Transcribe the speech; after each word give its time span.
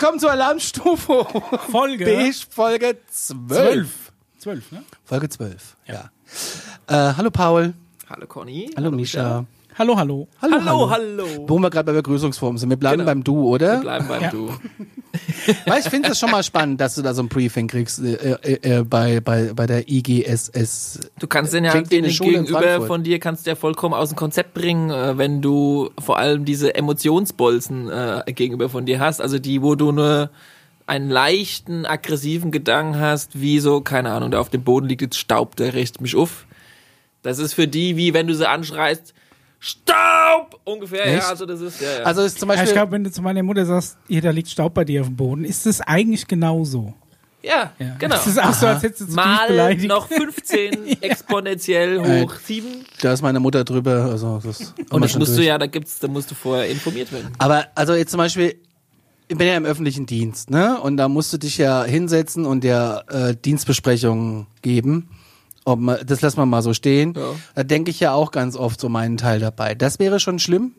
willkommen 0.00 0.20
zur 0.20 0.30
Alarmstufe 0.30 1.26
Folge 1.72 2.04
B, 2.04 2.32
Folge 2.50 2.98
12. 3.10 4.12
12, 4.38 4.70
ne? 4.70 4.84
Folge 5.04 5.28
12, 5.28 5.76
ja. 5.88 6.10
Äh, 6.86 7.14
hallo 7.16 7.32
Paul. 7.32 7.74
Hallo 8.08 8.28
Conny. 8.28 8.70
Hallo 8.76 8.92
Misha. 8.92 9.44
Hallo, 9.78 9.96
hallo. 9.96 10.26
Hallo, 10.42 10.56
Hallo, 10.64 10.90
hallo. 10.90 11.24
Wo 11.46 11.56
wir 11.60 11.70
gerade 11.70 11.92
bei 11.92 11.98
Begrüßungsformen 11.98 12.58
sind. 12.58 12.68
Wir 12.68 12.76
bleiben 12.76 12.98
Genau. 12.98 13.10
beim 13.10 13.22
Du, 13.22 13.46
oder? 13.46 13.74
Wir 13.74 13.80
bleiben 13.80 14.08
beim 14.08 14.22
Ja. 14.22 14.30
Du. 14.30 14.48
Weil 15.66 15.78
ich 15.78 15.88
finde 15.88 16.08
es 16.10 16.18
schon 16.18 16.32
mal 16.32 16.42
spannend, 16.42 16.80
dass 16.80 16.96
du 16.96 17.02
da 17.02 17.14
so 17.14 17.22
ein 17.22 17.28
Briefing 17.28 17.68
kriegst 17.68 18.00
äh, 18.00 18.14
äh, 18.42 18.78
äh, 18.78 18.82
bei, 18.82 19.20
bei, 19.20 19.52
bei 19.54 19.66
der 19.66 19.88
IGSS. 19.88 21.10
Du 21.20 21.28
kannst 21.28 21.54
den 21.54 21.64
ja 21.64 21.72
eine 21.72 21.84
den 21.84 22.04
in 22.04 22.10
gegenüber 22.10 22.86
von 22.88 23.04
dir 23.04 23.20
kannst 23.20 23.46
du 23.46 23.50
ja 23.50 23.54
vollkommen 23.54 23.94
aus 23.94 24.08
dem 24.08 24.16
Konzept 24.16 24.52
bringen, 24.52 24.90
äh, 24.90 25.16
wenn 25.16 25.40
du 25.42 25.90
vor 26.00 26.18
allem 26.18 26.44
diese 26.44 26.74
Emotionsbolzen 26.74 27.88
äh, 27.88 28.22
gegenüber 28.32 28.68
von 28.68 28.84
dir 28.84 28.98
hast, 28.98 29.20
also 29.20 29.38
die, 29.38 29.62
wo 29.62 29.76
du 29.76 29.92
nur 29.92 30.30
einen 30.86 31.08
leichten 31.08 31.86
aggressiven 31.86 32.50
Gedanken 32.50 32.98
hast, 32.98 33.40
wie 33.40 33.60
so, 33.60 33.80
keine 33.80 34.10
Ahnung, 34.10 34.32
da 34.32 34.40
auf 34.40 34.50
dem 34.50 34.64
Boden 34.64 34.88
liegt 34.88 35.02
jetzt 35.02 35.18
Staub, 35.18 35.54
der 35.54 35.74
riecht 35.74 36.00
mich 36.00 36.16
auf. 36.16 36.46
Das 37.22 37.38
ist 37.38 37.54
für 37.54 37.68
die, 37.68 37.96
wie 37.96 38.12
wenn 38.12 38.26
du 38.26 38.34
sie 38.34 38.48
anschreist, 38.48 39.14
Staub! 39.60 40.60
Ungefähr, 40.64 41.04
Echt? 41.06 41.22
ja, 41.24 41.28
also 41.30 41.44
das 41.46 41.60
ist, 41.60 41.80
ja, 41.80 41.98
ja. 41.98 42.02
Also 42.04 42.22
ist 42.22 42.38
zum 42.38 42.48
Ja, 42.48 42.54
ich 42.54 42.60
Beispiel. 42.60 42.74
glaube, 42.76 42.92
wenn 42.92 43.04
du 43.04 43.10
zu 43.10 43.22
meiner 43.22 43.42
Mutter 43.42 43.64
sagst, 43.66 43.96
hier, 44.06 44.20
da 44.22 44.30
liegt 44.30 44.48
Staub 44.48 44.74
bei 44.74 44.84
dir 44.84 45.00
auf 45.00 45.08
dem 45.08 45.16
Boden, 45.16 45.44
ist 45.44 45.66
das 45.66 45.80
eigentlich 45.80 46.26
genauso. 46.26 46.94
ja, 47.42 47.72
Ja. 47.78 47.96
genau. 47.98 48.14
Das 48.16 48.26
ist 48.26 48.40
auch 48.40 48.52
so, 48.54 48.66
als 48.66 48.82
hättest 48.82 49.10
du 49.10 49.14
Mal 49.14 49.48
beleidigt. 49.48 49.88
noch 49.88 50.06
15 50.08 51.02
exponentiell 51.02 51.98
hoch 52.22 52.34
7 52.34 52.66
da 53.00 53.12
ist 53.12 53.22
meine 53.22 53.40
Mutter 53.40 53.64
drüber. 53.64 54.06
Also 54.10 54.40
das 54.44 54.74
Und 54.90 55.02
das 55.04 55.16
musst 55.18 55.32
du 55.32 55.36
durch. 55.36 55.46
ja, 55.46 55.58
da 55.58 55.66
gibt's, 55.66 55.98
da 55.98 56.08
musst 56.08 56.30
du 56.30 56.34
vorher 56.34 56.68
informiert 56.68 57.10
werden. 57.12 57.28
Aber 57.38 57.66
also 57.74 57.94
jetzt 57.94 58.10
zum 58.10 58.18
Beispiel, 58.18 58.56
ich 59.28 59.36
bin 59.36 59.46
ja 59.46 59.56
im 59.56 59.64
öffentlichen 59.66 60.06
Dienst, 60.06 60.50
ne? 60.50 60.80
Und 60.80 60.96
da 60.96 61.08
musst 61.08 61.32
du 61.32 61.36
dich 61.38 61.58
ja 61.58 61.84
hinsetzen 61.84 62.46
und 62.46 62.64
der 62.64 63.04
äh, 63.08 63.34
Dienstbesprechungen 63.36 64.46
geben. 64.62 65.08
Ob 65.68 65.80
man, 65.80 65.98
das 66.06 66.22
lassen 66.22 66.38
wir 66.38 66.46
mal 66.46 66.62
so 66.62 66.72
stehen. 66.72 67.12
Ja. 67.14 67.34
Da 67.54 67.62
denke 67.62 67.90
ich 67.90 68.00
ja 68.00 68.14
auch 68.14 68.30
ganz 68.30 68.56
oft 68.56 68.80
so 68.80 68.88
meinen 68.88 69.18
Teil 69.18 69.38
dabei. 69.38 69.74
Das 69.74 69.98
wäre 69.98 70.18
schon 70.18 70.38
schlimm. 70.38 70.72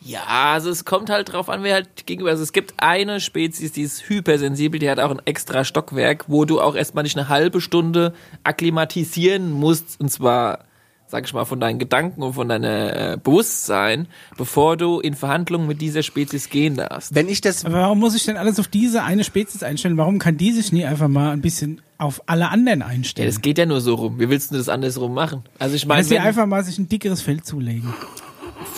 Ja, 0.00 0.22
also 0.26 0.70
es 0.70 0.86
kommt 0.86 1.10
halt 1.10 1.32
drauf 1.32 1.50
an, 1.50 1.62
wer 1.62 1.74
halt 1.74 2.06
gegenüber. 2.06 2.30
Also 2.30 2.42
es 2.42 2.52
gibt 2.52 2.72
eine 2.78 3.20
Spezies, 3.20 3.72
die 3.72 3.82
ist 3.82 4.08
hypersensibel, 4.08 4.80
die 4.80 4.88
hat 4.88 4.98
auch 5.00 5.10
ein 5.10 5.20
extra 5.26 5.64
Stockwerk, 5.64 6.24
wo 6.28 6.46
du 6.46 6.62
auch 6.62 6.74
erstmal 6.74 7.04
nicht 7.04 7.16
eine 7.16 7.28
halbe 7.28 7.60
Stunde 7.60 8.14
akklimatisieren 8.42 9.52
musst, 9.52 10.00
und 10.00 10.10
zwar, 10.10 10.64
sag 11.12 11.26
ich 11.26 11.34
mal, 11.34 11.44
von 11.44 11.60
deinen 11.60 11.78
Gedanken 11.78 12.22
und 12.22 12.32
von 12.32 12.48
deinem 12.48 12.64
äh, 12.64 13.18
Bewusstsein, 13.22 14.08
bevor 14.38 14.78
du 14.78 14.98
in 14.98 15.12
Verhandlungen 15.14 15.66
mit 15.68 15.82
dieser 15.82 16.02
Spezies 16.02 16.48
gehen 16.48 16.74
darfst. 16.76 17.14
Wenn 17.14 17.28
ich 17.28 17.42
das, 17.42 17.66
Aber 17.66 17.74
warum 17.74 17.98
muss 17.98 18.14
ich 18.14 18.24
denn 18.24 18.38
alles 18.38 18.58
auf 18.58 18.66
diese 18.66 19.02
eine 19.02 19.22
Spezies 19.22 19.62
einstellen? 19.62 19.98
Warum 19.98 20.18
kann 20.18 20.38
die 20.38 20.52
sich 20.52 20.72
nie 20.72 20.86
einfach 20.86 21.08
mal 21.08 21.30
ein 21.32 21.42
bisschen 21.42 21.82
auf 21.98 22.22
alle 22.26 22.48
anderen 22.48 22.80
Ja, 22.80 22.86
einstellen? 22.86 23.28
das 23.28 23.42
geht 23.42 23.58
ja 23.58 23.66
nur 23.66 23.82
so 23.82 23.94
rum. 23.94 24.18
Wie 24.18 24.30
willst 24.30 24.52
du 24.52 24.56
das 24.56 24.70
andersrum 24.70 25.12
machen? 25.12 25.42
Also 25.58 25.76
ich 25.76 25.84
meine, 25.84 26.00
dass 26.00 26.08
sie 26.08 26.18
einfach 26.18 26.46
mal 26.46 26.64
sich 26.64 26.78
ein 26.78 26.88
dickeres 26.88 27.20
Fell 27.20 27.42
zulegen. 27.42 27.92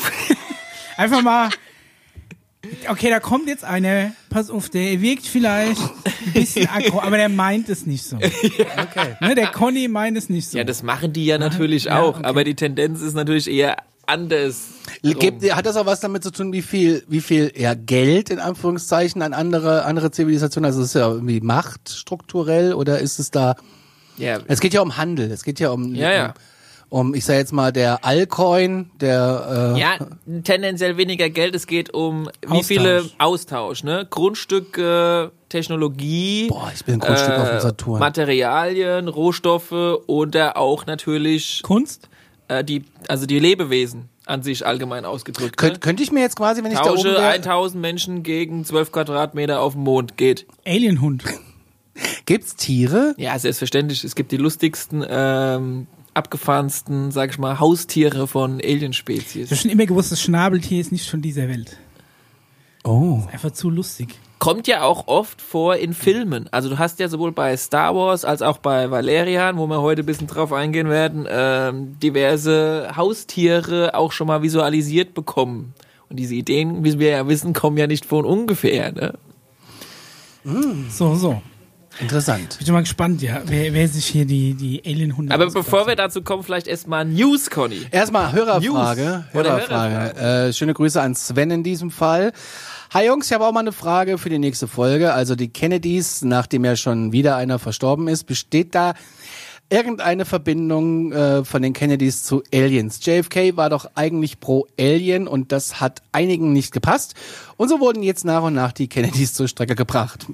einfach 0.96 1.22
mal. 1.22 1.50
Okay, 2.88 3.10
da 3.10 3.20
kommt 3.20 3.48
jetzt 3.48 3.64
einer, 3.64 4.12
pass 4.30 4.50
auf, 4.50 4.68
der 4.68 5.00
wirkt 5.00 5.26
vielleicht 5.26 5.80
ein 5.80 6.32
bisschen 6.32 6.68
aggro, 6.68 7.00
aber 7.00 7.16
der 7.16 7.28
meint 7.28 7.68
es 7.68 7.86
nicht 7.86 8.04
so. 8.04 8.16
okay. 8.16 9.16
Ne, 9.20 9.34
der 9.34 9.48
Conny 9.48 9.88
meint 9.88 10.16
es 10.16 10.28
nicht 10.28 10.48
so. 10.48 10.58
ja, 10.58 10.64
das 10.64 10.82
machen 10.82 11.12
die 11.12 11.26
ja 11.26 11.38
natürlich 11.38 11.84
Ja, 11.84 12.00
auch, 12.00 12.16
okay. 12.18 12.24
aber 12.24 12.44
die 12.44 12.54
Tendenz 12.54 13.00
ist 13.00 13.14
natürlich 13.14 13.50
eher 13.50 13.76
anders. 14.06 14.68
Gibt, 15.02 15.42
hat 15.54 15.64
das 15.66 15.76
auch 15.76 15.86
was 15.86 16.00
damit 16.00 16.22
zu 16.22 16.30
tun, 16.30 16.52
wie 16.52 16.62
viel, 16.62 17.04
wie 17.08 17.20
viel 17.20 17.52
ja, 17.56 17.74
Geld 17.74 18.30
in 18.30 18.38
Anführungszeichen 18.38 19.22
an 19.22 19.32
andere, 19.32 19.84
andere 19.84 20.10
Zivilisationen, 20.10 20.66
also 20.66 20.82
ist 20.82 20.94
ja 20.94 21.08
irgendwie 21.08 21.40
Macht 21.40 21.88
strukturell 21.90 22.74
oder 22.74 22.98
ist 23.00 23.18
es 23.18 23.30
da, 23.30 23.56
Ja, 24.18 24.38
es 24.46 24.60
geht 24.60 24.74
ja 24.74 24.80
um 24.82 24.96
Handel, 24.96 25.30
es 25.30 25.42
geht 25.42 25.58
ja 25.60 25.70
um, 25.70 25.94
Ja, 25.94 26.12
ja. 26.12 26.26
um, 26.26 26.32
um 26.94 27.12
ich 27.14 27.24
sag 27.24 27.34
jetzt 27.34 27.52
mal, 27.52 27.72
der 27.72 28.04
Allcoin, 28.04 28.90
der, 29.00 29.74
äh, 29.74 29.80
Ja, 29.80 29.98
tendenziell 30.44 30.96
weniger 30.96 31.28
Geld. 31.28 31.54
Es 31.56 31.66
geht 31.66 31.92
um 31.92 32.28
wie 32.42 32.46
Austausch. 32.48 32.66
viele 32.66 33.10
Austausch, 33.18 33.82
ne? 33.82 34.06
Grundstücke, 34.08 35.32
Technologie, 35.48 36.46
boah, 36.48 36.70
ich 36.74 36.84
bin 36.84 36.94
ein 36.94 37.00
Grundstück 37.00 37.34
auf 37.38 37.50
dem 37.50 37.60
Saturn. 37.60 37.98
Materialien, 37.98 39.08
Rohstoffe 39.08 39.72
oder 40.06 40.56
auch 40.56 40.86
natürlich 40.86 41.62
Kunst? 41.64 42.08
äh, 42.48 42.62
die, 42.62 42.84
also 43.08 43.26
die 43.26 43.38
Lebewesen 43.40 44.08
an 44.26 44.42
sich 44.42 44.64
allgemein 44.64 45.04
ausgedrückt. 45.04 45.56
Könnt, 45.56 45.74
Ne? 45.74 45.78
könnte 45.80 46.02
ich 46.02 46.12
mir 46.12 46.20
jetzt 46.20 46.36
quasi, 46.36 46.62
wenn 46.64 46.70
ich 46.72 46.78
da 46.78 46.84
oben 46.84 46.96
Tausche 46.96 47.12
wäre, 47.14 47.26
1000 47.32 47.80
Menschen 47.82 48.22
gegen 48.22 48.64
12 48.64 48.92
Quadratmeter 48.92 49.60
auf 49.60 49.72
dem 49.74 49.82
Mond 49.82 50.16
geht. 50.16 50.46
Alienhund. 50.64 51.24
gibt's 52.26 52.54
Tiere? 52.56 53.14
Ja, 53.18 53.38
selbstverständlich. 53.38 54.04
Es 54.04 54.14
gibt 54.14 54.32
die 54.32 54.36
lustigsten, 54.36 55.04
ähm, 55.08 55.86
abgefahrensten, 56.14 57.10
sag 57.10 57.30
ich 57.30 57.38
mal, 57.38 57.58
Haustiere 57.60 58.26
von 58.26 58.60
Ich 58.60 58.66
habe 58.66 58.74
Alienspezies. 58.74 59.60
schon 59.60 59.70
immer 59.70 59.86
gewusst, 59.86 60.12
das 60.12 60.20
Schnabeltier 60.20 60.80
ist 60.80 60.92
nicht 60.92 61.08
von 61.08 61.20
dieser 61.22 61.48
Welt. 61.48 61.76
Oh. 62.84 63.22
Einfach 63.32 63.50
zu 63.52 63.70
lustig. 63.70 64.14
kommt 64.38 64.66
ja 64.68 64.82
auch 64.82 65.08
oft 65.08 65.40
vor 65.40 65.76
in 65.76 65.94
Filmen. 65.94 66.48
Also 66.52 66.68
du 66.68 66.78
hast 66.78 67.00
ja 67.00 67.08
sowohl 67.08 67.32
bei 67.32 67.56
Star 67.56 67.94
Wars 67.96 68.26
als 68.26 68.42
auch 68.42 68.58
bei 68.58 68.90
Valerian, 68.90 69.56
wo 69.56 69.66
wir 69.66 69.80
heute 69.80 70.02
ein 70.02 70.06
bisschen 70.06 70.26
drauf 70.26 70.52
eingehen 70.52 70.90
werden, 70.90 71.26
ähm, 71.30 71.98
diverse 71.98 72.90
Haustiere 72.94 73.94
auch 73.94 74.12
schon 74.12 74.26
mal 74.26 74.42
visualisiert 74.42 75.14
bekommen. 75.14 75.72
Und 76.10 76.18
diese 76.18 76.34
Ideen, 76.34 76.84
wie 76.84 76.98
wir 76.98 77.08
ja 77.08 77.26
wissen, 77.26 77.54
kommen 77.54 77.78
ja 77.78 77.86
nicht 77.86 78.04
von 78.04 78.26
ungefähr. 78.26 78.92
Ne? 78.92 79.14
So, 80.90 81.14
so. 81.14 81.40
Interessant. 82.00 82.58
Bin 82.58 82.66
schon 82.66 82.74
mal 82.74 82.80
gespannt, 82.80 83.22
ja, 83.22 83.42
wer, 83.46 83.72
wer 83.72 83.88
sich 83.88 84.06
hier 84.06 84.24
die, 84.24 84.54
die 84.54 84.82
Alienhunde 84.84 85.32
Aber 85.32 85.50
bevor 85.50 85.86
wir 85.86 85.96
dazu 85.96 86.22
kommen, 86.22 86.42
vielleicht 86.42 86.66
erstmal 86.66 87.04
News, 87.04 87.50
Conny. 87.50 87.86
Erstmal 87.90 88.32
Hörerfrage. 88.32 89.02
News 89.02 89.40
oder 89.40 89.50
Hörerfrage. 89.52 90.48
Äh, 90.48 90.52
schöne 90.52 90.74
Grüße 90.74 91.00
an 91.00 91.14
Sven 91.14 91.50
in 91.50 91.62
diesem 91.62 91.90
Fall. 91.90 92.32
Hi 92.92 93.06
Jungs, 93.06 93.26
ich 93.26 93.32
habe 93.32 93.44
auch 93.46 93.52
mal 93.52 93.60
eine 93.60 93.72
Frage 93.72 94.18
für 94.18 94.28
die 94.28 94.38
nächste 94.38 94.68
Folge. 94.68 95.12
Also 95.12 95.34
die 95.34 95.48
Kennedys, 95.48 96.22
nachdem 96.22 96.64
ja 96.64 96.76
schon 96.76 97.12
wieder 97.12 97.36
einer 97.36 97.58
verstorben 97.58 98.08
ist, 98.08 98.24
besteht 98.24 98.74
da 98.74 98.94
irgendeine 99.70 100.24
Verbindung 100.24 101.12
äh, 101.12 101.44
von 101.44 101.62
den 101.62 101.72
Kennedys 101.72 102.22
zu 102.22 102.42
Aliens? 102.52 103.04
JFK 103.04 103.56
war 103.56 103.70
doch 103.70 103.90
eigentlich 103.94 104.40
pro 104.40 104.66
Alien 104.78 105.26
und 105.26 105.52
das 105.52 105.80
hat 105.80 106.02
einigen 106.12 106.52
nicht 106.52 106.72
gepasst. 106.72 107.14
Und 107.56 107.68
so 107.68 107.80
wurden 107.80 108.02
jetzt 108.02 108.24
nach 108.24 108.42
und 108.42 108.54
nach 108.54 108.72
die 108.72 108.88
Kennedys 108.88 109.34
zur 109.34 109.48
Strecke 109.48 109.74
gebracht. 109.74 110.26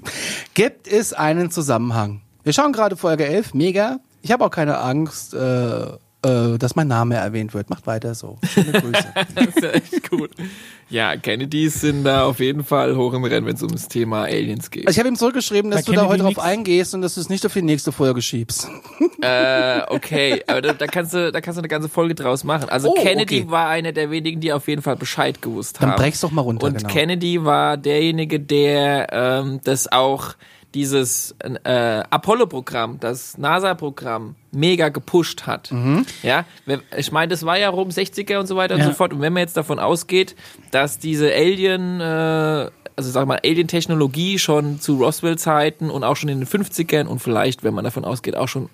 Gibt 0.55 0.89
es 0.89 1.13
einen 1.13 1.51
Zusammenhang? 1.51 2.23
Wir 2.43 2.53
schauen 2.53 2.73
gerade 2.73 2.97
Folge 2.97 3.27
11, 3.27 3.55
mega. 3.55 4.01
Ich 4.23 4.33
habe 4.33 4.45
auch 4.45 4.51
keine 4.51 4.79
Angst, 4.79 5.35
äh, 5.35 5.87
äh, 6.25 6.59
dass 6.59 6.77
mein 6.77 6.89
Name 6.89 7.17
erwähnt 7.17 7.55
wird. 7.55 7.71
Macht 7.71 7.87
weiter 7.87 8.15
so. 8.15 8.39
Schöne 8.53 8.73
Grüße. 8.73 9.05
Das 9.35 9.47
ist 9.47 9.63
ja 9.63 9.71
echt 9.71 10.11
gut. 10.11 10.31
Ja, 10.89 11.17
Kennedys 11.17 11.81
sind 11.81 12.05
da 12.05 12.25
auf 12.25 12.41
jeden 12.41 12.65
Fall 12.65 12.97
hoch 12.97 13.13
im 13.15 13.23
Rennen, 13.25 13.47
wenn 13.47 13.55
es 13.55 13.63
ums 13.63 13.89
Thema 13.89 14.25
Aliens 14.25 14.71
geht. 14.71 14.87
Also 14.87 14.97
ich 14.97 14.99
habe 14.99 15.09
ihm 15.09 15.17
zurückgeschrieben, 15.17 15.71
dass 15.71 15.85
Bei 15.85 15.93
du 15.93 15.93
da 15.93 16.03
Kennedy 16.07 16.23
heute 16.25 16.35
drauf 16.35 16.45
eingehst 16.45 16.95
und 16.95 17.03
dass 17.03 17.15
du 17.15 17.21
es 17.21 17.29
nicht 17.29 17.47
auf 17.47 17.53
die 17.53 17.63
nächste 17.63 17.93
Folge 17.93 18.21
schiebst. 18.23 18.69
Äh, 19.23 19.83
okay, 19.89 20.43
aber 20.47 20.63
da, 20.63 20.73
da 20.73 20.87
kannst 20.87 21.15
du, 21.15 21.31
da 21.31 21.41
kannst 21.41 21.59
du 21.59 21.61
eine 21.61 21.69
ganze 21.69 21.89
Folge 21.89 22.15
draus 22.15 22.43
machen. 22.45 22.69
Also 22.69 22.91
Oh, 22.91 22.95
Kennedy 23.03 23.43
okay. 23.43 23.51
war 23.51 23.69
einer 23.69 23.93
der 23.93 24.11
wenigen, 24.11 24.41
die 24.41 24.53
auf 24.53 24.67
jeden 24.69 24.83
Fall 24.83 24.97
Bescheid 24.97 25.41
gewusst 25.43 25.79
Dann 25.81 25.91
haben. 25.91 25.97
brech's 25.97 26.21
doch 26.21 26.31
mal 26.31 26.43
runter, 26.43 26.67
Und 26.67 26.79
genau. 26.79 26.89
Kennedy 26.89 27.45
war 27.45 27.77
derjenige, 27.77 28.41
der 28.41 29.09
ähm, 29.13 29.61
das 29.65 29.91
auch 29.93 30.35
dieses 30.75 31.35
äh, 31.41 32.03
Apollo-Programm, 32.11 33.01
das 33.01 33.37
NASA-Programm 33.39 34.37
mega 34.53 34.89
gepusht 34.89 35.47
hat. 35.47 35.73
Mhm. 35.73 36.07
Ja, 36.23 36.45
ich 36.97 37.11
meine, 37.13 37.29
das 37.29 37.45
war 37.45 37.59
ja 37.59 37.69
rum 37.71 37.89
60er 37.89 38.39
und 38.39 38.47
so 38.47 38.57
weiter 38.57 38.75
und 38.75 38.81
Ja. 38.81 38.87
so 38.87 38.93
fort. 38.93 39.13
Und 39.13 39.21
wenn 39.21 39.33
man 39.33 39.41
jetzt 39.43 39.57
davon 39.57 39.79
ausgeht, 39.79 40.37
dass 40.71 40.99
diese 40.99 41.33
Alien, 41.33 42.01
äh, 42.01 42.05
also 42.97 43.11
sag 43.11 43.27
mal, 43.27 43.41
Alien-Technologie 43.45 44.39
schon 44.39 44.81
zu 44.81 44.97
Roswell-Zeiten 44.97 45.91
und 45.91 46.05
auch 46.05 46.17
schon 46.17 46.29
in 46.29 46.39
den 46.41 46.47
50ern 46.47 47.07
und 47.07 47.19
vielleicht, 47.21 47.65
wenn 47.65 47.75
man 47.75 47.85
davon 47.85 48.05
ausgeht, 48.05 48.37
auch 48.37 48.49
schon 48.49 48.69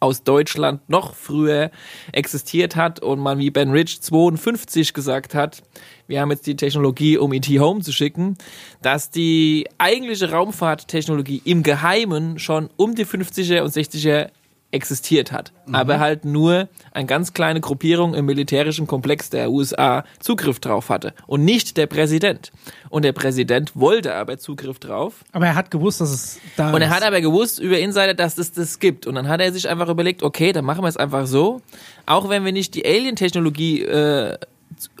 aus 0.00 0.24
Deutschland 0.24 0.88
noch 0.88 1.14
früher 1.14 1.70
existiert 2.12 2.74
hat 2.74 3.00
und 3.00 3.20
man 3.20 3.38
wie 3.38 3.50
Ben 3.50 3.70
Rich 3.70 4.00
52 4.00 4.94
gesagt 4.94 5.34
hat, 5.34 5.62
wir 6.06 6.20
haben 6.20 6.30
jetzt 6.30 6.46
die 6.46 6.56
Technologie, 6.56 7.18
um 7.18 7.32
ET 7.32 7.46
Home 7.46 7.82
zu 7.82 7.92
schicken, 7.92 8.36
dass 8.82 9.10
die 9.10 9.68
eigentliche 9.78 10.30
Raumfahrttechnologie 10.30 11.42
im 11.44 11.62
Geheimen 11.62 12.38
schon 12.38 12.70
um 12.76 12.94
die 12.94 13.06
50er 13.06 13.60
und 13.60 13.72
60er 13.72 14.30
existiert 14.72 15.32
hat, 15.32 15.52
aber 15.72 15.98
halt 15.98 16.24
nur 16.24 16.68
eine 16.92 17.06
ganz 17.06 17.32
kleine 17.32 17.60
Gruppierung 17.60 18.14
im 18.14 18.26
militärischen 18.26 18.86
Komplex 18.86 19.28
der 19.30 19.50
USA 19.50 20.04
Zugriff 20.20 20.60
drauf 20.60 20.90
hatte 20.90 21.12
und 21.26 21.44
nicht 21.44 21.76
der 21.76 21.86
Präsident. 21.86 22.52
Und 22.88 23.04
der 23.04 23.12
Präsident 23.12 23.72
wollte 23.74 24.14
aber 24.14 24.38
Zugriff 24.38 24.78
drauf 24.78 25.24
Aber 25.32 25.46
er 25.46 25.54
hat 25.54 25.70
gewusst, 25.70 26.00
dass 26.00 26.10
es 26.10 26.40
da 26.56 26.70
und 26.70 26.82
ist. 26.82 26.88
er 26.88 26.90
hat 26.94 27.02
aber 27.02 27.20
gewusst 27.20 27.58
über 27.58 27.78
Insider, 27.78 28.14
dass 28.14 28.38
es 28.38 28.52
das 28.52 28.78
gibt. 28.78 29.06
Und 29.06 29.16
dann 29.16 29.28
hat 29.28 29.40
er 29.40 29.52
sich 29.52 29.68
einfach 29.68 29.88
überlegt, 29.88 30.22
okay, 30.22 30.52
dann 30.52 30.64
machen 30.64 30.82
wir 30.82 30.88
es 30.88 30.96
einfach 30.96 31.26
so. 31.26 31.62
Auch 32.06 32.28
wenn 32.28 32.44
wir 32.44 32.52
nicht 32.52 32.74
die 32.74 32.84
Alien-Technologie 32.84 33.82
äh, 33.82 34.38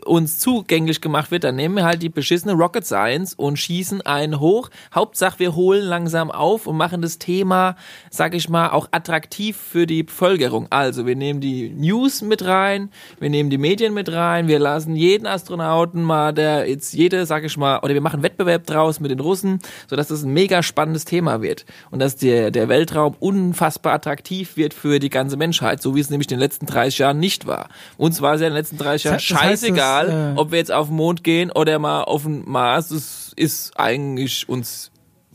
uns 0.04 0.38
zugänglich 0.38 1.00
gemacht 1.00 1.30
wird, 1.30 1.44
dann 1.44 1.56
nehmen 1.56 1.76
wir 1.76 1.84
halt 1.84 2.02
die 2.02 2.08
beschissene 2.08 2.54
Rocket 2.54 2.84
Science 2.84 3.34
und 3.34 3.58
schießen 3.58 4.02
einen 4.02 4.40
hoch. 4.40 4.70
Hauptsache, 4.94 5.38
wir 5.38 5.54
holen 5.54 5.84
langsam 5.84 6.30
auf 6.30 6.66
und 6.66 6.76
machen 6.76 7.02
das 7.02 7.18
Thema, 7.18 7.76
sag 8.10 8.34
ich 8.34 8.48
mal, 8.48 8.70
auch 8.70 8.88
attraktiv 8.90 9.56
für 9.56 9.86
die 9.86 10.02
Bevölkerung. 10.02 10.66
Also, 10.70 11.06
wir 11.06 11.16
nehmen 11.16 11.40
die 11.40 11.70
News 11.70 12.22
mit 12.22 12.44
rein, 12.44 12.90
wir 13.18 13.30
nehmen 13.30 13.50
die 13.50 13.58
Medien 13.58 13.94
mit 13.94 14.10
rein, 14.10 14.48
wir 14.48 14.58
lassen 14.58 14.96
jeden 14.96 15.26
Astronauten 15.26 16.02
mal, 16.02 16.32
der 16.32 16.68
jetzt 16.68 16.92
jede, 16.94 17.26
sag 17.26 17.44
ich 17.44 17.56
mal, 17.56 17.78
oder 17.80 17.94
wir 17.94 18.00
machen 18.00 18.22
Wettbewerb 18.22 18.66
draus 18.66 19.00
mit 19.00 19.10
den 19.10 19.20
Russen, 19.20 19.60
sodass 19.88 20.08
das 20.08 20.22
ein 20.22 20.32
mega 20.32 20.62
spannendes 20.62 21.04
Thema 21.04 21.42
wird. 21.42 21.64
Und 21.90 22.00
dass 22.00 22.16
der, 22.16 22.50
der 22.50 22.68
Weltraum 22.68 23.14
unfassbar 23.18 23.94
attraktiv 23.94 24.56
wird 24.56 24.74
für 24.74 24.98
die 24.98 25.10
ganze 25.10 25.36
Menschheit, 25.36 25.82
so 25.82 25.94
wie 25.94 26.00
es 26.00 26.10
nämlich 26.10 26.30
in 26.30 26.36
den 26.36 26.40
letzten 26.40 26.66
30 26.66 26.98
Jahren 26.98 27.18
nicht 27.18 27.46
war. 27.46 27.68
Uns 27.96 28.20
war 28.20 28.34
es 28.34 28.40
ja 28.40 28.46
in 28.46 28.52
den 28.52 28.58
letzten 28.58 28.78
30 28.78 29.04
Jahren 29.04 29.14
Das 29.14 29.30
heißt, 29.30 29.40
scheißegal, 29.40 29.89
das, 29.98 30.10
äh, 30.10 30.32
ob 30.36 30.50
wir 30.50 30.58
jetzt 30.58 30.72
auf 30.72 30.88
den 30.88 30.96
Mond 30.96 31.24
gehen 31.24 31.50
oder 31.50 31.78
mal 31.78 32.04
auf 32.04 32.22
den 32.24 32.48
Mars. 32.48 32.88
Das 32.88 33.32
ist 33.36 33.72
eigentlich 33.78 34.48
uns 34.48 34.90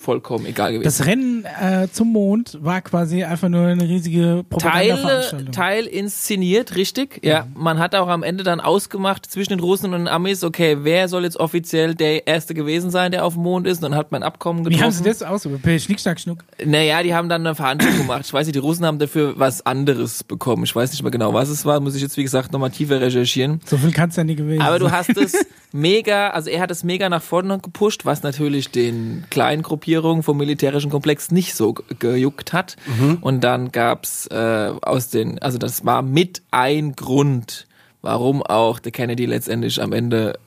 vollkommen 0.05 0.45
egal 0.45 0.71
gewesen. 0.71 0.83
Das 0.83 1.05
Rennen 1.05 1.45
äh, 1.45 1.87
zum 1.91 2.11
Mond 2.13 2.59
war 2.61 2.81
quasi 2.81 3.23
einfach 3.23 3.49
nur 3.49 3.65
eine 3.65 3.89
riesige 3.89 4.21
Teil, 4.21 4.43
Propagandaveranstaltung. 4.43 5.51
Teil 5.51 5.85
inszeniert, 5.85 6.75
richtig. 6.75 7.21
Ja, 7.23 7.47
man 7.55 7.79
hat 7.79 7.95
auch 7.95 8.07
am 8.07 8.21
Ende 8.21 8.43
dann 8.43 8.59
ausgemacht 8.59 9.25
zwischen 9.25 9.49
den 9.53 9.59
Russen 9.59 9.93
und 9.93 10.01
den 10.01 10.07
Amis, 10.07 10.43
okay, 10.43 10.77
wer 10.81 11.07
soll 11.07 11.23
jetzt 11.23 11.37
offiziell 11.37 11.95
der 11.95 12.27
Erste 12.27 12.53
gewesen 12.53 12.91
sein, 12.91 13.11
der 13.11 13.25
auf 13.25 13.33
dem 13.33 13.43
Mond 13.43 13.65
ist? 13.67 13.77
Und 13.77 13.91
dann 13.91 13.95
hat 13.95 14.11
man 14.11 14.21
ein 14.21 14.27
Abkommen 14.27 14.63
getroffen. 14.63 14.79
Wie 14.79 14.83
haben 14.83 14.91
sie 14.91 15.03
das? 15.03 15.19
Per 15.61 15.79
Schnick, 15.79 15.99
Schnack, 15.99 16.19
Schnuck. 16.19 16.39
Naja, 16.63 17.01
die 17.01 17.15
haben 17.15 17.27
dann 17.27 17.45
eine 17.45 17.55
Verhandlung 17.55 17.97
gemacht. 17.97 18.21
Ich 18.25 18.33
weiß 18.33 18.45
nicht, 18.45 18.55
die 18.55 18.59
Russen 18.59 18.85
haben 18.85 18.99
dafür 18.99 19.33
was 19.37 19.65
anderes 19.65 20.23
bekommen. 20.23 20.63
Ich 20.65 20.75
weiß 20.75 20.91
nicht 20.91 21.01
mehr 21.01 21.11
genau, 21.11 21.33
was 21.33 21.49
es 21.49 21.65
war. 21.65 21.79
Muss 21.79 21.95
ich 21.95 22.01
jetzt, 22.03 22.15
wie 22.17 22.23
gesagt, 22.23 22.53
nochmal 22.53 22.69
tiefer 22.69 23.01
recherchieren. 23.01 23.59
So 23.65 23.77
viel 23.77 23.91
kann 23.91 24.09
es 24.09 24.15
ja 24.15 24.23
nie 24.23 24.35
gewesen 24.35 24.61
Aber 24.61 24.77
du 24.77 24.91
hast 24.91 25.17
es 25.17 25.33
mega, 25.75 26.29
also 26.29 26.49
er 26.49 26.61
hat 26.61 26.71
es 26.71 26.83
mega 26.83 27.09
nach 27.09 27.21
vorne 27.21 27.59
gepusht, 27.59 28.05
was 28.05 28.23
natürlich 28.23 28.71
den 28.71 29.25
kleinen 29.29 29.61
Gruppierungen 29.61 30.23
vom 30.23 30.37
militärischen 30.37 30.89
Komplex 30.89 31.31
nicht 31.31 31.53
so 31.53 31.73
ge- 31.73 31.85
gejuckt 31.99 32.53
hat. 32.53 32.77
Und 33.21 33.43
dann 33.43 33.71
gab's 33.71 34.27
äh, 34.27 34.71
aus 34.81 35.09
den, 35.09 35.37
also 35.39 35.57
das 35.57 35.85
war 35.85 36.01
mit 36.01 36.41
ein 36.51 36.93
Grund, 36.95 37.67
warum 38.01 38.41
auch 38.41 38.79
der 38.79 38.91
Kennedy 38.91 39.25
letztendlich 39.25 39.81
am 39.81 39.91
Ende, 39.91 40.39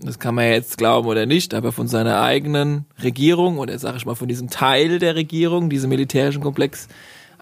das 0.00 0.18
kann 0.18 0.34
man 0.34 0.44
ja 0.44 0.52
jetzt 0.52 0.78
glauben 0.78 1.08
oder 1.08 1.26
nicht, 1.26 1.54
aber 1.54 1.72
von 1.72 1.88
seiner 1.88 2.20
eigenen 2.22 2.84
Regierung 3.02 3.58
oder 3.58 3.78
sag 3.78 3.96
ich 3.96 4.06
mal 4.06 4.14
von 4.14 4.28
diesem 4.28 4.50
Teil 4.50 4.98
der 4.98 5.14
Regierung, 5.16 5.70
diesem 5.70 5.90
militärischen 5.90 6.42
Komplex, 6.42 6.88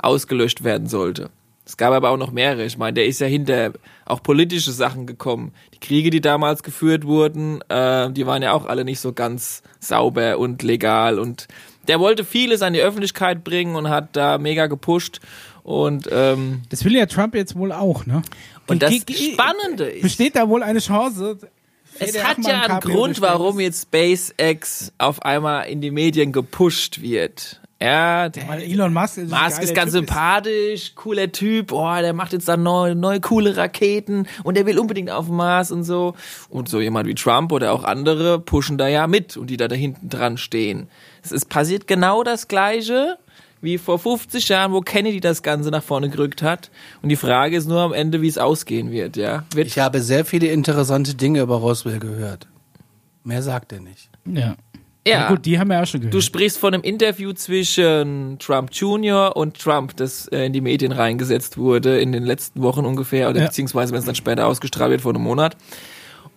ausgelöscht 0.00 0.64
werden 0.64 0.88
sollte. 0.88 1.30
Es 1.64 1.76
gab 1.76 1.92
aber 1.92 2.10
auch 2.10 2.16
noch 2.16 2.32
mehrere. 2.32 2.64
Ich 2.64 2.76
meine, 2.76 2.94
der 2.94 3.06
ist 3.06 3.20
ja 3.20 3.26
hinter 3.26 3.72
auch 4.04 4.22
politische 4.22 4.72
Sachen 4.72 5.06
gekommen. 5.06 5.52
Die 5.74 5.80
Kriege, 5.80 6.10
die 6.10 6.20
damals 6.20 6.62
geführt 6.62 7.06
wurden, 7.06 7.60
äh, 7.68 8.10
die 8.10 8.26
waren 8.26 8.42
ja 8.42 8.52
auch 8.52 8.66
alle 8.66 8.84
nicht 8.84 9.00
so 9.00 9.12
ganz 9.12 9.62
sauber 9.78 10.38
und 10.38 10.62
legal. 10.62 11.18
Und 11.20 11.46
der 11.88 12.00
wollte 12.00 12.24
vieles 12.24 12.62
an 12.62 12.72
die 12.72 12.80
Öffentlichkeit 12.80 13.44
bringen 13.44 13.76
und 13.76 13.88
hat 13.88 14.16
da 14.16 14.38
mega 14.38 14.66
gepusht. 14.66 15.20
Und, 15.62 16.08
ähm, 16.10 16.62
Das 16.68 16.84
will 16.84 16.96
ja 16.96 17.06
Trump 17.06 17.34
jetzt 17.36 17.54
wohl 17.54 17.72
auch, 17.72 18.06
ne? 18.06 18.22
und 18.66 18.82
das 18.82 18.94
Spannende 18.94 19.84
ist, 19.84 20.02
Besteht 20.02 20.36
da 20.36 20.48
wohl 20.48 20.62
eine 20.62 20.80
Chance? 20.80 21.38
es 21.98 22.24
hat 22.24 22.38
ja 22.44 22.62
ein 22.62 22.70
einen 22.70 22.80
Grund, 22.80 23.20
warum 23.20 23.60
jetzt 23.60 23.82
SpaceX 23.82 24.92
auf 24.98 25.22
einmal 25.22 25.68
in 25.68 25.80
die 25.80 25.90
Medien 25.90 26.32
gepusht 26.32 27.00
wird. 27.02 27.60
Ja, 27.82 28.28
der, 28.28 28.48
Weil 28.48 28.62
Elon 28.62 28.92
Musk 28.92 29.18
ist, 29.18 29.30
Musk 29.30 29.62
ist 29.62 29.74
ganz 29.74 29.92
Typ 29.92 30.00
sympathisch, 30.00 30.94
cooler 30.94 31.32
Typ, 31.32 31.72
oh, 31.72 31.96
der 32.00 32.12
macht 32.12 32.32
jetzt 32.32 32.46
dann 32.46 32.62
neue, 32.62 32.94
neue 32.94 33.20
coole 33.20 33.56
Raketen 33.56 34.28
und 34.44 34.56
der 34.56 34.66
will 34.66 34.78
unbedingt 34.78 35.10
auf 35.10 35.26
den 35.26 35.36
Mars 35.36 35.72
und 35.72 35.82
so. 35.82 36.14
Und 36.48 36.68
so 36.68 36.80
jemand 36.80 37.08
wie 37.08 37.14
Trump 37.14 37.50
oder 37.50 37.72
auch 37.72 37.82
andere 37.82 38.38
pushen 38.38 38.78
da 38.78 38.86
ja 38.86 39.06
mit 39.06 39.36
und 39.36 39.50
die 39.50 39.56
da, 39.56 39.66
da 39.66 39.74
hinten 39.74 40.08
dran 40.08 40.38
stehen. 40.38 40.88
Es 41.24 41.32
ist 41.32 41.48
passiert 41.48 41.88
genau 41.88 42.22
das 42.22 42.46
Gleiche 42.46 43.18
wie 43.60 43.78
vor 43.78 43.98
50 43.98 44.48
Jahren, 44.48 44.72
wo 44.72 44.80
Kennedy 44.80 45.20
das 45.20 45.42
Ganze 45.42 45.70
nach 45.70 45.82
vorne 45.82 46.08
gerückt 46.08 46.42
hat. 46.42 46.70
Und 47.00 47.08
die 47.08 47.16
Frage 47.16 47.56
ist 47.56 47.68
nur 47.68 47.80
am 47.80 47.92
Ende, 47.92 48.20
wie 48.20 48.28
es 48.28 48.38
ausgehen 48.38 48.90
wird, 48.90 49.16
ja. 49.16 49.44
Wird 49.54 49.68
Ich 49.68 49.78
habe 49.78 50.00
sehr 50.00 50.24
viele 50.24 50.48
interessante 50.48 51.14
Dinge 51.14 51.40
über 51.40 51.56
Roswell 51.56 51.98
gehört. 51.98 52.48
Mehr 53.24 53.42
sagt 53.42 53.72
er 53.72 53.80
nicht. 53.80 54.10
Ja. 54.24 54.56
Ja. 55.06 55.12
ja. 55.22 55.28
Gut, 55.28 55.44
die 55.46 55.58
haben 55.58 55.68
wir 55.68 55.82
auch 55.82 55.86
schon 55.86 56.00
gehört. 56.00 56.14
Du 56.14 56.20
sprichst 56.20 56.58
von 56.58 56.74
einem 56.74 56.82
Interview 56.84 57.32
zwischen 57.32 58.38
Trump 58.38 58.70
Jr. 58.72 59.36
und 59.36 59.58
Trump, 59.58 59.96
das 59.96 60.28
äh, 60.28 60.46
in 60.46 60.52
die 60.52 60.60
Medien 60.60 60.92
reingesetzt 60.92 61.58
wurde 61.58 61.98
in 62.00 62.12
den 62.12 62.22
letzten 62.24 62.62
Wochen 62.62 62.84
ungefähr, 62.86 63.28
oder 63.30 63.40
Ja. 63.40 63.46
beziehungsweise 63.46 63.92
wenn 63.92 63.98
es 64.00 64.04
dann 64.06 64.14
später 64.14 64.46
ausgestrahlt 64.46 64.90
wird, 64.90 65.00
vor 65.00 65.12
einem 65.12 65.22
Monat. 65.24 65.56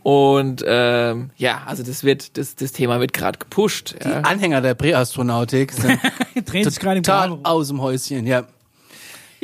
Und 0.03 0.63
ähm, 0.67 1.31
ja, 1.37 1.63
also 1.65 1.81
das 1.83 2.03
wird, 2.03 2.37
das, 2.37 2.55
das 2.55 2.71
Thema 2.71 2.99
wird 2.99 3.13
gerade 3.13 3.39
gepusht. 3.39 3.95
Die 4.03 4.07
Ja. 4.09 4.21
Anhänger 4.21 4.61
der 4.61 4.75
Präastronautik 4.75 5.71
sind 5.71 5.99
Drehen 6.45 6.69
sich 6.69 6.79
gerade 6.79 6.97
im 6.97 7.03
total 7.03 7.29
Kabel. 7.29 7.39
aus 7.43 7.67
dem 7.69 7.81
Häuschen, 7.81 8.27
ja. 8.27 8.43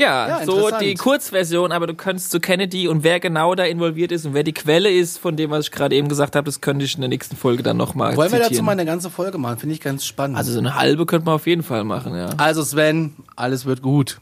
Ja, 0.02 0.28
Ja, 0.40 0.46
so 0.46 0.70
die 0.80 0.96
Kurzversion, 0.96 1.72
aber 1.72 1.88
du 1.88 1.94
kannst 1.94 2.32
zu 2.32 2.40
Kennedy 2.40 2.88
und 2.88 3.04
wer 3.04 3.20
genau 3.20 3.56
da 3.56 3.64
involviert 3.64 4.12
ist 4.12 4.26
und 4.26 4.34
wer 4.34 4.44
die 4.44 4.54
Quelle 4.54 4.92
ist 4.92 5.18
von 5.18 5.36
dem, 5.38 5.52
was 5.52 5.66
ich 5.66 5.72
gerade 5.72 5.96
eben 5.96 6.08
gesagt 6.08 6.36
habe, 6.36 6.46
das 6.46 6.62
könnte 6.62 6.86
ich 6.86 6.96
in 6.96 7.02
der 7.02 7.10
nächsten 7.10 7.36
Folge 7.36 7.64
dann 7.64 7.78
nochmal 7.78 8.16
Wollen 8.18 8.32
wir 8.32 8.40
dazu 8.40 8.64
mal 8.64 8.72
eine 8.74 8.86
ganze 8.86 9.10
Folge 9.10 9.38
machen? 9.38 9.60
Finde 9.60 9.76
ich 9.76 9.82
ganz 9.82 10.06
spannend. 10.06 10.38
also 10.38 10.52
so 10.52 10.60
eine 10.60 10.76
halbe 10.76 11.06
könnte 11.06 11.26
man 11.26 11.36
auf 11.36 11.48
jeden 11.48 11.64
Fall 11.64 11.84
machen, 11.84 12.16
ja. 12.16 12.30
Also 12.38 12.64
Sven, 12.64 13.14
alles 13.36 13.66
wird 13.66 13.82
gut. 13.82 14.20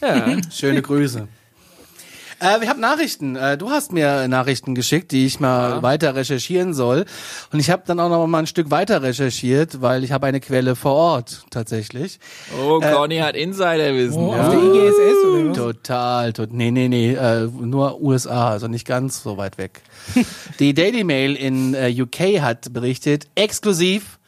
Ja. 0.00 0.36
Schöne 0.50 0.82
Grüße. 0.82 1.28
Äh, 2.40 2.60
wir 2.60 2.68
haben 2.68 2.80
Nachrichten. 2.80 3.36
Äh, 3.36 3.56
du 3.56 3.70
hast 3.70 3.92
mir 3.92 4.28
Nachrichten 4.28 4.74
geschickt, 4.74 5.12
die 5.12 5.26
ich 5.26 5.40
mal 5.40 5.82
weiter 5.82 6.14
recherchieren 6.14 6.74
soll. 6.74 7.04
Und 7.52 7.60
ich 7.60 7.70
habe 7.70 7.82
dann 7.86 8.00
auch 8.00 8.08
noch 8.08 8.26
mal 8.26 8.40
ein 8.40 8.46
Stück 8.46 8.70
weiter 8.70 9.02
recherchiert, 9.02 9.80
weil 9.80 10.04
ich 10.04 10.12
habe 10.12 10.26
eine 10.26 10.40
Quelle 10.40 10.76
vor 10.76 10.94
Ort 10.94 11.44
tatsächlich. 11.50 12.18
Oh, 12.60 12.80
Conny 12.80 13.18
hat 13.18 13.36
Insiderwissen. 13.36 14.22
Oh, 14.22 14.34
ja. 14.34 14.42
auf 14.42 14.50
der 14.50 14.62
IGSS 14.62 15.24
oder 15.24 15.50
was? 15.50 15.56
Total, 15.56 16.32
tot, 16.32 16.52
nee, 16.52 16.70
nee, 16.70 16.88
nee, 16.88 17.14
äh, 17.14 17.46
nur 17.46 18.00
USA, 18.00 18.50
also 18.50 18.68
nicht 18.68 18.86
ganz 18.86 19.22
so 19.22 19.36
weit 19.36 19.58
weg. 19.58 19.82
Die 20.58 20.74
Daily 20.74 21.04
Mail 21.04 21.34
in 21.34 21.74
äh, 21.74 21.94
UK 21.96 22.40
hat 22.40 22.72
berichtet, 22.72 23.26
exklusiv, 23.34 24.18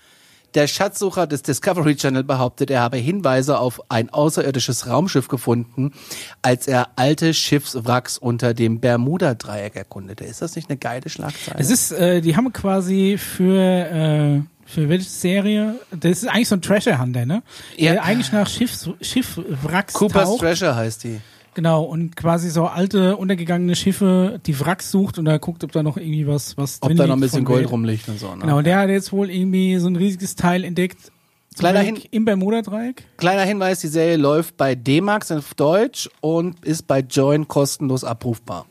der 0.57 0.67
Schatzsucher 0.67 1.27
des 1.27 1.43
Discovery 1.43 1.97
Channel 1.97 2.25
behauptet, 2.25 2.71
er 2.71 2.81
habe 2.81 2.97
Hinweise 2.97 3.59
auf 3.59 3.91
ein 3.91 4.09
außerirdisches 4.09 4.89
Raumschiff 4.89 5.29
gefunden, 5.29 5.93
als 6.41 6.67
er 6.67 6.89
alte 6.97 7.35
Schiffswracks 7.35 8.17
unter 8.17 8.55
dem 8.55 8.81
Bermuda-Dreieck 8.81 9.77
erkundete. 9.77 10.25
Ist 10.25 10.41
das 10.41 10.57
nicht 10.57 10.71
eine 10.71 10.79
geile 10.79 11.11
Schlagzeile? 11.11 11.59
Es 11.61 11.71
ist, 11.71 11.93
äh, 11.93 12.23
die 12.23 12.37
haben 12.37 12.53
quasi 12.55 13.19
für, 13.19 13.61
äh, 13.61 14.41
für 14.65 14.89
welche 14.89 15.11
Serie? 15.11 15.79
Das 15.91 16.23
ist 16.23 16.29
eigentlich 16.29 16.49
so 16.49 16.57
ein 16.57 16.63
Treasure 16.63 16.99
Hunter, 16.99 17.27
ne? 17.27 17.43
Ja. 17.77 17.93
Der 17.93 18.05
eigentlich 18.05 18.33
nach 18.33 18.49
Schiffs, 18.49 18.89
Schiffwracks 19.03 19.93
Cooper's 19.93 20.25
taucht. 20.25 20.41
Treasure 20.41 20.75
heißt 20.75 21.05
die. 21.05 21.21
Genau, 21.57 21.85
und 21.85 22.17
quasi 22.17 22.51
so 22.51 22.67
alte, 22.67 23.17
untergegangene 23.17 23.75
Schiffe, 23.75 24.39
die 24.45 24.61
Wracks 24.61 24.91
sucht 24.91 25.19
und 25.19 25.25
da 25.25 25.39
guckt, 25.39 25.65
ob 25.65 25.73
da 25.73 25.83
noch 25.83 25.97
irgendwie 25.97 26.27
was, 26.27 26.55
was 26.59 26.77
Ob 26.83 26.95
da 26.95 27.07
noch 27.07 27.15
ein 27.17 27.21
bisschen 27.21 27.47
Gold 27.47 27.61
Welt. 27.63 27.71
rumliegt 27.71 28.07
und 28.11 28.21
so. 28.21 28.35
Ne? 28.35 28.43
Genau, 28.43 28.61
der 28.61 28.79
hat 28.79 28.91
jetzt 28.91 29.11
wohl 29.11 29.31
irgendwie 29.31 29.79
so 29.79 29.89
ein 29.89 29.97
riesiges 29.97 30.35
Teil 30.37 30.65
entdeckt. 30.65 31.11
Kleiner 31.59 31.81
Hin- 31.81 31.99
Im 32.11 32.27
Bermuda-Dreieck. 32.27 33.05
Kleiner 33.17 33.45
Hinweis, 33.45 33.81
die 33.81 33.89
Serie 33.89 34.19
läuft 34.19 34.59
bei 34.59 34.75
D-Max 34.75 35.33
auf 35.33 35.55
Deutsch 35.55 36.11
und 36.21 36.63
ist 36.63 36.87
bei 36.87 37.01
Join 37.01 37.49
kostenlos 37.49 38.05
abrufbar. 38.05 38.67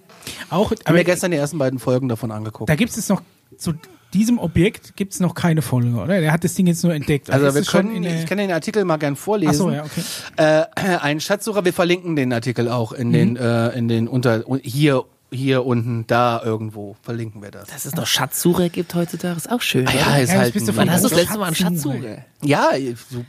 Auch, 0.52 0.72
Ich 0.72 0.82
habe 0.82 0.90
aber 0.90 0.98
mir 1.00 1.04
gestern 1.06 1.32
die 1.32 1.38
ersten 1.38 1.58
beiden 1.58 1.80
Folgen 1.80 2.08
davon 2.08 2.30
angeguckt. 2.30 2.70
da 2.70 2.76
gibt 2.76 2.92
es 2.92 2.98
jetzt 2.98 3.10
noch, 3.10 3.24
zu 3.58 3.74
diesem 4.14 4.40
Objekt 4.40 4.96
gibt 4.96 5.14
es 5.14 5.20
noch 5.20 5.34
keine 5.36 5.62
Folge, 5.62 5.90
oder? 5.96 6.22
Der 6.22 6.32
hat 6.32 6.44
das 6.44 6.54
Ding 6.54 6.68
jetzt 6.68 6.84
nur 6.84 6.94
entdeckt. 6.94 7.30
Also 7.30 7.54
wir 7.54 7.64
können, 7.64 8.04
ich 8.04 8.26
kann 8.26 8.38
den 8.38 8.52
Artikel 8.52 8.86
mal 8.86 8.98
gern 8.98 9.16
vorlesen. 9.16 9.52
Ach 9.52 9.56
so, 9.56 9.72
ja, 9.72 9.84
okay. 9.84 10.02
äh, 10.38 10.98
ein 10.98 11.20
Schatzsucher, 11.20 11.66
wir 11.66 11.74
verlinken 11.74 12.16
den 12.16 12.32
Artikel 12.32 12.70
auch 12.70 12.92
in 12.94 13.12
den, 13.12 13.32
Mhm. 13.32 13.36
äh, 13.38 13.70
in 13.78 13.88
den 13.88 14.08
unter, 14.08 14.44
hier, 14.64 15.04
hier 15.32 15.66
unten, 15.66 16.06
da 16.08 16.42
irgendwo 16.44 16.96
verlinken 17.02 17.42
wir 17.42 17.52
das. 17.52 17.68
Dass 17.68 17.84
es 17.86 17.96
noch 17.96 18.06
Schatzsucher 18.08 18.70
gibt 18.70 18.94
heutzutage, 18.96 19.36
ist 19.36 19.52
auch 19.52 19.62
schön. 19.62 19.86
Ah 19.88 19.92
ja, 19.94 20.18
ist 20.18 20.32
Ja, 20.32 20.40
halt, 20.40 20.54
bist 20.54 20.68
du 20.68 20.76
Wann 20.78 20.90
hast 20.90 21.04
du 21.04 21.10
das 21.10 21.18
letzte 21.18 21.38
Mal 21.38 21.46
einen 21.48 21.56
Schatzsucher. 21.56 21.96
Schatzsucher? 21.98 22.26
ja, 22.44 22.70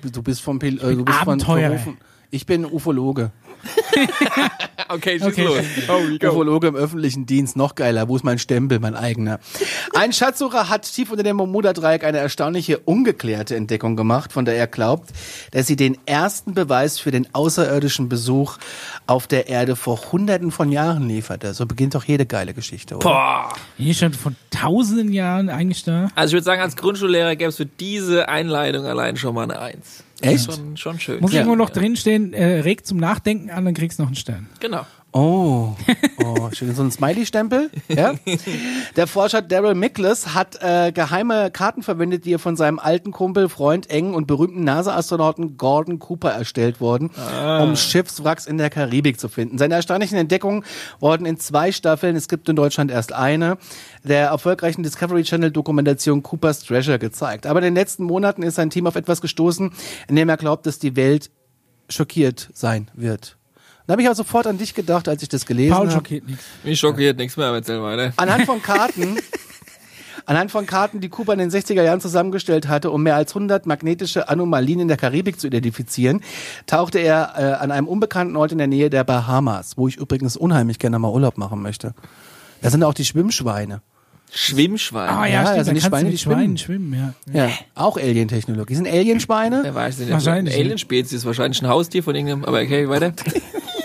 du, 0.03 0.09
du 0.11 0.23
bist 0.23 0.41
vom, 0.41 0.59
Pil- 0.61 0.81
äh, 0.81 0.95
du 0.95 1.05
bist 1.05 1.19
von 1.19 1.39
berufen. 1.39 1.97
Ich 2.31 2.47
bin 2.47 2.65
Ufologe. 2.65 3.33
Okay, 4.89 5.19
schieß 5.19 5.27
Okay. 5.29 5.45
los. 5.45 5.59
Oh. 5.89 6.27
Ufologe 6.29 6.69
im 6.69 6.77
öffentlichen 6.77 7.27
Dienst, 7.27 7.57
noch 7.57 7.75
geiler. 7.75 8.09
Wo 8.09 8.17
ist 8.17 8.25
mein 8.25 8.39
Stempel, 8.39 8.79
mein 8.79 8.95
eigener? 8.95 9.41
Ein 9.95 10.13
Schatzsucher 10.13 10.69
hat 10.69 10.83
tief 10.83 11.11
unter 11.11 11.23
dem 11.25 11.39
Bermuda-Dreieck 11.39 12.05
eine 12.05 12.19
erstaunliche, 12.19 12.79
ungeklärte 12.79 13.57
Entdeckung 13.57 13.97
gemacht, 13.97 14.33
von 14.33 14.45
der 14.45 14.57
er 14.57 14.67
glaubt, 14.69 15.11
dass 15.51 15.67
sie 15.67 15.77
den 15.77 15.99
ersten 16.07 16.55
Beweis 16.55 17.01
für 17.01 17.11
den 17.11 17.27
außerirdischen 17.35 18.09
Besuch 18.09 18.59
auf 19.07 19.27
der 19.27 19.49
Erde 19.49 19.77
vor 19.77 20.13
hunderten 20.13 20.53
von 20.53 20.71
Jahren 20.71 21.09
lieferte. 21.09 21.53
So 21.55 21.67
beginnt 21.67 21.95
doch 21.95 22.05
jede 22.05 22.27
geile 22.27 22.55
Geschichte, 22.55 22.97
oder? 22.97 23.05
Boah. 23.05 23.49
Hier 23.77 23.95
schon 23.95 24.13
von 24.13 24.37
tausenden 24.51 25.13
Jahren 25.13 25.49
eigentlich 25.49 25.83
da. 25.83 26.09
Also 26.15 26.31
ich 26.31 26.35
würde 26.35 26.45
sagen, 26.45 26.63
als 26.63 26.77
Grundschullehrer 26.77 27.35
gäbe 27.35 27.49
es 27.49 27.57
für 27.57 27.67
diese 27.67 28.29
Einleitung 28.29 28.85
allein 28.87 29.17
schon 29.17 29.35
mal 29.35 29.43
eine 29.45 29.59
Eins. 29.59 30.05
Echt? 30.21 30.45
Schon, 30.53 30.77
schon 30.77 30.99
schön. 31.01 31.21
Muss 31.21 31.33
Ja. 31.33 31.41
irgendwo 31.41 31.57
noch 31.57 31.71
drinstehen, 31.71 32.33
äh, 32.33 32.61
regt 32.61 32.87
zum 32.87 32.99
Nachdenken 32.99 33.51
an, 33.51 33.65
dann 33.65 33.75
kriegst 33.75 33.99
du 33.99 34.03
noch 34.03 34.09
einen 34.09 34.17
Stern. 34.17 34.47
Genau. 34.61 34.87
Oh, 35.17 35.75
oh 36.19 36.35
Dankeschön. 36.57 36.75
So 36.75 36.83
ein 36.83 36.91
Smiley-Stempel. 36.91 37.71
Ja? 37.89 38.15
Der 38.97 39.07
Forscher 39.07 39.43
Daryl 39.43 39.75
Miklas 39.75 40.35
hat 40.35 40.59
äh, 40.63 40.93
geheime 40.93 41.51
Karten 41.51 41.83
verwendet, 41.83 42.25
die 42.25 42.35
er 42.35 42.39
von 42.39 42.57
seinem 42.57 42.79
alten 42.79 43.13
Kumpel, 43.13 43.49
Freund, 43.49 43.89
engen 43.91 44.15
und 44.15 44.27
berühmten 44.27 44.65
NASA-Astronauten 44.65 45.57
Gordon 45.57 45.99
Cooper 45.99 46.31
erstellt 46.31 46.81
wurden, 46.81 47.11
um 47.61 47.77
Schiffswracks 47.77 48.47
in 48.47 48.59
der 48.59 48.71
Karibik 48.71 49.19
zu 49.19 49.29
finden. 49.29 49.59
Seine 49.59 49.75
erstaunlichen 49.75 50.19
Entdeckungen 50.19 50.65
wurden 51.01 51.27
in 51.27 51.39
zwei 51.39 51.73
Staffeln, 51.73 52.17
es 52.17 52.29
gibt 52.29 52.49
in 52.49 52.57
Deutschland 52.57 52.91
erst 52.91 53.13
eine, 53.13 53.59
der 54.05 54.29
erfolgreichen 54.29 54.83
Discovery 54.83 55.23
Channel 55.23 55.51
Dokumentation 55.51 56.23
Cooper's 56.23 56.61
Treasure 56.61 56.99
gezeigt. 56.99 57.47
Aber 57.47 57.61
in 57.61 57.65
den 57.65 57.75
letzten 57.75 58.05
Monaten 58.05 58.43
ist 58.43 58.57
sein 58.57 58.71
Team 58.71 58.87
auf 58.87 58.97
etwas 58.97 59.21
gestoßen, 59.21 59.73
in 60.09 60.17
dem 60.17 60.29
er 60.29 60.37
glaubt, 60.37 60.67
dass 60.67 60.79
die 60.79 60.95
Welt 60.97 61.31
schockiert 61.89 62.51
sein 62.53 62.91
wird. 62.95 63.37
Da 63.87 63.93
habe 63.93 64.03
ich 64.03 64.09
auch 64.09 64.15
sofort 64.15 64.47
an 64.47 64.59
dich 64.59 64.75
gedacht, 64.75 65.09
als 65.09 65.23
ich 65.23 65.29
das 65.29 65.47
gelesen 65.47 65.73
Paul 65.73 65.87
habe. 65.87 65.93
schockiert 65.93 66.27
nichts. 66.27 66.45
Mich 66.65 66.79
schockiert 66.81 67.17
nichts 67.19 67.37
mehr, 67.37 67.47
aber 67.47 67.57
erzähl 67.59 67.81
weiter. 67.83 68.13
Anhand 68.17 68.45
von 68.45 68.61
Karten, 68.63 69.17
anhand 70.27 70.51
von 70.51 70.67
Karten, 70.67 71.01
die 71.01 71.09
Cooper 71.09 71.35
in 71.35 71.39
den 71.39 71.51
60er 71.51 71.83
Jahren 71.83 72.01
zusammengestellt 72.01 72.67
hatte, 72.67 72.91
um 72.91 73.05
mehr 73.05 73.15
als 73.15 73.31
100 73.31 73.67
magnetische 73.67 74.29
Anomalien 74.29 74.81
in 74.81 74.89
der 74.89 74.97
Karibik 74.97 75.39
zu 75.39 75.47
identifizieren, 75.47 76.23
tauchte 76.67 76.99
er 76.99 77.35
äh, 77.37 77.43
an 77.63 77.71
einem 77.71 77.87
unbekannten 77.87 78.37
Ort 78.37 78.51
in 78.51 78.59
der 78.59 78.67
Nähe 78.67 78.91
der 78.91 79.05
Bahamas, 79.05 79.77
wo 79.77 79.87
ich 79.87 79.97
übrigens 79.97 80.37
unheimlich 80.37 80.81
gerne 80.81 80.99
mal 80.99 81.11
Urlaub 81.13 81.39
machen 81.39 81.63
möchte. 81.63 81.95
Da 82.63 82.71
sind 82.71 82.83
auch 82.83 82.95
die 82.95 83.05
Schwimmschweine. 83.05 83.83
Schwimmschwein. 84.33 85.09
Ah 85.09 85.27
ja, 85.27 85.33
Ja, 85.33 85.41
stimmt, 85.43 85.59
also 85.59 85.71
da 85.71 85.75
die 85.75 85.81
kannst 85.81 85.87
Schweine, 85.87 86.05
die 86.07 86.11
mit 86.11 86.21
Schweinen 86.21 86.59
schwimmen, 86.59 87.15
ja. 87.33 87.47
Ja, 87.47 87.53
auch 87.77 87.97
Alien-Technologie. 87.97 88.75
Sind 88.75 88.89
Alienschweine? 88.89 89.61
Wer 89.63 89.75
weiß 89.77 89.99
denn? 89.99 90.11
Wahrscheinlich. 90.11 90.55
Eine 90.55 90.65
Alien-Spezies, 90.65 91.25
wahrscheinlich 91.25 91.63
ein 91.63 91.69
Haustier 91.69 92.03
von 92.03 92.17
irgendeinem, 92.17 92.45
aber 92.45 92.61
okay, 92.61 92.89
weiter. 92.89 93.13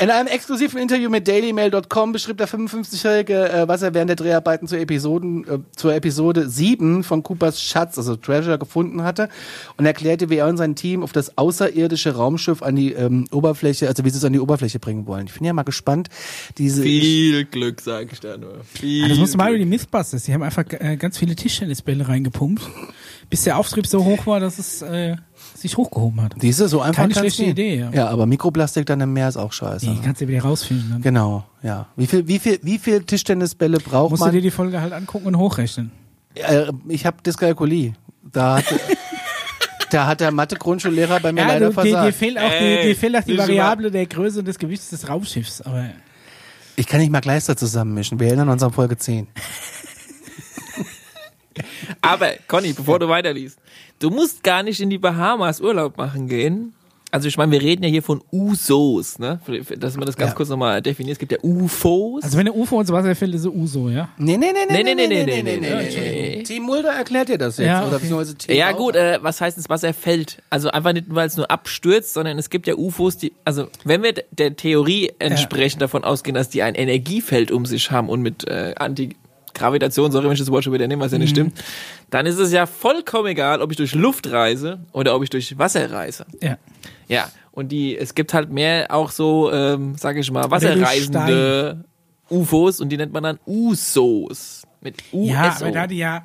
In 0.00 0.08
einem 0.08 0.28
exklusiven 0.28 0.80
Interview 0.80 1.10
mit 1.10 1.28
dailymail.com 1.28 2.12
beschrieb 2.12 2.38
der 2.38 2.48
55-Jährige, 2.48 3.50
äh, 3.50 3.68
was 3.68 3.82
er 3.82 3.92
während 3.92 4.08
der 4.08 4.16
Dreharbeiten 4.16 4.66
zur, 4.66 4.78
Episoden, 4.78 5.46
äh, 5.46 5.58
zur 5.76 5.94
Episode 5.94 6.48
7 6.48 7.04
von 7.04 7.22
Coopers 7.22 7.62
Schatz, 7.62 7.98
also 7.98 8.16
Treasure, 8.16 8.58
gefunden 8.58 9.02
hatte 9.02 9.28
und 9.76 9.84
erklärte, 9.84 10.30
wie 10.30 10.36
er 10.36 10.46
und 10.46 10.56
sein 10.56 10.74
Team 10.74 11.02
auf 11.02 11.12
das 11.12 11.36
außerirdische 11.36 12.14
Raumschiff 12.14 12.62
an 12.62 12.76
die 12.76 12.94
ähm, 12.94 13.26
Oberfläche, 13.30 13.88
also 13.88 14.02
wie 14.06 14.08
sie 14.08 14.16
es 14.16 14.24
an 14.24 14.32
die 14.32 14.40
Oberfläche 14.40 14.78
bringen 14.78 15.06
wollen. 15.06 15.26
Ich 15.26 15.34
bin 15.34 15.44
ja 15.44 15.52
mal 15.52 15.64
gespannt, 15.64 16.08
diese... 16.56 16.82
Viel 16.82 17.44
Glück, 17.44 17.82
sag 17.82 18.10
ich 18.10 18.20
da 18.20 18.38
nur. 18.38 18.64
Viel 18.64 19.04
Ah, 19.04 19.08
das 19.08 19.18
musst 19.18 19.34
du 19.34 19.38
mal 19.38 19.50
über 19.50 19.58
die 19.58 19.66
Mythbusters. 19.66 20.24
Die 20.24 20.32
haben 20.32 20.42
einfach 20.42 20.64
äh, 20.70 20.96
ganz 20.96 21.18
viele 21.18 21.36
Tischtennisbälle 21.36 22.08
reingepumpt, 22.08 22.62
bis 23.28 23.44
der 23.44 23.58
Auftrieb 23.58 23.86
so 23.86 24.02
hoch 24.06 24.26
war, 24.26 24.40
dass 24.40 24.58
es 24.58 24.80
äh, 24.80 25.16
sich 25.60 25.76
hochgehoben 25.76 26.20
hat. 26.22 26.34
Diese 26.40 26.68
so 26.68 26.80
einfach 26.80 27.02
Keine 27.02 27.14
schlechte 27.14 27.42
nie. 27.42 27.50
Idee, 27.50 27.76
ja. 27.78 27.90
Ja, 27.92 28.08
aber 28.08 28.26
Mikroplastik 28.26 28.86
dann 28.86 29.00
im 29.00 29.12
Meer 29.12 29.28
ist 29.28 29.36
auch 29.36 29.52
scheiße. 29.52 29.86
Die 29.86 30.00
kannst 30.00 30.20
du 30.20 30.28
wieder 30.28 30.42
rausfinden. 30.42 30.90
Dann. 30.90 31.02
Genau, 31.02 31.44
ja. 31.62 31.86
Wie 31.96 32.06
viel, 32.06 32.26
wie 32.26 32.38
viel, 32.38 32.58
wie 32.62 32.78
viel 32.78 33.02
Tischtennisbälle 33.02 33.78
braucht 33.78 34.10
Musst 34.10 34.22
du 34.22 34.26
man? 34.26 34.34
dir 34.34 34.40
die 34.42 34.50
Folge 34.50 34.80
halt 34.80 34.92
angucken 34.92 35.26
und 35.26 35.36
hochrechnen. 35.38 35.90
Äh, 36.34 36.72
ich 36.88 37.06
habe 37.06 37.18
Dyskalkulie. 37.24 37.94
Da 38.32 38.56
hat, 38.58 38.64
da 39.90 40.06
hat 40.06 40.20
der 40.20 40.30
Mathe-Grundschullehrer 40.30 41.20
bei 41.20 41.32
mir 41.32 41.40
Ja, 41.42 41.48
leider 41.48 41.70
du, 41.70 41.74
dir, 41.74 41.82
dir 41.82 41.90
versagt. 41.92 42.14
fehlt 42.16 42.38
auch 42.38 42.50
Ey, 42.50 42.82
die, 42.82 42.88
dir 42.88 42.96
fehlt 42.96 43.16
auch 43.16 43.24
die 43.24 43.36
Variable 43.38 43.90
der 43.90 44.06
Größe 44.06 44.38
und 44.40 44.44
des 44.48 44.58
Gewichts 44.58 44.90
des 44.90 45.08
Raumschiffs. 45.08 45.60
Aber 45.62 45.86
Ich 46.76 46.86
kann 46.86 47.00
nicht 47.00 47.10
mal 47.10 47.20
Gleister 47.20 47.56
zusammenmischen. 47.56 48.18
Wir 48.20 48.28
erinnern 48.28 48.48
uns 48.48 48.62
an 48.62 48.72
Folge 48.72 48.96
10. 48.96 49.26
Aber, 52.00 52.30
Conny, 52.46 52.72
bevor 52.72 52.98
du 52.98 53.08
weiterliest, 53.08 53.58
du 54.00 54.10
musst 54.10 54.42
gar 54.42 54.62
nicht 54.64 54.80
in 54.80 54.90
die 54.90 54.98
Bahamas 54.98 55.60
Urlaub 55.60 55.96
machen 55.96 56.26
gehen. 56.28 56.74
Also 57.12 57.26
ich 57.26 57.36
meine, 57.36 57.50
wir 57.50 57.60
reden 57.60 57.82
ja 57.82 57.88
hier 57.90 58.04
von 58.04 58.22
USOs, 58.30 59.18
ne? 59.18 59.40
Dass 59.80 59.96
man 59.96 60.06
das 60.06 60.16
ganz 60.16 60.30
Ja. 60.30 60.36
kurz 60.36 60.48
nochmal 60.48 60.80
definiert. 60.80 61.14
Es 61.14 61.18
gibt 61.18 61.32
ja 61.32 61.38
UFOs. 61.42 62.22
also 62.22 62.38
wenn 62.38 62.46
eine 62.46 62.52
UFO 62.56 62.80
ins 62.80 62.92
Wasser 62.92 63.16
fällt, 63.16 63.34
ist 63.34 63.40
es 63.40 63.46
Uso, 63.48 63.88
ja? 63.88 64.10
Nee, 64.16 64.36
nee, 64.36 64.52
nee, 64.52 64.72
Nee, 64.72 64.84
nee, 64.84 64.94
nee, 64.94 65.08
nee, 65.08 65.24
nee, 65.24 65.42
nee, 65.42 66.36
nee. 66.36 66.42
Team 66.44 66.62
Mulder 66.62 66.90
erklärt 66.92 67.28
dir 67.28 67.36
das 67.36 67.56
jetzt. 67.56 67.66
Ja, 67.66 67.80
Oder 67.80 67.88
okay. 67.96 68.02
beziehungsweise 68.02 68.34
Team 68.36 68.56
ja 68.56 68.70
gut, 68.70 68.94
äh, 68.94 69.18
was 69.22 69.40
heißt 69.40 69.56
ins 69.56 69.68
Wasser 69.68 69.92
fällt? 69.92 70.40
Also 70.50 70.70
einfach 70.70 70.92
nicht, 70.92 71.06
weil 71.08 71.26
es 71.26 71.36
nur 71.36 71.50
abstürzt, 71.50 72.12
sondern 72.14 72.38
es 72.38 72.48
gibt 72.48 72.68
ja 72.68 72.76
UFOs, 72.76 73.16
die, 73.16 73.32
also 73.44 73.66
wenn 73.82 74.04
wir 74.04 74.14
der 74.30 74.54
Theorie 74.54 75.10
entsprechend 75.18 75.82
davon 75.82 76.04
ausgehen, 76.04 76.36
dass 76.36 76.48
die 76.48 76.62
ein 76.62 76.76
Energiefeld 76.76 77.50
um 77.50 77.66
sich 77.66 77.90
haben 77.90 78.08
und 78.08 78.22
mit 78.22 78.46
äh, 78.46 78.76
Antigravitation, 78.78 80.12
sorry, 80.12 80.26
wenn 80.26 80.32
ich 80.34 80.38
das 80.38 80.50
Wort 80.52 80.62
schon 80.62 80.72
wieder 80.72 80.86
nehme, 80.86 81.02
was 81.02 81.10
ja 81.12 81.18
nicht 81.18 81.30
stimmt, 81.30 81.58
dann 82.10 82.26
ist 82.26 82.38
es 82.38 82.52
ja 82.52 82.66
vollkommen 82.66 83.28
egal, 83.28 83.62
ob 83.62 83.70
ich 83.70 83.76
durch 83.76 83.94
Luft 83.94 84.30
reise 84.30 84.80
oder 84.92 85.14
ob 85.14 85.22
ich 85.22 85.30
durch 85.30 85.58
Wasser 85.58 85.90
reise. 85.90 86.26
Ja. 86.42 86.58
Ja, 87.08 87.30
und 87.52 87.70
die, 87.70 87.96
es 87.96 88.14
gibt 88.14 88.34
halt 88.34 88.50
mehr 88.50 88.86
auch 88.90 89.10
so, 89.10 89.50
ähm, 89.52 89.94
sag 89.96 90.16
ich 90.16 90.30
mal, 90.30 90.50
wasserreisende 90.50 91.84
UFOs 92.30 92.80
und 92.80 92.90
die 92.90 92.96
nennt 92.96 93.12
man 93.12 93.22
dann 93.22 93.38
USOs. 93.46 94.62
Mit 94.80 95.02
USO. 95.12 95.32
Ja, 95.32 95.56
aber 95.56 95.70
da 95.72 95.86
die 95.86 95.98
ja 95.98 96.24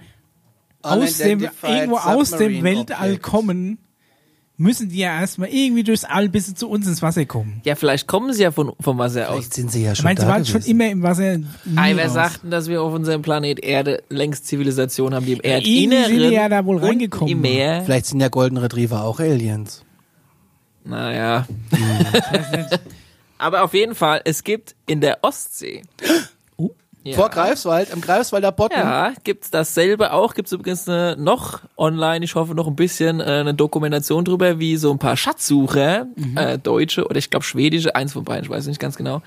aus 0.82 1.18
dem, 1.18 1.50
irgendwo 1.64 1.98
aus 1.98 2.32
dem 2.32 2.64
Weltall 2.64 3.08
Object. 3.08 3.24
kommen, 3.24 3.78
müssen 4.58 4.90
die 4.90 5.00
ja 5.00 5.20
erstmal 5.20 5.50
irgendwie 5.50 5.84
durchs 5.84 6.04
All 6.06 6.30
bis 6.30 6.46
sie 6.48 6.54
zu 6.54 6.70
uns 6.70 6.88
ins 6.88 7.02
Wasser 7.02 7.26
kommen. 7.26 7.62
ja, 7.66 7.76
vielleicht 7.76 8.08
kommen 8.08 8.34
sie 8.34 8.44
ja 8.44 8.52
von, 8.52 8.72
vom 8.80 8.98
Wasser 8.98 9.30
aus. 9.30 9.36
Vielleicht 9.36 9.54
sind 9.54 9.72
sie 9.72 9.84
ja 9.84 9.92
Ich 9.92 9.98
schon 9.98 10.04
meine, 10.06 10.20
sie 10.20 10.26
da 10.26 10.32
waren 10.32 10.46
schon 10.46 10.62
immer 10.62 10.90
im 10.90 11.04
Wasser. 11.04 11.40
Ei, 11.76 11.96
wer 11.96 12.06
raus. 12.06 12.14
sagt 12.14 12.44
denn, 12.44 12.52
dass 12.52 12.68
wir 12.68 12.82
auf 12.82 12.94
unserem 12.94 13.22
Planet 13.22 13.60
Erde 13.64 14.04
längst 14.10 14.48
Zivilisation 14.48 15.14
haben, 15.14 15.26
die 15.26 15.34
im 15.34 15.40
irgendwie 15.44 15.86
Erdinneren 15.86 16.20
sind 16.20 16.32
ja 16.34 16.50
da 16.50 16.66
wohl 16.66 16.78
reingekommen. 16.78 17.32
im 17.32 17.42
Meer. 17.42 17.84
Vielleicht 17.84 18.06
sind 18.08 18.20
ja 18.22 18.30
Golden 18.30 18.58
Retriever 18.58 19.04
auch 19.04 19.20
Aliens. 19.20 19.84
Naja. 20.84 21.48
Aber 23.38 23.64
auf 23.64 23.74
jeden 23.74 23.96
Fall, 23.96 24.22
es 24.24 24.44
gibt 24.44 24.76
in 24.86 25.02
der 25.02 25.20
Ostsee. 25.24 25.82
Ja. 27.06 27.18
Vor 27.18 27.30
Greifswald, 27.30 27.94
im 27.94 28.02
Greifswalder 28.02 28.52
Botten. 28.52 28.80
Ja, 28.80 29.14
gibt's 29.24 29.52
dasselbe 29.52 30.12
auch. 30.12 30.34
Gibt's 30.34 30.52
übrigens 30.52 30.90
eine, 30.90 31.16
noch 31.16 31.60
online, 31.78 32.26
ich 32.26 32.34
hoffe 32.34 32.56
noch 32.56 32.66
ein 32.66 32.76
bisschen, 32.76 33.20
äh, 33.20 33.26
eine 33.26 33.54
Dokumentation 33.54 34.26
drüber, 34.26 34.58
wie 34.58 34.76
so 34.76 34.92
ein 34.92 34.98
paar 34.98 35.16
Schatzsucher, 35.16 36.08
äh, 36.36 36.58
deutsche 36.58 37.06
oder 37.06 37.18
ich 37.18 37.30
glaube 37.30 37.46
schwedische, 37.46 37.96
eins 37.96 38.14
von 38.14 38.24
beiden, 38.24 38.46
ich 38.46 38.50
weiß 38.50 38.66
nicht 38.66 38.80
ganz 38.80 38.96
genau, 38.96 39.22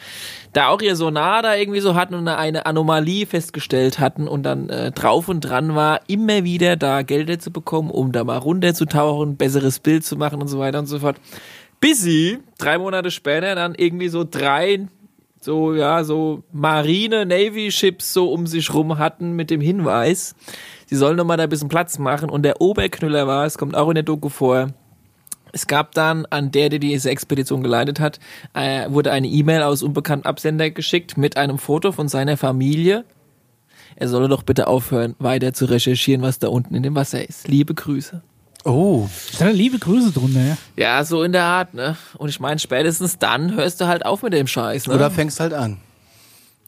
da 0.52 0.70
auch 0.70 0.82
ihr 0.82 0.96
Sonar 0.96 1.42
da 1.42 1.54
irgendwie 1.54 1.78
so 1.78 1.94
hatten 1.94 2.14
und 2.14 2.26
eine 2.26 2.66
Anomalie 2.66 3.26
festgestellt 3.26 4.00
hatten 4.00 4.26
und 4.26 4.42
dann 4.42 4.68
äh, 4.70 4.90
drauf 4.90 5.28
und 5.28 5.42
dran 5.42 5.76
war, 5.76 6.00
immer 6.08 6.42
wieder 6.42 6.74
da 6.74 7.02
Gelder 7.02 7.38
zu 7.38 7.52
bekommen, 7.52 7.90
um 7.90 8.10
da 8.10 8.24
mal 8.24 8.38
runterzutauchen, 8.38 9.36
besseres 9.36 9.78
Bild 9.78 10.04
zu 10.04 10.16
machen 10.16 10.42
und 10.42 10.48
so 10.48 10.58
weiter 10.58 10.80
und 10.80 10.86
so 10.86 10.98
fort. 10.98 11.18
Bis 11.78 12.02
sie 12.02 12.40
drei 12.58 12.76
Monate 12.76 13.12
später 13.12 13.54
dann 13.54 13.76
irgendwie 13.76 14.08
so 14.08 14.24
drei 14.28 14.88
so, 15.40 15.74
ja, 15.74 16.04
so 16.04 16.42
Marine, 16.52 17.26
Navy 17.26 17.70
Ships 17.70 18.12
so 18.12 18.32
um 18.32 18.46
sich 18.46 18.72
rum 18.72 18.98
hatten 18.98 19.32
mit 19.32 19.50
dem 19.50 19.60
Hinweis, 19.60 20.34
sie 20.86 20.96
sollen 20.96 21.16
noch 21.16 21.24
mal 21.24 21.36
da 21.36 21.44
ein 21.44 21.48
bisschen 21.48 21.68
Platz 21.68 21.98
machen 21.98 22.30
und 22.30 22.42
der 22.42 22.60
Oberknüller 22.60 23.26
war, 23.26 23.46
es 23.46 23.58
kommt 23.58 23.74
auch 23.76 23.88
in 23.88 23.94
der 23.94 24.04
Doku 24.04 24.28
vor, 24.28 24.68
es 25.52 25.66
gab 25.66 25.92
dann 25.92 26.26
an 26.26 26.50
der, 26.50 26.68
der 26.68 26.78
diese 26.78 27.10
Expedition 27.10 27.62
geleitet 27.62 28.00
hat, 28.00 28.20
äh, 28.54 28.90
wurde 28.90 29.12
eine 29.12 29.28
E-Mail 29.28 29.62
aus 29.62 29.82
unbekannten 29.82 30.26
Absender 30.26 30.70
geschickt 30.70 31.16
mit 31.16 31.36
einem 31.36 31.58
Foto 31.58 31.92
von 31.92 32.08
seiner 32.08 32.36
Familie. 32.36 33.04
Er 33.96 34.08
solle 34.08 34.28
doch 34.28 34.42
bitte 34.42 34.66
aufhören, 34.66 35.16
weiter 35.18 35.52
zu 35.52 35.64
recherchieren, 35.64 36.22
was 36.22 36.38
da 36.38 36.48
unten 36.48 36.74
in 36.74 36.82
dem 36.82 36.94
Wasser 36.94 37.26
ist. 37.26 37.48
Liebe 37.48 37.74
Grüße. 37.74 38.22
Oh. 38.64 39.08
Da 39.38 39.48
liebe 39.48 39.78
Grüße 39.78 40.12
drunter, 40.12 40.40
ja. 40.40 40.56
Ja, 40.76 41.04
so 41.04 41.22
in 41.22 41.32
der 41.32 41.44
Art, 41.44 41.74
ne? 41.74 41.96
Und 42.16 42.28
ich 42.28 42.40
meine, 42.40 42.58
spätestens 42.58 43.18
dann 43.18 43.54
hörst 43.54 43.80
du 43.80 43.86
halt 43.86 44.04
auf 44.04 44.22
mit 44.22 44.32
dem 44.32 44.46
Scheiß, 44.46 44.86
ne? 44.88 44.94
Oder 44.94 45.10
fängst 45.10 45.40
halt 45.40 45.52
an. 45.54 45.78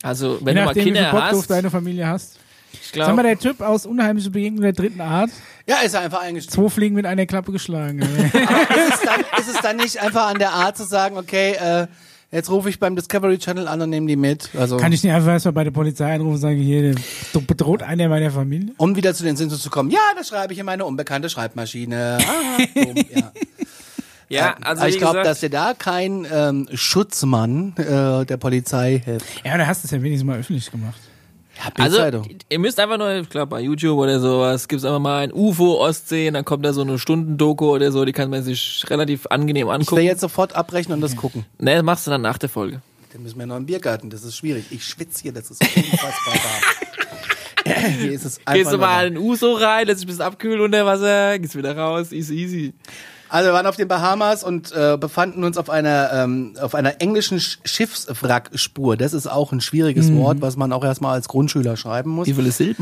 also, 0.02 0.34
Je 0.38 0.46
wenn 0.46 0.54
du 0.56 0.60
mal 0.62 0.66
nachdem, 0.66 0.80
wie 0.80 0.84
viel 0.84 0.92
Kinder 0.94 1.10
du 1.10 1.16
auf 1.16 1.22
hast, 1.22 1.50
deine 1.50 1.70
Familie 1.70 2.06
hast. 2.06 2.38
ich 2.72 2.80
Sag 2.88 2.96
mal, 2.98 3.04
glaube, 3.06 3.22
der 3.24 3.38
Typ 3.38 3.60
aus 3.60 3.86
Unheimliche 3.86 4.30
Begegnung 4.30 4.62
der 4.62 4.72
dritten 4.72 5.00
Art. 5.00 5.30
Ja, 5.66 5.78
ist 5.78 5.94
er 5.94 6.00
einfach 6.00 6.20
eingestiegen. 6.22 6.62
Zwei 6.62 6.68
Fliegen 6.70 6.94
mit 6.94 7.06
einer 7.06 7.26
Klappe 7.26 7.52
geschlagen. 7.52 8.00
ist, 8.00 8.34
es 8.34 9.00
dann, 9.02 9.20
ist 9.38 9.48
es 9.54 9.60
dann 9.62 9.76
nicht 9.76 9.98
einfach 10.00 10.28
an 10.28 10.38
der 10.38 10.52
Art 10.52 10.76
zu 10.76 10.84
sagen, 10.84 11.16
okay, 11.16 11.52
äh, 11.52 11.86
jetzt 12.32 12.50
rufe 12.50 12.68
ich 12.68 12.78
beim 12.78 12.96
Discovery 12.96 13.38
Channel 13.38 13.68
an 13.68 13.80
und 13.82 13.90
nehme 13.90 14.06
die 14.06 14.16
mit. 14.16 14.50
Also, 14.56 14.76
Kann 14.76 14.92
ich 14.92 15.02
nicht 15.02 15.12
einfach 15.12 15.30
erstmal 15.32 15.52
bei 15.52 15.64
der 15.64 15.70
Polizei 15.70 16.14
anrufen 16.14 16.34
und 16.34 16.40
sagen, 16.40 16.58
hier, 16.58 16.94
du 17.32 17.40
bedroht 17.40 17.82
einer 17.82 18.08
meiner 18.08 18.30
Familie? 18.30 18.72
um 18.76 18.96
wieder 18.96 19.14
zu 19.14 19.24
den 19.24 19.36
Simpsons 19.36 19.62
zu 19.62 19.70
kommen. 19.70 19.90
Ja, 19.90 19.98
das 20.16 20.28
schreibe 20.28 20.52
ich 20.52 20.58
in 20.58 20.66
meine 20.66 20.84
unbekannte 20.84 21.28
Schreibmaschine. 21.28 22.18
Aha, 22.20 22.58
boom, 22.74 22.94
ja. 23.14 23.32
ja, 24.28 24.54
also 24.60 24.82
Aber 24.82 24.86
wie 24.88 24.94
ich 24.94 24.98
glaube, 24.98 25.22
dass 25.22 25.40
dir 25.40 25.50
da 25.50 25.74
kein 25.74 26.26
ähm, 26.32 26.68
Schutzmann 26.72 27.74
äh, 27.76 28.24
der 28.26 28.36
Polizei 28.36 29.02
hilft. 29.04 29.26
Ja, 29.44 29.58
da 29.58 29.66
hast 29.66 29.82
du 29.82 29.86
es 29.86 29.90
ja 29.90 30.02
wenigstens 30.02 30.26
mal 30.26 30.38
öffentlich 30.38 30.70
gemacht. 30.70 31.00
Ja, 31.62 31.72
also 31.84 32.22
ihr 32.48 32.58
müsst 32.58 32.80
einfach 32.80 32.96
nur, 32.96 33.12
ich 33.16 33.28
glaube 33.28 33.46
bei 33.50 33.60
YouTube 33.60 33.98
oder 33.98 34.18
sowas, 34.18 34.66
gibt's 34.66 34.84
einfach 34.84 34.98
mal 34.98 35.24
ein 35.24 35.32
UFO 35.32 35.78
Ostsee 35.80 36.28
und 36.28 36.34
dann 36.34 36.44
kommt 36.44 36.64
da 36.64 36.72
so 36.72 36.80
eine 36.80 36.98
Stundendoku 36.98 37.66
oder 37.74 37.92
so, 37.92 38.04
die 38.04 38.12
kann 38.12 38.30
man 38.30 38.42
sich 38.42 38.84
relativ 38.88 39.26
angenehm 39.26 39.66
ich 39.66 39.68
will 39.68 39.80
angucken. 39.80 40.02
jetzt 40.02 40.20
sofort 40.20 40.54
abbrechen 40.54 40.92
und 40.92 41.00
das 41.00 41.16
gucken. 41.16 41.44
Ne, 41.58 41.74
das 41.74 41.82
machst 41.82 42.06
du 42.06 42.10
dann 42.10 42.22
nach 42.22 42.38
der 42.38 42.48
Folge. 42.48 42.80
Dann 43.12 43.22
müssen 43.22 43.38
wir 43.38 43.46
noch 43.46 43.56
im 43.56 43.66
Biergarten. 43.66 44.08
Das 44.08 44.22
ist 44.22 44.36
schwierig. 44.36 44.66
Ich 44.70 44.84
schwitze 44.84 45.22
hier. 45.22 45.32
Das 45.32 45.50
ist 45.50 45.60
unfassbar 45.60 46.34
warm. 46.34 46.62
Hier 48.00 48.12
ist 48.12 48.24
es 48.24 48.38
einfach 48.38 48.54
Gehst 48.54 48.72
du 48.72 48.78
mal 48.78 49.06
in 49.06 49.14
den 49.14 49.22
USO 49.22 49.52
rein, 49.52 49.86
lässt 49.86 50.00
dich 50.00 50.06
ein 50.06 50.08
bisschen 50.08 50.24
abkühlen 50.24 50.60
unter 50.60 50.86
Wasser, 50.86 51.38
gehst 51.38 51.56
wieder 51.56 51.76
raus, 51.76 52.10
easy, 52.10 52.34
easy. 52.34 52.74
Also 53.30 53.48
wir 53.50 53.52
waren 53.54 53.66
auf 53.66 53.76
den 53.76 53.86
Bahamas 53.88 54.42
und 54.42 54.72
äh, 54.72 54.96
befanden 54.98 55.44
uns 55.44 55.56
auf 55.56 55.70
einer 55.70 56.10
ähm, 56.12 56.54
auf 56.60 56.74
einer 56.74 57.00
englischen 57.00 57.38
Sch 57.40 57.58
Schiffswrackspur. 57.64 58.96
Das 58.96 59.12
ist 59.12 59.26
auch 59.28 59.52
ein 59.52 59.60
schwieriges 59.60 60.12
Wort, 60.16 60.40
was 60.40 60.56
man 60.56 60.72
auch 60.72 60.84
erstmal 60.84 61.14
als 61.14 61.28
Grundschüler 61.28 61.76
schreiben 61.76 62.10
muss. 62.10 62.26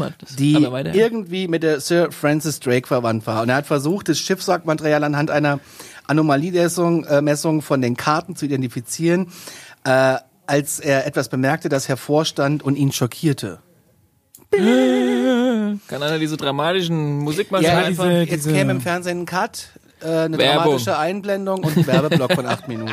Hat 0.06 0.22
das? 0.22 0.36
die 0.36 0.54
irgendwie 0.94 1.48
mit 1.48 1.62
der 1.62 1.80
Sir 1.80 2.10
Francis 2.12 2.60
Drake 2.60 2.86
verwandt 2.86 3.26
war. 3.26 3.42
Und 3.42 3.50
er 3.50 3.56
hat 3.56 3.66
versucht, 3.66 4.08
das 4.08 4.18
Schiffswrackmaterial 4.18 5.04
anhand 5.04 5.30
einer 5.30 5.60
Anomaliemessung 6.06 7.04
äh, 7.04 7.20
Messung 7.20 7.60
von 7.62 7.82
den 7.82 7.96
Karten 7.96 8.34
zu 8.34 8.46
identifizieren, 8.46 9.28
äh, 9.84 10.16
als 10.46 10.80
er 10.80 11.06
etwas 11.06 11.28
bemerkte, 11.28 11.68
das 11.68 11.88
hervorstand 11.88 12.62
und 12.62 12.76
ihn 12.76 12.90
schockierte. 12.92 13.58
Kann 14.50 16.02
einer 16.02 16.18
diese 16.18 16.36
dramatischen 16.38 17.18
Musikmaschinen 17.18 17.72
Ja, 17.76 17.84
einfach... 17.84 18.04
diese- 18.04 18.18
Jetzt 18.20 18.46
diese- 18.46 18.52
käme 18.54 18.72
im 18.72 18.80
Fernsehen 18.80 19.20
ein 19.20 19.26
Cut, 19.26 19.68
äh, 20.00 20.06
eine 20.06 20.38
Werbung. 20.38 20.64
dramatische 20.64 20.98
Einblendung 20.98 21.64
und 21.64 21.76
ein 21.76 21.86
Werbeblock 21.86 22.32
von 22.34 22.46
acht 22.46 22.68
Minuten. 22.68 22.92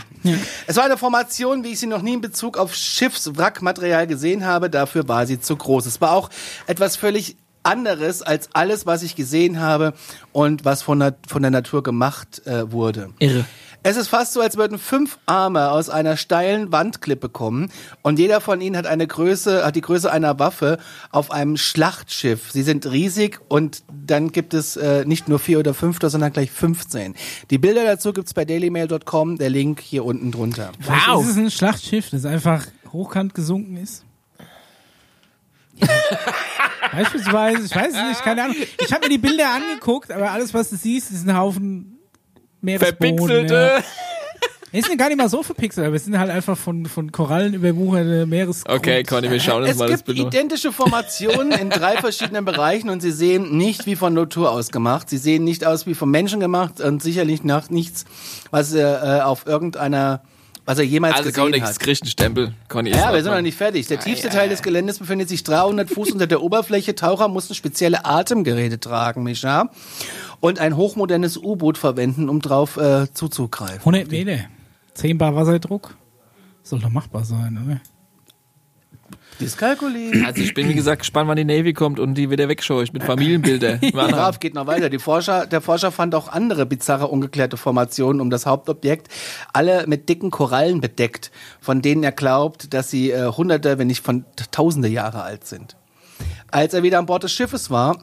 Es 0.68 0.76
war 0.76 0.86
eine 0.86 0.98
Formation, 0.98 1.64
wie 1.64 1.70
ich 1.70 1.80
sie 1.80 1.88
noch 1.88 2.02
nie 2.02 2.14
in 2.14 2.22
Bezug 2.22 2.58
auf 2.58 2.74
Schiffswrackmaterial 2.76 4.08
gesehen 4.08 4.46
habe. 4.46 4.70
Dafür 4.70 5.08
war 5.08 5.26
sie 5.26 5.40
zu 5.40 5.56
groß. 5.56 5.86
Es 5.86 6.02
war 6.02 6.12
auch 6.12 6.30
etwas 6.68 6.96
völlig 6.96 7.38
anderes 7.64 8.22
als 8.22 8.50
alles, 8.54 8.86
was 8.86 9.04
ich 9.04 9.16
gesehen 9.16 9.60
habe 9.60 9.94
und 10.32 10.66
was 10.66 10.84
von 10.84 11.00
der, 11.00 11.16
von 11.28 11.42
der 11.42 11.52
Natur 11.52 11.84
gemacht 11.84 12.46
äh, 12.46 12.72
wurde. 12.72 13.10
Irre. 13.20 13.46
Es 13.88 13.98
ist 13.98 14.08
fast 14.08 14.34
so, 14.34 14.42
als 14.42 14.58
würden 14.58 14.80
fünf 14.80 15.20
Arme 15.28 15.70
aus 15.70 15.92
einer 15.92 16.18
steilen 16.18 16.72
Wandklippe 16.72 17.30
kommen 17.30 17.72
und 18.02 18.18
jeder 18.18 18.42
von 18.42 18.60
ihnen 18.60 18.76
hat 18.78 18.88
eine 18.88 19.06
Größe, 19.06 19.64
hat 19.64 19.76
die 19.76 19.82
Größe 19.82 20.12
einer 20.12 20.40
Waffe 20.40 20.80
auf 21.12 21.30
einem 21.30 21.56
Schlachtschiff. 21.56 22.52
Sie 22.52 22.64
sind 22.64 22.88
riesig 22.88 23.42
und 23.48 23.84
dann 23.92 24.32
gibt 24.32 24.56
es 24.56 24.76
äh, 24.76 25.06
nicht 25.06 25.30
nur 25.30 25.38
vier 25.38 25.60
oder 25.60 25.76
fünf, 25.76 26.00
sondern 26.02 26.34
gleich 26.34 26.50
15. 26.50 27.14
Die 27.52 27.60
Bilder 27.60 27.86
dazu 27.86 28.12
gibt's 28.12 28.34
bei 28.34 28.44
dailymail.com, 28.44 29.38
der 29.38 29.52
Link 29.52 29.82
hier 29.82 30.04
unten 30.04 30.32
drunter. 30.32 30.72
Wow. 30.80 31.22
ist 31.24 31.30
es 31.30 31.38
ein 31.38 31.52
Schlachtschiff, 31.52 32.10
das 32.10 32.26
einfach 32.26 32.66
hochkant 32.92 33.36
gesunken 33.36 33.78
ist. 33.78 34.04
Beispielsweise, 36.92 37.66
ich 37.66 37.76
weiß 37.76 37.94
es 37.94 38.08
nicht, 38.08 38.24
keine 38.24 38.46
Ahnung. 38.46 38.56
Ich 38.84 38.92
habe 38.92 39.04
mir 39.04 39.10
die 39.10 39.20
Bilder 39.20 39.54
angeguckt, 39.54 40.12
aber 40.12 40.32
alles, 40.32 40.56
was 40.56 40.72
du 40.72 40.76
siehst, 40.76 41.12
ist 41.12 41.28
ein 41.28 41.38
Haufen 41.38 41.95
Meeresboden. 42.62 43.18
Verpixelte. 43.18 43.54
Ja. 43.78 43.84
Es 44.78 44.88
sind 44.88 44.98
gar 44.98 45.08
nicht 45.08 45.16
mal 45.18 45.30
so 45.30 45.42
verpixelt, 45.42 45.88
aber 45.88 45.96
es 45.96 46.04
sind 46.04 46.20
halt 46.20 46.30
einfach 46.30 46.58
von, 46.58 46.86
von 46.86 47.10
Korallen 47.10 47.54
überwucherte 47.54 48.26
Meeres. 48.26 48.64
Okay, 48.68 49.04
Conny, 49.04 49.32
wir 49.32 49.40
schauen 49.40 49.62
uns 49.62 49.72
Es 49.72 49.78
mal 49.78 49.88
das 49.88 50.04
gibt 50.04 50.08
Bild 50.08 50.20
an. 50.20 50.28
identische 50.28 50.74
Formationen 50.74 51.54
in 51.54 51.70
drei 51.70 51.96
verschiedenen 52.02 52.44
Bereichen 52.44 52.90
und 52.90 53.00
sie 53.02 53.12
sehen 53.12 53.56
nicht 53.56 53.86
wie 53.86 53.96
von 53.96 54.14
Natur 54.14 54.52
aus 54.52 54.72
gemacht. 54.74 55.10
Sie 55.10 55.18
sehen 55.18 55.46
nicht 55.46 55.66
aus 55.66 55.88
wie 55.88 55.94
vom 55.94 56.12
Menschen 56.12 56.42
gemacht 56.42 56.82
und 56.82 57.02
sicherlich 57.02 57.46
nach 57.46 57.70
nichts, 57.70 58.04
was 58.52 58.74
er 58.74 59.20
äh, 59.20 59.22
auf 59.22 59.46
irgendeiner, 59.48 60.22
was 60.66 60.78
er 60.78 60.84
jemals 60.84 61.16
Also 61.16 61.30
gesehen 61.30 61.44
Conny, 61.54 61.60
hat. 61.62 61.82
einen 61.82 62.08
Stempel. 62.10 62.54
Conny, 62.68 62.90
Ja, 62.90 63.12
ist 63.12 63.16
wir 63.16 63.24
sind 63.24 63.32
noch 63.34 63.42
nicht 63.42 63.58
fertig. 63.58 63.88
Der 63.88 64.02
tiefste 64.02 64.28
Teil 64.28 64.50
des 64.50 64.62
Geländes 64.62 65.00
befindet 65.00 65.30
sich 65.30 65.46
300 65.46 65.90
Fuß 65.90 66.12
unter 66.12 66.28
der 66.28 66.42
Oberfläche. 66.42 66.96
Taucher 66.96 67.30
mussten 67.30 67.54
spezielle 67.56 68.04
Atemgeräte 68.04 68.78
tragen, 68.78 69.24
Micha. 69.24 69.70
Und 70.46 70.60
ein 70.60 70.78
hochmodernes 70.78 71.38
U-Boot 71.38 71.76
verwenden, 71.76 72.30
um 72.30 72.40
drauf 72.40 72.78
äh, 72.78 73.12
zuzugreifen. 73.12 73.80
100 73.80 74.12
Meter. 74.12 74.46
10 74.94 75.18
Bar 75.18 75.36
Wasserdruck. 75.36 75.98
Soll 76.62 76.82
doch 76.82 76.92
machbar 76.92 77.26
sein, 77.26 77.60
oder? 77.66 77.82
Dyskalkulie. 79.42 80.24
Also 80.24 80.44
ich 80.44 80.54
bin, 80.54 80.70
wie 80.70 80.76
gesagt, 80.76 81.00
gespannt, 81.00 81.28
wann 81.30 81.38
die 81.38 81.46
Navy 81.46 81.74
kommt 81.74 82.00
und 82.00 82.14
die 82.14 82.30
wieder 82.30 82.48
wegscheucht 82.48 82.94
mit 82.94 83.04
Familienbildern. 83.04 83.80
Graf 83.92 84.40
geht 84.40 84.54
noch 84.54 84.68
weiter. 84.68 84.92
Die 84.92 85.00
Forscher, 85.00 85.48
der 85.48 85.62
Forscher 85.62 85.92
fand 85.92 86.14
auch 86.14 86.28
andere 86.28 86.68
bizarre, 86.68 87.08
ungeklärte 87.08 87.58
Formationen 87.58 88.22
um 88.22 88.30
das 88.30 88.46
Hauptobjekt, 88.46 89.08
alle 89.52 89.88
mit 89.88 90.10
dicken 90.10 90.30
Korallen 90.30 90.80
bedeckt, 90.80 91.32
von 91.60 91.82
denen 91.82 92.04
er 92.04 92.12
glaubt, 92.12 92.72
dass 92.76 92.92
sie 92.92 93.10
äh, 93.10 93.32
hunderte, 93.32 93.80
wenn 93.80 93.88
nicht 93.88 94.06
von 94.06 94.26
tausende 94.52 94.90
Jahre 94.90 95.24
alt 95.24 95.48
sind. 95.48 95.76
Als 96.52 96.76
er 96.76 96.84
wieder 96.84 97.00
an 97.00 97.08
Bord 97.08 97.24
des 97.24 97.32
Schiffes 97.32 97.72
war 97.72 97.98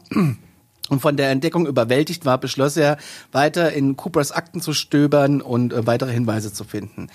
und 0.89 0.99
von 0.99 1.15
der 1.15 1.29
Entdeckung 1.29 1.65
überwältigt 1.65 2.25
war, 2.25 2.37
beschloss 2.37 2.75
er, 2.75 2.97
weiter 3.31 3.71
in 3.71 3.95
Coopers 3.95 4.31
Akten 4.31 4.59
zu 4.61 4.73
stöbern 4.73 5.41
und 5.41 5.71
äh, 5.71 5.87
weitere 5.87 6.11
Hinweise 6.11 6.51
zu 6.51 6.65
finden. 6.65 7.07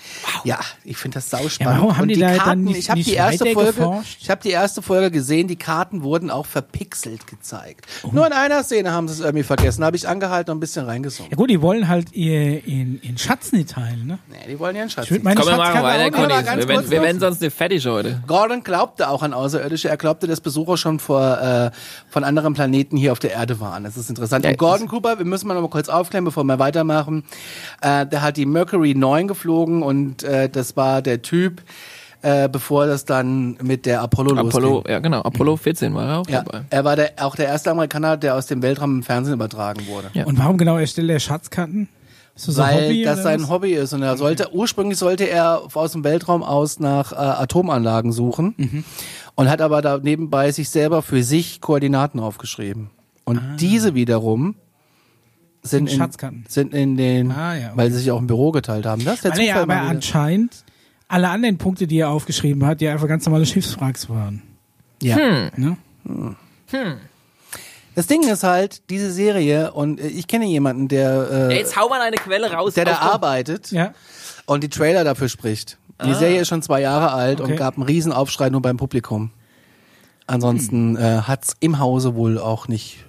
Ja, 0.43 0.59
ich 0.83 0.97
finde 0.97 1.15
das 1.15 1.29
sauspannend. 1.29 1.59
Ja, 1.59 1.81
warum 1.81 1.97
haben 1.97 2.03
und 2.03 2.09
die 2.09 2.19
da 2.19 2.35
Karten, 2.35 2.63
nicht- 2.63 2.79
ich 2.79 2.89
habe 2.89 3.03
die 3.03 3.13
erste 3.13 3.45
Folge, 3.51 3.73
geforscht? 3.73 4.17
ich 4.21 4.29
habe 4.29 4.41
die 4.41 4.49
erste 4.49 4.81
Folge 4.81 5.11
gesehen, 5.11 5.47
die 5.47 5.55
Karten 5.55 6.01
wurden 6.01 6.31
auch 6.31 6.47
verpixelt 6.47 7.27
gezeigt. 7.27 7.85
Oh. 8.03 8.09
Nur 8.11 8.25
in 8.25 8.33
einer 8.33 8.63
Szene 8.63 8.91
haben 8.91 9.07
sie 9.07 9.13
es 9.15 9.19
irgendwie 9.19 9.43
vergessen, 9.43 9.83
habe 9.83 9.95
ich 9.95 10.07
angehalten 10.07 10.51
und 10.51 10.57
ein 10.57 10.59
bisschen 10.59 10.85
reingesungen. 10.85 11.31
Ja 11.31 11.37
gut, 11.37 11.49
die 11.51 11.61
wollen 11.61 11.87
halt 11.87 12.11
ihr 12.13 12.65
in, 12.65 12.99
in 13.01 13.17
Schatz 13.19 13.51
nicht 13.51 13.69
teilen, 13.69 14.07
ne? 14.07 14.19
Nee, 14.29 14.51
die 14.51 14.59
wollen 14.59 14.75
einen 14.75 14.89
Schatz. 14.89 15.11
Ich 15.11 15.21
meine 15.21 15.39
Komm, 15.39 15.49
wir 15.49 15.57
machen 15.57 15.83
weiter, 15.83 16.11
Conny. 16.11 16.89
Wir, 16.89 17.01
werden 17.01 17.19
sonst 17.19 17.41
nicht 17.41 17.55
fertig 17.55 17.85
heute. 17.85 18.23
Gordon 18.25 18.63
glaubte 18.63 19.09
auch 19.09 19.21
an 19.21 19.33
Außerirdische. 19.33 19.89
Er 19.89 19.97
glaubte, 19.97 20.25
dass 20.25 20.41
Besucher 20.41 20.77
schon 20.77 20.99
vor, 20.99 21.39
äh, 21.39 21.71
von 22.09 22.23
anderen 22.23 22.53
Planeten 22.53 22.97
hier 22.97 23.11
auf 23.11 23.19
der 23.19 23.31
Erde 23.31 23.58
waren. 23.59 23.83
Das 23.83 23.97
ist 23.97 24.09
interessant. 24.09 24.45
Ja, 24.45 24.51
Und 24.51 24.57
Gordon 24.57 24.87
Cooper, 24.87 25.17
wir 25.17 25.25
müssen 25.25 25.47
mal 25.47 25.53
noch 25.53 25.61
mal 25.61 25.69
kurz 25.69 25.89
aufklären, 25.89 26.25
bevor 26.25 26.43
wir 26.43 26.59
weitermachen. 26.59 27.23
Äh, 27.81 28.05
der 28.07 28.21
hat 28.21 28.37
die 28.37 28.45
Mercury 28.45 28.95
9 28.95 29.27
geflogen 29.27 29.83
und 29.83 30.23
äh, 30.23 30.49
das 30.49 30.75
war 30.77 31.01
der 31.01 31.21
Typ, 31.21 31.61
äh, 32.21 32.49
bevor 32.49 32.85
das 32.87 33.05
dann 33.05 33.57
mit 33.61 33.85
der 33.85 34.01
Apollo, 34.01 34.35
Apollo, 34.37 34.69
losging. 34.75 34.91
ja 34.91 34.99
genau, 34.99 35.21
Apollo 35.21 35.55
14 35.57 35.95
war 35.95 36.07
er 36.09 36.17
auch 36.19 36.27
Ja, 36.29 36.43
dabei. 36.43 36.63
er 36.69 36.83
war 36.83 36.95
der, 36.95 37.11
auch 37.21 37.35
der 37.35 37.45
erste 37.47 37.71
Amerikaner, 37.71 38.17
der 38.17 38.35
aus 38.35 38.45
dem 38.47 38.61
Weltraum 38.61 38.97
im 38.97 39.03
Fernsehen 39.03 39.33
übertragen 39.35 39.87
wurde. 39.87 40.09
Ja. 40.13 40.25
Und 40.25 40.37
warum 40.37 40.57
genau 40.57 40.77
erstellt 40.77 41.09
er 41.09 41.19
Schatzkarten? 41.19 41.87
Ein 42.47 42.55
Weil 42.57 42.85
Hobby 42.85 43.03
das 43.03 43.21
sein 43.23 43.41
was? 43.41 43.49
Hobby 43.49 43.73
ist 43.73 43.91
und 43.91 44.01
er 44.01 44.15
sollte 44.15 44.53
ursprünglich 44.53 44.97
sollte 44.97 45.25
er 45.25 45.61
aus 45.73 45.91
dem 45.91 46.05
Weltraum 46.05 46.41
aus 46.41 46.79
nach 46.79 47.11
äh, 47.11 47.15
Atomanlagen 47.15 48.13
suchen 48.13 48.53
Mhm. 48.55 48.83
und 49.35 49.49
hat 49.49 49.59
aber 49.61 49.81
da 49.81 49.97
nebenbei 49.97 50.49
sich 50.53 50.69
selber 50.69 51.01
für 51.01 51.21
sich 51.21 51.59
Koordinaten 51.59 52.21
aufgeschrieben 52.21 52.91
und 53.29 53.57
diese 53.59 53.93
wiederum 53.95 54.55
sind 55.61 55.87
Sind 55.87 55.91
in, 55.91 55.97
Schatzkarten. 55.97 56.45
sind 56.47 56.73
in 56.73 56.95
den 56.97 57.31
Ah, 57.31 57.55
ja, 57.55 57.67
okay. 57.67 57.71
weil 57.77 57.91
sie 57.91 57.99
sich 57.99 58.11
auch 58.11 58.19
im 58.19 58.27
Büro 58.27 58.51
geteilt 58.51 58.85
haben. 58.85 59.03
Das 59.03 59.15
ist 59.15 59.23
der 59.25 59.31
Ah, 59.31 59.35
Zufall 59.35 59.51
aber 59.63 59.65
mal 59.73 59.81
wieder. 59.81 59.89
anscheinend 59.91 60.63
alle 61.07 61.29
anderen 61.29 61.57
Punkte, 61.57 61.85
die 61.87 61.97
er 61.99 62.09
aufgeschrieben 62.09 62.65
hat, 62.65 62.81
die 62.81 62.87
einfach 62.87 63.07
ganz 63.07 63.25
normale 63.25 63.45
Schiffswracks 63.45 64.09
waren. 64.09 64.41
Ja. 65.01 65.17
Ne? 65.55 65.77
Das 67.95 68.07
Ding 68.07 68.23
ist 68.23 68.43
halt 68.43 68.89
diese 68.89 69.11
Serie 69.11 69.71
und 69.73 69.99
äh, 69.99 70.07
ich 70.07 70.27
kenne 70.27 70.45
jemanden, 70.45 70.87
der 70.87 71.09
Ja, 71.31 71.47
äh, 71.49 71.57
jetzt 71.57 71.75
hau 71.75 71.89
mal 71.89 71.99
eine 72.01 72.15
Quelle 72.17 72.51
raus. 72.51 72.73
der 72.75 72.85
da 72.85 72.99
arbeitet 72.99 73.71
Ja. 73.71 73.93
und 74.45 74.63
die 74.63 74.69
Trailer 74.69 75.03
dafür 75.03 75.27
spricht. 75.29 75.77
Die 76.05 76.13
Serie 76.13 76.39
ist 76.41 76.47
schon 76.47 76.61
zwei 76.61 76.79
Jahre 76.79 77.11
alt 77.11 77.41
und 77.41 77.47
Okay. 77.47 77.55
gab 77.57 77.73
einen 77.75 77.83
Riesenaufschrei 77.83 78.49
nur 78.49 78.61
beim 78.61 78.77
Publikum. 78.77 79.31
Ansonsten 80.27 80.95
äh, 80.95 81.21
hat's 81.23 81.57
im 81.59 81.79
Hause 81.79 82.15
wohl 82.15 82.37
auch 82.37 82.69
nicht. 82.69 83.03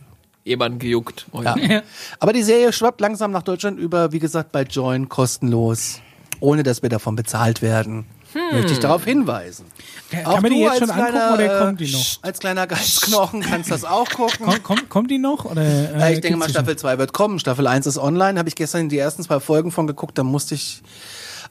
Jemand 0.44 0.80
gejuckt. 0.80 1.26
Oh, 1.32 1.42
Ja. 1.42 1.56
Ja. 1.56 1.82
Aber 2.18 2.32
die 2.32 2.42
Serie 2.42 2.72
schwappt 2.72 3.00
langsam 3.00 3.30
nach 3.30 3.42
Deutschland 3.42 3.78
über, 3.78 4.12
wie 4.12 4.18
gesagt, 4.18 4.52
bei 4.52 4.62
Join 4.62 5.08
kostenlos, 5.08 6.00
ohne 6.40 6.62
dass 6.62 6.82
wir 6.82 6.88
davon 6.88 7.16
bezahlt 7.16 7.62
werden. 7.62 8.06
Möchte 8.52 8.72
ich 8.72 8.78
darauf 8.78 9.04
hinweisen. 9.04 9.66
Kann 10.10 10.24
Auch 10.26 10.40
man 10.40 10.52
die 10.52 10.58
du 10.58 10.62
jetzt 10.62 10.70
als 10.70 10.78
schon 10.78 10.90
angucken 10.90 11.10
kleiner, 11.12 11.34
oder 11.34 11.56
äh, 11.56 11.64
kommt 11.64 11.80
die 11.80 11.92
noch? 11.92 12.18
Als 12.22 12.38
kleiner 12.38 12.66
Geistknochen 12.68 13.40
kannst 13.40 13.70
das 13.72 13.84
auch 13.84 14.08
gucken. 14.08 14.46
Kommt, 14.46 14.62
kommt, 14.62 14.88
kommt 14.88 15.10
die 15.10 15.18
noch? 15.18 15.44
Oder, 15.46 15.62
äh, 15.62 16.10
Äh, 16.10 16.14
ich 16.14 16.20
denke 16.20 16.38
mal, 16.38 16.48
Staffel 16.48 16.76
2 16.76 16.98
wird 16.98 17.12
kommen. 17.12 17.40
Staffel 17.40 17.66
1 17.66 17.86
ist 17.86 17.98
online. 17.98 18.38
Habe 18.38 18.48
ich 18.48 18.54
gestern 18.54 18.88
die 18.88 18.98
ersten 18.98 19.24
zwei 19.24 19.40
Folgen 19.40 19.72
von 19.72 19.88
geguckt. 19.88 20.16
Da 20.16 20.22
musste 20.22 20.54
ich 20.54 20.80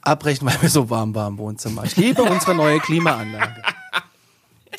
abbrechen, 0.00 0.48
weil 0.48 0.56
mir 0.62 0.70
so 0.70 0.88
warm 0.88 1.14
war 1.14 1.28
im 1.28 1.36
Wohnzimmer. 1.36 1.84
Ich 1.84 1.96
liebe 1.96 2.22
unsere 2.22 2.54
neue 2.54 2.80
Klimaanlage. 2.80 3.62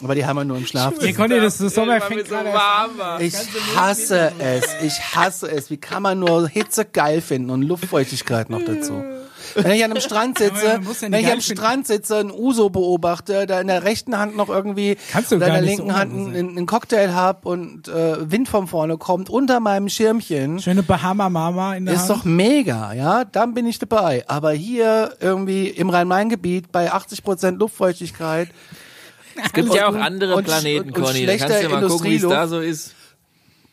Aber 0.03 0.15
die 0.15 0.25
haben 0.25 0.37
wir 0.37 0.45
nur 0.45 0.57
im 0.57 0.65
Schlafzimmer. 0.65 1.13
Conny, 1.13 1.39
das, 1.39 1.57
das 1.57 1.75
Sommer 1.75 2.01
fängt 2.01 2.27
so 2.27 2.35
warm 2.35 2.97
war. 2.97 3.21
Ich 3.21 3.35
hasse 3.75 4.31
es. 4.39 4.65
Ich 4.83 5.15
hasse 5.15 5.49
es. 5.51 5.69
Wie 5.69 5.77
kann 5.77 6.03
man 6.03 6.19
nur 6.19 6.47
Hitze 6.47 6.85
geil 6.85 7.21
finden 7.21 7.49
und 7.49 7.61
Luftfeuchtigkeit 7.61 8.49
noch 8.49 8.63
dazu? 8.65 9.03
Wenn 9.55 9.71
ich 9.71 9.83
an 9.83 9.91
einem 9.91 10.01
Strand 10.01 10.37
sitze, 10.37 10.79
wenn 11.01 11.13
ich 11.13 11.25
am 11.25 11.41
finden. 11.41 11.41
Strand 11.41 11.87
sitze, 11.87 12.17
ein 12.17 12.31
Uso 12.31 12.69
beobachte, 12.69 13.45
da 13.47 13.59
in 13.59 13.67
der 13.67 13.83
rechten 13.83 14.17
Hand 14.17 14.37
noch 14.37 14.49
irgendwie 14.49 14.97
Kannst 15.11 15.31
du 15.31 15.35
oder 15.35 15.47
in 15.47 15.53
der 15.53 15.61
nicht 15.61 15.77
so 15.77 15.83
linken 15.83 15.97
Hand 15.97 16.13
einen, 16.13 16.49
einen 16.57 16.65
Cocktail 16.65 17.13
hab 17.13 17.45
und 17.45 17.87
äh, 17.87 18.31
Wind 18.31 18.47
von 18.47 18.67
vorne 18.67 18.97
kommt 18.97 19.29
unter 19.29 19.59
meinem 19.59 19.89
Schirmchen. 19.89 20.59
Schöne 20.59 20.83
Bahama-Mama 20.83 21.75
in 21.75 21.85
der 21.85 21.95
Ist 21.95 22.01
Hand. 22.01 22.09
doch 22.11 22.23
mega, 22.23 22.93
ja, 22.93 23.25
dann 23.25 23.53
bin 23.53 23.65
ich 23.67 23.77
dabei. 23.79 24.23
Aber 24.27 24.51
hier 24.51 25.15
irgendwie 25.19 25.67
im 25.67 25.89
Rhein-Main-Gebiet 25.89 26.71
bei 26.71 26.91
80% 26.93 27.57
Luftfeuchtigkeit. 27.57 28.49
Es 29.45 29.53
gibt 29.53 29.73
ja 29.73 29.87
auch 29.87 29.93
Und- 29.93 30.01
andere 30.01 30.35
und- 30.35 30.43
Planeten, 30.43 30.89
und- 30.89 30.97
und 30.97 31.03
Conny. 31.05 31.25
Da 31.25 31.37
kannst 31.37 31.63
du 31.63 31.69
mal 31.69 31.87
gucken, 31.87 32.09
wie 32.11 32.15
es 32.15 32.21
da 32.21 32.47
so 32.47 32.59
ist. 32.59 32.93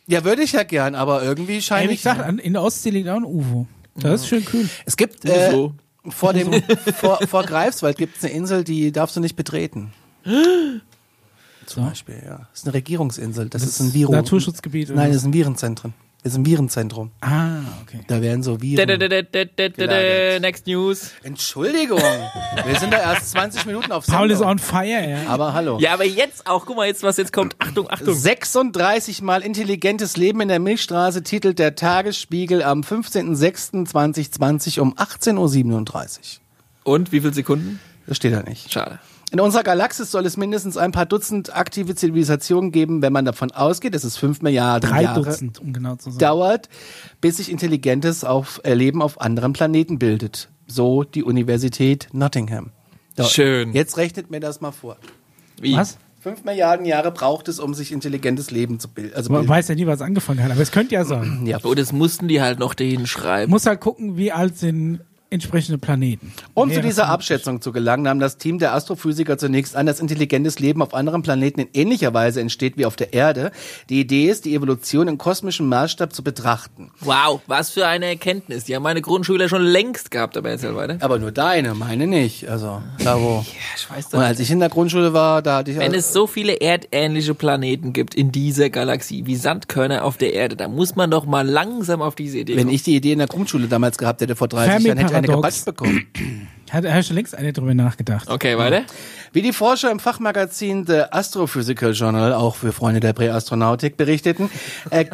Ja, 0.06 0.24
würde 0.24 0.42
ich 0.42 0.52
ja 0.52 0.62
gern, 0.62 0.94
aber 0.94 1.22
irgendwie 1.22 1.60
scheint 1.60 1.90
wie 1.90 1.94
ich. 1.94 2.00
gesagt, 2.00 2.20
an- 2.22 2.38
in 2.38 2.54
der 2.54 2.62
Ostsee 2.62 2.90
liegt 2.90 3.08
auch 3.08 3.16
ein 3.16 3.24
UFO. 3.24 3.66
Das 3.96 4.22
ist 4.22 4.28
schön 4.28 4.44
kühl. 4.44 4.68
Es 4.86 4.96
gibt 4.96 5.24
äh, 5.24 5.68
vor 6.08 6.32
dem 6.32 6.62
vor, 6.98 7.18
vor 7.26 7.42
Greifswald 7.44 7.98
gibt 7.98 8.16
es 8.16 8.24
eine 8.24 8.32
Insel, 8.32 8.64
die 8.64 8.92
darfst 8.92 9.16
du 9.16 9.20
nicht 9.20 9.36
betreten. 9.36 9.92
Zum 11.66 11.84
Beispiel, 11.86 12.22
ja. 12.24 12.48
Das 12.50 12.60
ist 12.60 12.64
eine 12.66 12.74
Regierungsinsel. 12.74 13.48
Das, 13.50 13.62
ist 13.62 13.80
ein 13.80 13.92
Virus. 13.92 14.14
Naturschutzgebiet. 14.14 14.88
oder 14.88 14.96
Nein, 15.00 15.08
das 15.08 15.18
ist 15.18 15.24
ein 15.24 15.32
Virenzentrum. 15.34 15.92
Ist 16.24 16.36
ein 16.36 16.44
Virenzentrum. 16.44 17.12
Ah, 17.20 17.60
okay. 17.82 18.00
Da 18.08 18.20
werden 18.20 18.42
so 18.42 18.60
Viren. 18.60 18.86
da, 18.88 18.96
da, 18.96 19.08
da, 19.08 19.22
da, 19.22 19.44
da, 19.44 19.44
da, 19.44 19.68
Gelagert. 19.68 20.40
Next 20.42 20.66
News. 20.66 21.12
Entschuldigung, 21.22 22.00
wir 22.00 22.78
sind 22.78 22.92
da 22.92 22.98
erst 22.98 23.30
20 23.30 23.66
Minuten 23.66 23.92
auf 23.92 24.04
Paul 24.06 24.30
ist 24.30 24.38
Sendung. 24.38 24.54
on 24.54 24.58
fire, 24.58 25.08
ja. 25.08 25.26
Aber 25.28 25.54
hallo. 25.54 25.78
Ja, 25.80 25.94
aber 25.94 26.04
jetzt 26.04 26.46
auch, 26.46 26.66
guck 26.66 26.76
mal 26.76 26.86
jetzt, 26.86 27.02
was 27.02 27.16
jetzt 27.18 27.32
kommt. 27.32 27.54
Achtung, 27.60 27.88
Achtung. 27.88 28.14
36 28.14 29.22
mal 29.22 29.42
intelligentes 29.42 30.16
Leben 30.16 30.40
in 30.40 30.48
der 30.48 30.58
Milchstraße 30.58 31.22
titelt 31.22 31.58
der 31.60 31.76
Tagesspiegel 31.76 32.62
am 32.62 32.80
15.06.2020 32.80 34.80
um 34.80 34.94
18.37 34.94 36.18
Uhr. 36.18 36.24
Und 36.82 37.12
wie 37.12 37.20
viele 37.20 37.32
Sekunden? 37.32 37.78
Das 38.06 38.16
steht 38.16 38.32
da 38.32 38.42
nicht. 38.42 38.72
Schade. 38.72 38.98
In 39.30 39.40
unserer 39.40 39.62
Galaxis 39.62 40.10
soll 40.10 40.24
es 40.24 40.36
mindestens 40.38 40.76
ein 40.78 40.90
paar 40.90 41.04
Dutzend 41.04 41.54
aktive 41.54 41.94
Zivilisationen 41.94 42.72
geben, 42.72 43.02
wenn 43.02 43.12
man 43.12 43.26
davon 43.26 43.50
ausgeht, 43.50 43.94
dass 43.94 44.04
es 44.04 44.16
5 44.16 44.40
Milliarden 44.40 44.88
Drei 44.88 45.02
Jahre 45.02 45.22
Dutzend, 45.22 45.60
um 45.60 45.72
genau 45.74 45.96
zu 45.96 46.10
sein. 46.10 46.18
dauert, 46.18 46.68
bis 47.20 47.36
sich 47.36 47.50
intelligentes 47.50 48.24
auf, 48.24 48.60
äh, 48.64 48.72
Leben 48.72 49.02
auf 49.02 49.20
anderen 49.20 49.52
Planeten 49.52 49.98
bildet. 49.98 50.48
So 50.66 51.04
die 51.04 51.22
Universität 51.24 52.08
Nottingham. 52.12 52.70
So, 53.18 53.24
Schön. 53.24 53.72
Jetzt 53.74 53.96
rechnet 53.98 54.30
mir 54.30 54.40
das 54.40 54.60
mal 54.62 54.72
vor. 54.72 54.96
Wie? 55.60 55.76
Was? 55.76 55.98
5 56.20 56.44
Milliarden 56.44 56.84
Jahre 56.86 57.12
braucht 57.12 57.48
es, 57.48 57.60
um 57.60 57.74
sich 57.74 57.92
intelligentes 57.92 58.50
Leben 58.50 58.80
zu 58.80 58.88
bilden. 58.88 59.14
Also 59.14 59.30
Man 59.30 59.42
bilden. 59.42 59.50
weiß 59.50 59.68
ja 59.68 59.74
nie, 59.74 59.86
was 59.86 60.00
angefangen 60.00 60.42
hat, 60.42 60.50
aber 60.50 60.60
es 60.60 60.72
könnte 60.72 60.94
ja 60.94 61.04
sein. 61.04 61.42
Ja. 61.46 61.58
Oh, 61.64 61.74
das 61.74 61.92
mussten 61.92 62.28
die 62.28 62.40
halt 62.40 62.58
noch 62.58 62.74
dahin 62.74 63.06
schreiben. 63.06 63.50
Muss 63.50 63.66
halt 63.66 63.80
gucken, 63.80 64.16
wie 64.16 64.32
alt 64.32 64.58
sind 64.58 65.00
entsprechende 65.30 65.78
Planeten. 65.78 66.32
Um 66.54 66.72
zu 66.72 66.80
dieser 66.80 67.08
Abschätzung 67.08 67.60
zu 67.60 67.72
gelangen, 67.72 68.04
nahm 68.04 68.18
das 68.18 68.38
Team 68.38 68.58
der 68.58 68.72
Astrophysiker 68.74 69.36
zunächst 69.36 69.76
an, 69.76 69.84
dass 69.86 70.00
intelligentes 70.00 70.58
Leben 70.58 70.80
auf 70.80 70.94
anderen 70.94 71.22
Planeten 71.22 71.60
in 71.60 71.68
ähnlicher 71.74 72.14
Weise 72.14 72.40
entsteht 72.40 72.76
wie 72.78 72.86
auf 72.86 72.96
der 72.96 73.12
Erde. 73.12 73.50
Die 73.90 74.00
Idee 74.00 74.28
ist, 74.30 74.44
die 74.46 74.54
Evolution 74.54 75.06
in 75.06 75.18
kosmischem 75.18 75.68
Maßstab 75.68 76.12
zu 76.14 76.22
betrachten. 76.24 76.90
Wow, 77.00 77.40
was 77.46 77.70
für 77.70 77.86
eine 77.86 78.06
Erkenntnis. 78.06 78.64
Die 78.64 78.74
haben 78.74 78.82
meine 78.82 79.02
Grundschüler 79.02 79.48
schon 79.48 79.62
längst 79.62 80.10
gehabt, 80.10 80.36
aber 80.36 80.50
erzähl 80.50 80.74
weiter. 80.74 80.96
Aber 81.00 81.18
nur 81.18 81.30
deine, 81.32 81.74
meine 81.74 82.06
nicht. 82.06 82.48
Also, 82.48 82.80
da 83.04 83.20
wo. 83.20 83.44
Ich 83.76 83.90
weiß 83.90 84.06
Und 84.14 84.20
als 84.20 84.40
ich 84.40 84.50
in 84.50 84.60
der 84.60 84.68
Grundschule 84.70 85.12
war, 85.12 85.40
da 85.42 85.58
hatte 85.58 85.70
ich 85.70 85.78
Wenn 85.78 85.92
auch- 85.92 85.96
es 85.98 86.12
so 86.12 86.26
viele 86.26 86.60
erdähnliche 86.60 87.34
Planeten 87.34 87.92
gibt 87.92 88.14
in 88.14 88.32
dieser 88.32 88.70
Galaxie 88.70 89.26
wie 89.26 89.36
Sandkörner 89.36 90.04
auf 90.04 90.16
der 90.16 90.32
Erde, 90.34 90.56
dann 90.56 90.74
muss 90.74 90.96
man 90.96 91.10
doch 91.10 91.26
mal 91.26 91.46
langsam 91.46 92.02
auf 92.02 92.14
diese 92.14 92.38
Idee 92.38 92.56
wenn 92.56 92.64
kommen. 92.64 92.74
ich 92.74 92.82
die 92.82 92.96
Idee 92.96 93.12
in 93.12 93.18
der 93.18 93.28
Grundschule 93.28 93.66
damals 93.68 93.98
gehabt 93.98 94.20
hätte 94.20 94.34
vor 94.36 94.48
30 94.48 94.84
Jahren, 94.84 94.98
hätte 94.98 95.10
ich 95.12 95.17
eine 95.18 95.28
gebatscht 95.28 95.64
bekommen. 95.64 96.06
Hat 96.70 96.84
er 96.84 97.02
schon 97.02 97.16
längst 97.16 97.34
eine 97.34 97.52
drüber 97.52 97.74
nachgedacht. 97.74 98.28
Okay, 98.28 98.58
weiter. 98.58 98.82
Wie 99.32 99.40
die 99.40 99.54
Forscher 99.54 99.90
im 99.90 100.00
Fachmagazin 100.00 100.86
The 100.86 101.04
Astrophysical 101.10 101.92
Journal, 101.92 102.34
auch 102.34 102.56
für 102.56 102.72
Freunde 102.72 103.00
der 103.00 103.14
Präastronautik, 103.14 103.96
berichteten, 103.96 104.50
er 104.90 105.08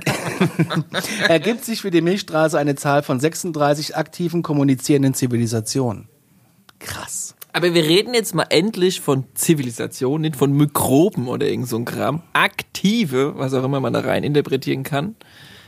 ergibt 1.28 1.64
sich 1.64 1.82
für 1.82 1.92
die 1.92 2.00
Milchstraße 2.00 2.58
eine 2.58 2.74
Zahl 2.74 3.04
von 3.04 3.20
36 3.20 3.96
aktiven 3.96 4.42
kommunizierenden 4.42 5.14
Zivilisationen. 5.14 6.08
Krass. 6.80 7.34
Aber 7.52 7.72
wir 7.72 7.84
reden 7.84 8.14
jetzt 8.14 8.34
mal 8.34 8.46
endlich 8.50 9.00
von 9.00 9.26
Zivilisation, 9.34 10.22
nicht 10.22 10.34
von 10.34 10.52
Mikroben 10.52 11.28
oder 11.28 11.46
irgend 11.46 11.68
so 11.68 11.76
ein 11.76 11.84
Kram. 11.84 12.22
Aktive, 12.32 13.34
was 13.36 13.54
auch 13.54 13.62
immer 13.62 13.78
man 13.78 13.92
da 13.92 14.00
rein 14.00 14.24
interpretieren 14.24 14.82
kann. 14.82 15.14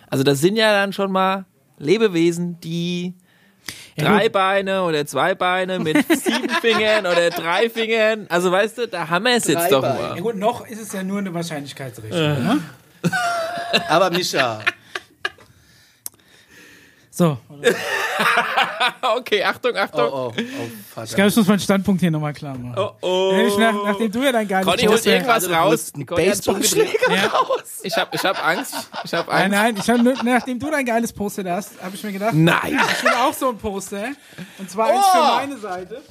Also 0.09 0.25
das 0.25 0.41
sind 0.41 0.57
ja 0.57 0.73
dann 0.73 0.93
schon 0.93 1.13
mal 1.13 1.47
Lebewesen, 1.79 2.59
die 2.61 3.15
drei. 3.97 4.29
Beine 4.29 4.83
oder 4.83 5.07
zwei 5.07 5.35
Beine 5.35 5.79
mit 5.79 5.97
sieben 6.23 6.49
Fingern 6.49 7.07
oder 7.07 7.31
drei 7.31 7.71
Fingern. 7.71 8.27
Also 8.29 8.51
weißt 8.53 8.79
du, 8.79 8.89
da 8.89 9.09
haben 9.09 9.25
wir 9.25 9.37
es 9.37 9.47
jetzt 9.47 9.71
doch 9.73 9.83
Dreibein. 9.83 10.01
Ja 10.01 10.09
mal. 10.11 10.21
gut, 10.21 10.37
noch 10.37 10.67
ist 10.67 10.81
es 10.81 10.93
ja 10.93 11.03
nur 11.03 11.19
eine 11.19 11.33
Wahrscheinlichkeitsrechnung. 11.33 12.21
Ne? 12.21 12.63
Aber 13.89 14.11
Mischa, 14.11 14.61
So, 17.19 17.39
Okay, 19.17 19.43
Achtung, 19.43 19.73
oh, 19.75 19.79
Achtung. 19.79 20.09
oh, 20.13 20.33
oh, 20.37 20.39
ich 20.39 20.47
Vater. 20.95 21.15
glaube, 21.15 21.29
ich 21.31 21.37
muss 21.37 21.47
meinen 21.47 21.61
Standpunkt 21.61 22.01
hier 22.03 22.11
nochmal 22.11 22.35
klar 22.35 22.57
machen. 22.59 22.75
Oh, 22.79 22.91
oh. 23.01 23.33
Ich 23.47 23.57
nach, 23.57 23.73
nachdem 23.73 24.11
du 24.13 24.23
ja 24.23 24.33
dein 24.33 24.47
geiles 24.47 24.67
Conny 24.67 24.83
holt 24.83 24.91
Poster- 24.97 25.13
irgendwas 25.15 25.35
Also, 25.45 25.55
raus. 25.55 25.93
einen. 25.95 26.05
Baseballschläger 26.07 27.11
Ja. 27.15 27.27
raus. 27.29 27.81
Ich 27.83 27.97
hab, 27.97 28.15
ich 28.15 28.23
hab 28.23 28.47
Angst. 28.47 28.75
Ich 29.05 29.15
hab 29.15 29.29
Nein, 29.29 29.55
Angst. 29.55 29.89
nein, 29.89 30.01
ich 30.05 30.15
hab, 30.17 30.25
nachdem 30.25 30.59
du 30.59 30.71
dein 30.71 30.85
geiles 30.85 31.11
Poster 31.13 31.43
hast, 31.51 31.83
habe 31.83 31.95
ich 31.97 32.03
mir 32.05 32.13
gedacht, 32.13 32.35
Nein. 32.35 32.79
ich 32.99 33.03
will 33.03 33.13
auch 33.13 33.33
so 33.33 33.49
ein 33.49 33.57
Poster. 33.57 34.09
Und 34.59 34.71
zwar 34.71 34.89
eins 34.89 35.05
Oh. 35.09 35.13
für 35.13 35.19
meine 35.37 35.57
Seite. 35.57 36.03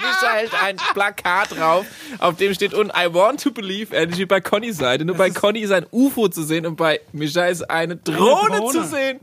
Mischa 0.00 0.32
hält 0.34 0.52
ein 0.62 0.76
Plakat 0.92 1.52
drauf, 1.56 1.86
auf 2.18 2.36
dem 2.36 2.54
steht 2.54 2.74
unten 2.74 2.92
I 2.96 3.12
want 3.12 3.42
to 3.42 3.50
believe, 3.50 3.94
ähnlich 3.94 4.18
wie 4.18 4.26
bei 4.26 4.40
Connys 4.40 4.78
Seite. 4.78 5.04
Nur 5.04 5.16
bei 5.16 5.30
Conny 5.30 5.60
ist 5.60 5.70
ein 5.72 5.86
UFO 5.92 6.28
zu 6.28 6.42
sehen 6.42 6.66
und 6.66 6.76
bei 6.76 7.00
Mischa 7.12 7.46
ist 7.46 7.68
eine 7.70 7.96
Drohne, 7.96 8.58
Drohne. 8.58 8.72
zu 8.72 8.84
sehen. 8.86 9.20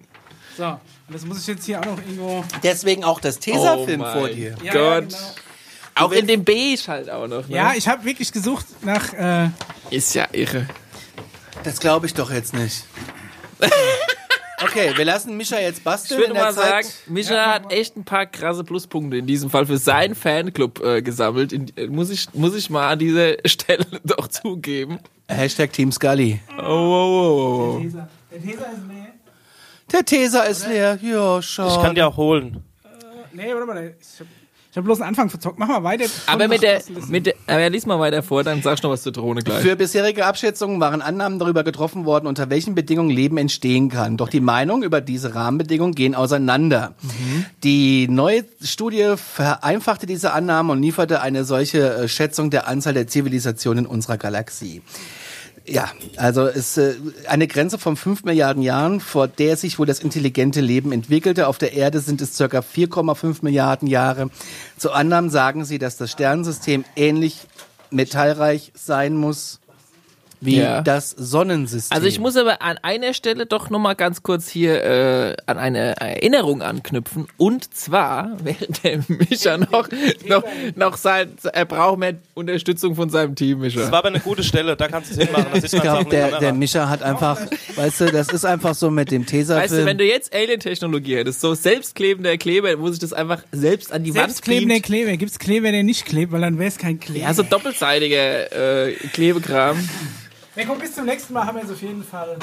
So, 0.57 0.65
und 0.65 0.79
das 1.09 1.25
muss 1.25 1.39
ich 1.41 1.47
jetzt 1.47 1.65
hier 1.65 1.79
auch 1.79 1.85
noch 1.85 1.97
irgendwo. 1.97 2.43
Deswegen 2.63 3.03
auch 3.03 3.19
das 3.19 3.39
Tesafilm 3.39 4.01
Oh 4.01 4.11
vor 4.11 4.29
dir. 4.29 4.55
Ja, 4.63 4.73
Gott. 4.73 5.11
Ja, 5.11 5.17
genau. 5.17 5.17
Auch 5.95 6.11
in 6.11 6.27
dem 6.27 6.43
Beige 6.43 6.83
halt 6.87 7.09
auch 7.09 7.27
noch. 7.27 7.47
Ne? 7.47 7.55
ja 7.55 7.73
ich 7.75 7.87
habe 7.87 8.05
wirklich 8.05 8.31
gesucht 8.31 8.65
nach. 8.83 9.13
Äh, 9.13 9.49
Ist 9.89 10.13
ja 10.13 10.27
irre. 10.31 10.67
Das 11.63 11.79
glaube 11.79 12.05
ich 12.05 12.13
doch 12.13 12.31
jetzt 12.31 12.53
nicht. 12.53 12.85
Okay, 14.63 14.91
wir 14.95 15.05
lassen 15.05 15.37
Mischa 15.37 15.59
jetzt 15.59 15.79
Ich 15.79 15.83
basteln. 15.83 16.19
würde 16.19 16.29
in 16.31 16.35
der 16.35 16.43
mal 16.45 16.53
Zeit. 16.53 16.85
sagen, 16.85 16.95
Mischa 17.13 17.53
hat 17.53 17.71
echt 17.71 17.95
ein 17.95 18.03
paar 18.03 18.25
krasse 18.25 18.63
Pluspunkte 18.63 19.17
in 19.17 19.27
diesem 19.27 19.49
Fall 19.51 19.65
für 19.67 19.77
seinen 19.77 20.15
Fanclub 20.15 20.83
äh, 20.83 21.01
gesammelt. 21.03 21.53
In, 21.53 21.71
äh, 21.77 21.87
muss, 21.87 22.09
ich, 22.09 22.27
muss 22.33 22.55
ich 22.55 22.69
mal 22.69 22.89
an 22.89 22.99
dieser 22.99 23.35
Stelle 23.45 23.85
doch 24.03 24.27
zugeben. 24.27 24.99
Hashtag 25.29 25.73
Team 25.73 25.91
Scully. 25.91 26.39
Oh, 26.57 26.63
oh, 26.63 26.65
oh, 26.65 27.75
oh. 27.77 27.79
Tesa. 27.81 28.09
Der 28.31 28.41
Tesa 28.41 28.65
ist 28.65 28.87
leer. 28.89 29.07
Der 29.91 30.05
Tesa 30.05 30.43
ist 30.43 30.67
leer. 30.67 30.99
Ja, 31.01 31.41
schau. 31.41 31.67
Ich 31.67 31.81
kann 31.81 31.93
dir 31.95 32.07
auch 32.07 32.17
holen. 32.17 32.63
Nee, 33.33 33.53
warte 33.53 33.65
mal. 33.67 33.95
Ich 33.99 34.07
habe 34.77 34.85
ich 34.85 34.89
hab 34.89 34.97
bloß 34.97 35.01
einen 35.01 35.09
Anfang 35.09 35.29
verzockt. 35.29 35.59
Mach 35.59 35.67
mal 35.67 35.83
weiter. 35.83 36.05
Aber 36.27 36.47
mit 36.47 36.61
der, 36.61 36.81
Mit 37.07 37.25
der, 37.25 37.33
aber 37.47 37.69
lies 37.69 37.85
mal 37.85 37.99
weiter 37.99 38.23
vor, 38.23 38.43
dann 38.43 38.61
sagst 38.61 38.83
du 38.83 38.87
noch 38.87 38.93
was 38.93 39.01
zur 39.01 39.11
Drohne 39.11 39.41
gleich. 39.41 39.61
Für 39.61 39.75
bisherige 39.75 40.25
Abschätzungen 40.25 40.79
waren 40.79 41.01
Annahmen 41.01 41.39
darüber 41.39 41.63
getroffen 41.63 42.05
worden, 42.05 42.27
unter 42.27 42.49
welchen 42.49 42.75
Bedingungen 42.75 43.09
Leben 43.09 43.37
entstehen 43.37 43.89
kann. 43.89 44.17
Doch 44.17 44.29
die 44.29 44.39
Meinungen 44.39 44.83
über 44.83 45.01
diese 45.01 45.35
Rahmenbedingungen 45.35 45.95
gehen 45.95 46.15
auseinander. 46.15 46.95
Die 47.63 48.07
neue 48.07 48.45
Studie 48.61 49.15
vereinfachte 49.17 50.05
diese 50.05 50.33
Annahmen 50.33 50.71
und 50.71 50.81
lieferte 50.81 51.21
eine 51.21 51.43
solche 51.43 51.95
äh, 51.95 52.07
Schätzung 52.07 52.49
der 52.49 52.67
Anzahl 52.67 52.93
der 52.93 53.07
Zivilisationen 53.07 53.85
in 53.85 53.91
unserer 53.91 54.17
Galaxie. 54.17 54.81
Ja, 55.69 55.91
also 56.15 56.47
es 56.47 56.77
äh, 56.77 56.95
eine 57.27 57.45
Grenze 57.45 57.77
von 57.77 57.97
5 57.97 58.23
Milliarden 58.23 58.63
Jahren, 58.63 59.01
vor 59.01 59.27
der 59.27 59.57
sich 59.57 59.77
wohl 59.77 59.85
das 59.85 59.99
intelligente 59.99 60.61
Leben 60.61 60.93
entwickelte. 60.93 61.47
Auf 61.47 61.57
der 61.57 61.73
Erde 61.73 61.99
sind 61.99 62.21
es 62.21 62.37
circa 62.37 62.59
4,5 62.59 63.39
Milliarden 63.41 63.87
Jahre. 63.87 64.29
Zu 64.77 64.91
Annahmen 64.91 65.29
sagen 65.29 65.65
sie, 65.65 65.77
dass 65.77 65.97
das 65.97 66.11
Sternensystem 66.11 66.85
ähnlich 66.95 67.47
metallreich 67.91 68.71
sein 68.75 69.15
muss 69.15 69.59
wie 70.41 70.57
Ja. 70.57 70.81
das 70.81 71.11
Sonnensystem. 71.11 71.95
Also 71.95 72.07
ich 72.07 72.19
muss 72.19 72.35
aber 72.37 72.61
an 72.61 72.77
einer 72.81 73.13
Stelle 73.13 73.45
doch 73.45 73.69
noch 73.69 73.79
mal 73.79 73.93
ganz 73.95 74.23
kurz 74.23 74.47
hier 74.47 74.83
äh, 74.83 75.35
an 75.45 75.57
eine 75.57 75.95
Erinnerung 75.99 76.61
anknüpfen. 76.61 77.27
Und 77.37 77.73
zwar, 77.75 78.37
während 78.43 78.83
der 78.83 78.99
Mischa 79.07 79.57
noch, 79.57 79.87
noch, 80.27 80.43
noch 80.75 80.97
sein, 80.97 81.31
er 81.53 81.65
braucht 81.65 81.99
mehr 81.99 82.15
Unterstützung 82.35 82.95
von 82.95 83.09
seinem 83.09 83.35
Team, 83.35 83.61
Das 83.63 83.73
Mischa. 83.75 83.91
war 83.91 83.99
aber 83.99 84.09
eine 84.09 84.19
gute 84.19 84.43
Stelle, 84.43 84.75
da 84.75 84.87
kannst 84.87 85.09
du 85.11 85.19
es 85.19 85.25
hinmachen. 85.25 85.47
Das 85.53 85.63
ist 85.63 85.73
ich 85.73 85.81
glaube, 85.81 86.09
der, 86.09 86.39
der 86.39 86.53
Mischa 86.53 86.87
hat 86.89 87.01
einfach, 87.03 87.39
weißt 87.75 88.01
du, 88.01 88.05
das 88.11 88.29
ist 88.29 88.45
einfach 88.45 88.75
so 88.75 88.89
mit 88.91 89.11
dem 89.11 89.25
Tesafilm. 89.25 89.63
Weißt 89.63 89.73
du, 89.73 89.85
wenn 89.85 89.97
du 89.97 90.05
jetzt 90.05 90.33
Alien-Technologie 90.35 91.15
hättest, 91.17 91.41
so 91.41 91.53
selbstklebender 91.55 92.37
Kleber, 92.37 92.79
wo 92.79 92.89
sich 92.89 92.99
das 92.99 93.13
einfach 93.13 93.43
selbst 93.51 93.91
an 93.91 94.03
die 94.03 94.13
Wand 94.15 94.29
Selbstklebender. 94.31 94.79
Kleber. 94.81 95.17
Gibt's 95.17 95.39
Kleber, 95.39 95.71
der 95.71 95.83
nicht 95.83 96.05
klebt, 96.05 96.31
weil 96.31 96.41
dann 96.41 96.59
wäre 96.59 96.67
es 96.69 96.77
kein 96.77 96.99
Kleber. 96.99 97.25
Ja, 97.25 97.33
so 97.33 97.43
doppelseitiger 97.43 98.87
äh, 98.87 98.93
Klebekram. 99.13 99.77
Na 100.57 100.65
komm, 100.65 100.79
bis 100.79 100.95
zum 100.95 101.05
nächsten 101.05 101.33
Mal 101.33 101.45
haben 101.45 101.57
wir 101.57 101.63
es 101.63 101.69
auf 101.69 101.81
jeden 101.83 102.03
Fall. 102.03 102.35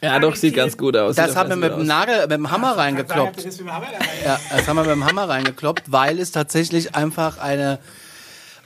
Ja, 0.00 0.18
doch, 0.18 0.34
sieht 0.34 0.56
ganz 0.56 0.76
gut 0.76 0.96
aus. 0.96 1.14
das 1.14 1.36
haben 1.36 1.50
wir 1.50 1.56
mit 1.56 1.72
dem. 1.72 1.86
Nagel, 1.86 2.22
mit 2.22 2.32
dem 2.32 2.50
Hammer 2.50 2.76
reingekloppt. 2.76 3.44
Ja, 4.24 4.40
das 4.50 4.66
haben 4.66 4.76
wir 4.76 4.82
mit 4.82 4.90
dem 4.90 5.06
Hammer 5.06 5.28
reingekloppt, 5.28 5.92
weil 5.92 6.18
es 6.18 6.32
tatsächlich 6.32 6.96
einfach 6.96 7.38
eine 7.38 7.78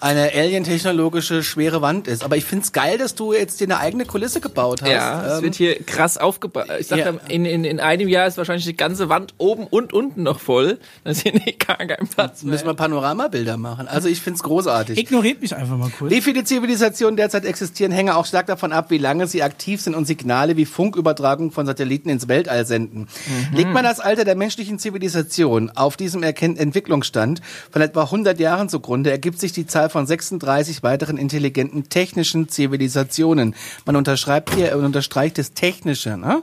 eine 0.00 0.30
alien-technologische 0.34 1.42
schwere 1.42 1.80
Wand 1.82 2.06
ist. 2.08 2.22
Aber 2.24 2.36
ich 2.36 2.44
find's 2.44 2.72
geil, 2.72 2.98
dass 2.98 3.14
du 3.14 3.32
jetzt 3.32 3.60
dir 3.60 3.64
eine 3.64 3.78
eigene 3.78 4.04
Kulisse 4.04 4.40
gebaut 4.40 4.82
hast. 4.82 4.90
Ja, 4.90 5.26
es 5.26 5.38
Ähm, 5.38 5.44
wird 5.44 5.54
hier 5.54 5.82
krass 5.84 6.18
aufgebaut. 6.18 6.66
Ich 6.78 6.86
sag 6.88 6.98
Ja. 6.98 7.12
in, 7.28 7.44
in, 7.44 7.64
in 7.64 7.80
einem 7.80 8.08
Jahr 8.08 8.26
ist 8.26 8.36
wahrscheinlich 8.36 8.66
die 8.66 8.76
ganze 8.76 9.08
Wand 9.08 9.34
oben 9.38 9.66
und 9.66 9.92
unten 9.92 10.22
noch 10.22 10.40
voll. 10.40 10.78
Dann 11.04 11.12
ist 11.12 11.22
hier 11.22 11.32
nicht 11.32 11.66
gar 11.66 11.76
kein 11.78 12.06
Platz 12.08 12.42
mehr. 12.42 12.52
müssen 12.52 12.66
wir 12.66 12.74
Panoramabilder 12.74 13.56
machen. 13.56 13.88
Also 13.88 14.08
ich 14.08 14.20
find's 14.20 14.42
großartig. 14.42 14.98
Ignoriert 14.98 15.40
mich 15.40 15.54
einfach 15.56 15.76
mal 15.76 15.90
kurz. 15.90 16.10
Wie 16.12 16.20
viele 16.20 16.44
Zivilisationen 16.44 17.16
derzeit 17.16 17.44
existieren, 17.44 17.92
hänge 17.92 18.16
auch 18.16 18.26
stark 18.26 18.46
davon 18.46 18.72
ab, 18.72 18.90
wie 18.90 18.98
lange 18.98 19.26
sie 19.26 19.42
aktiv 19.42 19.80
sind 19.80 19.94
und 19.94 20.04
Signale 20.06 20.56
wie 20.56 20.66
Funkübertragung 20.66 21.52
von 21.52 21.66
Satelliten 21.66 22.08
ins 22.08 22.28
Weltall 22.28 22.66
senden. 22.66 23.08
Legt 23.52 23.72
man 23.72 23.84
das 23.84 24.00
Alter 24.00 24.24
der 24.24 24.36
menschlichen 24.36 24.78
Zivilisation 24.78 25.70
auf 25.74 25.96
diesem 25.96 26.22
Erken 26.22 26.56
Entwicklungsstand 26.56 27.40
von 27.70 27.82
etwa 27.82 28.02
100 28.02 28.38
Jahren 28.38 28.68
zugrunde, 28.68 29.10
ergibt 29.10 29.40
sich 29.40 29.52
die 29.52 29.66
Zahl 29.66 29.85
Zahl 29.86 29.90
von 29.90 30.06
36 30.06 30.82
weiteren 30.82 31.16
intelligenten 31.16 31.88
technischen 31.88 32.48
Zivilisationen. 32.48 33.54
Man 33.84 33.96
unterschreibt 33.96 34.54
hier, 34.54 34.74
man 34.76 34.86
unterstreicht 34.86 35.38
das 35.38 35.52
Technische, 35.52 36.16
ne? 36.16 36.42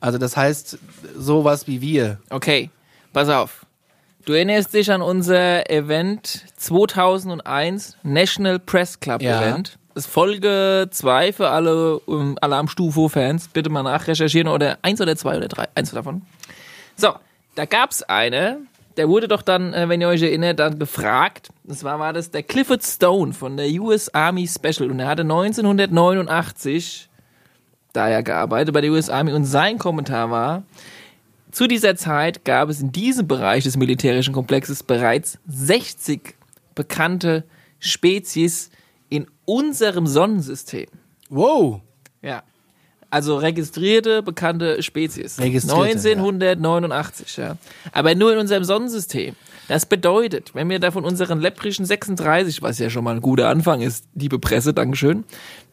Also 0.00 0.18
das 0.18 0.36
heißt 0.36 0.78
sowas 1.16 1.66
wie 1.66 1.80
wir. 1.80 2.18
Okay, 2.30 2.70
pass 3.12 3.28
auf. 3.28 3.66
Du 4.24 4.32
erinnerst 4.32 4.74
dich 4.74 4.90
an 4.92 5.02
unser 5.02 5.68
Event 5.70 6.44
2001, 6.56 7.96
National 8.02 8.58
Press 8.58 9.00
Club 9.00 9.22
Ja. 9.22 9.42
Event. 9.42 9.78
Das 9.94 10.04
ist 10.06 10.12
Folge 10.12 10.88
2 10.90 11.32
für 11.32 11.48
alle 11.48 11.98
um, 12.00 12.36
Alarm 12.40 12.68
Stufo-Fans. 12.68 13.48
Bitte 13.48 13.70
mal 13.70 13.82
nachrecherchieren 13.82 14.46
oder 14.46 14.78
eins 14.82 15.00
oder 15.00 15.16
zwei 15.16 15.36
oder 15.36 15.48
drei. 15.48 15.66
Eins 15.74 15.90
davon. 15.90 16.22
So, 16.94 17.14
da 17.56 17.64
gab's 17.64 18.04
eine, 18.04 18.58
der 18.98 19.08
wurde 19.08 19.28
doch 19.28 19.42
dann, 19.42 19.72
äh, 19.72 19.88
wenn 19.88 20.00
ihr 20.00 20.08
euch 20.08 20.22
erinnert, 20.22 20.58
dann 20.58 20.78
befragt. 20.78 21.48
Das 21.64 21.84
war, 21.84 21.98
war 21.98 22.12
das 22.12 22.30
der 22.30 22.42
Clifford 22.42 22.82
Stone 22.82 23.32
von 23.32 23.56
der 23.56 23.68
US 23.80 24.12
Army 24.12 24.46
Special. 24.46 24.90
Und 24.90 25.00
er 25.00 25.06
hatte 25.06 25.22
1989 25.22 27.08
da 27.92 28.08
ja 28.08 28.20
gearbeitet 28.20 28.74
bei 28.74 28.80
der 28.80 28.90
US 28.90 29.08
Army 29.08 29.32
und 29.32 29.44
sein 29.44 29.78
Kommentar 29.78 30.30
war, 30.30 30.62
zu 31.50 31.66
dieser 31.66 31.96
Zeit 31.96 32.44
gab 32.44 32.68
es 32.68 32.80
in 32.80 32.92
diesem 32.92 33.26
Bereich 33.26 33.64
des 33.64 33.76
militärischen 33.76 34.34
Komplexes 34.34 34.82
bereits 34.82 35.38
60 35.46 36.34
bekannte 36.74 37.44
Spezies 37.78 38.70
in 39.08 39.26
unserem 39.46 40.06
Sonnensystem. 40.06 40.86
Wow. 41.30 41.80
Ja. 42.20 42.42
Also 43.10 43.36
registrierte, 43.36 44.22
bekannte 44.22 44.82
Spezies. 44.82 45.38
Registrierte, 45.40 46.10
1989, 46.10 47.36
ja. 47.38 47.56
Aber 47.92 48.14
nur 48.14 48.32
in 48.34 48.38
unserem 48.38 48.64
Sonnensystem. 48.64 49.34
Das 49.68 49.84
bedeutet, 49.84 50.54
wenn 50.54 50.70
wir 50.70 50.78
da 50.78 50.90
von 50.90 51.04
unseren 51.04 51.40
lepprischen 51.40 51.84
36, 51.84 52.62
was 52.62 52.78
ja 52.78 52.88
schon 52.88 53.04
mal 53.04 53.14
ein 53.14 53.20
guter 53.20 53.50
Anfang 53.50 53.82
ist, 53.82 54.06
liebe 54.14 54.38
Presse, 54.38 54.72
Dankeschön, 54.72 55.24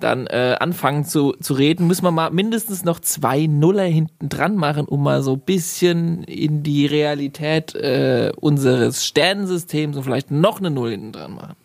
dann 0.02 0.28
äh, 0.28 0.58
anfangen 0.60 1.06
zu, 1.06 1.34
zu 1.40 1.54
reden, 1.54 1.88
müssen 1.88 2.04
wir 2.04 2.12
mal 2.12 2.30
mindestens 2.30 2.84
noch 2.84 3.00
zwei 3.00 3.48
Nuller 3.48 3.84
hinten 3.84 4.28
dran 4.28 4.58
machen, 4.58 4.86
um 4.86 5.02
mal 5.02 5.24
so 5.24 5.34
ein 5.34 5.40
bisschen 5.40 6.24
in 6.26 6.62
die 6.62 6.86
Realität 6.86 7.74
äh, 7.74 8.34
unseres 8.40 9.06
Sternensystems 9.06 9.96
und 9.96 10.04
vielleicht 10.04 10.30
noch 10.30 10.60
eine 10.60 10.72
Null 10.72 10.92
hinten 10.92 11.14
dran 11.14 11.34
machen. 11.34 11.56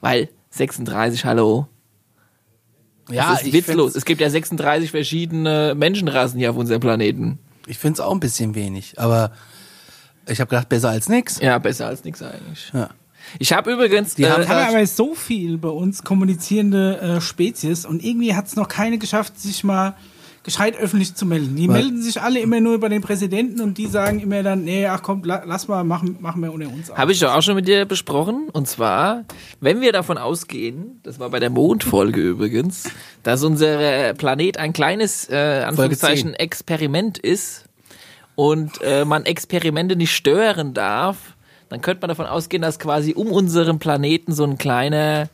Weil 0.00 0.28
36, 0.50 1.24
hallo, 1.24 1.68
Ja, 3.10 3.32
das 3.32 3.42
ist 3.42 3.52
witzlos. 3.52 3.94
Es 3.94 4.04
gibt 4.04 4.20
ja 4.20 4.30
36 4.30 4.90
verschiedene 4.90 5.74
Menschenrassen 5.76 6.38
hier 6.38 6.50
auf 6.50 6.56
unserem 6.56 6.80
Planeten. 6.80 7.38
Ich 7.66 7.78
finde 7.78 7.94
es 7.94 8.00
auch 8.00 8.12
ein 8.12 8.20
bisschen 8.20 8.54
wenig, 8.54 8.98
aber 8.98 9.32
ich 10.26 10.40
habe 10.40 10.48
gedacht, 10.50 10.68
besser 10.68 10.90
als 10.90 11.08
nix. 11.08 11.40
Ja, 11.40 11.58
besser 11.58 11.86
als 11.86 12.04
nichts 12.04 12.22
eigentlich. 12.22 12.70
Ja. 12.72 12.90
Ich 13.38 13.52
habe 13.52 13.72
übrigens. 13.72 14.14
Die 14.14 14.26
haben 14.26 14.42
äh, 14.42 14.48
Wir 14.48 14.54
haben 14.54 14.74
aber 14.74 14.86
so 14.86 15.14
viel 15.14 15.58
bei 15.58 15.68
uns 15.68 16.02
kommunizierende 16.02 17.00
äh, 17.00 17.20
Spezies 17.20 17.84
und 17.84 18.02
irgendwie 18.02 18.34
hat 18.34 18.46
es 18.46 18.56
noch 18.56 18.68
keine 18.68 18.98
geschafft, 18.98 19.38
sich 19.38 19.64
mal 19.64 19.94
gescheit 20.48 20.76
öffentlich 20.78 21.14
zu 21.14 21.26
melden. 21.26 21.54
Die 21.56 21.68
Weil- 21.68 21.82
melden 21.82 22.02
sich 22.02 22.20
alle 22.20 22.40
immer 22.40 22.60
nur 22.60 22.80
bei 22.80 22.88
den 22.88 23.02
Präsidenten 23.02 23.60
und 23.60 23.78
die 23.78 23.86
sagen 23.86 24.20
immer 24.20 24.42
dann, 24.42 24.64
nee, 24.64 24.86
ach 24.86 25.02
komm, 25.02 25.22
la, 25.24 25.42
lass 25.46 25.68
mal, 25.68 25.84
machen, 25.84 26.16
machen 26.20 26.42
wir 26.42 26.52
unter 26.52 26.66
uns. 26.68 26.90
aus. 26.90 26.96
Habe 26.98 27.12
ich 27.12 27.20
doch 27.20 27.34
auch 27.34 27.42
schon 27.42 27.54
mit 27.54 27.68
dir 27.68 27.84
besprochen. 27.84 28.48
Und 28.52 28.66
zwar, 28.68 29.24
wenn 29.60 29.80
wir 29.80 29.92
davon 29.92 30.18
ausgehen, 30.18 31.00
das 31.02 31.18
war 31.20 31.30
bei 31.30 31.38
der 31.40 31.50
Mondfolge 31.50 32.20
übrigens, 32.20 32.90
dass 33.22 33.44
unser 33.44 34.14
Planet 34.14 34.56
ein 34.58 34.72
kleines, 34.72 35.28
äh, 35.30 35.64
Anführungszeichen, 35.66 36.34
Experiment 36.34 37.18
ist 37.18 37.64
und 38.34 38.80
äh, 38.82 39.04
man 39.04 39.24
Experimente 39.26 39.96
nicht 39.96 40.12
stören 40.14 40.74
darf, 40.74 41.34
dann 41.68 41.80
könnte 41.82 42.00
man 42.00 42.08
davon 42.08 42.26
ausgehen, 42.26 42.62
dass 42.62 42.78
quasi 42.78 43.12
um 43.14 43.28
unseren 43.30 43.78
Planeten 43.78 44.32
so 44.32 44.44
ein 44.44 44.56
kleiner, 44.56 45.28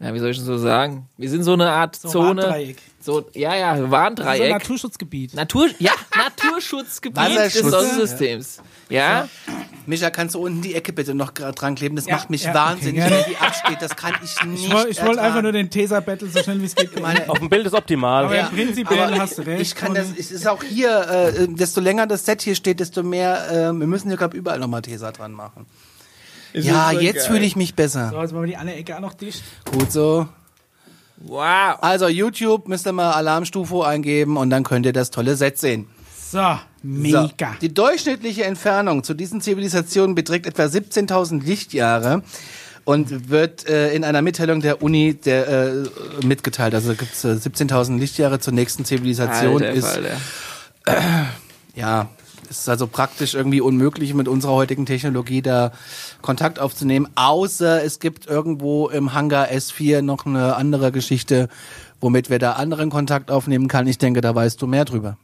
ja, 0.00 0.14
wie 0.14 0.18
soll 0.20 0.30
ich 0.30 0.36
das 0.36 0.46
so 0.46 0.56
sagen? 0.58 1.08
Wir 1.16 1.28
sind 1.28 1.42
so 1.42 1.54
eine 1.54 1.70
Art 1.70 1.96
So 1.96 2.08
Zone. 2.08 2.42
Warndreieck. 2.42 2.76
So, 3.04 3.28
ja, 3.34 3.54
ja, 3.56 3.76
so 3.76 3.90
Warndreieck. 3.90 4.50
Naturschutzgebiet. 4.52 5.34
Natur, 5.34 5.68
ja, 5.78 5.90
Naturschutzgebiet 6.16 7.36
des. 7.36 7.54
Sonnensystems. 7.54 8.62
Ja, 8.88 9.28
Micha, 9.86 10.10
kannst 10.10 10.34
du 10.36 10.40
unten 10.44 10.62
die 10.62 10.74
Ecke 10.74 10.92
bitte 10.92 11.14
noch 11.14 11.30
dran 11.32 11.74
kleben? 11.74 11.96
Das 11.96 12.06
Ja, 12.06 12.16
macht 12.16 12.30
mich 12.30 12.44
ja, 12.44 12.54
wahnsinnig, 12.54 13.02
okay, 13.02 13.12
wenn 13.26 13.30
die 13.32 13.36
absteht. 13.38 13.78
Das 13.80 13.96
kann 13.96 14.12
ich 14.22 14.44
nicht. 14.44 14.66
Ich 14.66 14.72
wollte 14.72 15.04
wollt 15.06 15.18
einfach 15.18 15.42
nur 15.42 15.50
den 15.52 15.68
Tesa-Battle 15.70 16.28
so 16.28 16.40
schnell 16.42 16.60
wie 16.60 16.66
es 16.66 16.74
geht. 16.76 17.00
Meine- 17.00 17.28
Auf 17.28 17.38
dem 17.40 17.48
Bild 17.48 17.66
ist 17.66 17.72
optimal. 17.74 18.26
Aber 18.26 18.36
Ja, 18.36 18.44
prinzipiell 18.48 19.00
aber 19.00 19.18
hast 19.18 19.38
du 19.38 19.42
recht. 19.42 19.60
Ich 19.62 19.74
kann 19.74 19.94
das, 19.94 20.06
es 20.16 20.30
ist 20.30 20.46
auch 20.46 20.62
hier, 20.62 21.00
äh, 21.36 21.48
desto 21.48 21.80
länger 21.80 22.06
das 22.06 22.24
Set 22.24 22.42
hier 22.42 22.54
steht, 22.54 22.78
desto 22.78 23.02
mehr, 23.02 23.50
äh, 23.50 23.72
wir 23.72 23.86
müssen 23.88 24.08
hier, 24.08 24.16
glaube 24.16 24.36
überall 24.36 24.60
nochmal 24.60 24.82
Tesa 24.82 25.10
dran 25.10 25.32
machen. 25.32 25.66
ja, 26.52 26.92
jetzt 26.92 27.26
fühle 27.26 27.44
ich 27.44 27.56
mich 27.56 27.74
besser. 27.74 28.10
So, 28.10 28.20
jetzt 28.20 28.30
machen 28.32 28.42
wir 28.42 28.48
die 28.48 28.56
andere 28.56 28.76
Ecke 28.76 28.94
auch 28.96 29.00
noch 29.00 29.14
dicht. 29.14 29.42
Gut 29.72 29.90
so. 29.90 30.28
Wow. 31.26 31.76
Also 31.80 32.08
YouTube 32.08 32.68
müsst 32.68 32.86
ihr 32.86 32.92
mal 32.92 33.12
Alarmstufe 33.12 33.84
eingeben 33.86 34.36
und 34.36 34.50
dann 34.50 34.64
könnt 34.64 34.86
ihr 34.86 34.92
das 34.92 35.10
tolle 35.10 35.36
Set 35.36 35.58
sehen. 35.58 35.86
So, 36.30 36.38
So. 36.38 36.58
mega. 36.82 37.56
Die 37.60 37.72
durchschnittliche 37.72 38.44
Entfernung 38.44 39.04
zu 39.04 39.14
diesen 39.14 39.40
Zivilisationen 39.40 40.14
beträgt 40.14 40.46
etwa 40.46 40.62
17.000 40.64 41.44
Lichtjahre 41.44 42.22
und 42.84 43.28
wird 43.30 43.68
äh, 43.68 43.94
in 43.94 44.02
einer 44.02 44.22
Mitteilung 44.22 44.60
der 44.60 44.82
Uni 44.82 45.14
der, 45.14 45.46
äh, 45.48 45.72
mitgeteilt. 46.24 46.74
Also 46.74 46.94
gibt 46.94 47.12
es 47.12 47.24
äh, 47.24 47.28
17.000 47.28 47.98
Lichtjahre 47.98 48.40
zur 48.40 48.54
nächsten 48.54 48.84
Zivilisation. 48.84 49.62
Alter 49.62 49.70
ist 49.72 49.86
Falter. 49.86 51.26
ja, 51.74 52.08
es 52.52 52.60
ist 52.60 52.68
also 52.68 52.86
praktisch 52.86 53.34
irgendwie 53.34 53.60
unmöglich, 53.60 54.12
mit 54.14 54.28
unserer 54.28 54.52
heutigen 54.52 54.86
Technologie 54.86 55.42
da 55.42 55.72
Kontakt 56.20 56.60
aufzunehmen, 56.60 57.08
außer 57.14 57.82
es 57.82 57.98
gibt 57.98 58.26
irgendwo 58.26 58.88
im 58.88 59.14
Hangar 59.14 59.48
S4 59.48 60.02
noch 60.02 60.26
eine 60.26 60.56
andere 60.56 60.92
Geschichte, 60.92 61.48
womit 62.00 62.30
wir 62.30 62.38
da 62.38 62.52
anderen 62.52 62.90
Kontakt 62.90 63.30
aufnehmen 63.30 63.68
kann. 63.68 63.86
Ich 63.86 63.98
denke, 63.98 64.20
da 64.20 64.34
weißt 64.34 64.60
du 64.60 64.66
mehr 64.66 64.84
drüber. 64.84 65.16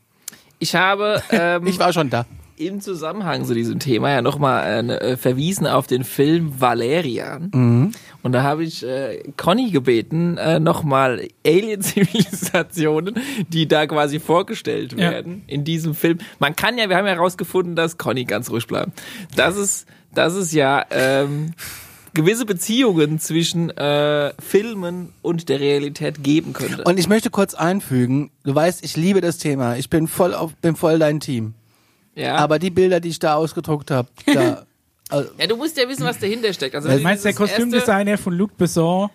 Ich 0.58 0.74
habe 0.74 1.22
ähm, 1.30 1.66
Ich 1.66 1.78
war 1.78 1.92
schon 1.92 2.08
da. 2.10 2.24
Im 2.60 2.80
Zusammenhang 2.80 3.44
zu 3.44 3.54
diesem 3.54 3.78
Thema 3.78 4.10
ja 4.10 4.22
nochmal 4.22 4.90
äh, 4.90 5.16
verwiesen 5.16 5.66
auf 5.66 5.86
den 5.86 6.04
Film 6.04 6.60
Valerian. 6.60 7.50
Mhm. 7.54 7.92
Und 8.22 8.32
da 8.32 8.42
habe 8.42 8.64
ich 8.64 8.84
äh, 8.84 9.22
Conny 9.36 9.70
gebeten, 9.70 10.36
äh, 10.38 10.58
nochmal 10.60 11.28
Alien-Zivilisationen, 11.46 13.14
die 13.48 13.68
da 13.68 13.86
quasi 13.86 14.18
vorgestellt 14.20 14.92
Ja. 14.92 15.10
werden 15.10 15.42
in 15.46 15.64
diesem 15.64 15.94
Film. 15.94 16.18
Man 16.38 16.56
kann 16.56 16.78
ja, 16.78 16.88
wir 16.88 16.96
haben 16.96 17.06
ja 17.06 17.12
herausgefunden, 17.14 17.76
dass 17.76 17.98
Conny 17.98 18.24
ganz 18.24 18.50
ruhig 18.50 18.66
bleibt. 18.66 18.90
Das 19.36 19.56
ist, 19.56 19.86
das 20.14 20.34
ist 20.34 20.52
ja 20.52 20.84
ähm, 20.90 21.52
gewisse 22.14 22.44
Beziehungen 22.46 23.18
zwischen 23.18 23.70
äh, 23.70 24.32
Filmen 24.40 25.12
und 25.22 25.48
der 25.48 25.60
Realität 25.60 26.22
geben 26.24 26.52
könnte. 26.52 26.82
Und 26.84 26.98
ich 26.98 27.08
möchte 27.08 27.30
kurz 27.30 27.54
einfügen, 27.54 28.30
du 28.44 28.54
weißt, 28.54 28.84
ich 28.84 28.96
liebe 28.96 29.20
das 29.20 29.38
Thema. 29.38 29.76
Ich 29.76 29.90
bin 29.90 30.08
voll 30.08 30.34
auf, 30.34 30.54
bin 30.56 30.74
voll 30.74 30.98
dein 30.98 31.20
Team. 31.20 31.54
Ja. 32.18 32.36
Aber 32.36 32.58
die 32.58 32.70
Bilder, 32.70 33.00
die 33.00 33.08
ich 33.10 33.18
da 33.18 33.34
ausgedruckt 33.34 33.90
habe, 33.90 34.08
da, 34.26 34.64
also, 35.08 35.30
ja, 35.38 35.46
du 35.46 35.56
musst 35.56 35.76
ja 35.78 35.88
wissen, 35.88 36.04
was 36.04 36.18
dahinter 36.18 36.52
steckt. 36.52 36.74
Also, 36.74 36.88
Du 36.88 36.98
meinst, 36.98 37.24
der 37.24 37.32
Kostümdesigner 37.34 38.18
von 38.18 38.34
Luc 38.34 38.56
Besson 38.56 39.08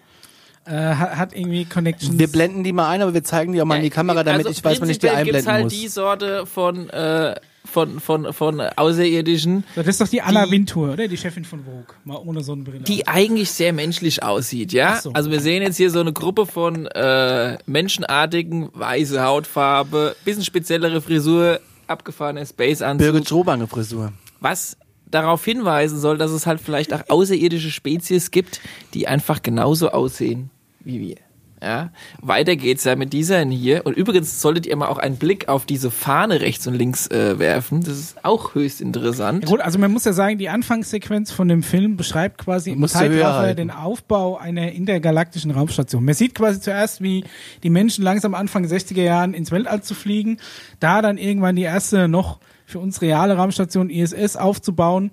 äh, 0.65 0.71
hat, 0.71 1.15
hat 1.17 1.35
irgendwie 1.35 1.65
Connections. 1.65 2.17
wir 2.17 2.27
blenden 2.27 2.63
die 2.63 2.71
mal 2.73 2.89
ein, 2.89 3.01
aber 3.01 3.13
wir 3.13 3.23
zeigen 3.23 3.51
die 3.53 3.61
auch 3.61 3.65
mal 3.65 3.75
in 3.77 3.83
die 3.83 3.89
Kamera, 3.89 4.23
damit 4.23 4.47
also 4.47 4.57
ich 4.57 4.63
weiß, 4.63 4.79
wann 4.81 4.89
ich 4.89 4.97
die 4.99 5.07
prinzipiell 5.07 5.25
gibt's 5.25 5.47
einblenden 5.47 5.53
halt 5.53 5.63
muss. 5.65 5.73
die 5.73 5.87
Sorte 5.89 6.45
von, 6.45 6.89
äh, 6.89 7.35
von, 7.65 7.99
von, 7.99 8.31
von 8.33 8.59
Außerirdischen, 8.61 9.63
So, 9.75 9.81
das 9.81 9.87
ist 9.87 10.01
doch 10.01 10.07
die 10.07 10.21
Anna 10.21 10.45
Die- 10.45 10.51
Wintour, 10.51 10.93
oder? 10.93 11.07
Die 11.07 11.17
Chefin 11.17 11.43
von 11.45 11.63
Vogue. 11.65 11.85
Mal 12.05 12.17
ohne 12.17 12.43
Sonnenbrille. 12.43 12.79
die 12.83 13.07
eigentlich 13.07 13.51
sehr 13.51 13.73
menschlich 13.73 14.23
aussieht, 14.23 14.71
ja? 14.73 14.97
So. 15.01 15.11
Also 15.13 15.31
wir 15.31 15.39
sehen 15.41 15.63
jetzt 15.63 15.77
hier 15.77 15.89
so 15.89 15.99
eine 15.99 16.13
Gruppe 16.13 16.45
von 16.45 16.85
äh, 16.87 17.57
menschenartigen, 17.65 18.69
weiße 18.73 19.21
Hautfarbe, 19.23 20.15
bisschen 20.25 20.43
speziellere 20.45 21.01
Frisur, 21.01 21.59
abgefahrener 21.93 22.45
Space-Anzug, 22.45 23.11
Birgit 23.11 23.29
Schrobange 23.29 23.67
Frisur. 23.67 24.11
was 24.41 24.75
darauf 25.09 25.45
hinweisen 25.45 25.99
soll, 25.99 26.17
dass 26.17 26.31
es 26.31 26.45
halt 26.45 26.59
vielleicht 26.59 26.93
auch 26.93 27.03
außerirdische 27.07 27.69
Spezies 27.69 28.31
gibt, 28.31 28.59
die 28.93 29.07
einfach 29.07 29.41
genauso 29.41 29.89
aussehen 29.89 30.49
wie 30.81 30.99
wir. 30.99 31.17
Ja, 31.63 31.91
weiter 32.21 32.57
geht's 32.57 32.83
ja 32.83 32.97
mit 32.97 33.13
dieser 33.13 33.45
hier. 33.45 33.85
Und 33.85 33.95
übrigens 33.95 34.41
solltet 34.41 34.65
ihr 34.65 34.75
mal 34.75 34.87
auch 34.87 34.97
einen 34.97 35.15
Blick 35.15 35.47
auf 35.47 35.65
diese 35.65 35.91
Fahne 35.91 36.41
rechts 36.41 36.67
und 36.67 36.73
links 36.73 37.07
äh, 37.07 37.39
werfen. 37.39 37.79
Das 37.81 37.97
ist 37.97 38.25
auch 38.25 38.53
höchst 38.53 38.81
interessant. 38.81 39.45
Ja, 39.45 39.49
gut, 39.49 39.61
also 39.61 39.79
man 39.79 39.91
muss 39.93 40.03
ja 40.03 40.11
sagen, 40.11 40.37
die 40.37 40.49
Anfangssequenz 40.49 41.31
von 41.31 41.47
dem 41.47 41.63
Film 41.63 41.95
beschreibt 41.95 42.39
quasi 42.39 42.71
im 42.71 42.85
Zeitraffer 42.85 43.53
den 43.53 43.71
Aufbau 43.71 44.37
einer 44.37 44.73
intergalaktischen 44.73 45.51
Raumstation. 45.51 46.03
Man 46.03 46.15
sieht 46.15 46.35
quasi 46.35 46.59
zuerst, 46.59 47.01
wie 47.01 47.23
die 47.63 47.69
Menschen 47.69 48.03
langsam 48.03 48.33
Anfang 48.33 48.65
60er 48.65 49.01
Jahren 49.01 49.33
ins 49.33 49.51
Weltall 49.51 49.81
zu 49.83 49.95
fliegen, 49.95 50.39
da 50.81 51.01
dann 51.01 51.17
irgendwann 51.17 51.55
die 51.55 51.61
erste 51.61 52.09
noch 52.09 52.39
für 52.65 52.79
uns 52.79 53.01
reale 53.01 53.37
Raumstation 53.37 53.89
ISS 53.89 54.35
aufzubauen. 54.35 55.11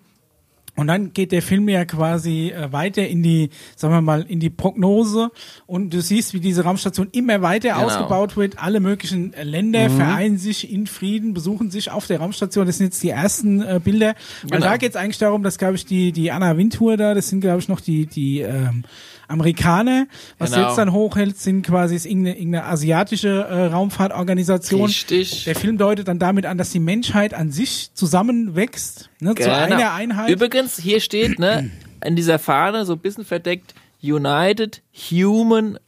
Und 0.81 0.87
dann 0.87 1.13
geht 1.13 1.31
der 1.33 1.43
Film 1.43 1.69
ja 1.69 1.85
quasi 1.85 2.49
äh, 2.51 2.73
weiter 2.73 3.07
in 3.07 3.23
die, 3.23 3.51
sagen 3.77 3.93
wir 3.93 4.01
mal, 4.01 4.23
in 4.27 4.41
die 4.41 4.49
Prognose 4.49 5.31
und 5.67 5.93
du 5.93 6.01
siehst, 6.01 6.33
wie 6.33 6.41
diese 6.41 6.65
Raumstation 6.65 7.09
immer 7.13 7.43
weiter 7.43 7.75
Genau. 7.75 7.85
ausgebaut 7.87 8.37
wird. 8.37 8.59
Alle 8.63 8.81
möglichen 8.81 9.35
äh, 9.35 9.45
Länder 9.45 9.91
vereinen 9.91 10.39
sich 10.39 10.73
in 10.73 10.87
Frieden, 10.87 11.35
besuchen 11.35 11.71
sich 11.71 11.91
auf 11.91 12.07
der 12.07 12.19
Raumstation. 12.21 12.67
Das 12.67 12.79
sind 12.79 12.87
jetzt 12.87 13.03
die 13.03 13.11
ersten 13.11 13.61
äh, 13.61 13.79
Bilder. 13.83 14.15
Und 14.43 14.53
Genau. 14.53 14.65
da 14.65 14.77
geht 14.79 14.91
es 14.91 14.97
eigentlich 14.97 15.19
darum, 15.19 15.43
dass, 15.43 15.59
glaube 15.59 15.75
ich, 15.77 15.85
die, 15.85 16.13
die 16.13 16.33
Anna 16.33 16.57
Wintour 16.57 16.97
da, 16.97 17.15
das 17.15 17.29
sind, 17.29 17.41
glaube 17.41 17.59
ich, 17.61 17.69
noch 17.69 17.81
die, 17.81 18.07
die 18.07 18.41
ähm, 18.41 18.85
Amerikaner. 19.31 20.07
Was 20.39 20.53
Genau. 20.53 20.67
jetzt 20.69 20.77
dann 20.77 20.93
hochhält, 20.93 21.39
sind 21.39 21.67
quasi 21.67 21.95
ist 21.97 22.07
irgendeine, 22.07 22.37
irgendeine 22.39 22.65
asiatische 22.67 23.29
äh, 23.29 23.67
Raumfahrtorganisation. 23.67 24.87
Richtig. 24.87 25.45
Der 25.45 25.55
Film 25.55 25.79
deutet 25.79 26.09
dann 26.09 26.19
damit 26.19 26.47
an, 26.47 26.59
dass 26.59 26.71
die 26.71 26.81
Menschheit 26.81 27.35
an 27.35 27.51
sich 27.51 27.91
zusammenwächst, 27.95 29.11
ne, 29.21 29.35
zu 29.35 29.53
einer 29.53 29.93
Einheit. 29.93 30.27
Genau. 30.29 30.37
Übrigens, 30.37 30.79
hier 30.79 31.01
steht, 31.01 31.39
ne, 31.39 31.71
in 32.05 32.17
dieser 32.17 32.39
Fahne, 32.39 32.85
so 32.85 32.95
ein 32.95 32.99
bisschen 32.99 33.25
verdeckt, 33.25 33.75
United 34.03 34.83
Human 35.11 35.79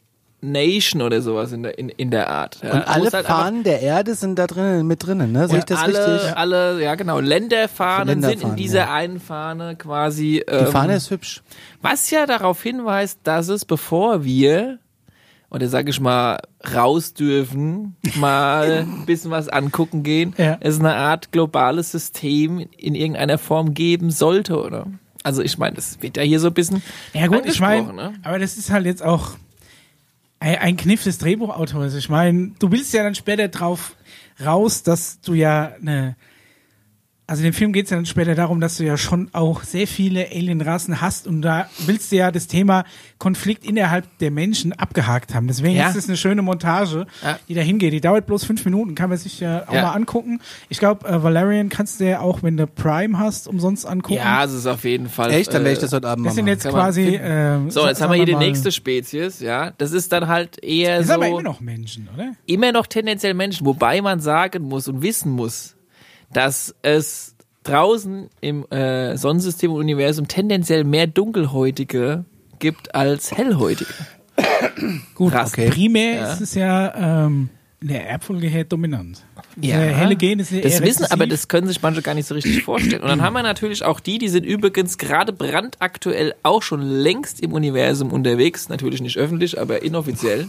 Nation 0.42 1.02
oder 1.02 1.22
sowas 1.22 1.52
in 1.52 1.62
der, 1.62 1.78
in, 1.78 1.88
in 1.88 2.10
der 2.10 2.28
Art. 2.28 2.58
Ja, 2.62 2.72
Und 2.72 2.88
alle 2.88 3.10
halt 3.10 3.26
Fahnen 3.26 3.62
der 3.62 3.80
Erde 3.80 4.14
sind 4.16 4.38
da 4.38 4.48
drinnen, 4.48 4.86
mit 4.86 5.06
drinnen, 5.06 5.30
ne? 5.30 5.48
Sehe 5.48 5.58
ich 5.58 5.64
das 5.64 5.78
alle, 5.78 6.14
richtig? 6.14 6.36
alle, 6.36 6.82
ja 6.82 6.94
genau, 6.96 7.20
Länderfahnen, 7.20 8.08
sind 8.08 8.24
in 8.24 8.28
Länderfahnen, 8.28 8.56
dieser 8.56 8.78
ja. 8.80 8.92
einen 8.92 9.20
Fahne 9.20 9.76
quasi. 9.76 10.42
Die 10.48 10.52
Ähm, 10.52 10.66
Fahne 10.66 10.96
ist 10.96 11.10
hübsch. 11.10 11.42
was 11.80 12.10
ja 12.10 12.26
darauf 12.26 12.60
hinweist, 12.62 13.20
dass 13.22 13.48
es, 13.48 13.64
bevor 13.64 14.24
wir, 14.24 14.78
oder 15.48 15.68
sag 15.68 15.88
ich 15.88 16.00
mal, 16.00 16.40
raus 16.74 17.14
dürfen, 17.14 17.94
mal 18.16 18.84
ein 18.88 19.06
bisschen 19.06 19.30
was 19.30 19.48
angucken 19.48 20.02
gehen, 20.02 20.34
es 20.58 20.80
eine 20.80 20.94
Art 20.96 21.30
globales 21.30 21.92
System 21.92 22.66
in 22.76 22.96
irgendeiner 22.96 23.38
Form 23.38 23.74
geben 23.74 24.10
sollte, 24.10 24.60
oder? 24.60 24.86
Also 25.22 25.40
ich 25.40 25.56
meine, 25.56 25.76
das 25.76 26.02
wird 26.02 26.16
ja 26.16 26.24
hier 26.24 26.40
so 26.40 26.48
ein 26.48 26.54
bisschen 26.54 26.82
Ja 27.12 27.28
gut, 27.28 27.46
ich 27.46 27.60
meine, 27.60 27.92
ne? 27.92 28.12
aber 28.24 28.40
das 28.40 28.56
ist 28.56 28.72
halt 28.72 28.86
jetzt 28.86 29.04
auch 29.04 29.36
ein, 30.42 30.58
ein 30.58 30.76
Kniff 30.76 31.04
des 31.04 31.18
Drehbuchautors. 31.18 31.94
Ich 31.94 32.08
meine, 32.08 32.52
du 32.58 32.70
willst 32.70 32.92
ja 32.92 33.02
dann 33.02 33.14
später 33.14 33.48
drauf 33.48 33.96
raus, 34.44 34.82
dass 34.82 35.20
du 35.20 35.34
ja 35.34 35.72
eine 35.80 36.16
also 37.32 37.40
in 37.40 37.50
dem 37.50 37.54
Film 37.54 37.72
geht 37.72 37.86
es 37.86 37.90
ja 37.90 37.96
dann 37.96 38.04
später 38.04 38.34
darum, 38.34 38.60
dass 38.60 38.76
du 38.76 38.84
ja 38.84 38.98
schon 38.98 39.30
auch 39.32 39.62
sehr 39.62 39.86
viele 39.86 40.26
Alienrassen 40.30 41.00
hast 41.00 41.26
und 41.26 41.40
da 41.40 41.66
willst 41.86 42.12
du 42.12 42.16
ja 42.16 42.30
das 42.30 42.46
Thema 42.46 42.84
Konflikt 43.16 43.64
innerhalb 43.64 44.06
der 44.18 44.30
Menschen 44.30 44.74
abgehakt 44.74 45.34
haben. 45.34 45.46
Deswegen 45.48 45.74
Ja. 45.76 45.88
ist 45.88 45.96
es 45.96 46.08
eine 46.08 46.18
schöne 46.18 46.42
Montage, 46.42 47.06
Ja. 47.22 47.38
die 47.48 47.54
da 47.54 47.62
hingeht. 47.62 47.94
Die 47.94 48.02
dauert 48.02 48.26
bloß 48.26 48.44
fünf 48.44 48.64
Minuten, 48.66 48.94
kann 48.94 49.08
man 49.08 49.16
sich 49.18 49.40
ja 49.40 49.66
auch 49.66 49.72
Ja. 49.72 49.82
mal 49.82 49.92
angucken. 49.92 50.40
Ich 50.68 50.78
glaube, 50.78 51.08
äh, 51.08 51.22
Valerian 51.22 51.70
kannst 51.70 52.00
du 52.00 52.04
ja 52.08 52.20
auch, 52.20 52.42
wenn 52.42 52.58
du 52.58 52.66
Prime 52.66 53.18
hast, 53.18 53.48
umsonst 53.48 53.86
angucken. 53.86 54.16
Ja, 54.20 54.44
es 54.44 54.52
ist 54.52 54.66
auf 54.66 54.84
jeden 54.84 55.08
Fall. 55.08 55.30
Echt? 55.30 55.54
Dann 55.54 55.62
werde 55.64 55.72
ich 55.72 55.78
äh, 55.78 55.82
das 55.82 55.92
heute 55.94 56.08
Abend 56.08 56.26
das 56.26 56.32
mal 56.32 56.34
sind 56.34 56.44
machen. 56.44 56.52
jetzt 56.54 56.68
quasi. 56.68 57.18
ähm, 57.22 57.70
So, 57.70 57.86
jetzt 57.88 58.02
haben 58.02 58.10
wir 58.10 58.16
hier 58.16 58.26
die 58.26 58.34
nächste 58.36 58.70
Spezies, 58.70 59.40
ja. 59.40 59.72
Das 59.78 59.92
ist 59.92 60.12
dann 60.12 60.28
halt 60.28 60.62
eher 60.62 60.96
Das 60.98 61.02
ist 61.02 61.08
so. 61.08 61.14
aber 61.14 61.28
immer 61.28 61.42
noch 61.42 61.60
Menschen, 61.60 62.10
oder? 62.14 62.32
immer 62.44 62.72
noch 62.72 62.86
tendenziell 62.86 63.32
Menschen, 63.32 63.64
wobei 63.66 64.02
man 64.02 64.20
sagen 64.20 64.64
muss 64.64 64.86
und 64.86 65.00
wissen 65.00 65.32
muss, 65.32 65.76
dass 66.32 66.74
es 66.82 67.34
draußen 67.64 68.28
im 68.40 68.64
äh, 68.70 69.16
Sonnensystem 69.16 69.70
und 69.72 69.78
Universum 69.80 70.26
tendenziell 70.28 70.84
mehr 70.84 71.06
Dunkelhäutige 71.06 72.24
gibt 72.58 72.94
als 72.94 73.32
Hellhäutige. 73.32 73.90
Gut, 75.14 75.32
Krass. 75.32 75.52
Okay. 75.52 75.68
primär 75.70 76.14
Ja. 76.14 76.32
ist 76.32 76.40
es 76.40 76.54
ja 76.54 77.24
ähm, 77.26 77.50
in 77.80 77.88
der 77.88 78.08
Erbfolge 78.08 78.46
her 78.46 78.64
dominant. 78.64 79.24
Ja. 79.60 79.76
Der 79.78 79.96
helle 79.96 80.16
Gen 80.16 80.38
ist 80.38 80.52
eher 80.52 80.62
Das 80.62 80.74
wissen, 80.74 80.84
rezessiv. 81.02 81.12
aber 81.12 81.26
das 81.26 81.48
können 81.48 81.66
sich 81.66 81.82
manche 81.82 82.00
gar 82.02 82.14
nicht 82.14 82.26
so 82.26 82.34
richtig 82.34 82.62
vorstellen. 82.62 83.02
Und 83.02 83.08
dann 83.08 83.22
haben 83.22 83.34
wir 83.34 83.42
natürlich 83.42 83.84
auch 83.84 84.00
die, 84.00 84.18
die 84.18 84.28
sind 84.28 84.44
übrigens 84.46 84.98
gerade 84.98 85.32
brandaktuell 85.32 86.34
auch 86.44 86.62
schon 86.62 86.80
längst 86.82 87.40
im 87.40 87.52
Universum 87.52 88.12
unterwegs. 88.12 88.68
Natürlich 88.68 89.02
nicht 89.02 89.18
öffentlich, 89.18 89.60
aber 89.60 89.82
inoffiziell. 89.82 90.48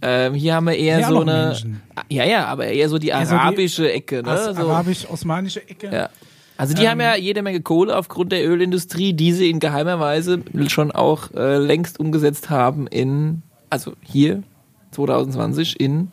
Ähm, 0.00 0.34
hier 0.34 0.54
haben 0.54 0.66
wir 0.66 0.76
eher 0.76 1.00
Ja, 1.00 1.08
so 1.08 1.20
eine. 1.20 1.46
Menschen. 1.48 1.82
Ja, 2.08 2.24
ja, 2.24 2.46
aber 2.46 2.66
eher 2.66 2.88
so 2.88 2.98
die 2.98 3.08
so 3.08 3.12
die 3.12 3.12
arabische 3.12 3.92
Ecke. 3.92 4.22
Ne? 4.22 4.54
So. 4.54 4.60
arabisch-osmanische 4.60 5.68
Ecke. 5.68 5.90
Ja. 5.92 6.10
Also 6.56 6.74
die 6.74 6.88
haben 6.88 7.00
ja 7.00 7.14
jede 7.14 7.42
Menge 7.42 7.60
Kohle 7.60 7.96
aufgrund 7.96 8.32
der 8.32 8.44
Ölindustrie, 8.44 9.12
die 9.12 9.32
sie 9.32 9.48
in 9.48 9.60
geheimer 9.60 10.00
Weise 10.00 10.42
schon 10.66 10.90
auch 10.90 11.30
äh, 11.32 11.56
längst 11.56 12.00
umgesetzt 12.00 12.50
haben 12.50 12.88
in, 12.88 13.42
also 13.70 13.92
hier 14.02 14.42
2020 14.90 15.78
in, 15.78 16.10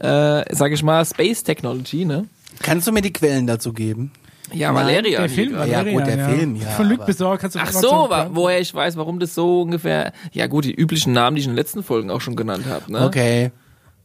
äh, 0.00 0.42
sag 0.52 0.72
ich 0.72 0.82
mal, 0.82 1.04
Space 1.04 1.44
Technology, 1.44 2.04
ne? 2.04 2.26
Kannst 2.60 2.88
du 2.88 2.92
mir 2.92 3.02
die 3.02 3.12
Quellen 3.12 3.46
dazu 3.46 3.72
geben? 3.72 4.10
Ja, 4.52 4.72
Nein, 4.72 4.84
Valeria. 4.84 5.20
Der 5.20 5.28
Film, 5.28 5.52
gerade. 5.52 5.70
Ja, 5.70 5.78
Valeria, 5.78 5.98
gut, 5.98 6.06
der 6.06 6.28
Film, 6.28 6.56
ja, 6.56 6.66
Von 6.68 6.88
Luc 6.88 7.06
Besor 7.06 7.38
kannst 7.38 7.56
du 7.56 7.60
Ach 7.60 7.72
mal 7.72 7.80
so, 7.80 8.08
woher 8.34 8.60
ich 8.60 8.74
weiß, 8.74 8.96
warum 8.96 9.18
das 9.18 9.34
so 9.34 9.62
ungefähr, 9.62 10.12
ja 10.32 10.46
gut, 10.46 10.64
die 10.64 10.74
üblichen 10.74 11.12
Namen, 11.12 11.36
die 11.36 11.40
ich 11.40 11.46
in 11.46 11.52
den 11.52 11.56
letzten 11.56 11.82
Folgen 11.82 12.10
auch 12.10 12.20
schon 12.20 12.36
genannt 12.36 12.66
habe, 12.68 12.92
ne? 12.92 13.06
Okay. 13.06 13.50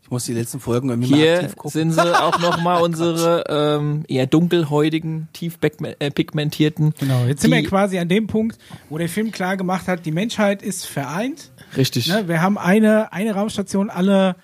Ich 0.10 0.12
muss 0.12 0.26
die 0.26 0.34
letzten 0.34 0.60
Folgen 0.60 0.90
irgendwie 0.90 1.12
mal 1.12 1.18
Hier 1.18 1.36
aktiv 1.36 1.56
gucken. 1.56 1.70
sind 1.70 1.92
sie 1.92 2.20
auch 2.24 2.40
nochmal 2.40 2.82
unsere 2.82 3.44
ähm, 3.48 4.06
eher 4.08 4.26
dunkelhäutigen, 4.26 5.28
tief 5.34 5.60
äh, 5.62 6.10
pigmentierten. 6.10 6.96
Genau, 7.00 7.26
jetzt 7.26 7.44
sind 7.44 7.52
wir 7.52 7.64
quasi 7.64 8.00
an 8.00 8.08
dem 8.08 8.26
Punkt, 8.26 8.58
wo 8.90 8.98
der 8.98 9.08
Film 9.08 9.32
klar 9.32 9.56
gemacht 9.56 9.88
hat, 9.88 10.08
die 10.08 10.12
Menschheit 10.12 10.64
ist 10.64 10.88
vereint. 10.88 11.52
Richtig. 11.78 12.08
Ne? 12.08 12.28
Wir 12.28 12.42
haben 12.42 12.58
eine, 12.58 13.14
eine 13.14 13.36
Raumstation, 13.36 13.92
alle, 13.92 14.36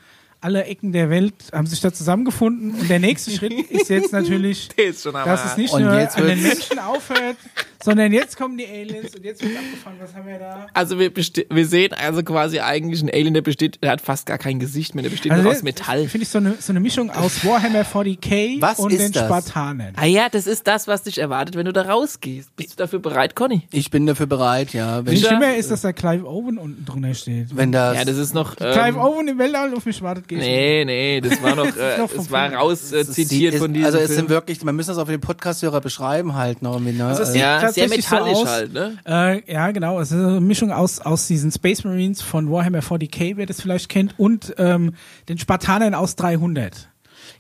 alle 0.46 0.66
Ecken 0.66 0.92
der 0.92 1.10
Welt 1.10 1.34
haben 1.52 1.66
sich 1.66 1.82
da 1.82 1.92
zusammengefunden. 1.92 2.76
Und 2.80 2.88
der 2.88 3.00
nächste 3.00 3.32
Schritt 3.36 3.52
ist 3.72 3.90
jetzt 3.90 4.12
natürlich, 4.12 4.70
ist 4.78 5.06
dass 5.06 5.46
es 5.46 5.58
nicht 5.58 5.74
Und 5.74 5.82
nur 5.84 6.00
jetzt 6.00 6.18
an 6.18 6.28
den 6.28 6.42
Menschen 6.42 6.78
aufhört, 6.78 7.38
sondern 7.86 8.12
jetzt 8.12 8.38
kommen 8.38 8.58
die 8.58 8.66
Aliens 8.68 9.16
und 9.16 9.24
jetzt 9.24 9.42
wird 9.42 9.56
abgefahren. 9.58 9.96
Was 10.02 10.14
haben 10.14 10.28
wir 10.28 10.40
da? 10.40 10.68
Also 10.74 11.00
wir, 11.00 11.12
wir 11.16 11.66
sehen 11.66 11.94
also 11.94 12.24
quasi 12.24 12.60
eigentlich 12.60 13.00
einen 13.02 13.10
Alien, 13.12 13.34
der 13.34 13.42
besteht, 13.42 13.82
der 13.84 13.92
hat 13.92 14.02
fast 14.02 14.26
gar 14.26 14.38
kein 14.38 14.60
Gesicht 14.60 14.96
mehr, 14.96 15.04
der 15.04 15.10
besteht 15.10 15.32
Also 15.32 15.44
nur 15.44 15.52
das- 15.52 15.60
aus 15.60 15.64
Metall. 15.64 16.08
Finde 16.08 16.24
ich 16.24 16.30
so 16.30 16.40
eine, 16.40 16.56
so 16.60 16.72
eine 16.74 16.80
Mischung 16.80 17.10
aus 17.12 17.46
Warhammer 17.46 17.84
40k 17.84 18.62
Was 18.62 18.80
und 18.80 18.92
ist 18.92 19.00
den 19.02 19.12
das? 19.12 19.26
Spartanern. 19.26 19.94
Ah 19.96 20.06
ja, 20.06 20.28
das 20.30 20.48
ist 20.48 20.68
das, 20.68 20.88
was 20.88 21.04
dich 21.04 21.18
erwartet, 21.20 21.56
wenn 21.56 21.66
du 21.66 21.74
da 21.74 21.84
rausgehst. 21.84 22.56
Bist 22.56 22.72
du 22.72 22.76
dafür 22.78 23.00
bereit, 23.00 23.36
Conny? 23.36 23.64
Ich 23.72 23.90
bin 23.92 24.06
dafür 24.06 24.26
bereit, 24.26 24.74
ja. 24.74 25.06
Wenn, 25.06 25.18
schlimmer 25.18 25.56
ist, 25.56 25.72
dass 25.72 25.82
da 25.82 25.94
Clive 25.94 26.26
Owen 26.28 26.58
unten 26.58 26.86
drunter 26.86 27.14
steht. 27.14 27.56
wenn 27.56 27.72
das. 27.72 27.96
Ja, 27.98 28.06
das 28.06 28.18
ist 28.18 28.34
noch. 28.34 28.56
Clive 28.56 28.80
Ähm, 28.88 28.98
Owen 28.98 29.28
im 29.28 29.38
Weltall 29.38 29.74
auf 29.74 29.86
mich 29.86 30.02
wartet, 30.02 30.28
geht 30.28 30.40
nee, 30.40 30.84
nee, 30.86 31.22
das 31.22 31.42
war 31.42 31.56
noch, 31.56 31.66
äh, 31.78 31.98
noch 31.98 32.14
es 32.14 32.32
war 32.32 32.52
raus 32.54 32.92
äh, 32.92 33.06
zitiert 33.06 33.54
ist, 33.56 33.60
von 33.62 33.74
diesem 33.74 33.86
Also 33.86 33.98
es 34.00 34.06
Film. 34.08 34.16
sind 34.22 34.30
wirklich, 34.30 34.64
man 34.64 34.76
müssen 34.76 34.90
das 34.90 34.98
auf 34.98 35.08
den 35.08 35.22
Podcast-Hörer 35.22 35.82
beschreiben 35.82 36.36
halt 36.36 36.62
noch. 36.62 36.80
Ne? 36.80 36.90
Also 37.06 37.22
es 37.24 37.30
Also, 37.30 37.40
ja, 37.40 37.60
sehr 37.76 37.84
tatsächlich 37.84 38.08
so 38.08 38.16
metallisch 38.16 38.38
aus. 38.38 38.48
halt, 38.48 38.74
ne? 38.74 38.98
Äh, 39.06 39.52
ja, 39.54 39.72
genau. 39.72 40.00
Es 40.00 40.12
ist 40.12 40.18
eine 40.18 40.42
Mischung 40.42 40.72
aus, 40.72 41.00
aus 41.00 41.28
diesen 41.28 41.52
Space 41.52 41.84
Marines 41.84 42.22
von 42.22 42.50
Warhammer 42.52 42.80
40k, 42.80 43.38
wer 43.38 43.46
das 43.46 43.62
vielleicht 43.62 43.90
kennt, 43.90 44.18
und 44.20 44.54
ähm, 44.58 44.94
den 45.30 45.38
Spartanern 45.38 45.94
aus 45.94 46.16
300. 46.16 46.90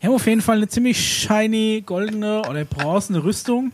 Die 0.02 0.08
haben 0.08 0.13
auf 0.15 0.28
jeden 0.28 0.41
Fall 0.41 0.58
eine 0.58 0.67
ziemlich 0.67 1.00
shiny, 1.00 1.84
goldene 1.86 2.41
oder 2.50 2.65
bronzene 2.65 3.24
Rüstung. 3.24 3.71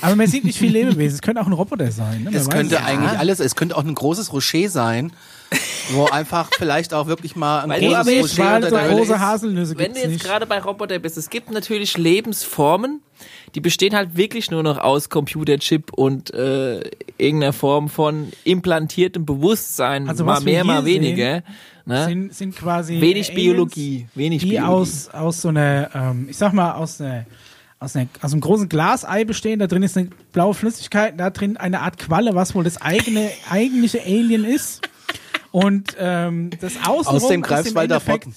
Aber 0.00 0.16
man 0.16 0.26
sieht 0.26 0.44
nicht 0.44 0.58
viel 0.58 0.72
Lebewesen. 0.72 1.14
Es 1.14 1.22
könnte 1.22 1.40
auch 1.40 1.46
ein 1.46 1.52
Roboter 1.52 1.90
sein. 1.92 2.24
Ne? 2.24 2.30
Es 2.34 2.48
könnte 2.50 2.74
Ja. 2.76 2.84
eigentlich 2.84 3.18
alles, 3.18 3.38
es 3.40 3.54
könnte 3.54 3.76
auch 3.76 3.84
ein 3.84 3.94
großes 3.94 4.32
Rocher 4.32 4.68
sein, 4.68 5.12
wo 5.90 6.04
einfach 6.06 6.50
vielleicht 6.56 6.94
auch 6.94 7.06
wirklich 7.06 7.36
mal 7.36 7.60
ein 7.60 7.70
Weil 7.70 7.80
großes 7.80 7.96
aber 7.96 8.10
jetzt 8.10 8.38
Rocher 8.38 8.56
unter 8.56 8.70
der 8.70 8.88
große. 8.88 9.20
Haselnüsse 9.20 9.78
Wenn 9.78 9.92
du 9.92 10.00
jetzt 10.00 10.08
nicht. 10.08 10.24
gerade 10.24 10.46
bei 10.46 10.58
Roboter 10.60 10.98
bist, 10.98 11.16
es 11.16 11.30
gibt 11.30 11.50
natürlich 11.50 11.96
Lebensformen, 11.96 13.00
die 13.54 13.60
bestehen 13.60 13.94
halt 13.94 14.16
wirklich 14.16 14.50
nur 14.50 14.62
noch 14.62 14.78
aus 14.78 15.08
Computerchip 15.08 15.92
und 15.92 16.32
äh, 16.32 16.80
irgendeiner 17.18 17.52
Form 17.52 17.88
von 17.88 18.32
implantiertem 18.44 19.26
Bewusstsein, 19.26 20.08
Also 20.08 20.24
mal 20.24 20.40
mehr, 20.40 20.64
mal 20.64 20.84
weniger. 20.84 21.42
Ne? 21.84 22.04
sind, 22.04 22.34
sind 22.34 22.56
quasi 22.56 23.00
Wenig 23.00 23.30
Aliens, 23.30 23.34
Biologie, 23.34 24.06
wenig 24.14 24.42
die 24.42 24.50
Biologie. 24.50 24.68
aus 24.68 25.08
aus 25.08 25.42
so 25.42 25.48
einer, 25.48 25.90
ähm, 25.94 26.28
ich 26.30 26.36
sag 26.36 26.52
mal 26.52 26.74
aus 26.74 27.00
einer 27.00 27.26
aus, 27.82 27.96
einer, 27.96 28.06
aus 28.20 28.32
einem 28.32 28.40
großen 28.40 28.68
Glasei 28.68 29.24
bestehen. 29.24 29.58
Da 29.58 29.66
drin 29.66 29.82
ist 29.82 29.96
eine 29.96 30.08
blaue 30.32 30.54
Flüssigkeit, 30.54 31.18
da 31.18 31.30
drin 31.30 31.56
eine 31.56 31.80
Art 31.80 31.98
Qualle, 31.98 32.34
was 32.34 32.54
wohl 32.54 32.64
das 32.64 32.80
eigene 32.80 33.30
eigentliche 33.50 34.00
Alien 34.02 34.44
ist. 34.44 34.88
Und 35.52 35.96
ähm, 35.98 36.50
das 36.60 36.76
Außenrum 36.84 37.22
Aus 37.22 37.28
dem 37.28 37.42
ist 37.42 37.48
Greifswalder 37.48 37.96
im 37.96 38.00
Endeffekt 38.00 38.24
Pfoten. 38.24 38.36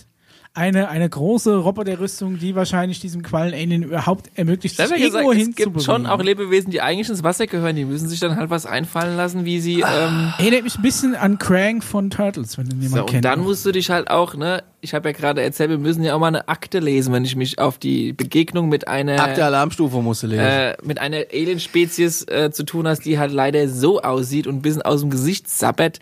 eine 0.53 0.89
eine 0.89 1.09
große 1.09 1.55
Roboterrüstung, 1.57 2.39
die 2.39 2.55
wahrscheinlich 2.55 2.99
diesem 2.99 3.23
Quallen-Alien 3.23 3.83
überhaupt 3.83 4.29
ermöglicht, 4.35 4.77
sich 4.77 4.89
ja 4.89 4.97
gesagt, 4.97 5.23
irgendwo 5.25 5.31
es 5.49 5.55
gibt 5.55 5.81
schon 5.81 6.05
auch 6.05 6.21
Lebewesen, 6.21 6.71
die 6.71 6.81
eigentlich 6.81 7.09
ins 7.09 7.23
Wasser 7.23 7.47
gehören. 7.47 7.75
Die 7.75 7.85
müssen 7.85 8.07
sich 8.09 8.19
dann 8.19 8.35
halt 8.35 8.49
was 8.49 8.65
einfallen 8.65 9.15
lassen, 9.17 9.45
wie 9.45 9.59
sie. 9.59 9.81
Ähm, 9.81 10.33
Erinnert 10.37 10.63
mich 10.63 10.77
ein 10.77 10.81
bisschen 10.81 11.15
an 11.15 11.39
Krang 11.39 11.81
von 11.81 12.09
Turtles, 12.09 12.57
wenn 12.57 12.69
du 12.69 12.75
den 12.75 12.89
so, 12.89 12.95
mal 12.95 13.01
und 13.01 13.09
kennst. 13.09 13.25
dann 13.25 13.39
musst 13.41 13.65
du 13.65 13.71
dich 13.71 13.89
halt 13.89 14.09
auch, 14.09 14.35
ne? 14.35 14.63
Ich 14.81 14.93
habe 14.93 15.09
ja 15.09 15.13
gerade 15.13 15.41
erzählt, 15.41 15.71
wir 15.71 15.79
müssen 15.79 16.03
ja 16.03 16.13
auch 16.13 16.19
mal 16.19 16.27
eine 16.27 16.47
Akte 16.47 16.77
lesen, 16.79 17.11
wenn 17.11 17.25
ich 17.25 17.35
mich 17.35 17.57
auf 17.57 17.79
die 17.79 18.13
Begegnung 18.13 18.69
mit 18.69 18.87
einer 18.87 19.19
Akte 19.19 19.43
Alarmstufe 19.43 19.97
musst 20.01 20.21
du 20.21 20.27
lesen. 20.27 20.43
äh, 20.45 20.77
mit 20.83 20.99
einer 20.99 21.23
Alien-Spezies 21.33 22.27
äh, 22.27 22.51
zu 22.51 22.63
tun 22.65 22.87
hast, 22.87 23.03
die 23.03 23.17
halt 23.17 23.31
leider 23.31 23.67
so 23.67 24.01
aussieht 24.01 24.45
und 24.45 24.57
ein 24.57 24.61
bisschen 24.61 24.83
aus 24.83 25.01
dem 25.01 25.09
Gesicht 25.09 25.49
sabbert, 25.49 25.99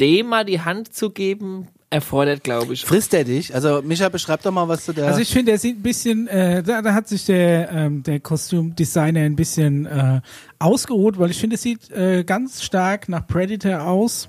dem 0.00 0.26
mal 0.26 0.44
die 0.44 0.60
Hand 0.60 0.94
zu 0.94 1.10
geben, 1.10 1.68
erfordert, 1.88 2.42
glaube 2.42 2.74
ich. 2.74 2.84
Frisst 2.84 3.14
er 3.14 3.24
dich? 3.24 3.54
Also 3.54 3.80
Micha, 3.82 4.08
beschreib 4.08 4.42
doch 4.42 4.50
mal, 4.50 4.66
was 4.68 4.84
du 4.86 4.92
da... 4.92 5.06
Also 5.06 5.20
ich 5.20 5.30
finde, 5.30 5.52
der 5.52 5.58
sieht 5.58 5.78
ein 5.78 5.82
bisschen, 5.82 6.26
äh, 6.26 6.62
da, 6.62 6.82
da 6.82 6.94
hat 6.94 7.08
sich 7.08 7.24
der, 7.26 7.70
ähm, 7.70 8.02
der 8.02 8.18
Kostümdesigner 8.18 9.20
ein 9.20 9.36
bisschen 9.36 9.86
äh, 9.86 10.20
ausgeruht, 10.58 11.18
weil 11.18 11.30
ich 11.30 11.38
finde, 11.38 11.54
es 11.54 11.62
sieht 11.62 11.90
äh, 11.92 12.24
ganz 12.24 12.62
stark 12.64 13.08
nach 13.08 13.26
Predator 13.26 13.82
aus. 13.82 14.28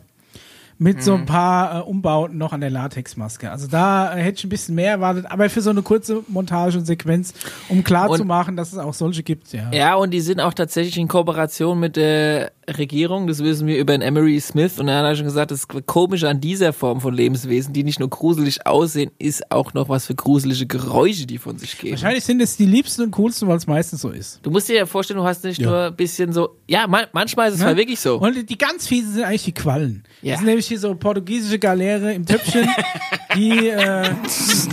Mit 0.80 1.02
so 1.02 1.16
ein 1.16 1.26
paar 1.26 1.80
äh, 1.80 1.82
Umbauten 1.82 2.38
noch 2.38 2.54
an 2.54 2.62
der 2.62 2.70
Latexmaske. 2.70 3.50
Also 3.50 3.66
da 3.66 4.16
äh, 4.16 4.22
hätte 4.22 4.38
ich 4.38 4.44
ein 4.44 4.50
bisschen 4.50 4.76
mehr 4.76 4.92
erwartet, 4.92 5.26
aber 5.28 5.50
für 5.50 5.62
so 5.62 5.72
eine 5.72 5.82
kurze 5.82 6.22
Montage 6.28 6.78
und 6.78 6.86
Sequenz, 6.86 7.34
um 7.68 7.84
klar 7.84 8.12
Und- 8.12 8.20
zu 8.20 8.26
machen, 8.26 8.56
dass 8.56 8.74
es 8.74 8.78
auch 8.78 8.94
solche 8.94 9.24
gibt, 9.24 9.52
ja. 9.54 9.72
Ja, 9.74 9.96
und 9.96 10.12
die 10.12 10.22
sind 10.22 10.40
auch 10.40 10.54
tatsächlich 10.54 11.00
in 11.00 11.08
Kooperation 11.08 11.80
mit 11.80 11.96
der 11.96 12.52
Regierung, 12.70 13.28
das 13.28 13.44
wissen 13.44 13.66
wir 13.66 13.78
über 13.78 13.94
den 13.94 14.02
Emery 14.02 14.40
Smith. 14.42 14.78
Und 14.80 14.90
er 14.90 14.98
hat 14.98 15.06
ja 15.06 15.16
schon 15.16 15.26
gesagt, 15.26 15.52
das 15.52 15.68
Komische 15.86 16.28
an 16.28 16.42
dieser 16.42 16.74
Form 16.74 17.00
von 17.00 17.14
Lebenswesen, 17.14 17.72
die 17.74 17.84
nicht 17.84 18.00
nur 18.00 18.10
gruselig 18.10 18.66
aussehen, 18.66 19.12
ist 19.20 19.52
auch 19.52 19.74
noch 19.74 19.88
was 19.88 20.06
für 20.08 20.16
gruselige 20.16 20.66
Geräusche, 20.68 21.26
die 21.26 21.38
von 21.38 21.58
sich 21.58 21.78
geben. 21.78 21.92
Wahrscheinlich 21.94 22.26
sind 22.26 22.42
es 22.42 22.58
die 22.58 22.66
liebsten 22.66 23.04
und 23.04 23.12
coolsten, 23.12 23.48
weil 23.48 23.56
es 23.58 23.68
meistens 23.68 24.02
so 24.02 24.10
ist. 24.10 24.40
Du 24.44 24.52
musst 24.52 24.68
dir 24.68 24.76
ja 24.76 24.86
vorstellen, 24.86 25.20
du 25.20 25.26
hast 25.26 25.44
nicht 25.46 25.62
Ja. 25.62 25.70
nur 25.70 25.84
ein 25.86 25.96
bisschen 25.96 26.34
so, 26.34 26.58
ja, 26.68 26.88
man, 26.88 27.06
manchmal 27.14 27.48
ist 27.48 27.56
es 27.56 27.60
Ne? 27.62 27.68
halt 27.68 27.78
wirklich 27.78 28.00
so. 28.00 28.18
Und 28.20 28.50
die 28.50 28.58
ganz 28.58 28.86
fiesen 28.86 29.14
sind 29.14 29.24
eigentlich 29.24 29.44
die 29.46 29.54
Quallen. 29.54 30.04
Ja. 30.22 30.32
Das 30.34 30.40
sind 30.40 30.48
nämlich 30.48 30.68
hier 30.68 30.80
so 30.80 30.94
portugiesische 30.96 31.60
Galeere 31.60 32.14
im 32.14 32.26
Töpfchen, 32.26 32.68
die, 33.36 33.70
äh, 33.70 34.10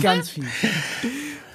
ganz 0.01 0.29
fies. 0.29 0.43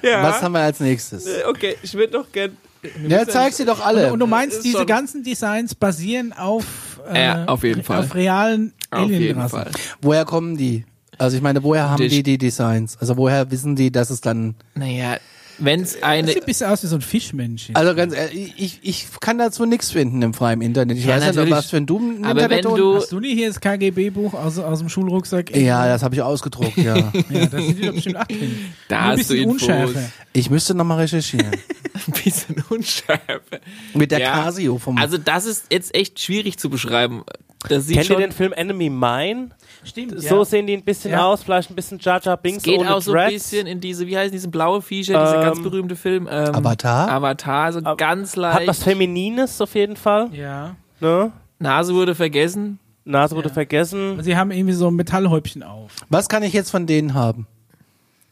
ja. 0.01 0.23
was 0.23 0.41
haben 0.41 0.53
wir 0.53 0.61
als 0.61 0.79
nächstes? 0.79 1.27
Okay, 1.47 1.75
ich 1.83 1.93
würde 1.93 2.13
doch 2.13 2.31
gern. 2.31 2.57
Ja, 3.07 3.27
zeig 3.27 3.53
sie 3.53 3.65
doch 3.65 3.85
alle. 3.85 4.11
Und 4.11 4.19
du 4.19 4.27
meinst, 4.27 4.63
diese 4.63 4.85
ganzen 4.85 5.23
Designs 5.23 5.75
basieren 5.75 6.33
auf, 6.33 6.99
äh, 7.11 7.23
Ja, 7.23 7.45
auf 7.45 7.63
jeden 7.63 7.83
Fall. 7.83 7.99
auf 7.99 8.15
realen 8.15 8.73
Alienrassen. 8.89 9.59
Fall. 9.59 9.71
woher 10.01 10.25
kommen 10.25 10.57
die? 10.57 10.85
Also 11.17 11.37
ich 11.37 11.43
meine, 11.43 11.61
woher 11.63 11.89
haben 11.89 12.07
die 12.07 12.23
die 12.23 12.37
Designs? 12.37 12.97
Also 12.97 13.15
woher 13.17 13.51
wissen 13.51 13.75
die, 13.75 13.91
dass 13.91 14.09
es 14.09 14.21
dann... 14.21 14.55
Naja, 14.73 15.17
wenn 15.63 15.81
es 15.81 15.93
Das 15.93 16.03
eine. 16.03 16.27
sieht 16.27 16.41
ein 16.41 16.45
bisschen 16.45 16.67
aus 16.69 16.83
wie 16.83 16.87
so 16.87 16.95
ein 16.95 17.01
Fischmännchen. 17.01 17.75
Also 17.75 17.95
ganz 17.95 18.13
ehrlich, 18.15 18.53
ich, 18.57 18.79
ich 18.81 19.07
kann 19.19 19.37
dazu 19.37 19.65
nichts 19.65 19.91
finden 19.91 20.21
im 20.21 20.33
freien 20.33 20.61
Internet. 20.61 20.97
Ich 20.97 21.05
Ja, 21.05 21.15
weiß 21.15 21.21
nicht, 21.27 21.35
natürlich. 21.35 21.53
was 21.55 21.69
für 21.69 21.77
ein 21.77 21.85
Doom 21.85 22.23
Aber 22.23 22.41
Internet 22.41 22.65
wenn 22.65 22.75
du- 22.75 22.95
Hast 22.95 23.11
du 23.11 23.19
nie 23.19 23.35
hier 23.35 23.47
das 23.47 23.59
KGB-Buch 23.59 24.33
aus, 24.33 24.57
aus 24.59 24.79
dem 24.79 24.89
Schulrucksack? 24.89 25.55
Ja, 25.55 25.87
das 25.87 26.03
habe 26.03 26.15
ich 26.15 26.21
ausgedruckt, 26.21 26.77
ja. 26.77 26.95
ja 27.29 27.45
da 27.45 27.61
sind 27.61 27.77
die 27.77 27.85
doch 27.85 27.93
bestimmt 27.93 28.17
acht 28.17 28.31
drin. 28.31 28.55
Da 28.87 28.95
Nur 28.95 29.03
ein 29.03 29.11
hast 29.19 29.29
du 29.29 29.33
bisschen 29.35 29.37
Infos. 29.49 29.61
unschärfer. 29.61 30.11
Ich 30.33 30.49
müsste 30.49 30.73
nochmal 30.73 30.99
recherchieren. 30.99 31.51
ein 32.07 32.13
bisschen 32.23 32.63
Unschärfe. 32.69 33.61
Mit 33.93 34.11
der 34.11 34.19
Ja. 34.21 34.31
Casio 34.43 34.77
vom... 34.77 34.97
Also 34.97 35.17
das 35.17 35.45
ist 35.45 35.65
jetzt 35.71 35.93
echt 35.93 36.19
schwierig 36.19 36.57
zu 36.57 36.69
beschreiben. 36.69 37.23
Das 37.69 37.85
sieht 37.85 37.97
Kennt 37.97 38.09
ihr 38.09 38.17
den 38.17 38.31
Film 38.31 38.53
Enemy 38.53 38.89
Mine? 38.89 39.49
Stimmt, 39.83 40.19
So 40.21 40.43
sehen 40.43 40.67
die 40.67 40.73
ein 40.73 40.83
bisschen 40.83 41.11
Ja. 41.11 41.25
aus, 41.25 41.43
vielleicht 41.43 41.69
ein 41.69 41.75
bisschen 41.75 41.99
Jar 41.99 42.21
Jar 42.21 42.37
Binks 42.37 42.63
geht 42.63 42.79
ohne 42.79 42.95
auch 42.95 43.01
so 43.01 43.13
ein 43.13 43.29
bisschen 43.31 43.67
in 43.67 43.79
diese, 43.79 44.05
wie 44.07 44.17
heißen 44.17 44.31
diese 44.31 44.47
blaue 44.47 44.81
Viecher, 44.81 45.19
dieser 45.23 45.37
Ähm, 45.39 45.41
ganz 45.45 45.61
berühmte 45.61 45.95
Film. 45.95 46.27
Ähm, 46.31 46.55
Avatar? 46.55 47.09
Avatar, 47.09 47.73
so 47.73 47.79
Ab- 47.79 47.97
ganz 47.97 48.31
Hat 48.31 48.37
leicht. 48.37 48.67
was 48.67 48.83
Feminines 48.83 49.59
auf 49.61 49.73
jeden 49.75 49.95
Fall. 49.95 50.29
Ja. 50.33 50.75
Ne? 50.99 51.31
Nase 51.59 51.93
wurde 51.93 52.15
vergessen. 52.15 52.79
Nase 53.05 53.35
wurde 53.35 53.47
Ja. 53.49 53.53
vergessen. 53.53 54.21
Sie 54.23 54.37
haben 54.37 54.51
irgendwie 54.51 54.73
so 54.73 54.87
ein 54.89 54.95
Metallhäubchen 54.95 55.63
auf. 55.63 55.91
was 56.09 56.29
kann 56.29 56.43
ich 56.43 56.53
jetzt 56.53 56.69
von 56.71 56.85
denen 56.85 57.13
haben? 57.15 57.47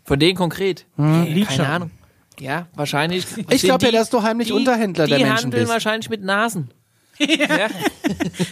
Von 0.05 0.19
denen 0.19 0.35
konkret? 0.37 0.85
Hey, 0.97 1.33
Lidschatten. 1.33 1.57
keine 1.63 1.69
Ahnung. 1.75 1.91
Ja, 2.39 2.67
wahrscheinlich. 2.75 3.25
Ich 3.49 3.61
glaube 3.63 3.83
ja, 3.85 3.91
die- 3.91 3.97
dass 3.97 4.09
du 4.09 4.21
heimlich 4.23 4.47
die, 4.47 4.53
Unterhändler 4.53 5.05
die 5.05 5.09
der 5.11 5.19
Menschen 5.19 5.45
handeln 5.45 5.61
bist. 5.63 5.71
wahrscheinlich 5.73 6.09
mit 6.09 6.23
Nasen. 6.23 6.69
Ja. 7.19 7.67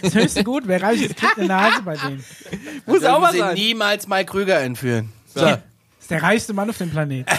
Das 0.02 0.14
höchste 0.14 0.44
gut, 0.44 0.64
wer 0.66 0.82
reich 0.82 1.02
ist, 1.02 1.16
kriegt 1.16 1.38
eine 1.38 1.46
Nase 1.48 1.82
bei 1.82 1.96
denen. 1.96 2.24
Muss 2.86 3.04
auch 3.04 3.20
mal 3.20 3.32
sie 3.32 3.38
sein. 3.38 3.54
niemals 3.54 4.06
Mike 4.06 4.26
Krüger 4.32 4.60
entführen. 4.60 5.12
So. 5.34 5.40
Das 5.40 5.58
ist 6.00 6.10
der 6.10 6.22
reichste 6.22 6.52
Mann 6.52 6.68
auf 6.70 6.78
dem 6.78 6.90
Planeten. 6.90 7.30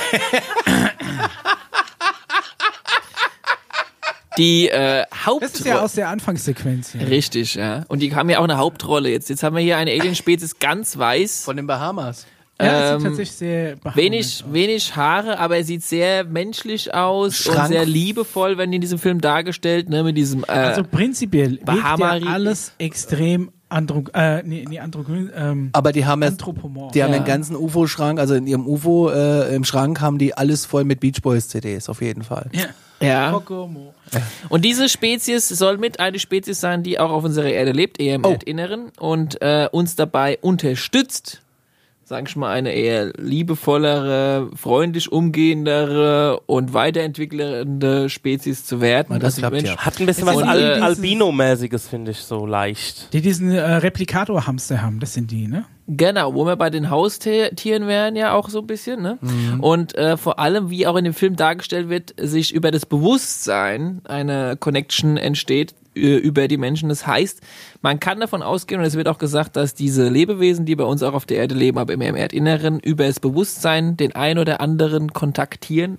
Die 4.37 4.69
äh, 4.69 5.03
Das 5.09 5.09
ist 5.09 5.11
ja 5.11 5.25
Hauptrolle. 5.25 5.81
aus 5.81 5.93
der 5.93 6.07
Anfangssequenz 6.09 6.93
hier. 6.93 7.07
Richtig, 7.09 7.55
ja. 7.55 7.83
Und 7.89 7.99
die 7.99 8.15
haben 8.15 8.29
ja 8.29 8.39
auch 8.39 8.45
eine 8.45 8.57
Hauptrolle 8.57 9.09
jetzt. 9.09 9.29
Jetzt 9.29 9.43
haben 9.43 9.55
wir 9.55 9.61
hier 9.61 9.75
eine 9.77 9.91
Alien-Spezies 9.91 10.59
ganz 10.59 10.97
weiß. 10.97 11.43
Von 11.43 11.57
den 11.57 11.67
Bahamas. 11.67 12.25
Ja, 12.61 12.67
das 12.67 12.91
Ähm, 12.91 12.99
sieht 12.99 13.07
tatsächlich 13.09 13.31
sehr 13.37 13.77
Wenig, 13.95 14.43
aus. 14.45 14.53
wenig 14.53 14.95
Haare, 14.95 15.39
aber 15.39 15.57
er 15.57 15.63
sieht 15.63 15.83
sehr 15.83 16.25
menschlich 16.25 16.93
aus 16.93 17.45
und 17.47 17.53
Schrank. 17.55 17.69
sehr 17.69 17.85
liebevoll, 17.85 18.57
wenn 18.57 18.73
in 18.73 18.81
diesem 18.81 18.99
Film 18.99 19.21
dargestellt, 19.21 19.87
ne, 19.89 20.03
mit 20.03 20.17
diesem, 20.17 20.43
äh, 20.43 20.51
Also 20.51 20.83
prinzipiell 20.83 21.51
wirkt 21.51 21.65
Bahamari- 21.65 22.25
ja 22.25 22.31
alles 22.33 22.73
extrem 22.77 23.51
andro 23.69 24.03
äh, 24.13 24.41
nee, 24.43 24.65
nee, 24.67 24.79
androgyn, 24.79 25.29
ähm, 25.35 25.69
Aber 25.73 25.91
die 25.93 26.05
haben 26.05 26.21
die 26.21 26.27
haben 26.27 26.91
Ja. 26.93 27.07
den 27.19 27.23
ganzen 27.23 27.55
UFO-Schrank, 27.55 28.19
also 28.19 28.33
in 28.33 28.47
ihrem 28.47 28.67
UFO 28.67 29.09
äh, 29.09 29.55
im 29.55 29.63
Schrank 29.63 30.01
haben 30.01 30.17
die 30.17 30.33
alles 30.35 30.65
voll 30.65 30.83
mit 30.83 30.99
Beach 30.99 31.21
Boys 31.21 31.47
CDs, 31.47 31.87
auf 31.87 32.01
jeden 32.01 32.23
Fall. 32.23 32.49
ja. 32.51 32.65
ja. 32.99 33.41
Und 34.49 34.65
diese 34.65 34.89
Spezies 34.89 35.47
soll 35.47 35.77
mit 35.77 35.99
eine 35.99 36.17
Spezies 36.19 36.59
sein, 36.59 36.81
die 36.83 36.99
auch 36.99 37.11
auf 37.11 37.23
unserer 37.23 37.47
Erde 37.49 37.71
lebt, 37.71 37.99
eher 38.01 38.15
im 38.15 38.25
Oh. 38.25 38.31
Erdinneren 38.31 38.91
und 38.97 39.39
äh, 39.41 39.69
uns 39.71 39.95
dabei 39.95 40.39
unterstützt, 40.41 41.41
sag 42.09 42.27
ich 42.27 42.35
mal, 42.35 42.49
eine 42.49 42.73
eher 42.73 43.13
liebevollere, 43.19 44.49
freundlich 44.55 45.11
umgehendere 45.11 46.39
und 46.47 46.73
weiterentwickelnde 46.73 48.09
Spezies 48.09 48.65
zu 48.65 48.81
werden. 48.81 49.07
Na, 49.11 49.19
das 49.19 49.33
Also 49.35 49.41
klappt 49.41 49.55
Mensch- 49.57 49.69
ja. 49.69 49.77
Hat 49.77 49.99
ein 49.99 50.07
bisschen 50.07 50.25
Das 50.25 50.35
was 50.37 50.43
Al 50.43 50.81
Albino-mäßiges, 50.81 51.87
finde 51.87 52.09
ich, 52.11 52.17
so 52.17 52.47
leicht. 52.47 53.13
Die 53.13 53.21
diesen 53.21 53.51
äh, 53.51 53.59
Replikator-Hamster 53.61 54.81
haben, 54.81 54.99
das 54.99 55.13
sind 55.13 55.29
die, 55.29 55.47
ne? 55.47 55.65
Genau, 55.91 56.35
wo 56.35 56.45
wir 56.45 56.55
bei 56.55 56.69
den 56.69 56.91
Haustieren 56.91 57.87
wären 57.87 58.15
ja 58.15 58.33
auch 58.33 58.49
so 58.49 58.59
ein 58.59 58.67
bisschen, 58.67 59.01
ne? 59.01 59.17
Und 59.59 59.95
äh, 59.95 60.17
vor 60.17 60.37
allem, 60.37 60.69
wie 60.69 60.85
auch 60.85 60.95
in 60.95 61.03
dem 61.03 61.15
Film 61.15 61.35
dargestellt 61.35 61.89
wird, 61.89 62.13
sich 62.21 62.53
über 62.53 62.69
das 62.69 62.85
Bewusstsein 62.85 64.01
eine 64.03 64.55
Connection 64.55 65.17
entsteht 65.17 65.73
äh, 65.95 66.17
über 66.17 66.47
die 66.47 66.57
Menschen. 66.57 66.89
Das 66.89 67.07
heißt, 67.07 67.41
man 67.81 67.99
kann 67.99 68.19
davon 68.19 68.43
ausgehen, 68.43 68.79
und 68.79 68.85
es 68.85 68.95
wird 68.95 69.07
auch 69.07 69.17
gesagt, 69.17 69.55
dass 69.55 69.73
diese 69.73 70.09
Lebewesen, 70.09 70.67
die 70.67 70.75
bei 70.75 70.83
uns 70.83 71.01
auch 71.01 71.13
auf 71.13 71.25
der 71.25 71.37
Erde 71.37 71.55
leben, 71.55 71.79
aber 71.79 71.93
immer 71.93 72.05
im 72.05 72.15
Erdinneren, 72.15 72.79
über 72.79 73.07
das 73.07 73.19
Bewusstsein 73.19 73.97
den 73.97 74.13
ein 74.13 74.37
oder 74.37 74.61
anderen 74.61 75.11
kontaktieren 75.13 75.97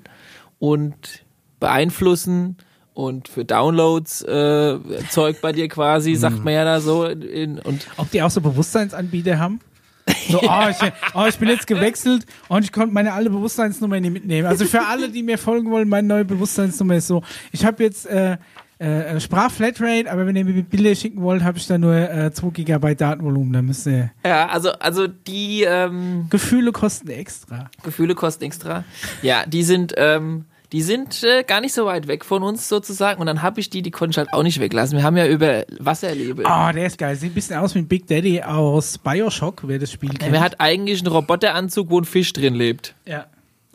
und 0.60 1.24
beeinflussen 1.58 2.58
und 2.94 3.26
für 3.26 3.44
Downloads 3.44 4.22
äh, 4.22 4.78
Zeug 5.08 5.40
bei 5.40 5.50
dir 5.50 5.66
quasi, 5.66 6.14
sagt 6.14 6.44
man 6.44 6.54
ja 6.54 6.64
da 6.64 6.80
so. 6.80 7.06
In, 7.06 7.58
und 7.58 7.88
Ob 7.96 8.08
die 8.12 8.22
auch 8.22 8.30
so 8.30 8.40
Bewusstseinsanbieter 8.40 9.40
haben? 9.40 9.58
So, 10.28 10.40
oh, 10.42 10.68
ich, 10.70 10.92
oh, 11.14 11.26
ich 11.28 11.38
bin 11.38 11.48
jetzt 11.48 11.66
gewechselt 11.66 12.24
und 12.48 12.64
ich 12.64 12.72
konnte 12.72 12.94
meine 12.94 13.12
alte 13.12 13.30
Bewusstseinsnummer 13.30 13.98
nicht 14.00 14.12
mitnehmen. 14.12 14.46
Also 14.46 14.64
für 14.64 14.82
alle, 14.86 15.08
die 15.08 15.22
mir 15.22 15.38
folgen 15.38 15.70
wollen, 15.70 15.88
meine 15.88 16.06
neue 16.06 16.24
Bewusstseinsnummer 16.24 16.96
ist 16.96 17.06
so, 17.08 17.22
ich 17.52 17.64
habe 17.64 17.82
jetzt 17.82 18.06
äh, 18.06 18.36
äh, 18.80 19.20
Sprachflatrate, 19.20 20.10
aber 20.10 20.26
wenn 20.26 20.36
ihr 20.36 20.44
mir 20.44 20.62
Bilder 20.62 20.94
schicken 20.94 21.20
wollt, 21.20 21.44
habe 21.44 21.58
ich 21.58 21.66
da 21.66 21.76
nur 21.76 21.94
äh, 21.94 22.32
2 22.32 22.50
GB 22.50 22.94
Datenvolumen. 22.94 23.52
Da 23.52 23.62
müsst 23.62 23.86
ihr 23.86 24.10
Ja, 24.24 24.48
also, 24.48 24.72
also 24.72 25.06
die 25.06 25.64
ähm, 25.64 26.26
Gefühle 26.30 26.72
kosten 26.72 27.10
extra. 27.10 27.70
Gefühle 27.82 28.14
kosten 28.14 28.44
extra. 28.44 28.84
Ja, 29.22 29.44
die 29.46 29.62
sind, 29.64 29.94
ähm, 29.96 30.46
die 30.72 30.82
sind 30.82 31.22
äh, 31.24 31.42
gar 31.42 31.60
nicht 31.60 31.72
so 31.74 31.84
weit 31.86 32.06
weg 32.06 32.24
von 32.24 32.42
uns 32.42 32.68
sozusagen. 32.68 33.20
Und 33.20 33.26
dann 33.26 33.42
habe 33.42 33.58
ich 33.60 33.70
die, 33.70 33.82
die 33.82 33.90
konnte 33.90 34.12
ich 34.12 34.18
halt 34.18 34.32
auch 34.32 34.42
nicht 34.42 34.60
weglassen. 34.60 34.96
Wir 34.96 35.02
haben 35.04 35.16
ja 35.16 35.26
über 35.26 35.64
Wasserlebe. 35.78 36.44
Oh, 36.46 36.72
der 36.72 36.86
ist 36.86 36.96
geil. 36.98 37.16
Sieht 37.16 37.32
ein 37.32 37.34
bisschen 37.34 37.56
aus 37.56 37.74
wie 37.74 37.80
ein 37.80 37.88
Big 37.88 38.06
Daddy 38.06 38.42
aus 38.42 38.98
Bioshock, 38.98 39.62
wer 39.66 39.78
das 39.78 39.90
Spiel 39.90 40.10
kennt. 40.10 40.32
Wer 40.32 40.40
hat 40.40 40.60
eigentlich 40.60 41.00
einen 41.00 41.12
Roboteranzug, 41.12 41.90
wo 41.90 41.98
ein 41.98 42.04
Fisch 42.04 42.32
drin 42.32 42.54
lebt? 42.54 42.94
ja. 43.04 43.26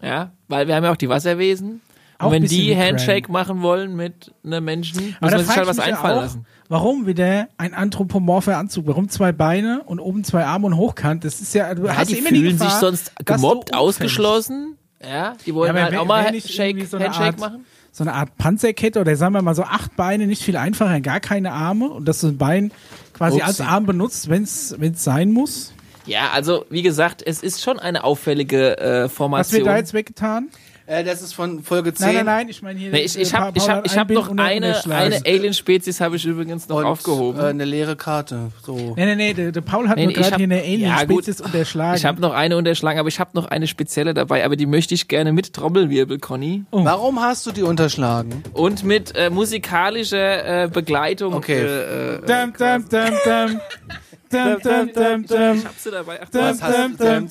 Ja, 0.01 0.31
weil 0.49 0.67
wir 0.67 0.75
haben 0.75 0.83
ja 0.83 0.91
auch 0.91 0.97
die 0.97 1.09
Wasserwesen. 1.09 1.81
Und 2.19 2.25
Auch 2.25 2.31
wenn 2.31 2.43
bisschen 2.43 2.61
die 2.61 2.75
Handshake 2.77 3.31
machen 3.31 3.61
wollen 3.61 3.95
mit 3.95 4.31
einem 4.43 4.63
Menschen, 4.63 5.15
muss 5.19 5.31
man 5.31 5.39
sich 5.43 5.55
halt 5.55 5.67
was 5.67 5.79
einfallen 5.79 6.17
auch, 6.17 6.21
lassen. 6.21 6.45
Warum 6.67 7.07
wieder 7.07 7.47
ein 7.57 7.73
anthropomorpher 7.73 8.57
Anzug? 8.57 8.87
Warum 8.87 9.09
zwei 9.09 9.31
Beine 9.31 9.81
und 9.85 9.99
oben 9.99 10.23
zwei 10.23 10.45
Arme 10.45 10.67
und 10.67 10.75
hochkant? 10.75 11.23
Das 11.23 11.41
ist 11.41 11.53
ja, 11.55 11.73
du 11.73 11.85
Ja, 11.85 11.95
hast 11.97 12.09
die 12.11 12.17
immer 12.19 12.29
fühlen 12.29 12.43
die 12.43 12.49
sich 12.51 12.59
Gefahr, 12.59 12.79
sonst 12.79 13.13
dass 13.23 13.41
du 13.41 13.47
gemobbt, 13.47 13.73
ausgeschlossen. 13.73 14.77
Ja, 15.03 15.33
die 15.45 15.53
wollen 15.53 15.75
Ja, 15.75 15.83
halt 15.83 15.95
auch 15.97 16.05
mal 16.05 16.33
Shake, 16.41 16.85
so 16.87 16.99
Handshake 16.99 17.25
Art- 17.25 17.39
machen. 17.39 17.65
So 17.91 18.03
eine 18.03 18.13
Art 18.13 18.35
Panzerkette 18.37 18.99
oder 18.99 19.15
sagen 19.15 19.33
wir 19.33 19.41
mal 19.41 19.55
so 19.55 19.63
acht 19.63 19.95
Beine, 19.95 20.27
nicht 20.27 20.41
viel 20.43 20.57
einfacher, 20.57 20.99
gar 20.99 21.21
keine 21.21 21.53
Arme 21.53 21.89
und 21.89 22.05
dass 22.05 22.19
du 22.21 22.27
ein 22.27 22.37
Bein 22.37 22.71
quasi 23.13 23.37
Upsi. 23.37 23.45
als 23.47 23.61
Arm 23.61 23.85
benutzt, 23.85 24.29
wenn 24.29 24.43
es 24.43 24.75
sein 24.95 25.31
muss. 25.31 25.73
Ja, 26.05 26.31
also 26.33 26.65
wie 26.69 26.81
gesagt, 26.81 27.23
es 27.25 27.41
ist 27.41 27.63
schon 27.63 27.79
eine 27.79 28.03
auffällige 28.03 28.77
äh, 28.77 29.03
Was 29.05 29.13
Formation. 29.13 29.59
wird 29.59 29.67
da 29.67 29.77
jetzt 29.77 29.93
weggetan? 29.93 30.49
Äh, 30.87 31.03
das 31.03 31.23
ist 31.23 31.33
von 31.33 31.63
Folge 31.63 31.93
10. 31.95 32.05
Nein, 32.05 32.15
nein, 32.17 32.25
nein, 32.25 32.49
ich 32.49 32.61
meine 32.61 32.79
hier. 32.79 32.91
Nee, 32.91 32.99
ich 32.99 33.17
äh, 33.17 33.21
ich 33.21 33.33
habe 33.33 33.51
Paul 33.53 33.63
ich 33.63 33.69
hab, 33.69 33.85
ich 33.87 33.97
hab 33.97 34.09
noch 34.11 34.29
eine, 34.29 34.83
eine 34.87 35.21
Alien-Spezies 35.25 35.99
habe 35.99 36.15
ich 36.15 36.25
übrigens 36.25 36.67
noch 36.69 36.77
Und, 36.77 36.85
aufgehoben. 36.85 37.39
Äh, 37.39 37.45
eine 37.45 37.65
leere 37.65 37.95
Karte. 37.95 38.51
So. 38.63 38.93
Nee, 38.95 39.05
nee, 39.05 39.15
nee, 39.15 39.33
der, 39.33 39.51
der 39.51 39.61
Paul 39.61 39.89
hat 39.89 39.95
Nee, 39.97 40.03
nur 40.03 40.09
nee, 40.09 40.13
gerade 40.13 40.31
hab- 40.33 40.37
hier 40.37 40.43
eine 40.45 40.63
Ja. 40.77 40.95
Alien-Spezies 40.97 41.41
unterschlagen. 41.41 41.97
ich 41.97 42.05
habe 42.05 42.21
noch 42.21 42.33
eine 42.33 42.55
unterschlagen, 42.55 42.99
aber 42.99 43.09
ich 43.09 43.19
habe 43.19 43.31
noch 43.33 43.45
eine 43.47 43.65
spezielle 43.65 44.13
dabei, 44.13 44.45
aber 44.45 44.55
die 44.55 44.67
möchte 44.67 44.93
ich 44.93 45.07
gerne 45.07 45.33
mit 45.33 45.53
Trommelwirbel, 45.53 46.19
Conny. 46.19 46.65
Warum 46.71 47.19
hast 47.19 47.47
du 47.47 47.51
die 47.51 47.63
unterschlagen? 47.63 48.43
Und 48.53 48.83
mit 48.83 49.15
äh, 49.15 49.31
musikalischer 49.31 50.63
äh, 50.65 50.67
Begleitung. 50.67 51.33
Okay. 51.33 51.61
Äh, 51.61 52.15
äh, 52.15 52.21
Dum, 52.25 52.53
dum, 52.57 52.85
dum, 52.89 53.09
dum. 53.25 53.59
Dum, 54.29 54.57
dum, 54.61 54.91
dum, 54.93 55.25
dum. 55.25 55.57
Ich 55.57 55.65
hab 55.65 55.77
sie 55.77 55.91
dabei. 55.91 56.21
Achtung, 56.21 56.41
was 56.41 56.59
dum, 56.59 56.97
dum. 56.97 57.27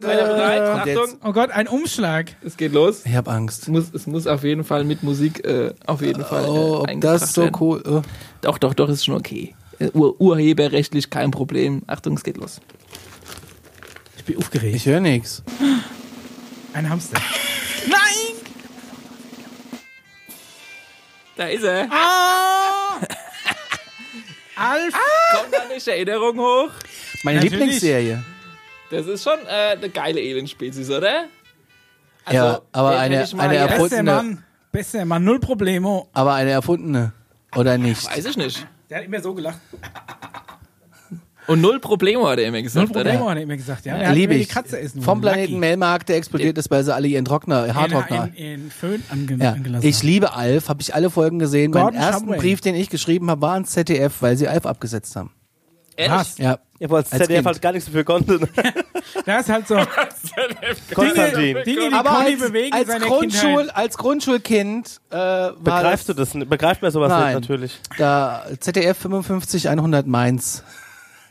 Bereit? 0.00 0.98
Oh 1.24 1.32
Gott, 1.32 1.50
ein 1.50 1.68
Umschlag. 1.68 2.36
es 2.44 2.56
geht 2.56 2.72
los. 2.72 3.04
Ich 3.04 3.14
hab 3.14 3.28
Angst. 3.28 3.62
Es 3.62 3.68
muss, 3.68 3.92
es 3.92 4.06
muss 4.06 4.26
auf 4.26 4.44
jeden 4.44 4.64
Fall 4.64 4.84
mit 4.84 5.02
Musik 5.02 5.44
äh, 5.44 5.74
auf 5.86 6.02
jeden 6.02 6.24
Fall. 6.24 6.44
Oh, 6.48 6.54
äh, 6.54 6.78
ob 6.78 6.88
eingebracht 6.88 7.22
das 7.22 7.32
so 7.32 7.42
werden. 7.42 7.56
cool. 7.60 7.82
Oh. 7.86 8.02
Doch, 8.42 8.58
doch, 8.58 8.74
doch, 8.74 8.88
ist 8.88 9.04
schon 9.04 9.16
okay. 9.16 9.54
Äh, 9.78 9.90
Ur 9.92 10.20
urheberrechtlich 10.20 11.10
kein 11.10 11.30
Problem. 11.30 11.82
Achtung, 11.86 12.16
es 12.16 12.22
geht 12.22 12.36
los. 12.36 12.60
Ich 14.16 14.24
bin 14.24 14.38
aufgeregt. 14.38 14.76
Ich 14.76 14.86
höre 14.86 15.00
nichts. 15.00 15.42
Ein 16.72 16.88
Hamster. 16.88 17.20
Da 21.36 21.46
ist 21.46 21.64
er. 21.64 21.88
Ah! 21.90 22.63
Alf! 24.56 24.94
Kommt 25.34 25.52
da 25.54 25.64
nicht 25.72 25.86
Erinnerung 25.88 26.38
hoch? 26.38 26.70
Meine 27.22 27.38
Natürlich. 27.38 27.58
Lieblingsserie. 27.60 28.22
Das 28.90 29.06
ist 29.06 29.24
schon 29.24 29.38
äh, 29.46 29.72
eine 29.72 29.88
geile 29.88 30.20
Alien-Spezies, 30.20 30.88
oder? 30.90 31.24
Also, 32.24 32.38
Ja, 32.38 32.60
aber 32.72 32.90
eine- 32.98 33.26
eine 33.38 33.50
hier- 33.52 33.60
erfund- 33.68 33.90
Bester 33.90 34.02
Mann. 34.02 34.44
Bester 34.70 35.04
Mann. 35.04 35.24
Null 35.24 35.40
Problemo. 35.40 36.08
Aber 36.12 36.34
eine 36.34 36.50
erfundene. 36.52 37.12
Oder 37.56 37.78
nicht? 37.78 38.04
Weiß 38.06 38.24
ich 38.24 38.36
nicht. 38.36 38.66
Der 38.90 38.98
hat 38.98 39.04
immer 39.04 39.20
so 39.20 39.34
gelacht. 39.34 39.58
Und 41.46 41.60
null 41.60 41.78
Probleme 41.80 42.26
hat 42.26 42.38
er 42.38 42.46
immer 42.46 42.56
Null 42.56 42.62
gesagt, 42.62 42.92
Problemo 42.92 43.22
oder? 43.22 43.30
hat 43.30 43.36
er 43.36 43.42
immer 43.42 43.56
gesagt. 43.56 43.84
Ja, 43.84 43.96
er 43.96 44.08
hat 44.08 44.14
Liebe 44.14 44.34
ich. 44.34 44.48
die 44.48 44.52
Katze 44.54 44.78
essen 44.80 45.02
Vom. 45.02 45.20
Planeten. 45.20 45.58
Melmark, 45.58 46.06
der 46.06 46.16
explodiert 46.16 46.56
ist, 46.58 46.70
weil 46.70 46.82
sie 46.84 46.94
alle 46.94 47.06
ihren 47.08 47.24
Trockner, 47.24 47.74
Haartrockner. 47.74 48.30
In, 48.34 48.44
in, 48.44 48.64
in 48.66 48.70
Föhn 48.70 49.02
ange 49.10 49.36
Ja, 49.42 49.52
angelassen 49.52 49.86
ich 49.88 50.02
liebe 50.02 50.32
Alf, 50.34 50.68
habe 50.68 50.80
ich 50.82 50.94
alle 50.94 51.10
Folgen 51.10 51.38
gesehen. 51.38 51.72
Gordon 51.72 51.94
Meinen 51.94 52.02
ersten 52.02 52.24
Shumway. 52.24 52.38
Brief, 52.38 52.60
den 52.60 52.74
ich 52.74 52.88
geschrieben 52.90 53.30
habe, 53.30 53.42
war 53.42 53.54
ans 53.54 53.70
ZDF, 53.72 54.14
weil 54.20 54.36
sie 54.36 54.48
Alf 54.48 54.64
abgesetzt 54.66 55.16
haben. 55.16 55.30
Ehrlich? 55.96 56.16
Was? 56.18 56.38
Ja. 56.38 56.58
Ja, 56.80 56.90
weil 56.90 57.02
das 57.04 57.12
Als 57.12 57.22
ZDF 57.22 57.36
Kind. 57.36 57.46
halt 57.46 57.62
gar 57.62 57.72
nichts 57.72 57.86
dafür 57.86 58.04
konnte. 58.04 58.40
Da 59.26 59.38
ist 59.38 59.48
halt 59.48 59.68
so 59.68 59.76
Konstantin. 60.94 61.40
Dinge, 61.40 61.62
Dinge 61.62 61.88
die 61.90 61.94
Aber 61.94 62.10
Conny 62.10 62.32
als, 62.32 62.38
bewegen 62.40 62.72
als, 62.74 62.88
seine 62.88 63.04
Grundschul, 63.06 63.56
Kindheit. 63.58 63.76
als 63.76 63.96
Grundschulkind 63.98 65.00
äh, 65.10 65.14
war 65.16 65.52
Begreifst 65.62 66.08
du 66.08 66.14
das, 66.14 66.28
das? 66.30 66.34
nicht? 66.34 66.50
Begreift 66.50 66.82
man 66.82 66.90
sowas 66.90 67.10
Nein. 67.10 67.36
nicht 67.36 67.48
natürlich. 67.48 67.80
da 67.96 68.44
ZDF 68.58 68.98
55 68.98 69.68
100 69.68 70.06
Mainz. 70.06 70.64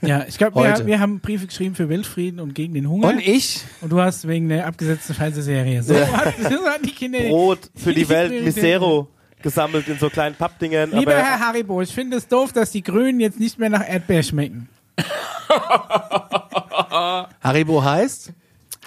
Ja, 0.07 0.25
ich 0.27 0.37
glaube, 0.37 0.61
wir, 0.61 0.85
wir 0.85 0.99
haben 0.99 1.19
Briefe 1.19 1.47
geschrieben 1.47 1.75
für 1.75 1.89
Weltfrieden 1.89 2.39
und 2.39 2.53
gegen 2.55 2.73
den 2.73 2.89
Hunger. 2.89 3.07
Und 3.07 3.19
ich? 3.19 3.61
Und 3.81 3.91
du 3.91 4.01
hast 4.01 4.27
wegen 4.27 4.49
der 4.49 4.67
abgesetzten 4.67 5.15
Fernsehserie. 5.15 5.81
So, 5.83 5.95
hat, 5.95 6.33
so 6.41 6.65
hatten 6.65 6.85
die 6.85 6.91
Kinder. 6.91 7.19
Brot 7.19 7.69
für 7.75 7.93
die 7.93 8.07
Welt. 8.09 8.43
Misero 8.43 9.07
gesammelt 9.41 9.87
in 9.87 9.99
so 9.99 10.09
kleinen 10.09 10.35
Pappdingern. 10.35 10.91
Lieber 10.91 11.13
aber 11.13 11.23
Herr 11.23 11.39
Haribo, 11.39 11.81
ich 11.81 11.93
finde 11.93 12.17
es 12.17 12.27
doof, 12.27 12.53
dass 12.53 12.71
die 12.71 12.81
Grünen 12.81 13.19
jetzt 13.19 13.39
nicht 13.39 13.59
mehr 13.59 13.69
nach 13.69 13.87
Erdbeer 13.87 14.23
schmecken. 14.23 14.69
Haribo 17.41 17.83
heißt? 17.83 18.33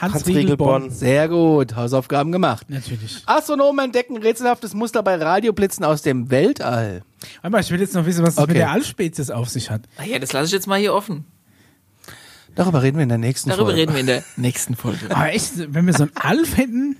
Hans, 0.00 0.14
Hans 0.14 0.26
Riegelborn. 0.26 0.82
Riegelborn. 0.84 0.90
Sehr 0.90 1.28
gut, 1.28 1.74
Hausaufgaben 1.76 2.32
gemacht. 2.32 2.68
Natürlich. 2.68 3.22
Astronomen 3.26 3.86
entdecken 3.86 4.16
rätselhaftes 4.18 4.74
Muster 4.74 5.02
bei 5.02 5.16
Radioblitzen 5.16 5.84
aus 5.84 6.02
dem 6.02 6.30
Weltall. 6.30 7.02
Aber 7.42 7.60
ich 7.60 7.70
will 7.70 7.80
jetzt 7.80 7.94
noch 7.94 8.04
wissen, 8.06 8.22
was 8.24 8.34
das 8.34 8.44
Okay. 8.44 8.52
mit 8.52 8.60
der 8.60 8.70
Altspezies 8.70 9.30
auf 9.30 9.48
sich 9.48 9.70
hat. 9.70 9.82
Naja, 9.98 10.18
das 10.18 10.32
lasse 10.32 10.46
ich 10.46 10.52
jetzt 10.52 10.66
mal 10.66 10.78
hier 10.78 10.94
offen. 10.94 11.24
Darüber 12.54 12.82
reden 12.82 12.96
wir 12.98 13.02
in 13.02 13.08
der 13.10 13.18
nächsten 13.18 13.50
Darüber 13.50 13.66
Folge. 13.66 13.80
reden 13.82 13.92
wir 13.94 14.00
in 14.00 14.06
der 14.06 14.22
nächsten 14.36 14.76
Folge. 14.76 14.98
Aber 15.10 15.30
echt, 15.32 15.52
wenn 15.74 15.86
wir 15.86 15.92
so 15.94 16.04
einen 16.04 16.12
Alf 16.16 16.56
hätten, 16.56 16.96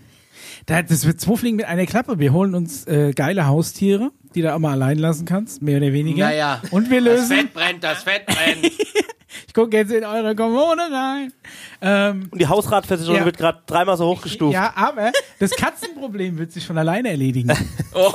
da, 0.67 0.83
das 0.83 1.07
wird 1.07 1.21
zwei 1.21 1.37
Fliegen 1.37 1.57
mit 1.57 1.67
einer 1.67 1.87
Klappe. 1.87 2.19
Wir 2.19 2.33
holen 2.33 2.55
uns 2.55 2.87
äh, 2.87 3.13
geile 3.15 3.47
Haustiere, 3.47 4.11
die 4.35 4.43
du 4.43 4.53
auch 4.55 4.59
mal 4.59 4.73
allein 4.73 4.99
lassen 4.99 5.25
kannst, 5.25 5.63
mehr 5.63 5.79
oder 5.79 5.93
weniger. 5.93 6.27
Naja. 6.27 6.61
Und 6.71 6.91
wir 6.91 7.01
lösen. 7.01 7.49
brennt, 7.55 7.85
das 7.85 8.03
Fett 8.03 8.27
brennt. 8.27 8.71
Ich 9.57 9.63
gucke 9.63 9.75
jetzt 9.75 9.91
in 9.91 10.05
eure 10.05 10.37
Kommune 10.37 10.83
rein. 10.93 11.33
Ähm, 11.81 12.29
Und 12.31 12.39
die 12.43 12.47
Hausratversicherung 12.47 13.21
Ja. 13.21 13.25
wird 13.25 13.39
gerade 13.39 13.61
dreimal 13.67 13.97
so 13.97 14.05
hochgestuft. 14.07 14.53
ja, 14.53 14.71
aber 14.77 15.13
das 15.39 15.53
Katzenproblem 15.53 16.37
wird 16.37 16.53
sich 16.53 16.67
von 16.67 16.77
alleine 16.77 17.09
erledigen. 17.09 17.51
Oh. 17.95 18.13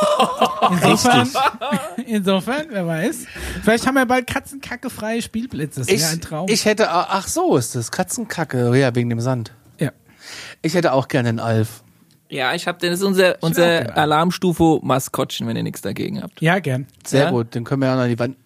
Insofern, 0.72 1.28
insofern, 2.06 2.68
wer 2.70 2.86
weiß. 2.86 3.26
Vielleicht 3.64 3.88
haben 3.88 3.96
wir 3.96 4.06
bald 4.06 4.28
katzenkackefreie 4.28 5.24
Spielplätze. 5.24 5.80
Das 5.80 5.90
wäre 5.90 6.12
ein 6.12 6.22
Traum. 6.22 6.46
ich 6.48 6.66
hätte, 6.66 6.92
ach 6.92 7.28
so 7.28 7.58
ist 7.58 7.74
das, 7.74 7.90
Katzenkacke, 7.90 8.78
ja, 8.78 8.94
wegen 8.94 9.10
dem 9.10 9.20
Sand. 9.20 9.52
ja. 9.80 9.90
Ich 10.62 10.76
hätte 10.76 10.94
auch 10.94 11.08
gerne 11.08 11.30
einen 11.30 11.40
Alf. 11.40 11.82
Ja, 12.30 12.54
ich 12.54 12.68
hab, 12.68 12.78
das 12.78 12.92
ist 12.92 13.04
unser, 13.04 13.38
unser. 13.42 13.98
Alarmstufe-Maskottchen, 13.98 15.48
wenn 15.48 15.58
ihr 15.58 15.64
nichts 15.64 15.82
dagegen 15.82 16.22
habt. 16.22 16.40
ja, 16.40 16.60
gern. 16.60 16.86
Sehr 17.04 17.24
Ja? 17.24 17.32
gut, 17.32 17.56
den 17.56 17.64
können 17.64 17.82
wir 17.82 17.88
ja 17.88 17.96
noch 17.96 18.04
an 18.04 18.10
die 18.10 18.20
Wand. 18.20 18.38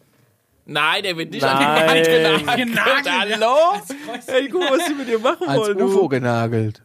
Nein, 0.66 1.04
der 1.04 1.16
wird 1.18 1.32
nicht 1.32 1.42
Nein. 1.44 1.56
an 1.56 1.60
die 1.60 1.88
Wand 1.90 2.06
genagelt. 2.46 2.76
Genagelt. 2.76 3.36
Hallo? 3.36 3.56
Ey, 4.28 4.50
guck, 4.50 4.62
was 4.72 4.86
die 4.88 4.94
mit 4.96 5.08
dir 5.08 5.20
machen 5.20 5.48
Als 5.48 5.60
wollen. 5.60 5.82
UFO 5.82 6.02
Du. 6.02 6.10
genagelt. 6.10 6.82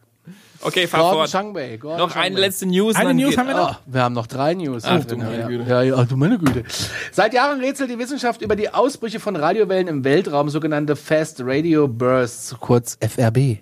Okay, 0.63 0.85
fahr 0.85 0.99
Gordon 1.15 1.27
fort. 1.27 1.79
Gordon 1.79 1.97
Noch 1.97 2.15
eine 2.15 2.25
Shangbei. 2.25 2.39
letzte 2.41 2.65
News. 2.67 2.95
Eine 2.95 3.15
News 3.15 3.29
geht- 3.31 3.37
haben 3.39 3.47
wir 3.47 3.55
noch. 3.55 3.79
Oh, 3.79 3.83
wir 3.87 4.01
haben 4.03 4.13
noch 4.13 4.27
drei 4.27 4.53
News. 4.53 4.83
Ach, 4.85 5.03
du 5.03 5.17
meine. 5.17 5.47
Güte. 5.47 5.67
Ja, 5.67 5.81
ja, 5.81 5.95
ach, 5.97 6.05
du 6.07 6.15
meine 6.15 6.37
Güte. 6.37 6.63
Seit 7.11 7.33
Jahren 7.33 7.59
rätselt 7.59 7.89
die 7.89 7.97
Wissenschaft 7.97 8.43
über 8.43 8.55
die 8.55 8.71
Ausbrüche 8.71 9.19
von 9.19 9.35
Radiowellen 9.35 9.87
im 9.87 10.03
Weltraum, 10.03 10.49
sogenannte 10.49 10.95
Fast 10.95 11.41
Radio 11.43 11.87
Bursts, 11.87 12.55
kurz 12.59 12.95
FRB. 12.99 13.57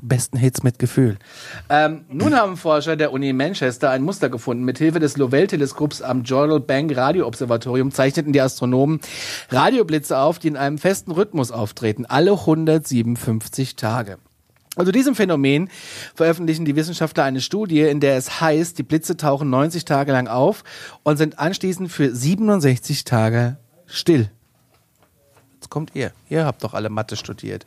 Besten 0.00 0.38
Hits 0.38 0.62
mit 0.62 0.78
Gefühl. 0.78 1.18
Ähm, 1.68 2.04
nun 2.08 2.34
haben 2.34 2.56
Forscher 2.56 2.96
der 2.96 3.12
Uni 3.12 3.32
Manchester 3.32 3.90
ein 3.90 4.02
Muster 4.02 4.28
gefunden. 4.28 4.64
Mithilfe 4.64 5.00
des 5.00 5.16
Lovell-Teleskops 5.16 6.02
am 6.02 6.22
Journal 6.22 6.60
Bank 6.60 6.96
Radioobservatorium 6.96 7.90
zeichneten 7.90 8.32
die 8.32 8.40
Astronomen 8.40 9.00
Radioblitze 9.50 10.18
auf, 10.18 10.38
die 10.38 10.48
in 10.48 10.56
einem 10.56 10.78
festen 10.78 11.10
Rhythmus 11.10 11.50
auftreten, 11.50 12.06
alle 12.06 12.32
157 12.32 13.76
Tage. 13.76 14.18
Also 14.76 14.92
diesem 14.92 15.16
Phänomen 15.16 15.70
veröffentlichen 16.14 16.64
die 16.64 16.76
Wissenschaftler 16.76 17.24
eine 17.24 17.40
Studie, 17.40 17.80
in 17.80 17.98
der 17.98 18.16
es 18.16 18.40
heißt, 18.40 18.78
die 18.78 18.84
Blitze 18.84 19.16
tauchen 19.16 19.50
90 19.50 19.84
Tage 19.84 20.12
lang 20.12 20.28
auf 20.28 20.62
und 21.02 21.16
sind 21.16 21.40
anschließend 21.40 21.90
für 21.90 22.14
67 22.14 23.02
Tage 23.02 23.58
still. 23.86 24.30
Kommt 25.68 25.94
ihr. 25.94 26.12
Ihr 26.28 26.44
habt 26.44 26.64
doch 26.64 26.74
alle 26.74 26.88
Mathe 26.90 27.16
studiert. 27.16 27.66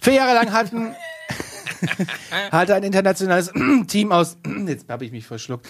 Vier 0.00 0.14
Jahre 0.14 0.34
lang 0.34 0.52
hatten 0.52 0.94
hatte 2.50 2.74
ein 2.74 2.82
internationales 2.82 3.52
Team 3.88 4.12
aus, 4.12 4.36
jetzt 4.66 4.88
habe 4.88 5.04
ich 5.04 5.12
mich 5.12 5.26
verschluckt, 5.26 5.66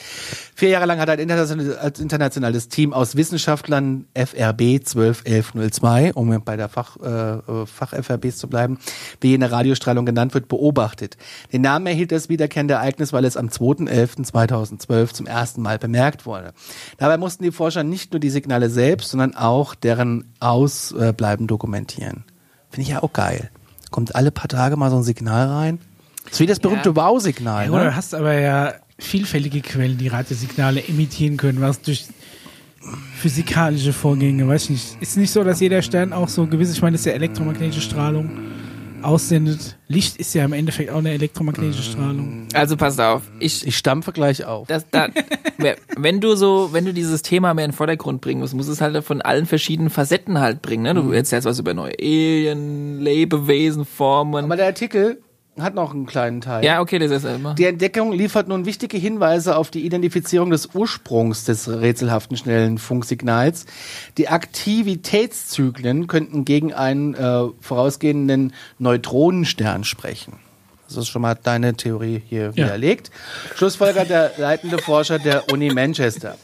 vier 0.55 0.71
Jahre 0.71 0.87
lang 0.87 0.99
hat 0.99 1.09
ein 1.09 1.19
internationales, 1.19 2.69
Team 2.69 2.93
aus 2.93 3.17
Wissenschaftlern 3.17 4.07
FRB 4.15 4.81
121102, 4.85 6.13
um 6.15 6.43
bei 6.45 6.57
der 6.57 6.69
Fach, 6.69 6.97
äh, 7.03 7.09
äh, 7.09 7.67
Fach-FRBs 7.67 8.39
zu 8.39 8.49
bleiben, 8.49 8.79
wie 9.21 9.31
jene 9.31 9.51
Radiostrahlung 9.51 10.07
genannt 10.07 10.35
wird, 10.35 10.49
beobachtet. 10.49 11.17
Den 11.53 11.63
Namen 11.63 11.87
erhielt 11.87 12.13
das 12.13 12.29
wiederkehrende 12.29 12.75
Ereignis, 12.75 13.13
weil 13.13 13.25
es 13.25 13.37
am 13.37 13.49
2.11.2012 13.49 15.13
zum 15.13 15.27
ersten 15.27 15.63
Mal 15.63 15.79
bemerkt 15.79 16.27
wurde. 16.27 16.53
Dabei 16.99 17.17
mussten 17.19 17.45
die 17.45 17.53
Forscher 17.53 17.85
nicht 17.85 18.13
nur 18.13 18.21
die 18.21 18.31
Signale 18.31 18.71
selbst, 18.71 19.11
sondern 19.11 19.35
auch 19.35 19.75
deren 19.75 20.33
Ausbleiben 20.41 21.47
dokumentieren. 21.47 22.25
Finde 22.71 22.83
ich 22.83 22.89
ja 22.89 23.03
auch 23.03 23.13
geil. 23.13 23.51
Kommt 23.95 24.17
alle 24.17 24.33
paar 24.33 24.49
Tage 24.49 24.75
mal 24.75 24.91
so 24.91 24.97
ein 24.97 25.05
Signal 25.05 25.47
rein. 25.47 25.79
Das 26.25 26.33
ist 26.33 26.41
wie 26.41 26.47
das 26.47 26.59
berühmte 26.59 26.97
Wow-Signal. 26.97 27.67
Ja, 27.67 27.71
oder 27.71 27.85
ne? 27.85 27.91
du 27.91 27.95
hast 27.95 28.13
aber 28.13 28.33
ja 28.33 28.75
vielfältige 28.99 29.61
Quellen, 29.61 29.99
die 29.99 30.09
Radiosignale 30.09 30.83
emittieren 30.89 31.37
können, 31.37 31.61
was 31.61 31.81
durch 31.81 32.07
physikalische 33.15 33.93
Vorgänge, 33.93 34.49
weiß 34.49 34.65
ich 34.65 34.71
nicht. 34.71 34.97
Ist 35.01 35.17
nicht 35.17 35.31
so, 35.31 35.45
dass 35.45 35.61
jeder 35.61 35.81
Stern 35.81 36.13
auch 36.13 36.29
so 36.29 36.45
gewisse, 36.49 36.73
ich 36.73 36.83
meine, 36.83 36.95
das 36.95 37.03
ist 37.03 37.07
ja 37.07 37.13
elektromagnetische 37.13 37.83
Strahlung 37.83 38.31
aussendet. 39.05 39.77
Licht 39.89 40.17
ist 40.17 40.35
ja 40.35 40.45
im 40.45 40.53
Endeffekt 40.53 40.91
auch 40.91 40.99
eine 40.99 41.11
elektromagnetische 41.13 41.83
Strahlung. 41.83 42.49
Also 42.55 42.77
passt 42.77 43.01
auf. 43.01 43.23
Ich, 43.39 43.67
Ich 43.67 43.77
stampfe 43.77 44.13
gleich 44.13 44.45
auf. 44.45 44.67
das, 44.67 44.89
da, 44.91 45.09
wenn 45.97 46.21
du 46.21 46.35
so, 46.35 46.71
wenn 46.73 46.85
du 46.85 46.93
dieses 46.93 47.23
Thema 47.23 47.55
mehr 47.55 47.65
in 47.65 47.71
den 47.71 47.77
Vordergrund 47.77 48.21
bringen 48.21 48.41
musst, 48.41 48.55
musst 48.55 48.69
du 48.69 48.73
es 48.73 48.81
halt 48.81 49.03
von 49.05 49.23
allen 49.23 49.47
verschiedenen 49.47 49.91
Facetten 49.91 50.41
halt 50.41 50.63
bringen. 50.63 50.83
Ne? 50.83 50.95
Du 50.95 51.13
erzählst 51.13 51.47
was 51.47 51.59
über 51.59 51.75
neue 51.75 51.95
Alien, 52.01 53.01
Lebewesen, 53.01 53.85
Formen. 53.85 54.45
Aber 54.45 54.57
der 54.57 54.67
Artikel 54.67 55.19
hat 55.59 55.75
noch 55.75 55.95
einen 55.95 56.07
kleinen 56.07 56.41
Teil. 56.41 56.65
Ja, 56.65 56.81
okay, 56.81 56.99
das 56.99 57.11
ist 57.11 57.25
immer. 57.25 57.55
Die 57.55 57.67
Entdeckung 57.67 58.13
liefert 58.13 58.49
nun 58.49 58.67
wichtige 58.67 58.97
Hinweise 58.97 59.57
auf 59.57 59.71
die 59.71 59.87
Identifizierung 59.87 60.51
des 60.51 60.75
Ursprungs 60.75 61.45
des 61.45 61.69
rätselhaften 61.69 62.37
schnellen 62.37 62.79
Funksignals. 62.79 63.67
Die 64.19 64.29
Aktivitätszyklen 64.29 66.09
könnten 66.09 66.45
gegen 66.45 66.73
einen 66.75 67.15
äh, 67.15 67.45
vorausgehenden 67.61 68.53
Neutronenstern 68.79 69.85
sprechen. 69.85 70.39
Das 70.89 70.99
ist 70.99 71.09
schon 71.09 71.23
mal 71.23 71.37
deine 71.41 71.75
Theorie 71.75 72.23
hier 72.29 72.55
widerlegt. 72.57 73.11
Schlussfolgert 73.55 74.11
der 74.11 74.33
leitende 74.37 74.79
Forscher 74.79 75.19
der 75.19 75.51
Uni 75.51 75.73
Manchester. 75.73 76.37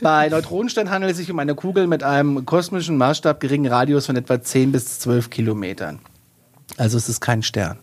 Bei 0.00 0.28
Neutronensternen 0.28 0.92
handelt 0.92 1.12
es 1.12 1.18
sich 1.18 1.30
um 1.30 1.38
eine 1.38 1.54
Kugel 1.54 1.86
mit 1.86 2.02
einem 2.02 2.46
kosmischen 2.46 2.96
Maßstab 2.96 3.40
geringen 3.40 3.70
Radius 3.70 4.06
von 4.06 4.16
etwa 4.16 4.40
10 4.40 4.72
bis 4.72 5.00
12 5.00 5.30
Kilometern. 5.30 5.98
Also 6.76 6.96
es 6.96 7.08
ist 7.08 7.20
kein 7.20 7.42
Stern. 7.42 7.78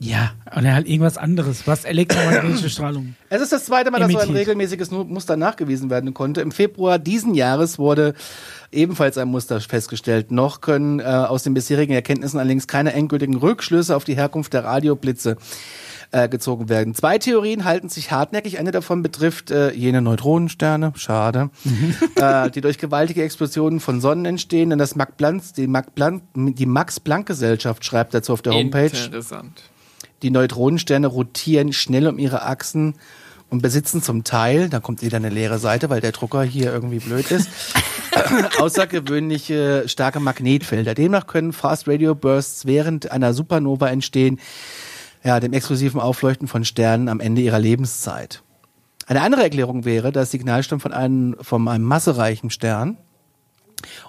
Ja, 0.00 0.32
oder 0.56 0.74
halt 0.74 0.88
irgendwas 0.88 1.16
anderes, 1.16 1.66
was 1.66 1.84
elektromagnetische 1.84 2.68
Strahlung. 2.70 3.14
Es 3.30 3.40
ist 3.40 3.52
das 3.52 3.64
zweite 3.64 3.90
Mal, 3.90 4.00
dass 4.00 4.10
so 4.10 4.18
ein 4.18 4.24
Emittiert. 4.24 4.40
regelmäßiges 4.40 4.90
Muster 4.90 5.36
nachgewiesen 5.36 5.88
werden 5.88 6.14
konnte. 6.14 6.40
Im 6.40 6.52
Februar 6.52 6.98
diesen 6.98 7.34
Jahres 7.34 7.78
wurde 7.78 8.14
ebenfalls 8.72 9.18
ein 9.18 9.28
Muster 9.28 9.60
festgestellt. 9.60 10.30
Noch 10.30 10.60
können 10.60 11.00
äh, 11.00 11.04
aus 11.04 11.44
den 11.44 11.54
bisherigen 11.54 11.92
Erkenntnissen 11.92 12.38
allerdings 12.38 12.66
keine 12.66 12.92
endgültigen 12.92 13.36
Rückschlüsse 13.36 13.96
auf 13.96 14.04
die 14.04 14.16
Herkunft 14.16 14.52
der 14.52 14.64
Radioblitze 14.64 15.36
äh, 16.10 16.28
gezogen 16.28 16.68
werden. 16.68 16.94
Zwei 16.94 17.18
Theorien 17.18 17.64
halten 17.64 17.88
sich 17.88 18.10
hartnäckig. 18.10 18.58
Eine 18.58 18.70
davon 18.70 19.02
betrifft 19.02 19.50
äh, 19.50 19.72
jene 19.72 20.02
Neutronensterne, 20.02 20.92
schade, 20.96 21.50
äh, 22.16 22.50
die 22.50 22.60
durch 22.60 22.78
gewaltige 22.78 23.22
Explosionen 23.22 23.80
von 23.80 24.00
Sonnen 24.00 24.24
entstehen. 24.24 24.70
Denn 24.70 24.78
das 24.78 24.96
Max 24.96 25.12
Planck, 25.16 25.42
die 25.56 25.66
Max 25.66 25.88
Planck, 25.94 26.22
die 26.34 26.66
Max 26.66 27.00
Planck 27.00 27.26
Gesellschaft 27.26 27.84
schreibt 27.84 28.14
dazu 28.14 28.32
auf 28.32 28.42
der 28.42 28.52
Homepage. 28.52 28.96
Interessant. 28.96 29.62
Die 30.22 30.30
Neutronensterne 30.30 31.06
rotieren 31.06 31.72
schnell 31.72 32.06
um 32.08 32.18
ihre 32.18 32.42
Achsen 32.42 32.94
und 33.50 33.62
besitzen 33.62 34.02
zum 34.02 34.24
Teil, 34.24 34.68
da 34.68 34.80
kommt 34.80 35.02
wieder 35.02 35.18
eine 35.18 35.28
leere 35.28 35.58
Seite, 35.58 35.90
weil 35.90 36.00
der 36.00 36.12
Drucker 36.12 36.42
hier 36.42 36.72
irgendwie 36.72 36.98
blöd 36.98 37.30
ist, 37.30 37.48
außergewöhnliche 38.58 39.84
starke 39.86 40.20
Magnetfelder. 40.20 40.94
Demnach 40.94 41.26
können 41.26 41.52
Fast 41.52 41.86
Radio 41.86 42.14
Bursts 42.14 42.66
während 42.66 43.10
einer 43.10 43.34
Supernova 43.34 43.88
entstehen, 43.88 44.40
ja, 45.22 45.40
dem 45.40 45.52
exklusiven 45.52 46.00
Aufleuchten 46.00 46.48
von 46.48 46.64
Sternen 46.64 47.08
am 47.08 47.20
Ende 47.20 47.42
ihrer 47.42 47.58
Lebenszeit. 47.58 48.42
Eine 49.06 49.22
andere 49.22 49.42
Erklärung 49.42 49.84
wäre, 49.84 50.12
das 50.12 50.30
Signal 50.30 50.62
stammt 50.62 50.82
von 50.82 50.92
einem, 50.92 51.36
von 51.40 51.68
einem 51.68 51.84
massereichen 51.84 52.50
Stern 52.50 52.96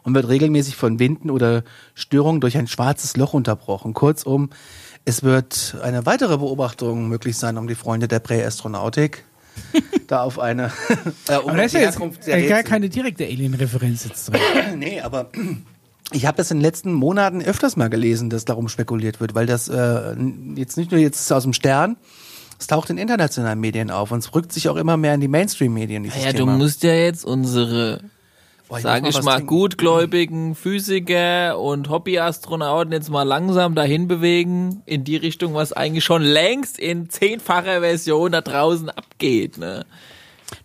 und 0.03 0.15
wird 0.15 0.27
regelmäßig 0.27 0.75
von 0.75 0.99
Winden 0.99 1.29
oder 1.29 1.63
Störungen 1.93 2.41
durch 2.41 2.57
ein 2.57 2.67
schwarzes 2.67 3.17
Loch 3.17 3.33
unterbrochen. 3.33 3.93
Kurzum, 3.93 4.49
es 5.05 5.23
wird 5.23 5.77
eine 5.81 6.05
weitere 6.05 6.37
Beobachtung 6.37 7.07
möglich 7.07 7.37
sein, 7.37 7.57
um 7.57 7.67
die 7.67 7.75
Freunde 7.75 8.07
der 8.07 8.19
Präastronautik 8.19 9.23
da 10.07 10.23
auf 10.23 10.39
eine 10.39 10.71
äh, 11.29 11.37
um 11.37 11.49
Aber 11.49 11.57
da 11.57 11.63
ist 11.63 11.73
die 11.73 11.77
ja 11.77 11.83
jetzt 11.83 11.93
Herkunft 11.95 12.27
der 12.27 12.37
äh, 12.43 12.47
gar 12.47 12.63
keine 12.63 12.89
direkte 12.89 13.23
Alien-Referenz 13.25 14.03
jetzt 14.05 14.29
drin. 14.29 14.41
Nee, 14.77 14.99
aber 15.01 15.29
ich 16.11 16.25
habe 16.25 16.37
das 16.37 16.51
in 16.51 16.57
den 16.57 16.63
letzten 16.63 16.93
Monaten 16.93 17.41
öfters 17.41 17.77
mal 17.77 17.89
gelesen, 17.89 18.29
dass 18.29 18.45
darum 18.45 18.67
spekuliert 18.67 19.19
wird, 19.21 19.33
weil 19.35 19.45
das 19.45 19.69
äh, 19.69 20.15
jetzt 20.55 20.77
nicht 20.77 20.91
nur 20.91 20.99
jetzt 20.99 21.31
aus 21.31 21.43
dem 21.43 21.53
Stern, 21.53 21.95
es 22.59 22.67
taucht 22.67 22.89
in 22.89 22.97
internationalen 22.97 23.59
Medien 23.59 23.91
auf 23.91 24.11
und 24.11 24.19
es 24.19 24.33
rückt 24.33 24.51
sich 24.53 24.69
auch 24.69 24.75
immer 24.75 24.97
mehr 24.97 25.13
in 25.13 25.21
die 25.21 25.27
Mainstream-Medien. 25.27 26.03
dieses 26.03 26.23
Ja, 26.23 26.31
du 26.31 26.39
Thema. 26.39 26.57
musst 26.57 26.83
ja 26.83 26.93
jetzt 26.93 27.25
unsere, 27.25 28.01
Boah, 28.67 28.79
sag 28.79 29.03
muss 29.03 29.15
ich 29.17 29.23
mal, 29.23 29.35
trinken. 29.35 29.47
gutgläubigen 29.47 30.55
Physiker 30.55 31.59
und 31.59 31.89
Hobbyastronauten 31.89 32.91
jetzt 32.93 33.09
mal 33.09 33.23
langsam 33.23 33.75
dahin 33.75 34.07
bewegen, 34.07 34.81
in 34.85 35.03
die 35.03 35.17
Richtung, 35.17 35.53
was 35.53 35.71
eigentlich 35.73 36.03
schon 36.03 36.23
längst 36.23 36.79
in 36.79 37.09
zehnfacher 37.09 37.81
Version 37.81 38.31
da 38.31 38.41
draußen 38.41 38.89
abgeht. 38.89 39.57
Ne? 39.57 39.85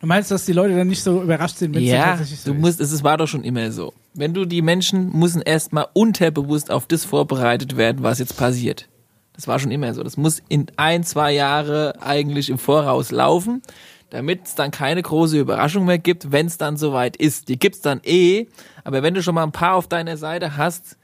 Du 0.01 0.07
meinst, 0.07 0.31
dass 0.31 0.47
die 0.47 0.53
Leute 0.53 0.75
dann 0.77 0.89
nicht 0.89 1.03
so 1.03 1.23
überrascht 1.23 1.57
sind, 1.57 1.75
wenn 1.75 1.83
es 1.85 1.91
Ja, 1.91 2.05
tatsächlich 2.11 2.41
so 2.41 2.51
du 2.53 2.57
ist? 2.57 2.61
musst, 2.63 2.81
es 2.81 2.93
ist- 2.93 3.05
war 3.05 3.19
doch 3.19 3.29
schon 3.29 3.45
immer 3.45 3.71
so. 3.71 3.93
Wenn 4.15 4.33
du 4.35 4.45
die 4.47 4.63
Menschen 4.63 5.17
müssen 5.19 5.43
erstmal 5.43 5.87
unterbewusst 5.93 6.71
auf 6.71 6.87
das 6.87 7.05
vorbereitet 7.05 7.77
werden, 7.77 8.03
was 8.03 8.19
jetzt 8.19 8.37
passiert. 8.37 8.89
Das 9.35 9.47
war 9.49 9.59
schon 9.59 9.71
immer 9.71 9.95
so. 9.95 10.03
Das 10.03 10.17
muss 10.17 10.43
in 10.49 10.67
ein, 10.77 11.03
zwei 11.05 11.33
Jahre 11.33 11.95
eigentlich 12.03 12.51
im 12.51 12.59
Voraus 12.59 13.11
laufen, 13.11 13.63
damit 14.11 14.47
es 14.47 14.55
dann 14.55 14.71
keine 14.71 15.03
große 15.03 15.39
Überraschung 15.39 15.87
mehr 15.87 15.99
gibt, 15.99 16.33
wenn 16.33 16.47
es 16.47 16.59
dann 16.59 16.77
soweit 16.77 17.17
ist. 17.17 17.49
Die 17.49 17.59
gibt's 17.59 17.81
dann 17.81 18.01
eh, 18.05 18.47
aber 18.85 19.03
wenn 19.03 19.15
du 19.15 19.23
schon 19.23 19.35
mal 19.35 19.45
ein 19.45 19.53
paar 19.53 19.75
auf 19.75 19.89
deiner 19.89 20.17
Seite 20.17 20.57
hast, 20.57 20.97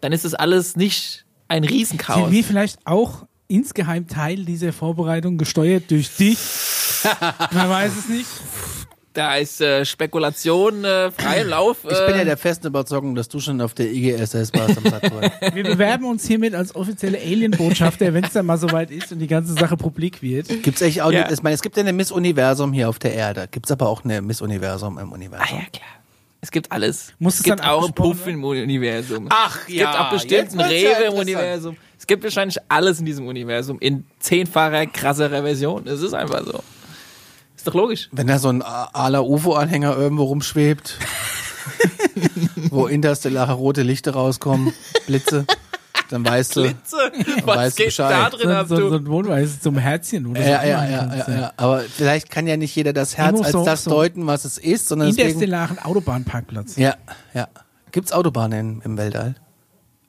dann 0.00 0.12
ist 0.12 0.24
das 0.24 0.34
alles 0.34 0.76
nicht 0.76 1.24
ein 1.48 1.64
Riesenchaos. 1.64 2.24
Sind 2.24 2.32
wir 2.32 2.44
vielleicht 2.44 2.86
auch 2.86 3.26
insgeheim 3.48 4.06
Teil 4.08 4.44
dieser 4.44 4.72
Vorbereitung 4.72 5.38
gesteuert 5.38 5.90
durch 5.90 6.16
dich? 6.16 6.38
Man 7.52 7.68
weiß 7.68 7.92
es 7.98 8.08
nicht. 8.08 8.28
Da 9.14 9.36
ist 9.36 9.60
äh, 9.60 9.84
Spekulation 9.84 10.84
äh, 10.84 11.10
frei 11.10 11.42
im 11.42 11.48
Lauf. 11.48 11.78
Ich 11.84 11.90
bin 12.06 12.14
ja 12.14 12.22
äh, 12.22 12.24
der 12.24 12.36
festen 12.38 12.68
Überzeugung, 12.68 13.14
dass 13.14 13.28
du 13.28 13.40
schon 13.40 13.60
auf 13.60 13.74
der 13.74 13.92
IGSS 13.92 14.52
warst 14.54 14.78
am 14.78 14.84
Saturn. 14.90 15.30
Wir 15.54 15.64
bewerben 15.64 16.06
uns 16.06 16.26
hiermit 16.26 16.54
als 16.54 16.74
offizielle 16.74 17.18
Alien-Botschafter, 17.18 18.14
wenn 18.14 18.24
es 18.24 18.32
dann 18.32 18.46
mal 18.46 18.56
soweit 18.56 18.90
ist 18.90 19.12
und 19.12 19.18
die 19.18 19.26
ganze 19.26 19.52
Sache 19.52 19.76
publik 19.76 20.22
wird. 20.22 20.48
Gibt's 20.62 20.80
echt 20.80 21.02
auch 21.02 21.12
Ja. 21.12 21.30
ich 21.30 21.42
meine, 21.42 21.54
es 21.54 21.60
gibt 21.62 21.76
ja 21.76 21.82
eine 21.82 21.92
Miss 21.92 22.10
Universum 22.10 22.72
hier 22.72 22.88
auf 22.88 22.98
der 22.98 23.12
Erde. 23.12 23.48
Gibt's 23.50 23.70
aber 23.70 23.88
auch 23.88 24.02
eine 24.04 24.22
Miss 24.22 24.40
Universum 24.40 24.98
im 24.98 25.10
Ah 25.10 25.14
Universum. 25.14 25.58
ja, 25.58 25.64
klar. 25.70 25.88
Es 26.40 26.50
gibt 26.50 26.72
alles. 26.72 27.12
Muss 27.18 27.34
es 27.34 27.40
es 27.40 27.44
gibt 27.44 27.60
dann 27.60 27.66
auch 27.66 27.84
einen 27.84 27.94
Puff 27.94 28.26
im 28.26 28.42
Universum. 28.42 29.26
Ach 29.30 29.60
es 29.60 29.66
gibt 29.66 29.86
auch 29.86 30.10
bestimmt 30.10 30.50
einen 30.50 30.58
wird's 30.58 30.82
ja 30.82 30.90
Rewe 30.92 31.04
im. 31.04 31.14
Universum. 31.14 31.76
Es 31.98 32.06
gibt 32.06 32.24
wahrscheinlich 32.24 32.56
alles 32.68 32.98
in 32.98 33.06
diesem 33.06 33.28
Universum 33.28 33.78
in 33.78 34.04
zehnfacher, 34.18 34.86
krasserer 34.86 35.42
Version. 35.42 35.86
Es 35.86 36.00
ist 36.00 36.14
einfach 36.14 36.44
so. 36.44 36.60
Ist 37.62 37.68
doch 37.68 37.74
logisch. 37.74 38.08
Wenn 38.10 38.26
da 38.26 38.40
so 38.40 38.48
ein 38.48 38.60
ala 38.60 39.20
UFO-Anhänger 39.20 39.96
irgendwo 39.96 40.24
rumschwebt, 40.24 40.98
wo 42.70 42.88
interstellare 42.88 43.52
rote 43.52 43.82
Lichter 43.82 44.14
rauskommen, 44.14 44.72
Blitze, 45.06 45.46
dann 46.10 46.26
weißt 46.26 46.56
du. 46.56 46.62
Blitze. 46.62 46.96
weißt 46.96 47.46
Was 47.46 47.74
geht 47.76 47.86
Bescheid. 47.86 48.10
da 48.10 48.30
drin 48.30 48.48
So, 48.48 48.54
ab, 48.54 48.66
so, 48.68 48.76
so 48.76 48.88
du? 48.90 48.96
ein 48.96 49.04
zum 49.60 49.78
Herzchen 49.78 50.26
oder 50.26 50.42
so. 50.42 50.48
Ja, 50.48 50.64
ja, 50.64 50.84
ja, 50.84 50.90
ja, 50.90 51.06
kannst, 51.06 51.28
ja. 51.28 51.52
Aber 51.56 51.80
vielleicht 51.82 52.30
kann 52.30 52.48
ja 52.48 52.56
nicht 52.56 52.74
jeder 52.74 52.92
das 52.92 53.16
Herz 53.16 53.40
als 53.40 53.52
so- 53.52 53.64
das 53.64 53.84
so- 53.84 53.90
deuten, 53.90 54.26
was 54.26 54.44
es 54.44 54.58
ist, 54.58 54.88
sondern 54.88 55.08
deswegen. 55.08 55.28
Interstellaren 55.28 55.78
Autobahnparkplatz. 55.78 56.74
Ja, 56.76 56.96
ja. 57.34 57.46
Gibt's 57.92 58.10
Autobahnen 58.12 58.82
im 58.84 58.96
Weltall? 58.98 59.36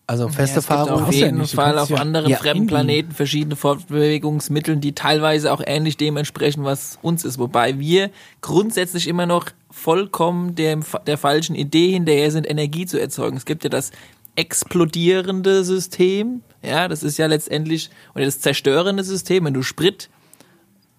Also 0.05 0.27
feste 0.27 0.57
Ja, 0.57 0.61
Fahrer. 0.61 1.07
auf 1.07 1.13
jeden 1.13 1.37
nicht, 1.37 1.53
Fall 1.53 1.79
auf 1.79 1.91
anderen 1.93 2.29
Ja, 2.29 2.37
fremden. 2.37 2.67
Planeten 2.67 3.11
verschiedene 3.13 3.55
Fortbewegungsmittel, 3.55 4.75
die 4.75 4.93
teilweise 4.93 5.51
auch 5.53 5.61
ähnlich 5.65 5.95
dem 5.95 6.17
entsprechen, 6.17 6.65
was 6.65 6.99
uns 7.01 7.23
ist. 7.23 7.39
Wobei 7.39 7.79
wir 7.79 8.09
grundsätzlich 8.41 9.07
immer 9.07 9.25
noch 9.25 9.45
vollkommen 9.71 10.55
dem, 10.55 10.83
der 11.07 11.17
falschen 11.17 11.55
Idee 11.55 11.91
hinterher 11.91 12.31
sind, 12.31 12.49
Energie 12.49 12.85
zu 12.85 12.99
erzeugen. 12.99 13.37
Es 13.37 13.45
gibt 13.45 13.63
ja 13.63 13.69
das 13.69 13.91
explodierende 14.35 15.63
System, 15.63 16.41
ja, 16.61 16.87
das 16.87 17.03
ist 17.03 17.17
ja 17.17 17.27
letztendlich, 17.27 17.89
oder 18.15 18.25
das 18.25 18.39
zerstörende 18.39 19.03
System, 19.03 19.45
wenn 19.45 19.53
du 19.53 19.61
Sprit 19.63 20.09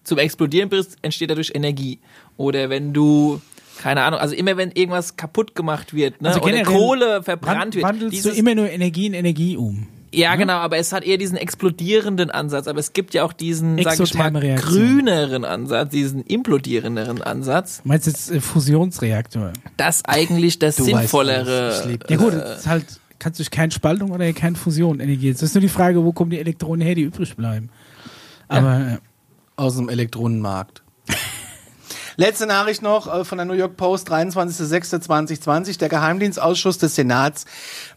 zum 0.04 0.18
Explodieren 0.18 0.68
bringst, 0.68 0.96
entsteht 1.02 1.30
dadurch 1.30 1.52
Energie. 1.54 1.98
Oder 2.36 2.68
wenn 2.70 2.92
du, 2.92 3.40
keine 3.84 4.00
Ahnung, 4.00 4.18
also 4.18 4.34
immer 4.34 4.56
wenn 4.56 4.70
irgendwas 4.70 5.16
kaputt 5.16 5.54
gemacht 5.54 5.92
wird, 5.92 6.22
ne, 6.22 6.28
Also 6.28 6.40
oder 6.40 6.62
Kohle 6.62 7.22
verbrannt 7.22 7.74
wird, 7.74 7.84
Wandelst 7.84 8.24
du 8.24 8.30
immer 8.30 8.54
nur 8.54 8.70
Energie 8.70 9.04
in 9.04 9.12
Energie 9.12 9.58
um? 9.58 9.88
ja, 10.10 10.36
genau, 10.36 10.54
aber 10.54 10.78
es 10.78 10.94
hat 10.94 11.04
eher 11.04 11.18
diesen 11.18 11.36
explodierenden 11.36 12.30
Ansatz. 12.30 12.66
Aber 12.66 12.78
es 12.78 12.94
gibt 12.94 13.12
ja 13.12 13.24
auch 13.24 13.34
diesen, 13.34 13.76
sag 13.82 14.00
ich 14.00 14.14
mal, 14.14 14.32
grüneren 14.32 15.44
Ansatz, 15.44 15.90
diesen 15.90 16.22
implodierenderen 16.22 17.20
Ansatz. 17.20 17.82
Du 17.82 17.88
meinst 17.88 18.06
jetzt 18.06 18.30
äh, 18.30 18.40
Fusionsreaktor? 18.40 19.52
Das 19.76 20.02
eigentlich 20.06 20.58
das 20.58 20.76
Du 20.76 20.84
weißt 20.84 20.90
sinnvollere. 20.90 21.86
lieb 21.86 22.04
Ja 22.08 22.16
gut, 22.16 22.32
das 22.32 22.60
ist 22.60 22.66
halt, 22.66 22.86
kannst 23.18 23.38
durch 23.38 23.50
keine 23.50 23.70
Spaltung 23.72 24.12
oder 24.12 24.32
keine 24.32 24.56
Fusion 24.56 24.98
Energie. 25.00 25.30
Das 25.30 25.42
ist 25.42 25.54
nur 25.54 25.60
die 25.60 25.68
Frage, 25.68 26.02
wo 26.02 26.12
kommen 26.12 26.30
die 26.30 26.38
Elektronen 26.38 26.80
her, 26.80 26.94
die 26.94 27.02
übrig 27.02 27.36
bleiben. 27.36 27.68
Aber 28.48 28.80
äh, 28.80 28.98
aus 29.56 29.76
dem 29.76 29.90
Elektronenmarkt. 29.90 30.83
Letzte 32.16 32.46
Nachricht 32.46 32.80
noch 32.80 33.12
äh, 33.12 33.24
von 33.24 33.38
der 33.38 33.44
New 33.44 33.54
York 33.54 33.76
Post, 33.76 34.08
23.06.2020. 34.10 35.78
Der 35.78 35.88
Geheimdienstausschuss 35.88 36.78
des 36.78 36.94
Senats 36.94 37.44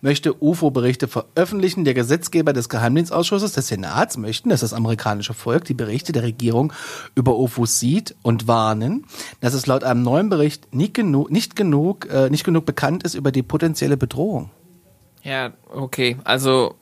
möchte 0.02 0.42
UFO-Berichte 0.42 1.08
veröffentlichen. 1.08 1.86
Der 1.86 1.94
Gesetzgeber 1.94 2.52
des 2.52 2.68
Geheimdienstausschusses 2.70 3.52
des 3.52 3.68
Senats 3.68 4.18
möchten, 4.18 4.50
dass 4.50 4.62
das 4.62 4.74
amerikanische 4.74 5.36
Volk 5.36 5.66
die 5.66 5.76
Berichte 5.76 6.14
der 6.14 6.24
Regierung 6.24 6.74
über 7.14 7.38
UFOs 7.38 7.80
sieht 7.80 8.16
und 8.24 8.48
warnen, 8.48 9.06
dass 9.40 9.54
es 9.54 9.68
laut 9.68 9.84
einem 9.84 10.02
neuen 10.02 10.30
Bericht 10.30 10.74
nicht 10.74 10.96
genug, 10.96 11.30
nicht 11.30 11.56
genug, 11.56 12.10
äh, 12.12 12.32
nicht 12.32 12.44
genug 12.44 12.66
bekannt 12.66 13.04
ist 13.04 13.14
über 13.14 13.32
die 13.32 13.44
potenzielle 13.44 13.98
Bedrohung. 13.98 14.50
Ja, 15.22 15.54
okay. 15.72 16.18
Also, 16.24 16.76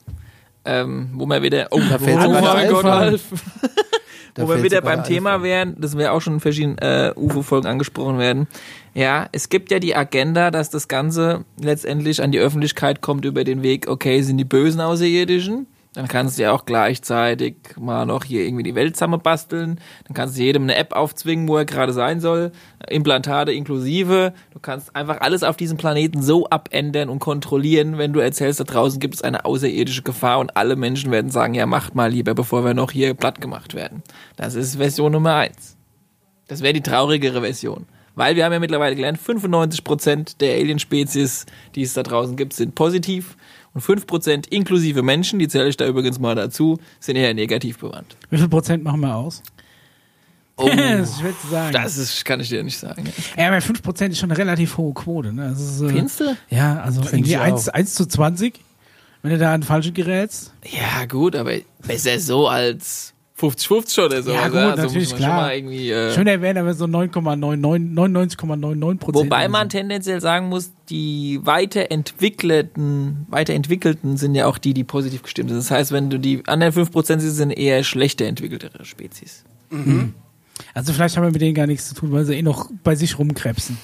ähm, 0.63 1.09
wo 1.15 1.25
wir 1.25 1.41
wieder. 1.41 1.67
Oh, 1.71 1.79
Da 1.79 1.99
fällt 1.99 2.19
oh 2.19 2.33
sogar 2.33 2.53
mein 2.53 2.69
Gott. 2.69 2.85
Alf. 2.85 3.23
Wo 4.35 4.49
wir 4.49 4.63
wieder 4.63 4.81
beim 4.81 5.03
Thema 5.03 5.43
wären, 5.43 5.75
das 5.79 5.97
wir 5.97 6.11
auch 6.11 6.21
schon 6.21 6.33
in 6.33 6.39
verschiedenen 6.39 6.77
äh, 6.79 7.13
UFO-Folgen 7.15 7.67
angesprochen 7.67 8.19
werden. 8.19 8.47
Ja, 8.93 9.27
es 9.31 9.49
gibt 9.49 9.71
ja 9.71 9.79
die 9.79 9.95
Agenda, 9.95 10.51
dass 10.51 10.69
das 10.69 10.87
Ganze 10.87 11.45
letztendlich 11.61 12.21
an 12.21 12.31
die 12.31 12.39
Öffentlichkeit 12.39 13.01
kommt 13.01 13.23
über 13.25 13.43
den 13.43 13.63
Weg, 13.63 13.87
okay, 13.87 14.21
sind 14.21 14.37
die 14.37 14.45
bösen 14.45 14.81
Außerirdischen. 14.81 15.67
Dann 15.95 16.09
kannst 16.09 16.37
du 16.37 16.43
ja 16.43 16.51
auch 16.51 16.65
gleichzeitig 16.65 17.55
mal 17.79 18.05
noch 18.05 18.25
hier 18.25 18.45
irgendwie 18.45 18.63
die 18.63 18.75
Welt 18.75 18.97
zusammenbasteln. 18.97 19.79
Dann 20.03 20.13
kannst 20.13 20.37
du 20.37 20.43
jedem 20.43 20.63
eine 20.63 20.75
App 20.75 20.93
aufzwingen, 20.93 21.47
wo 21.47 21.55
er 21.55 21.63
gerade 21.63 21.93
sein 21.93 22.19
soll. 22.19 22.51
Implantate 22.89 23.53
inklusive. 23.53 24.33
Du 24.51 24.59
kannst 24.59 24.93
einfach 24.93 25.21
alles 25.21 25.43
auf 25.43 25.55
diesem 25.55 25.77
Planeten 25.77 26.21
so 26.21 26.49
abändern 26.49 27.07
und 27.07 27.19
kontrollieren, 27.19 27.97
wenn 27.97 28.11
du 28.11 28.19
erzählst, 28.19 28.59
da 28.59 28.65
draußen 28.65 28.99
gibt 28.99 29.15
es 29.15 29.21
eine 29.21 29.45
außerirdische 29.45 30.01
Gefahr 30.01 30.39
und 30.39 30.57
alle 30.57 30.75
Menschen 30.75 31.11
werden 31.11 31.31
sagen, 31.31 31.53
ja, 31.53 31.65
macht 31.65 31.95
mal 31.95 32.11
lieber, 32.11 32.35
bevor 32.35 32.65
wir 32.65 32.73
noch 32.73 32.91
hier 32.91 33.13
platt 33.13 33.39
gemacht 33.39 33.73
werden. 33.73 34.03
Das 34.35 34.55
ist 34.55 34.75
Version 34.75 35.13
Nummer 35.13 35.35
eins. 35.35 35.77
Das 36.47 36.61
wäre 36.61 36.73
die 36.73 36.81
traurigere 36.81 37.39
Version. 37.39 37.85
Weil 38.15 38.35
wir 38.35 38.45
haben 38.45 38.53
ja 38.53 38.59
mittlerweile 38.59 38.95
gelernt, 38.95 39.19
95% 39.19 40.37
der 40.39 40.55
Alien-Spezies, 40.55 41.45
die 41.75 41.83
es 41.83 41.93
da 41.93 42.03
draußen 42.03 42.35
gibt, 42.35 42.53
sind 42.53 42.75
positiv. 42.75 43.35
Und 43.75 43.83
5% 43.83 44.47
inklusive 44.51 45.03
Menschen, 45.03 45.37
die 45.37 45.49
zähle 45.49 45.67
ich 45.67 45.75
da 45.75 45.85
übrigens 45.85 46.17
mal 46.17 46.33
dazu, 46.33 46.79
sind 47.01 47.17
eher 47.17 47.33
negativ 47.33 47.77
bewandt. 47.77 48.15
Wie 48.29 48.37
viel 48.37 48.47
Prozent 48.47 48.85
machen 48.85 49.01
wir 49.01 49.13
aus? 49.13 49.43
Oh, 50.55 50.69
das 50.77 51.09
ist 51.09 51.19
schwer 51.19 51.33
zu 51.41 51.47
sagen. 51.47 51.73
das 51.73 51.97
ist, 51.97 52.23
kann 52.23 52.39
ich 52.39 52.47
dir 52.47 52.63
nicht 52.63 52.77
sagen. 52.77 53.03
ja, 53.37 53.47
aber 53.47 53.59
5 53.59 53.83
Prozent 53.83 54.13
ist 54.13 54.19
schon 54.19 54.31
eine 54.31 54.37
relativ 54.37 54.77
hohe 54.77 54.93
Quote. 54.93 55.33
Ne? 55.33 55.49
Das 55.49 55.59
ist, 55.59 55.81
äh, 55.81 55.89
Findest 55.89 56.21
du? 56.21 56.37
Ja, 56.49 56.79
also 56.79 57.01
irgendwie 57.01 57.31
ich 57.31 57.37
1, 57.37 57.67
auch. 57.67 57.73
1 57.73 57.93
zu 57.95 58.05
20, 58.05 58.61
wenn 59.21 59.31
du 59.31 59.37
da 59.37 59.53
an 59.53 59.63
falsche 59.63 59.91
gerätst. 59.91 60.53
Ja, 60.63 61.05
gut, 61.05 61.35
aber 61.35 61.55
besser 61.85 62.17
so 62.21 62.47
als 62.47 63.13
50-50 63.39 64.05
oder 64.05 64.23
so. 64.23 64.31
Ja, 64.31 64.47
gut, 64.47 64.57
also 64.57 64.83
natürlich, 64.83 65.11
muss 65.11 65.11
man 65.11 65.19
klar. 65.19 65.29
Schon 65.29 65.45
mal 65.45 65.55
irgendwie, 65.55 65.91
äh, 65.91 66.13
Schöner 66.13 66.41
wäre 66.41 66.59
aber 66.59 66.73
so 66.73 66.85
9,99 66.85 67.93
99,99 67.93 68.97
Prozent. 68.97 69.25
Wobei 69.25 69.49
man 69.49 69.69
so. 69.69 69.77
tendenziell 69.77 70.21
sagen 70.21 70.47
muss, 70.47 70.71
die 70.89 71.41
weiterentwickelten, 71.43 73.25
weiterentwickelten 73.29 74.15
sind 74.15 74.35
ja 74.35 74.45
auch 74.45 74.57
die, 74.57 74.73
die 74.73 74.85
positiv 74.85 75.23
gestimmt 75.23 75.49
sind. 75.49 75.57
Das 75.57 75.69
heißt, 75.69 75.91
wenn 75.91 76.09
du 76.09 76.17
die 76.17 76.43
anderen 76.47 76.73
5% 76.73 77.19
siehst, 77.19 77.35
sind 77.35 77.51
eher 77.51 77.83
schlechter 77.83 78.25
entwickeltere 78.25 78.85
Spezies. 78.85 79.43
Also 80.73 80.93
vielleicht 80.93 81.17
haben 81.17 81.25
wir 81.25 81.31
mit 81.31 81.41
denen 81.41 81.55
gar 81.55 81.67
nichts 81.67 81.89
zu 81.89 81.95
tun, 81.95 82.11
weil 82.13 82.23
sie 82.23 82.35
eh 82.35 82.41
noch 82.41 82.69
bei 82.83 82.95
sich 82.95 83.19
rumkrebsen. 83.19 83.77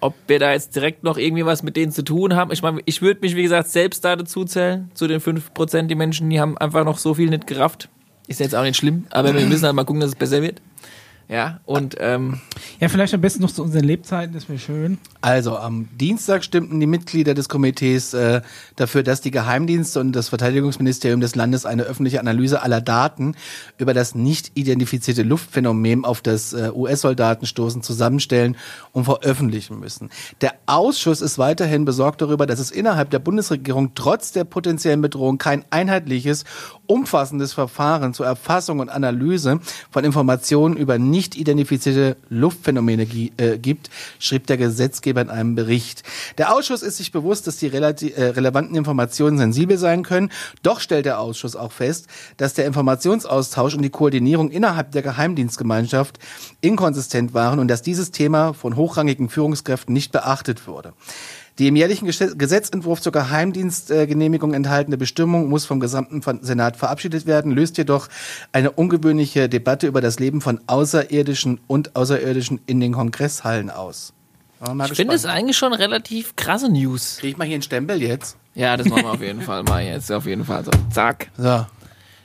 Ob 0.00 0.14
wir 0.26 0.38
da 0.38 0.52
jetzt 0.52 0.74
direkt 0.74 1.04
noch 1.04 1.16
irgendwie 1.16 1.44
was 1.44 1.62
mit 1.62 1.76
denen 1.76 1.92
zu 1.92 2.02
tun 2.02 2.34
haben, 2.34 2.52
ich 2.52 2.62
meine, 2.62 2.80
ich 2.84 3.02
würde 3.02 3.20
mich, 3.20 3.36
wie 3.36 3.42
gesagt, 3.42 3.68
selbst 3.68 4.04
da 4.04 4.16
dazu 4.16 4.44
zählen, 4.44 4.90
zu 4.94 5.06
den 5.06 5.20
5%, 5.20 5.86
die 5.86 5.94
Menschen, 5.94 6.30
die 6.30 6.40
haben 6.40 6.58
einfach 6.58 6.84
noch 6.84 6.98
so 6.98 7.14
viel 7.14 7.30
nicht 7.30 7.46
gerafft. 7.46 7.88
Ist 8.26 8.40
jetzt 8.40 8.54
auch 8.54 8.62
nicht 8.62 8.76
schlimm, 8.76 9.06
aber 9.10 9.34
wir 9.34 9.46
müssen 9.46 9.64
halt 9.64 9.74
mal 9.74 9.84
gucken, 9.84 10.00
dass 10.00 10.10
es 10.10 10.16
besser 10.16 10.42
wird. 10.42 10.60
Ja, 11.28 11.60
und 11.64 11.96
ähm, 11.98 12.40
Ja, 12.80 12.88
vielleicht 12.88 13.14
am 13.14 13.20
besten 13.20 13.42
noch 13.42 13.52
zu 13.52 13.62
unseren 13.62 13.84
Lebzeiten, 13.84 14.34
das 14.34 14.48
wäre 14.48 14.58
schön. 14.58 14.98
Also 15.20 15.56
am 15.56 15.88
Dienstag 15.98 16.44
stimmten 16.44 16.80
die 16.80 16.86
Mitglieder 16.86 17.34
des 17.34 17.48
Komitees 17.48 18.12
äh, 18.12 18.42
dafür, 18.76 19.02
dass 19.02 19.20
die 19.20 19.30
Geheimdienste 19.30 20.00
und 20.00 20.12
das 20.12 20.30
Verteidigungsministerium 20.30 21.20
des 21.20 21.34
Landes 21.36 21.64
eine 21.64 21.84
öffentliche 21.84 22.20
Analyse 22.20 22.62
aller 22.62 22.80
Daten 22.80 23.34
über 23.78 23.94
das 23.94 24.14
nicht 24.14 24.52
identifizierte 24.54 25.22
Luftphänomen 25.22 26.04
auf 26.04 26.22
das 26.22 26.52
äh, 26.52 26.70
US-Soldatenstoßen 26.74 27.82
zusammenstellen 27.82 28.56
und 28.92 29.04
veröffentlichen 29.04 29.78
müssen. 29.78 30.10
Der 30.40 30.54
Ausschuss 30.66 31.20
ist 31.20 31.38
weiterhin 31.38 31.84
besorgt 31.84 32.20
darüber, 32.20 32.46
dass 32.46 32.58
es 32.58 32.70
innerhalb 32.70 33.10
der 33.10 33.20
Bundesregierung 33.20 33.92
trotz 33.94 34.32
der 34.32 34.44
potenziellen 34.44 35.02
Bedrohung 35.02 35.38
kein 35.38 35.64
einheitliches, 35.70 36.44
umfassendes 36.86 37.52
Verfahren 37.52 38.12
zur 38.12 38.26
Erfassung 38.26 38.80
und 38.80 38.88
Analyse 38.88 39.60
von 39.90 40.04
Informationen 40.04 40.76
über 40.76 40.98
nicht 41.12 41.36
identifizierte 41.36 42.16
Luftphänomene 42.30 43.04
äh, 43.36 43.58
gibt, 43.58 43.90
schrieb 44.18 44.46
der 44.46 44.56
Gesetzgeber 44.56 45.20
in 45.20 45.28
einem 45.28 45.54
Bericht. 45.54 46.02
Der 46.38 46.54
Ausschuss 46.54 46.82
ist 46.82 46.96
sich 46.96 47.12
bewusst, 47.12 47.46
dass 47.46 47.58
die 47.58 47.68
äh, 47.68 48.24
relevanten 48.24 48.74
Informationen 48.74 49.36
sensibel 49.38 49.76
sein 49.78 50.02
können. 50.02 50.32
Doch 50.62 50.80
stellt 50.80 51.06
der 51.06 51.20
Ausschuss 51.20 51.54
auch 51.54 51.72
fest, 51.72 52.06
dass 52.38 52.54
der 52.54 52.66
Informationsaustausch 52.66 53.74
und 53.74 53.82
die 53.82 53.90
Koordinierung 53.90 54.50
innerhalb 54.50 54.92
der 54.92 55.02
Geheimdienstgemeinschaft 55.02 56.18
inkonsistent 56.62 57.34
waren 57.34 57.58
und 57.58 57.68
dass 57.68 57.82
dieses 57.82 58.10
Thema 58.10 58.54
von 58.54 58.74
hochrangigen 58.76 59.28
Führungskräften 59.28 59.92
nicht 59.92 60.12
beachtet 60.12 60.66
wurde. 60.66 60.94
Die 61.62 61.68
im 61.68 61.76
jährlichen 61.76 62.06
Gesetz- 62.06 62.36
Gesetzentwurf 62.36 63.00
zur 63.00 63.12
Geheimdienstgenehmigung 63.12 64.52
enthaltene 64.52 64.96
Bestimmung 64.96 65.48
muss 65.48 65.64
vom 65.64 65.78
gesamten 65.78 66.20
Senat 66.44 66.76
verabschiedet 66.76 67.24
werden, 67.24 67.52
löst 67.52 67.78
jedoch 67.78 68.08
eine 68.50 68.72
ungewöhnliche 68.72 69.48
Debatte 69.48 69.86
über 69.86 70.00
das 70.00 70.18
Leben 70.18 70.40
von 70.40 70.58
Außerirdischen 70.66 71.60
und 71.68 71.94
Außerirdischen 71.94 72.62
in 72.66 72.80
den 72.80 72.94
Kongresshallen 72.94 73.70
aus. 73.70 74.12
ich 74.90 74.94
finde 74.94 75.14
es 75.14 75.24
eigentlich 75.24 75.56
schon 75.56 75.72
relativ 75.72 76.34
krasse 76.34 76.68
News. 76.68 77.18
Krieg 77.20 77.30
ich 77.30 77.36
mal 77.36 77.44
hier 77.44 77.54
einen 77.54 77.62
Stempel 77.62 78.02
jetzt? 78.02 78.36
Ja, 78.56 78.76
das 78.76 78.88
machen 78.88 79.04
wir 79.04 79.12
auf 79.12 79.22
jeden 79.22 79.42
Fall 79.42 79.62
mal 79.62 79.84
jetzt. 79.84 80.10
Auf 80.10 80.26
jeden 80.26 80.44
Fall 80.44 80.64
so. 80.64 80.72
Zack. 80.90 81.30
So. 81.38 81.64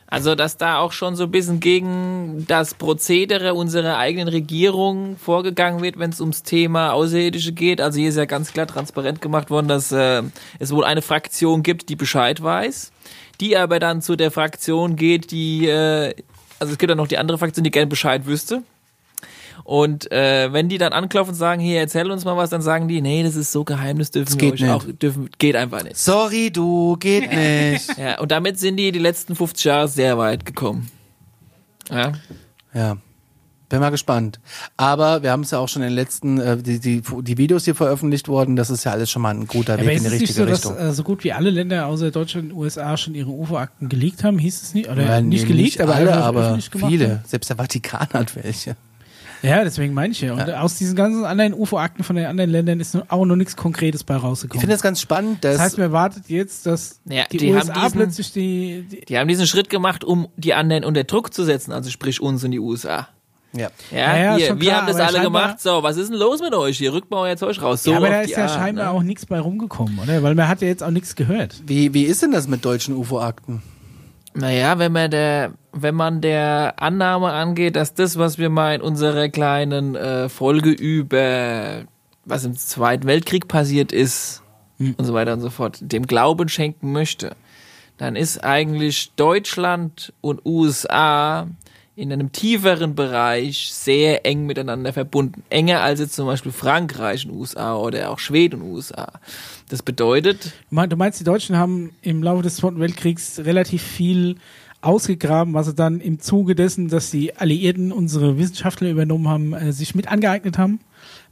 Also, 0.09 0.35
dass 0.35 0.55
da 0.55 0.79
auch 0.79 0.93
schon 0.93 1.17
so 1.17 1.25
ein 1.25 1.31
bisschen 1.31 1.59
gegen 1.59 2.45
das 2.47 2.73
Prozedere 2.73 3.53
unserer 3.53 3.97
eigenen 3.97 4.29
Regierung 4.29 5.17
vorgegangen 5.17 5.81
wird, 5.81 5.99
wenn 5.99 6.11
es 6.11 6.21
ums 6.21 6.43
Thema 6.43 6.93
Außerirdische 6.93 7.51
geht. 7.51 7.81
Also 7.81 7.99
hier 7.99 8.07
ist 8.09 8.15
ja 8.15 8.23
ganz 8.23 8.53
klar 8.53 8.67
transparent 8.67 9.21
gemacht 9.21 9.49
worden, 9.49 9.67
dass 9.67 9.91
äh, 9.91 10.23
es 10.59 10.71
wohl 10.71 10.85
eine 10.85 11.01
Fraktion 11.01 11.61
gibt, 11.61 11.89
die 11.89 11.97
Bescheid 11.97 12.41
weiß, 12.41 12.93
die 13.41 13.57
aber 13.57 13.79
dann 13.79 14.01
zu 14.01 14.15
der 14.15 14.31
Fraktion 14.31 14.95
geht, 14.95 15.31
die, 15.31 15.67
äh, 15.67 16.15
also 16.57 16.71
es 16.71 16.79
gibt 16.79 16.89
dann 16.89 16.97
noch 16.97 17.07
die 17.07 17.17
andere 17.17 17.37
Fraktion, 17.37 17.65
die 17.65 17.71
gerne 17.71 17.87
Bescheid 17.87 18.25
wüsste. 18.25 18.63
Und 19.67 20.09
äh, 20.13 20.53
wenn 20.53 20.69
die 20.69 20.77
dann 20.77 20.93
anklopfen 20.93 21.33
und 21.33 21.37
sagen, 21.37 21.61
hier 21.61 21.81
erzähl 21.81 22.09
uns 22.09 22.23
mal 22.23 22.37
was, 22.37 22.49
dann 22.49 22.61
sagen 22.61 22.87
die, 22.87 23.01
nee, 23.01 23.21
das 23.21 23.35
ist 23.35 23.51
so 23.51 23.65
geheim, 23.65 23.99
das 23.99 24.11
dürfen 24.11 24.31
wir 24.35 24.37
geht 24.37 24.53
euch 24.53 24.61
nicht. 24.61 24.71
auch, 24.71 24.85
dürfen, 24.85 25.29
geht 25.39 25.57
einfach 25.57 25.83
nicht. 25.83 25.97
Sorry, 25.97 26.51
du, 26.51 26.95
geht 26.95 27.29
nicht. 27.29 27.85
Ja, 27.97 28.17
und 28.21 28.31
damit 28.31 28.57
sind 28.59 28.77
die 28.77 28.93
die 28.93 28.99
letzten 28.99 29.35
50 29.35 29.65
Jahre 29.65 29.87
sehr 29.89 30.17
weit 30.17 30.45
gekommen. 30.45 30.89
Ja. 31.91 32.13
Ja. 32.73 32.95
Bin 33.67 33.81
mal 33.81 33.89
gespannt. 33.89 34.39
Aber 34.77 35.21
wir 35.23 35.31
haben 35.31 35.41
es 35.41 35.51
ja 35.51 35.59
auch 35.59 35.67
schon 35.67 35.81
in 35.81 35.89
den 35.89 35.95
letzten, 35.95 36.39
äh, 36.39 36.55
die, 36.55 36.79
die, 36.79 37.01
die 37.01 37.37
Videos 37.37 37.65
hier 37.65 37.75
veröffentlicht 37.75 38.29
worden, 38.29 38.55
das 38.55 38.69
ist 38.69 38.85
ja 38.85 38.93
alles 38.93 39.11
schon 39.11 39.21
mal 39.21 39.35
ein 39.35 39.47
guter 39.47 39.77
Weg 39.77 39.97
ist 39.97 39.97
in 39.97 39.99
die 39.99 40.05
es 40.05 40.11
nicht 40.13 40.21
richtige 40.21 40.39
so, 40.39 40.45
dass 40.45 40.65
Richtung. 40.65 40.77
äh, 40.77 40.93
so 40.93 41.03
gut 41.03 41.25
wie 41.25 41.33
alle 41.33 41.49
Länder 41.49 41.87
außer 41.87 42.09
Deutschland 42.11 42.53
und 42.53 42.57
USA 42.57 42.95
schon 42.95 43.15
ihre 43.15 43.31
UFO-Akten 43.31 43.89
geleakt 43.89 44.23
haben? 44.23 44.39
Hieß 44.39 44.61
es 44.63 44.73
nicht? 44.73 44.87
Oder 44.89 45.03
Ja, 45.03 45.19
nicht 45.19 45.41
nee, 45.41 45.47
geleakt, 45.49 45.81
aber 45.81 45.95
alle, 45.95 46.13
aber 46.15 46.57
viele. 46.61 47.09
haben? 47.09 47.19
Selbst 47.27 47.49
der 47.49 47.57
Vatikan 47.57 48.07
hat 48.13 48.33
welche. 48.37 48.77
Ja, 49.43 49.63
deswegen 49.63 49.93
meine 49.93 50.11
ich 50.13 50.21
ja. 50.21 50.33
Und 50.33 50.49
aus 50.53 50.77
diesen 50.77 50.95
ganzen 50.95 51.23
anderen 51.25 51.53
UFO-Akten 51.53 52.03
von 52.03 52.15
den 52.15 52.25
anderen 52.25 52.49
Ländern 52.49 52.79
ist 52.79 52.97
auch 53.09 53.25
noch 53.25 53.35
nichts 53.35 53.55
Konkretes 53.55 54.03
bei 54.03 54.15
Ich 54.17 54.23
rausgekommen. 54.23 54.59
finde 54.61 54.73
das 54.75 54.81
ganz 54.81 54.99
spannend, 54.99 55.43
dass 55.43 55.53
das 55.57 55.61
heißt, 55.61 55.77
man 55.77 55.91
wartet 55.91 56.29
jetzt, 56.29 56.65
dass 56.65 56.99
Ja, 57.05 57.23
die, 57.31 57.37
die 57.37 57.49
haben 57.55 57.67
USA 57.69 57.73
diesen- 57.85 57.91
plötzlich 57.99 58.31
die, 58.33 58.85
die 58.91 59.01
Die 59.05 59.17
haben 59.17 59.27
diesen 59.27 59.45
Schritt 59.47 59.69
gemacht, 59.69 60.03
um 60.03 60.27
die 60.37 60.53
anderen 60.53 60.83
unter 60.83 61.03
Druck 61.03 61.33
zu 61.33 61.43
setzen, 61.43 61.71
also 61.71 61.89
sprich 61.89 62.21
uns 62.21 62.43
und 62.43 62.51
die 62.51 62.59
USA. 62.59 63.07
ja. 63.53 63.69
Ja, 63.91 63.97
Ja, 63.97 64.17
ja, 64.17 64.35
hier, 64.37 64.47
wir 64.49 64.55
klar, 64.69 64.77
haben 64.81 64.87
das 64.87 64.97
alle 64.99 65.21
gemacht. 65.21 65.59
So, 65.61 65.81
was 65.83 65.97
ist 65.97 66.09
denn 66.11 66.17
los 66.17 66.41
mit 66.41 66.53
euch? 66.53 66.77
Hier 66.77 66.91
rückt 66.93 67.09
mal 67.11 67.21
euer 67.21 67.37
Zeug 67.37 67.61
raus. 67.61 67.83
So 67.83 67.91
ja, 67.91 67.97
aber 67.97 68.09
da 68.09 68.21
ist 68.21 68.31
ja 68.31 68.43
Art, 68.45 68.51
scheinbar 68.51 68.85
ne? 68.85 68.91
auch 68.91 69.03
nichts 69.03 69.25
bei 69.25 69.39
rumgekommen, 69.39 69.97
oder? 69.99 70.21
Weil 70.23 70.35
man 70.35 70.47
hat 70.47 70.61
ja 70.61 70.67
jetzt 70.67 70.83
auch 70.83 70.91
nichts 70.91 71.15
gehört. 71.15 71.61
Wie, 71.65 71.93
wie 71.93 72.03
ist 72.03 72.21
denn 72.21 72.31
das 72.31 72.47
mit 72.47 72.65
deutschen 72.65 72.95
UFO-Akten? 72.95 73.61
Naja, 74.33 74.77
wenn 74.77 74.91
man 74.91 75.09
der, 75.09 75.51
wenn 75.81 75.95
man 75.95 76.21
der 76.21 76.75
Annahme 76.77 77.31
angeht, 77.31 77.75
dass 77.75 77.93
das, 77.93 78.17
was 78.17 78.37
wir 78.37 78.49
mal 78.49 78.75
in 78.75 78.81
unserer 78.81 79.29
kleinen 79.29 79.95
äh, 79.95 80.29
Folge 80.29 80.71
über 80.71 81.85
was 82.25 82.43
im 82.43 82.55
Zweiten 82.55 83.07
Weltkrieg 83.07 83.47
passiert 83.47 83.91
ist 83.91 84.43
und 84.79 85.05
so 85.05 85.13
weiter 85.13 85.33
und 85.33 85.41
so 85.41 85.49
fort, 85.49 85.77
dem 85.81 86.05
Glauben 86.05 86.49
schenken 86.49 86.91
möchte, 86.91 87.35
dann 87.97 88.15
ist 88.15 88.43
eigentlich 88.43 89.11
Deutschland 89.15 90.13
und 90.21 90.45
USA 90.45 91.47
in 91.95 92.13
einem 92.13 92.31
tieferen 92.31 92.93
Bereich 92.93 93.73
sehr 93.73 94.23
eng 94.23 94.45
miteinander 94.45 94.93
verbunden. 94.93 95.43
Enger 95.49 95.81
als 95.81 95.99
jetzt 95.99 96.13
zum 96.13 96.27
Beispiel 96.27 96.51
Frankreich 96.51 97.25
und 97.25 97.31
USA 97.31 97.75
oder 97.75 98.11
auch 98.11 98.19
Schweden 98.19 98.61
und 98.61 98.69
USA. 98.69 99.13
Das 99.69 99.81
bedeutet, 99.81 100.53
Du 100.69 100.95
meinst, 100.95 101.19
die 101.19 101.23
Deutschen 101.23 101.57
haben 101.57 101.95
im 102.03 102.21
Laufe 102.21 102.43
des 102.43 102.57
Zweiten 102.57 102.79
Weltkriegs 102.79 103.39
relativ 103.39 103.81
viel 103.81 104.35
ausgegraben, 104.87 105.53
was 105.53 105.67
sie 105.67 105.75
dann 105.75 105.99
im 105.99 106.19
Zuge 106.19 106.55
dessen, 106.55 106.87
dass 106.87 107.11
die 107.11 107.35
Alliierten 107.35 107.91
unsere 107.91 108.37
Wissenschaftler 108.37 108.89
übernommen 108.89 109.27
haben, 109.27 109.53
äh, 109.53 109.73
sich 109.73 109.93
mit 109.95 110.07
angeeignet 110.07 110.57
haben. 110.57 110.79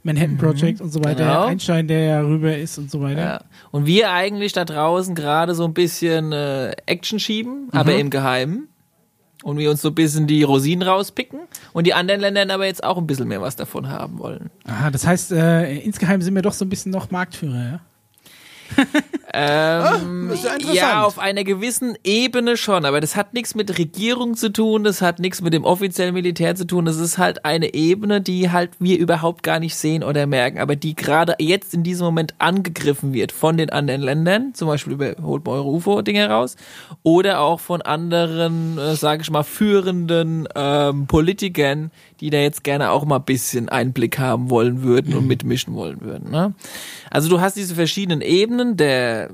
Manhattan 0.02 0.36
Project 0.36 0.80
und 0.80 0.92
so 0.92 1.02
weiter. 1.02 1.24
Genau. 1.24 1.46
Einstein, 1.46 1.88
der 1.88 2.00
ja 2.00 2.20
rüber 2.20 2.56
ist 2.56 2.78
und 2.78 2.90
so 2.90 3.00
weiter. 3.00 3.20
Ja. 3.20 3.44
Und 3.72 3.86
wir 3.86 4.12
eigentlich 4.12 4.52
da 4.52 4.64
draußen 4.64 5.14
gerade 5.14 5.54
so 5.54 5.64
ein 5.64 5.74
bisschen 5.74 6.32
äh, 6.32 6.72
Action 6.86 7.18
schieben, 7.18 7.68
aber 7.72 7.96
im 7.96 8.10
Geheimen. 8.10 8.68
Und 9.42 9.58
wir 9.58 9.70
uns 9.70 9.82
so 9.82 9.88
ein 9.88 9.94
bisschen 9.94 10.26
die 10.26 10.42
Rosinen 10.42 10.86
rauspicken. 10.86 11.40
Und 11.72 11.86
die 11.86 11.94
anderen 11.94 12.20
Länder 12.20 12.52
aber 12.54 12.66
jetzt 12.66 12.84
auch 12.84 12.98
ein 12.98 13.06
bisschen 13.06 13.28
mehr 13.28 13.40
was 13.40 13.56
davon 13.56 13.88
haben 13.88 14.18
wollen. 14.18 14.50
Aha, 14.64 14.90
das 14.90 15.06
heißt, 15.06 15.32
äh, 15.32 15.78
insgeheim 15.78 16.22
sind 16.22 16.34
wir 16.34 16.42
doch 16.42 16.54
so 16.54 16.64
ein 16.64 16.68
bisschen 16.68 16.92
noch 16.92 17.10
Marktführer, 17.10 17.64
ja? 17.64 17.80
Ähm, 19.38 20.30
ja 20.42 20.54
interessant. 20.54 20.74
ja, 20.74 21.04
auf 21.04 21.18
einer 21.18 21.44
gewissen 21.44 21.98
Ebene 22.04 22.56
schon, 22.56 22.86
aber 22.86 23.02
das 23.02 23.16
hat 23.16 23.34
nichts 23.34 23.54
mit 23.54 23.78
Regierung 23.78 24.34
zu 24.34 24.50
tun, 24.50 24.82
das 24.82 25.02
hat 25.02 25.18
nichts 25.18 25.42
mit 25.42 25.52
dem 25.52 25.64
offiziellen 25.64 26.14
Militär 26.14 26.54
zu 26.54 26.66
tun, 26.66 26.86
das 26.86 26.96
ist 26.96 27.18
halt 27.18 27.44
eine 27.44 27.74
Ebene, 27.74 28.22
die 28.22 28.50
halt 28.50 28.70
wir 28.78 28.98
überhaupt 28.98 29.42
gar 29.42 29.60
nicht 29.60 29.76
sehen 29.76 30.02
oder 30.02 30.26
merken, 30.26 30.58
aber 30.58 30.74
die 30.74 30.96
gerade 30.96 31.34
jetzt 31.38 31.74
in 31.74 31.82
diesem 31.82 32.06
Moment 32.06 32.34
angegriffen 32.38 33.12
wird 33.12 33.30
von 33.30 33.58
den 33.58 33.68
anderen 33.68 34.00
Ländern, 34.00 34.54
zum 34.54 34.68
Beispiel 34.68 34.94
über 34.94 35.14
holt 35.22 35.44
mal 35.44 35.52
eure 35.52 35.68
UFO-Dinge 35.68 36.30
raus, 36.30 36.56
oder 37.02 37.40
auch 37.40 37.60
von 37.60 37.82
anderen, 37.82 38.78
äh, 38.78 38.96
sage 38.96 39.20
ich 39.20 39.30
mal, 39.30 39.42
führenden 39.42 40.48
ähm, 40.54 41.06
Politikern, 41.06 41.90
die 42.20 42.30
da 42.30 42.38
jetzt 42.38 42.64
gerne 42.64 42.90
auch 42.90 43.04
mal 43.04 43.16
ein 43.16 43.24
bisschen 43.24 43.68
Einblick 43.68 44.18
haben 44.18 44.50
wollen 44.50 44.82
würden 44.82 45.14
und 45.14 45.26
mitmischen 45.26 45.74
wollen 45.74 46.00
würden. 46.00 46.30
Ne? 46.30 46.54
Also 47.10 47.28
du 47.28 47.40
hast 47.40 47.56
diese 47.56 47.74
verschiedenen 47.74 48.20
Ebenen, 48.20 48.76
der 48.76 49.30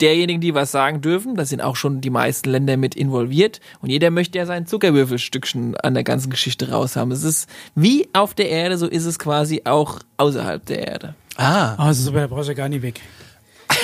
derjenigen, 0.00 0.40
die 0.40 0.54
was 0.54 0.72
sagen 0.72 1.00
dürfen. 1.00 1.36
Da 1.36 1.44
sind 1.44 1.60
auch 1.60 1.76
schon 1.76 2.00
die 2.00 2.10
meisten 2.10 2.50
Länder 2.50 2.76
mit 2.76 2.94
involviert. 2.94 3.60
Und 3.80 3.90
jeder 3.90 4.10
möchte 4.10 4.38
ja 4.38 4.46
sein 4.46 4.66
Zuckerwürfelstückchen 4.66 5.76
an 5.76 5.94
der 5.94 6.04
ganzen 6.04 6.30
Geschichte 6.30 6.70
raushaben. 6.70 7.12
Es 7.12 7.22
ist 7.22 7.48
wie 7.74 8.08
auf 8.12 8.34
der 8.34 8.50
Erde, 8.50 8.76
so 8.76 8.86
ist 8.86 9.04
es 9.04 9.18
quasi 9.18 9.62
auch 9.64 10.00
außerhalb 10.16 10.64
der 10.66 10.86
Erde. 10.86 11.14
Ah. 11.36 11.88
Oh, 11.88 11.92
super, 11.92 12.20
da 12.20 12.26
brauchst 12.26 12.48
du 12.48 12.52
ja 12.52 12.56
gar 12.56 12.68
nicht 12.68 12.82
weg. 12.82 13.00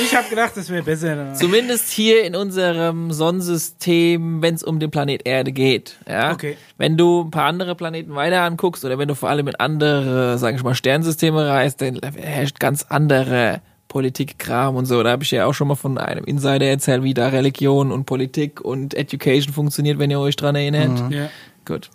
Ich 0.03 0.15
habe 0.17 0.29
gedacht, 0.29 0.57
das 0.57 0.71
wäre 0.71 0.83
besser. 0.83 1.35
Zumindest 1.35 1.91
hier 1.91 2.25
in 2.25 2.35
unserem 2.35 3.13
Sonnensystem, 3.13 4.43
wenn 4.43 4.55
es 4.55 4.63
um 4.63 4.81
den 4.81 4.91
Planet 4.91 5.27
Erde 5.27 5.53
geht. 5.53 5.99
Ja? 6.09 6.33
Okay. 6.33 6.57
Wenn 6.79 6.97
du 6.97 7.23
ein 7.23 7.31
paar 7.31 7.47
andere 7.47 7.75
Planeten 7.75 8.15
weiter 8.15 8.43
anguckst 8.43 8.85
oder 8.85 8.99
wenn 8.99 9.09
du 9.09 9.15
vor 9.15 9.29
allem 9.29 9.49
in 9.49 9.57
andere, 9.57 10.39
sage 10.39 10.57
ich 10.57 10.63
mal, 10.63 10.75
Sternsysteme 10.75 11.47
reist, 11.47 11.81
dann 11.81 12.01
herrscht 12.17 12.59
ganz 12.61 12.87
andere 12.89 13.61
Politikkram 13.89 14.77
und 14.77 14.87
so. 14.87 15.03
Da 15.03 15.11
habe 15.11 15.25
ich 15.25 15.31
ja 15.33 15.47
auch 15.47 15.55
schon 15.55 15.69
mal 15.69 15.75
von 15.75 15.99
einem 15.99 16.25
Insider 16.25 16.67
erzählt, 16.67 17.03
wie 17.03 17.15
da 17.15 17.29
Religion 17.29 17.93
und 17.93 18.05
Politik 18.07 18.61
und 18.61 18.95
Education 18.95 19.53
funktioniert, 19.53 19.99
wenn 19.99 20.11
ihr 20.11 20.21
euch 20.21 20.37
dran 20.37 20.55
erinnert. 20.55 21.11
Ja. 21.11 21.29
Gut. 21.65 21.91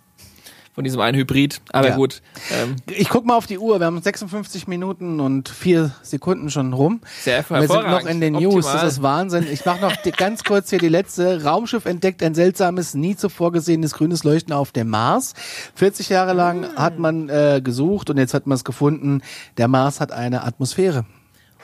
Von 0.76 0.84
diesem 0.84 1.00
einen 1.00 1.16
Hybrid. 1.16 1.62
Aber 1.72 1.88
Ja. 1.88 1.96
gut. 1.96 2.20
Ähm, 2.52 2.76
Ich 2.86 3.08
guck 3.08 3.24
mal 3.24 3.34
auf 3.34 3.46
die 3.46 3.58
Uhr. 3.58 3.80
Wir 3.80 3.86
haben 3.86 4.00
56 4.00 4.68
Minuten 4.68 5.20
und 5.20 5.48
vier 5.48 5.92
Sekunden 6.02 6.50
schon 6.50 6.74
rum. 6.74 7.00
sehr 7.22 7.38
Wir 7.38 7.44
sind 7.44 7.56
hervorragend. 7.70 8.04
noch 8.04 8.10
in 8.10 8.20
den 8.20 8.34
News. 8.34 8.66
Optimal. 8.66 8.74
Das 8.84 8.92
ist 8.92 9.02
Wahnsinn. 9.02 9.46
Ich 9.50 9.64
mache 9.64 9.80
noch 9.80 9.96
die, 9.96 10.12
ganz 10.12 10.44
kurz 10.44 10.68
hier 10.68 10.78
die 10.78 10.90
letzte. 10.90 11.42
Raumschiff 11.44 11.86
entdeckt 11.86 12.22
ein 12.22 12.34
seltsames, 12.34 12.92
nie 12.94 13.16
zuvor 13.16 13.52
gesehenes 13.52 13.94
grünes 13.94 14.22
Leuchten 14.22 14.52
auf 14.52 14.70
dem 14.70 14.90
Mars. 14.90 15.32
40 15.76 16.10
Jahre 16.10 16.34
lang 16.34 16.66
hat 16.76 16.98
man 16.98 17.30
äh, 17.30 17.62
gesucht 17.64 18.10
und 18.10 18.18
jetzt 18.18 18.34
hat 18.34 18.46
man 18.46 18.56
es 18.56 18.62
gefunden. 18.64 19.22
Der 19.56 19.68
Mars 19.68 19.98
hat 20.00 20.12
eine 20.12 20.44
Atmosphäre. 20.44 21.06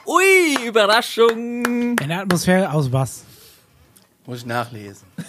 Ui, 0.07 0.67
Überraschung. 0.67 1.95
In 2.01 2.09
der 2.09 2.21
Atmosphäre 2.23 2.73
aus 2.73 2.91
was? 2.91 3.25
Muss 4.25 4.39
ich 4.39 4.47
nachlesen. 4.47 5.07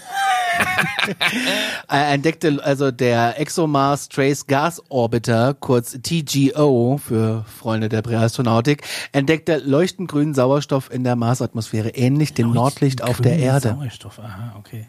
Er 1.87 2.09
entdeckte 2.09 2.59
also 2.63 2.91
der 2.91 3.39
ExoMars 3.39 4.09
Trace 4.09 4.47
Gas 4.47 4.81
Orbiter, 4.89 5.53
kurz 5.53 5.97
TGO 6.01 6.97
für 6.97 7.45
Freunde 7.45 7.89
der 7.89 8.01
Präastronautik, 8.01 8.83
entdeckte 9.11 9.57
leuchtend 9.57 10.09
grünen 10.09 10.33
Sauerstoff 10.33 10.91
in 10.91 11.03
der 11.03 11.15
Marsatmosphäre, 11.15 11.89
ähnlich 11.89 12.33
dem 12.33 12.51
Nordlicht 12.51 13.03
auf 13.03 13.21
der 13.21 13.37
Erde. 13.37 13.69
Sauerstoff, 13.69 14.19
aha, 14.19 14.55
okay. 14.57 14.87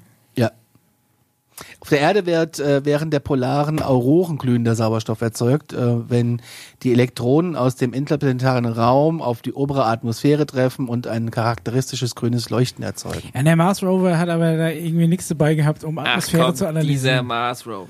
Auf 1.80 1.88
der 1.88 2.00
Erde 2.00 2.26
wird 2.26 2.58
äh, 2.58 2.84
während 2.84 3.12
der 3.12 3.20
polaren 3.20 3.80
Auroren 3.80 4.38
glühender 4.38 4.74
Sauerstoff 4.74 5.20
erzeugt, 5.20 5.72
äh, 5.72 6.10
wenn 6.10 6.42
die 6.82 6.92
Elektronen 6.92 7.56
aus 7.56 7.76
dem 7.76 7.92
interplanetaren 7.92 8.66
Raum 8.66 9.22
auf 9.22 9.42
die 9.42 9.52
obere 9.52 9.84
Atmosphäre 9.86 10.46
treffen 10.46 10.88
und 10.88 11.06
ein 11.06 11.30
charakteristisches 11.30 12.14
grünes 12.14 12.50
Leuchten 12.50 12.82
erzeugen. 12.82 13.30
Ja, 13.34 13.42
der 13.42 13.56
Mars 13.56 13.82
Rover 13.82 14.18
hat 14.18 14.28
aber 14.28 14.56
da 14.56 14.68
irgendwie 14.70 15.06
nichts 15.06 15.28
dabei 15.28 15.54
gehabt, 15.54 15.84
um 15.84 15.98
Ach 15.98 16.06
Atmosphäre 16.06 16.44
komm, 16.44 16.54
zu 16.54 16.64
dieser 16.64 16.68
analysieren. 16.70 17.26
Mars 17.26 17.66
Rover. 17.66 17.88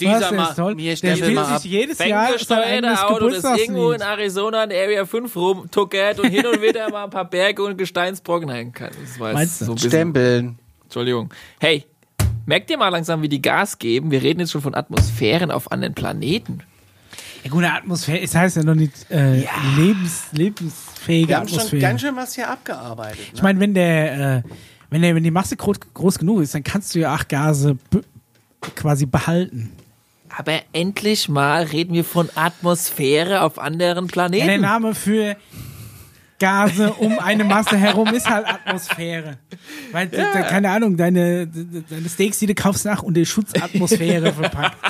Was, 0.00 0.28
der 0.30 0.48
ist 0.48 0.56
toll. 0.56 0.74
mir 0.76 0.90
der 0.90 0.96
stempel 1.16 1.44
spielt 1.44 1.60
sich 1.60 1.70
jedes 1.70 1.98
Jahr 1.98 2.28
eigenes 2.28 3.02
Auto, 3.02 3.30
das 3.30 3.44
irgendwo 3.58 3.90
in. 3.90 4.00
Arizona 4.00 4.64
in 4.64 4.70
Area 4.70 5.04
5 5.04 5.34
rumtuckert 5.34 6.20
und 6.20 6.30
hin 6.30 6.46
und 6.46 6.62
wieder 6.62 6.88
mal 6.90 7.04
ein 7.04 7.10
paar 7.10 7.28
Berge 7.28 7.64
und 7.64 7.76
Gesteinsbrocken 7.76 8.48
hängen 8.48 8.72
kann. 8.72 8.90
Das 9.00 9.18
war 9.18 9.30
jetzt 9.30 9.36
Meinst 9.36 9.60
du? 9.62 9.64
so 9.64 9.76
Stempeln. 9.76 10.58
Entschuldigung. 10.84 11.30
Hey, 11.58 11.84
merkt 12.48 12.70
ihr 12.70 12.78
mal 12.78 12.88
langsam, 12.88 13.22
wie 13.22 13.28
die 13.28 13.42
Gas 13.42 13.78
geben? 13.78 14.10
Wir 14.10 14.22
reden 14.22 14.40
jetzt 14.40 14.50
schon 14.52 14.62
von 14.62 14.74
Atmosphären 14.74 15.50
auf 15.50 15.70
anderen 15.70 15.94
Planeten. 15.94 16.60
Ja, 17.44 17.50
gut, 17.50 17.62
eine 17.62 17.74
Atmosphäre, 17.74 18.20
es 18.20 18.34
heißt 18.34 18.56
ja 18.56 18.64
noch 18.64 18.74
nicht 18.74 19.08
äh, 19.10 19.44
lebens, 19.76 20.24
lebensfähige 20.32 21.28
Wir 21.28 21.36
haben 21.36 21.48
schon 21.48 21.58
Atmosphäre. 21.58 21.82
ganz 21.82 22.00
schön 22.00 22.16
was 22.16 22.34
hier 22.34 22.50
abgearbeitet. 22.50 23.18
Ich 23.32 23.42
meine, 23.42 23.60
wenn 23.60 23.74
der, 23.74 24.38
äh, 24.38 24.42
wenn 24.90 25.02
der, 25.02 25.14
wenn 25.14 25.22
die 25.22 25.30
Masse 25.30 25.56
groß, 25.56 25.78
groß 25.94 26.18
genug 26.18 26.40
ist, 26.42 26.54
dann 26.54 26.64
kannst 26.64 26.94
du 26.94 26.98
ja 26.98 27.14
acht 27.14 27.28
Gase 27.28 27.78
quasi 28.74 29.06
behalten. 29.06 29.70
Aber 30.36 30.60
endlich 30.72 31.28
mal 31.28 31.62
reden 31.62 31.94
wir 31.94 32.04
von 32.04 32.28
Atmosphäre 32.34 33.42
auf 33.42 33.58
anderen 33.58 34.06
Ja, 34.06 34.08
der 34.08 34.12
Planeten. 34.12 34.60
Name 34.60 34.94
für 34.94 35.36
Gase 36.38 36.92
um 36.92 37.18
eine 37.18 37.44
Masse 37.44 37.76
herum 37.76 38.08
ist 38.14 38.28
halt 38.28 38.46
Atmosphäre. 38.48 39.38
Weil, 39.92 40.06
d- 40.08 40.16
keine 40.48 40.70
Ahnung, 40.70 40.96
deine, 40.96 41.46
deine 41.46 42.08
Steaks, 42.08 42.38
die 42.38 42.46
du 42.46 42.54
kaufst, 42.54 42.84
nach 42.84 43.02
unter 43.02 43.24
Schutzatmosphäre 43.24 44.32
verpackt. 44.32 44.76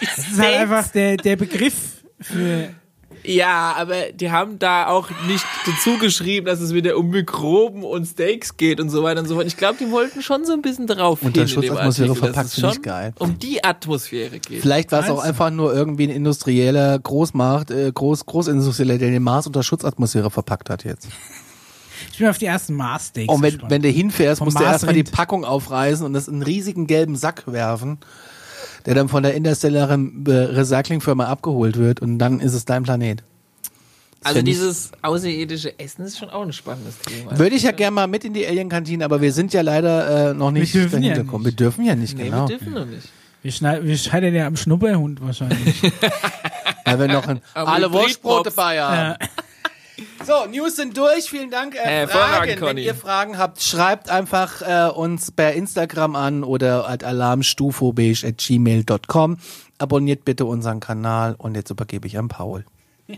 Das 0.00 0.18
ist 0.26 0.38
halt 0.40 0.56
einfach 0.56 0.88
der, 0.88 1.16
der 1.16 1.36
Begriff 1.36 1.74
für 2.20 2.70
Ja, 3.24 3.74
aber 3.76 4.10
die 4.12 4.30
haben 4.32 4.58
da 4.58 4.88
auch 4.88 5.08
nicht 5.28 5.44
dazu 5.64 5.96
geschrieben, 5.98 6.46
dass 6.46 6.60
es 6.60 6.74
wieder 6.74 6.96
um 6.96 7.10
Mikroben 7.10 7.84
und 7.84 8.04
Steaks 8.06 8.56
geht 8.56 8.80
und 8.80 8.90
so 8.90 9.02
weiter 9.04 9.20
und 9.20 9.28
so 9.28 9.34
fort. 9.36 9.46
Ich 9.46 9.56
glaube, 9.56 9.76
die 9.78 9.90
wollten 9.92 10.22
schon 10.22 10.44
so 10.44 10.52
ein 10.52 10.62
bisschen 10.62 10.86
drauf 10.88 11.22
Unter 11.22 11.46
Schutzatmosphäre 11.46 12.16
verpackt 12.16 12.50
finde 12.50 12.70
ich 12.72 12.82
geil. 12.82 13.12
um 13.18 13.38
die 13.38 13.62
Atmosphäre 13.62 14.38
geht. 14.40 14.60
Vielleicht 14.62 14.90
war 14.90 15.04
es 15.04 15.10
auch 15.10 15.22
einfach 15.22 15.50
nur 15.50 15.72
irgendwie 15.72 16.08
ein 16.08 16.10
industrieller 16.10 16.98
Großmacht, 16.98 17.70
äh, 17.70 17.92
Groß, 17.92 18.26
Großindustrieller, 18.26 18.98
der 18.98 19.10
den 19.10 19.22
Mars 19.22 19.46
unter 19.46 19.62
Schutzatmosphäre 19.62 20.30
verpackt 20.30 20.68
hat 20.68 20.84
jetzt. 20.84 21.08
Ich 22.10 22.18
bin 22.18 22.26
auf 22.28 22.38
die 22.38 22.46
ersten 22.46 22.74
Mars-Steaks 22.74 23.32
Und 23.32 23.42
wenn, 23.42 23.52
gespannt. 23.52 23.70
wenn 23.70 23.82
du 23.82 23.88
hinfährst, 23.88 24.38
Vom 24.38 24.46
musst 24.46 24.58
du 24.58 24.64
erstmal 24.64 24.94
die. 24.94 25.04
Packung 25.04 25.44
aufreißen 25.44 26.04
und 26.04 26.12
das 26.12 26.26
in 26.26 26.34
einen 26.34 26.42
riesigen 26.42 26.88
gelben 26.88 27.14
Sack 27.14 27.44
werfen, 27.46 27.98
der 28.86 28.94
dann 28.94 29.08
von 29.08 29.22
der 29.22 29.34
interstellaren 29.34 30.24
äh, 30.26 30.32
Recyclingfirma 30.32 31.26
abgeholt 31.26 31.76
wird 31.76 32.00
und 32.00 32.18
dann 32.18 32.40
ist 32.40 32.54
es 32.54 32.64
dein 32.64 32.82
Planet. 32.82 33.22
also 34.24 34.42
dieses 34.42 34.92
außerirdische 35.02 35.78
Essen 35.78 36.04
ist 36.04 36.18
schon 36.18 36.30
auch 36.30 36.42
ein 36.42 36.52
spannendes 36.52 36.98
Thema. 37.00 37.38
Würde 37.38 37.56
ich 37.56 37.62
ja 37.62 37.72
gerne 37.72 37.94
mal 37.94 38.06
mit 38.06 38.24
in 38.24 38.34
die 38.34 38.46
Alien-Kantine, 38.46 39.04
aber 39.04 39.20
wir 39.20 39.32
sind 39.32 39.52
ja 39.52 39.62
leider 39.62 40.30
äh, 40.30 40.34
noch 40.34 40.50
nicht 40.50 40.74
dahinter 40.74 41.00
ja 41.00 41.14
gekommen. 41.14 41.44
Wir 41.44 41.52
dürfen 41.52 41.84
ja 41.84 41.94
nicht, 41.94 42.16
nee, 42.16 42.24
genau. 42.24 42.48
wir 42.48 42.58
dürfen 42.58 42.74
noch 42.74 42.86
nicht. 42.86 43.08
wir, 43.42 43.52
schneiden, 43.52 43.86
wir 43.86 43.96
scheitern 43.98 44.34
ja 44.34 44.46
am 44.46 44.56
Schnupperhund 44.56 45.20
wahrscheinlich. 45.20 45.82
Weil 46.84 46.98
wir 46.98 47.08
noch 47.08 47.26
ein, 47.26 47.40
alle. 47.54 47.92
Wurstbrote 47.92 48.50
bei 48.50 48.80
haben. 48.80 49.16
ja. 49.20 49.28
So, 50.24 50.46
News 50.46 50.76
sind 50.76 50.96
durch. 50.96 51.28
Vielen 51.30 51.50
Dank. 51.50 51.74
Äh, 51.74 51.78
Hervorragend, 51.78 52.58
Fragen. 52.58 52.76
Wenn 52.76 52.84
ihr 52.84 52.94
Fragen 52.94 53.36
habt, 53.38 53.62
schreibt 53.62 54.10
einfach 54.10 54.62
äh, 54.62 54.88
uns 54.90 55.30
per 55.30 55.52
Instagram 55.52 56.16
an 56.16 56.42
oder 56.44 56.88
at 56.88 57.04
alarmstufobeige.gmail.com. 57.04 59.36
Abonniert 59.78 60.24
bitte 60.24 60.46
unseren 60.46 60.80
Kanal 60.80 61.34
und 61.38 61.54
jetzt 61.56 61.70
übergebe 61.70 62.06
ich 62.06 62.18
an 62.18 62.28
Paul. 62.28 62.64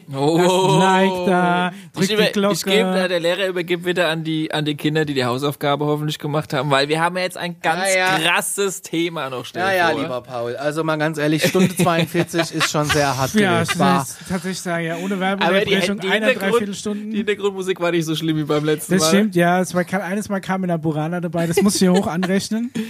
Oh. 0.15 0.79
Like 0.79 1.11
da, 1.27 1.73
drückt 1.93 2.03
Ich, 2.03 2.09
die 2.09 2.15
über, 2.15 2.25
Glocke. 2.27 2.55
ich 2.55 2.65
gebe, 2.65 2.99
äh, 2.99 3.09
der 3.09 3.21
Lehrer 3.21 3.47
übergibt 3.49 3.85
wieder 3.85 4.09
an 4.09 4.23
die, 4.25 4.53
an 4.53 4.65
die 4.65 4.75
Kinder, 4.77 5.05
die 5.05 5.15
die 5.15 5.25
Hausaufgabe 5.25 5.85
hoffentlich 5.87 6.19
gemacht 6.19 6.53
haben, 6.53 6.71
weil 6.71 6.89
wir 6.89 7.01
haben 7.01 7.17
ja 7.17 7.23
jetzt 7.23 7.37
ein 7.37 7.57
ganz 7.61 7.83
Ja, 7.95 8.19
ja. 8.19 8.19
krasses 8.19 8.83
Thema 8.83 9.31
noch. 9.31 9.45
Stell 9.45 9.63
Ja, 9.63 9.73
ja, 9.73 9.89
vor. 9.91 10.01
lieber 10.03 10.21
Paul. 10.21 10.57
Also 10.57 10.85
mal 10.85 10.97
ganz 10.97 11.19
ehrlich, 11.19 11.45
Stunde 11.45 11.75
42 11.77 12.55
ist 12.55 12.71
schon 12.71 12.87
sehr 12.87 13.17
hart 13.17 13.35
ja, 13.35 13.61
muss 13.61 14.19
tatsächlich 14.29 14.61
sagen, 14.61 14.85
ja, 14.87 14.97
ohne 14.97 15.17
Aber 15.43 15.61
die, 15.61 15.67
die, 16.01 16.09
einer, 16.09 16.33
dreiviertel 16.35 16.67
die 16.67 16.75
Stunden. 16.75 17.13
Hintergrundmusik 17.13 17.81
war 17.81 17.91
nicht 17.91 18.05
so 18.05 18.15
schlimm 18.15 18.37
wie 18.37 18.45
beim 18.45 18.65
letzten 18.65 18.95
Das 18.95 19.03
Mal. 19.03 19.09
stimmt, 19.09 19.35
ja. 19.35 19.61
Es 19.61 19.75
war, 19.75 19.85
eines 20.03 20.29
Mal 20.29 20.41
kam 20.41 20.63
in 20.65 20.69
der 20.69 20.79
Burana 20.79 21.21
dabei, 21.21 21.47
das 21.47 21.61
muss 21.63 21.75
ich 21.75 21.81
hier 21.81 21.93
hoch 21.93 22.07
anrechnen. 22.07 22.73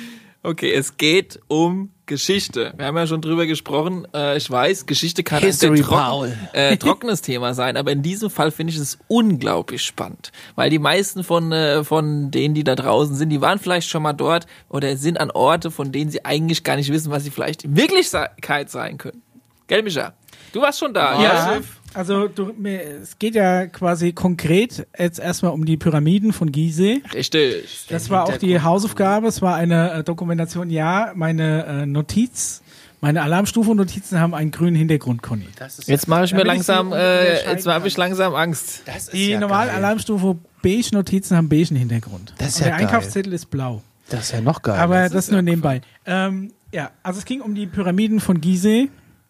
Okay, 0.46 0.74
es 0.74 0.98
geht 0.98 1.40
um 1.48 1.88
Geschichte. 2.04 2.74
Wir 2.76 2.84
haben 2.84 2.98
ja 2.98 3.06
schon 3.06 3.22
drüber 3.22 3.46
gesprochen. 3.46 4.06
Äh, 4.12 4.36
ich 4.36 4.50
weiß, 4.50 4.84
Geschichte 4.84 5.22
kann 5.22 5.38
ein 5.38 5.46
History, 5.46 5.78
sehr 5.78 5.86
trocken, 5.86 6.02
Paul. 6.04 6.36
äh, 6.52 6.76
trockenes 6.76 7.22
Thema 7.22 7.54
sein, 7.54 7.78
aber 7.78 7.92
in 7.92 8.02
diesem 8.02 8.28
Fall 8.28 8.50
finde 8.50 8.74
ich 8.74 8.78
es 8.78 8.98
unglaublich 9.08 9.82
spannend, 9.82 10.32
weil 10.54 10.68
die 10.68 10.78
meisten 10.78 11.24
von 11.24 11.50
äh, 11.50 11.82
von 11.82 12.30
denen, 12.30 12.52
die 12.54 12.62
da 12.62 12.74
draußen 12.74 13.16
sind, 13.16 13.30
die 13.30 13.40
waren 13.40 13.58
vielleicht 13.58 13.88
schon 13.88 14.02
mal 14.02 14.12
dort 14.12 14.46
oder 14.68 14.98
sind 14.98 15.18
an 15.18 15.30
Orte, 15.30 15.70
von 15.70 15.92
denen 15.92 16.10
sie 16.10 16.26
eigentlich 16.26 16.62
gar 16.62 16.76
nicht 16.76 16.92
wissen, 16.92 17.10
was 17.10 17.24
sie 17.24 17.30
vielleicht 17.30 17.64
in 17.64 17.74
Wirklichkeit 17.74 18.68
sein 18.68 18.98
können. 18.98 19.22
Gell, 19.66 19.82
Micha? 19.82 20.12
Du 20.52 20.60
warst 20.60 20.78
schon 20.78 20.92
da. 20.92 21.22
Ja, 21.22 21.60
also 21.94 22.28
du, 22.28 22.52
mir, 22.58 22.82
es 23.02 23.18
geht 23.18 23.34
ja 23.34 23.66
quasi 23.66 24.12
konkret 24.12 24.86
jetzt 24.98 25.18
erstmal 25.18 25.52
um 25.52 25.64
die 25.64 25.76
Pyramiden 25.76 26.32
von 26.32 26.52
Gizeh. 26.52 27.02
Richtig. 27.12 27.86
Das 27.88 28.10
war 28.10 28.24
auch 28.24 28.36
die 28.36 28.60
Hausaufgabe, 28.60 29.28
es 29.28 29.42
war 29.42 29.54
eine 29.56 29.92
äh, 29.92 30.04
Dokumentation. 30.04 30.70
Ja, 30.70 31.12
meine 31.14 31.64
äh, 31.66 31.86
Notiz, 31.86 32.62
meine 33.00 33.22
Alarmstufe-Notizen 33.22 34.18
haben 34.18 34.34
einen 34.34 34.50
grünen 34.50 34.76
Hintergrund, 34.76 35.22
Conny. 35.22 35.46
Das 35.58 35.78
ist 35.78 35.88
Jetzt 35.88 36.08
mache 36.08 36.24
ich 36.24 36.32
mir 36.32 36.40
ich 36.40 36.46
langsam, 36.46 36.92
äh, 36.92 37.50
jetzt 37.50 37.66
habe 37.66 37.88
ich 37.88 37.96
langsam 37.96 38.34
Angst. 38.34 38.82
das 38.86 39.04
ist 39.04 39.12
Die 39.12 39.30
ja 39.30 39.40
normalen. 39.40 39.70
Alarmstufe 39.70 40.36
beige-Notizen 40.62 41.36
haben 41.36 41.48
beigen 41.48 41.76
Hintergrund. 41.76 42.34
Das 42.38 42.48
ist 42.48 42.56
Und 42.56 42.60
ja 42.62 42.68
der 42.68 42.78
geil. 42.78 42.86
Einkaufszettel 42.86 43.32
ist 43.32 43.50
blau. 43.50 43.82
Das 44.08 44.24
ist 44.24 44.32
ja 44.32 44.40
noch 44.40 44.62
geil. 44.62 44.78
Aber 44.78 45.02
das 45.02 45.12
das, 45.12 45.24
ist 45.26 45.32
nur 45.32 45.42
nebenbei. 45.42 45.80
Ähm, 46.06 46.52
ja, 46.72 46.90
also 47.02 47.18
es 47.18 47.24
ging 47.24 47.40
um 47.40 47.54
die 47.54 47.66
Pyramiden 47.66 48.20
von 48.20 48.40
Gizeh. 48.40 48.88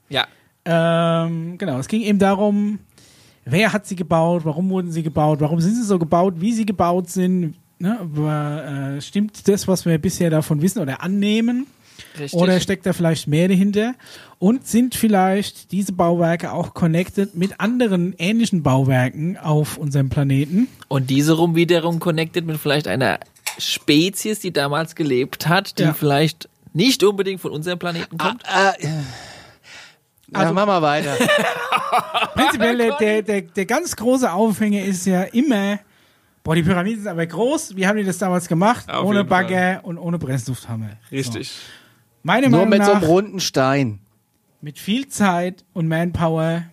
Ja. 0.08 0.26
Ähm, 0.64 1.58
genau, 1.58 1.78
es 1.78 1.88
ging 1.88 2.02
eben 2.02 2.18
darum, 2.18 2.78
wer 3.44 3.72
hat 3.72 3.86
sie 3.86 3.96
gebaut, 3.96 4.44
warum 4.44 4.70
wurden 4.70 4.90
sie 4.90 5.02
gebaut, 5.02 5.40
warum 5.40 5.60
sind 5.60 5.74
sie 5.74 5.84
so 5.84 5.98
gebaut, 5.98 6.34
wie 6.38 6.52
sie 6.52 6.66
gebaut 6.66 7.10
sind. 7.10 7.54
Ne? 7.78 7.98
Aber, 8.00 8.94
äh, 8.96 9.00
stimmt 9.00 9.46
das, 9.48 9.68
was 9.68 9.84
wir 9.84 9.98
bisher 9.98 10.30
davon 10.30 10.62
wissen 10.62 10.80
oder 10.80 11.02
annehmen? 11.02 11.66
Richtig. 12.18 12.40
Oder 12.40 12.58
steckt 12.60 12.86
da 12.86 12.92
vielleicht 12.92 13.28
mehr 13.28 13.48
dahinter? 13.48 13.94
Und 14.38 14.66
sind 14.66 14.94
vielleicht 14.94 15.70
diese 15.72 15.92
Bauwerke 15.92 16.52
auch 16.52 16.74
connected 16.74 17.34
mit 17.36 17.60
anderen 17.60 18.14
ähnlichen 18.18 18.62
Bauwerken 18.62 19.36
auf 19.36 19.76
unserem 19.78 20.08
Planeten? 20.08 20.68
Und 20.88 21.10
diese 21.10 21.34
rum 21.34 21.54
wiederum 21.56 22.00
connected 22.00 22.46
mit 22.46 22.58
vielleicht 22.58 22.88
einer 22.88 23.20
Spezies, 23.58 24.40
die 24.40 24.52
damals 24.52 24.94
gelebt 24.96 25.46
hat, 25.48 25.78
die 25.78 25.84
Ja. 25.84 25.92
vielleicht 25.92 26.48
nicht 26.72 27.02
unbedingt 27.04 27.40
von 27.40 27.52
unserem 27.52 27.78
Planeten 27.78 28.18
kommt. 28.18 28.42
Äh, 30.34 30.42
ja, 30.42 30.52
mach 30.52 30.66
mal 30.66 30.82
weiter. 30.82 31.16
Prinzipiell, 32.34 32.76
der, 32.76 33.22
der, 33.22 33.42
der, 33.42 33.66
ganz 33.66 33.94
große 33.94 34.30
Aufhänger 34.32 34.82
ist 34.82 35.06
ja 35.06 35.22
immer, 35.22 35.78
boah, 36.42 36.54
die 36.54 36.62
Pyramiden 36.62 37.02
sind 37.02 37.08
aber 37.08 37.26
groß. 37.26 37.76
Wie 37.76 37.86
haben 37.86 37.96
die 37.96 38.04
das 38.04 38.18
damals 38.18 38.48
gemacht? 38.48 38.90
Auf 38.90 39.04
ohne 39.04 39.24
Bagger 39.24 39.80
und 39.84 39.98
ohne 39.98 40.18
Presslufthammer. 40.18 40.90
So. 41.10 41.38
Meiner 42.22 42.48
Nur 42.48 42.60
Meinung 42.60 42.70
mit 42.70 42.84
so 42.84 42.92
nach, 42.92 43.02
einem 43.02 43.10
runden 43.10 43.40
Stein. 43.40 44.00
mit 44.60 44.78
viel 44.78 45.08
Zeit 45.08 45.64
und 45.72 45.88
Manpower. 45.88 46.64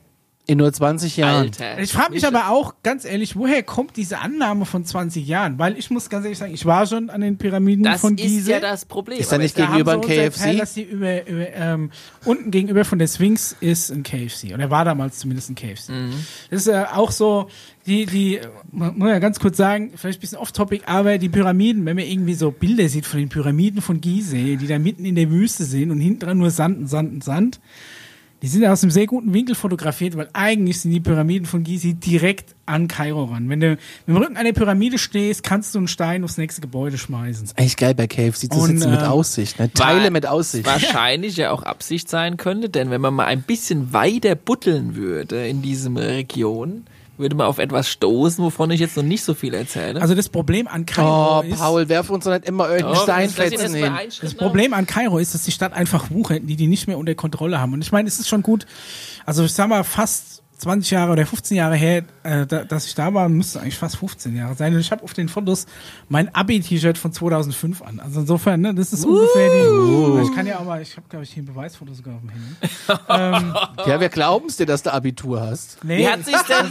In 0.47 0.57
nur 0.57 0.73
20 0.73 1.17
Jahren. 1.17 1.43
Alter. 1.43 1.79
Ich 1.79 1.93
frage 1.93 2.13
mich 2.13 2.25
aber 2.25 2.49
auch, 2.49 2.73
ganz 2.83 3.05
ehrlich, 3.05 3.35
woher 3.35 3.61
kommt 3.61 3.95
diese 3.95 4.19
Annahme 4.19 4.65
von 4.65 4.83
20 4.83 5.25
Jahren? 5.25 5.59
Weil 5.59 5.77
ich 5.77 5.91
muss 5.91 6.09
ganz 6.09 6.25
ehrlich 6.25 6.39
sagen, 6.39 6.53
ich 6.53 6.65
war 6.65 6.87
schon 6.87 7.09
an 7.11 7.21
den 7.21 7.37
Pyramiden 7.37 7.83
Das 7.83 8.01
von 8.01 8.17
ist 8.17 8.23
Gizeh. 8.23 8.51
ja 8.51 8.59
das 8.59 8.85
Problem. 8.85 9.19
Ist 9.19 9.31
da 9.31 9.37
nicht 9.37 9.57
Da 9.57 9.67
gegenüber 9.67 9.93
ein 9.93 10.01
KFC? 10.01 10.57
dass 10.57 10.73
die 10.73 10.81
über, 10.81 11.25
über, 11.27 11.47
ähm, 11.53 11.91
unten 12.25 12.49
gegenüber 12.49 12.83
von 12.85 12.97
der 12.97 13.07
Sphinx 13.07 13.55
ist 13.61 13.91
ein 13.91 14.01
KFC. 14.03 14.53
Oder 14.53 14.69
war 14.71 14.83
damals 14.83 15.19
zumindest 15.19 15.51
ein 15.51 15.55
KFC. 15.55 15.89
Mhm. 15.89 16.13
Das 16.49 16.61
ist 16.61 16.67
äh, 16.67 16.85
auch 16.91 17.11
so, 17.11 17.47
die, 17.85 18.07
die, 18.07 18.41
man 18.71 18.97
muss 18.97 19.09
ja 19.09 19.19
ganz 19.19 19.39
kurz 19.39 19.57
sagen, 19.57 19.91
vielleicht 19.95 20.17
ein 20.17 20.21
bisschen 20.21 20.39
off-topic, 20.39 20.83
aber 20.87 21.19
die 21.19 21.29
Pyramiden, 21.29 21.85
wenn 21.85 21.95
man 21.95 22.05
irgendwie 22.05 22.33
so 22.33 22.49
Bilder 22.51 22.89
sieht 22.89 23.05
von 23.05 23.19
den 23.19 23.29
Pyramiden 23.29 23.81
von 23.81 24.01
Gizeh, 24.01 24.57
die 24.57 24.67
da 24.67 24.79
mitten 24.79 25.05
in 25.05 25.15
der 25.15 25.29
Wüste 25.29 25.63
sind 25.65 25.91
und 25.91 25.99
hinten 25.99 26.21
dran 26.21 26.39
nur 26.39 26.49
Sand 26.49 26.79
und 26.79 26.87
Sand 26.87 27.13
und 27.13 27.23
Sand, 27.23 27.59
die 28.41 28.47
sind 28.47 28.65
aus 28.65 28.81
einem 28.81 28.91
sehr 28.91 29.05
guten 29.05 29.33
Winkel 29.33 29.53
fotografiert, 29.53 30.17
weil 30.17 30.27
eigentlich 30.33 30.81
sind 30.81 30.91
die 30.91 30.99
Pyramiden 30.99 31.45
von 31.45 31.63
Gizeh 31.63 31.93
direkt 31.93 32.55
an 32.65 32.87
Kairo 32.87 33.25
ran. 33.25 33.49
Wenn 33.49 33.59
du 33.59 33.69
mit 33.69 33.79
dem 34.07 34.17
Rücken 34.17 34.37
an 34.37 34.45
der 34.45 34.53
Pyramide 34.53 34.97
stehst, 34.97 35.43
kannst 35.43 35.75
du 35.75 35.79
einen 35.79 35.87
Stein 35.87 36.23
aufs 36.23 36.37
nächste 36.37 36.61
Gebäude 36.61 36.97
schmeißen. 36.97 37.49
Echt 37.55 37.77
geil 37.77 37.93
bei 37.93 38.07
KFC 38.07 38.51
zu 38.51 38.59
Und, 38.59 38.67
sitzen 38.67 38.89
mit 38.89 39.01
ähm, 39.01 39.07
Aussicht. 39.07 39.59
Ne? 39.59 39.71
Teile 39.71 40.09
mit 40.09 40.25
Aussicht. 40.25 40.65
Wahrscheinlich 40.65 41.37
ja 41.37 41.51
auch 41.51 41.61
Absicht 41.61 42.09
sein 42.09 42.37
könnte, 42.37 42.69
denn 42.69 42.89
wenn 42.89 43.01
man 43.01 43.13
mal 43.13 43.25
ein 43.25 43.43
bisschen 43.43 43.93
weiter 43.93 44.33
butteln 44.33 44.95
würde 44.95 45.47
in 45.47 45.61
diesem 45.61 45.97
Region, 45.97 46.85
würde 47.21 47.35
man 47.35 47.47
auf 47.47 47.59
etwas 47.59 47.87
stoßen, 47.89 48.43
wovon 48.43 48.71
ich 48.71 48.79
jetzt 48.79 48.97
noch 48.97 49.03
nicht 49.03 49.23
so 49.23 49.33
viel 49.33 49.53
erzähle. 49.53 50.01
Also 50.01 50.15
das 50.15 50.27
Problem 50.29 50.67
an 50.67 50.85
Kairo 50.85 51.39
Oh, 51.39 51.41
ist, 51.41 51.57
Paul, 51.57 51.87
werf 51.87 52.09
uns 52.09 52.25
doch 52.25 52.31
nicht 52.31 52.45
immer 52.45 52.69
irgendeinen 52.69 52.95
ihn 52.95 53.03
Steinfetzen 53.03 53.79
mal 53.79 53.99
hin. 53.99 54.11
Das 54.21 54.33
Problem 54.33 54.73
an 54.73 54.85
Kairo 54.85 55.17
ist, 55.19 55.33
dass 55.33 55.43
die 55.43 55.51
Stadt 55.51 55.73
einfach 55.73 56.11
wuchert, 56.11 56.41
die 56.43 56.55
die 56.55 56.67
nicht 56.67 56.87
mehr 56.87 56.97
unter 56.97 57.15
Kontrolle 57.15 57.59
haben. 57.59 57.73
Und 57.73 57.81
ich 57.81 57.91
meine, 57.91 58.07
es 58.07 58.19
ist 58.19 58.27
schon 58.27 58.41
gut, 58.41 58.65
also 59.25 59.45
ich 59.45 59.53
sag 59.53 59.69
mal 59.69 59.83
fast 59.83 60.40
20 60.61 60.91
Jahre 60.91 61.11
oder 61.13 61.25
15 61.25 61.57
Jahre 61.57 61.75
her, 61.75 62.03
äh, 62.21 62.45
da, 62.45 62.63
dass 62.63 62.85
ich 62.85 62.93
da 62.93 63.11
war, 63.15 63.27
müsste 63.29 63.61
eigentlich 63.61 63.79
fast 63.79 63.97
15 63.97 64.35
Jahre 64.35 64.53
sein. 64.53 64.75
Und 64.75 64.79
ich 64.79 64.91
habe 64.91 65.03
auf 65.03 65.15
den 65.15 65.27
Fotos 65.27 65.65
mein 66.07 66.33
Abi-T-Shirt 66.35 66.99
von 66.99 67.11
2005 67.11 67.81
an. 67.81 67.99
Also 67.99 68.19
insofern, 68.19 68.61
ne, 68.61 68.75
das 68.75 68.93
ist 68.93 69.03
ungefähr 69.03 69.49
die. 69.49 70.21
Ich 70.21 70.35
kann 70.35 70.45
ja 70.45 70.59
auch 70.59 70.65
mal, 70.65 70.79
ich 70.79 70.95
habe 70.95 71.07
glaube 71.09 71.23
ich 71.23 71.33
hier 71.33 71.41
ein 71.41 71.47
Beweisfoto 71.47 71.93
sogar 71.95 72.13
auf 72.15 72.21
dem 72.21 72.29
Handy. 72.29 72.55
Ja, 73.87 73.99
wir 73.99 74.09
glauben 74.09 74.45
es 74.47 74.57
dir, 74.57 74.67
dass 74.67 74.83
du 74.83 74.93
Abitur 74.93 75.41
hast. 75.41 75.83
Nee, 75.83 75.97
Wie 75.97 76.07
hat 76.07 76.23
sich's 76.23 76.43
denn-. 76.45 76.69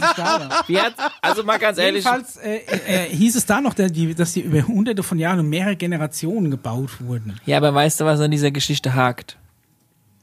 Wie 0.67 0.79
hat, 0.79 0.93
also 1.21 1.43
mal 1.43 1.59
ganz 1.59 1.77
ehrlich, 1.77 2.05
Jedenfalls 2.05 2.37
äh, 2.37 2.59
äh, 2.59 3.09
hieß 3.09 3.35
es 3.35 3.45
da 3.45 3.59
noch, 3.59 3.73
dass 3.73 3.91
die, 3.91 4.15
dass 4.15 4.31
die 4.31 4.41
über 4.41 4.65
hunderte 4.65 5.03
von 5.03 5.19
Jahren 5.19 5.39
und 5.39 5.49
mehrere 5.49 5.75
Generationen 5.75 6.49
gebaut 6.49 7.01
wurden. 7.01 7.37
ja, 7.45 7.57
aber 7.57 7.73
weißt 7.73 7.99
du, 7.99 8.05
was 8.05 8.21
an 8.21 8.31
dieser 8.31 8.51
Geschichte 8.51 8.95
hakt? 8.95 9.37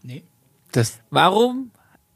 Nee. 0.02 0.24
Das, 0.72 1.00
Warum 1.10 1.70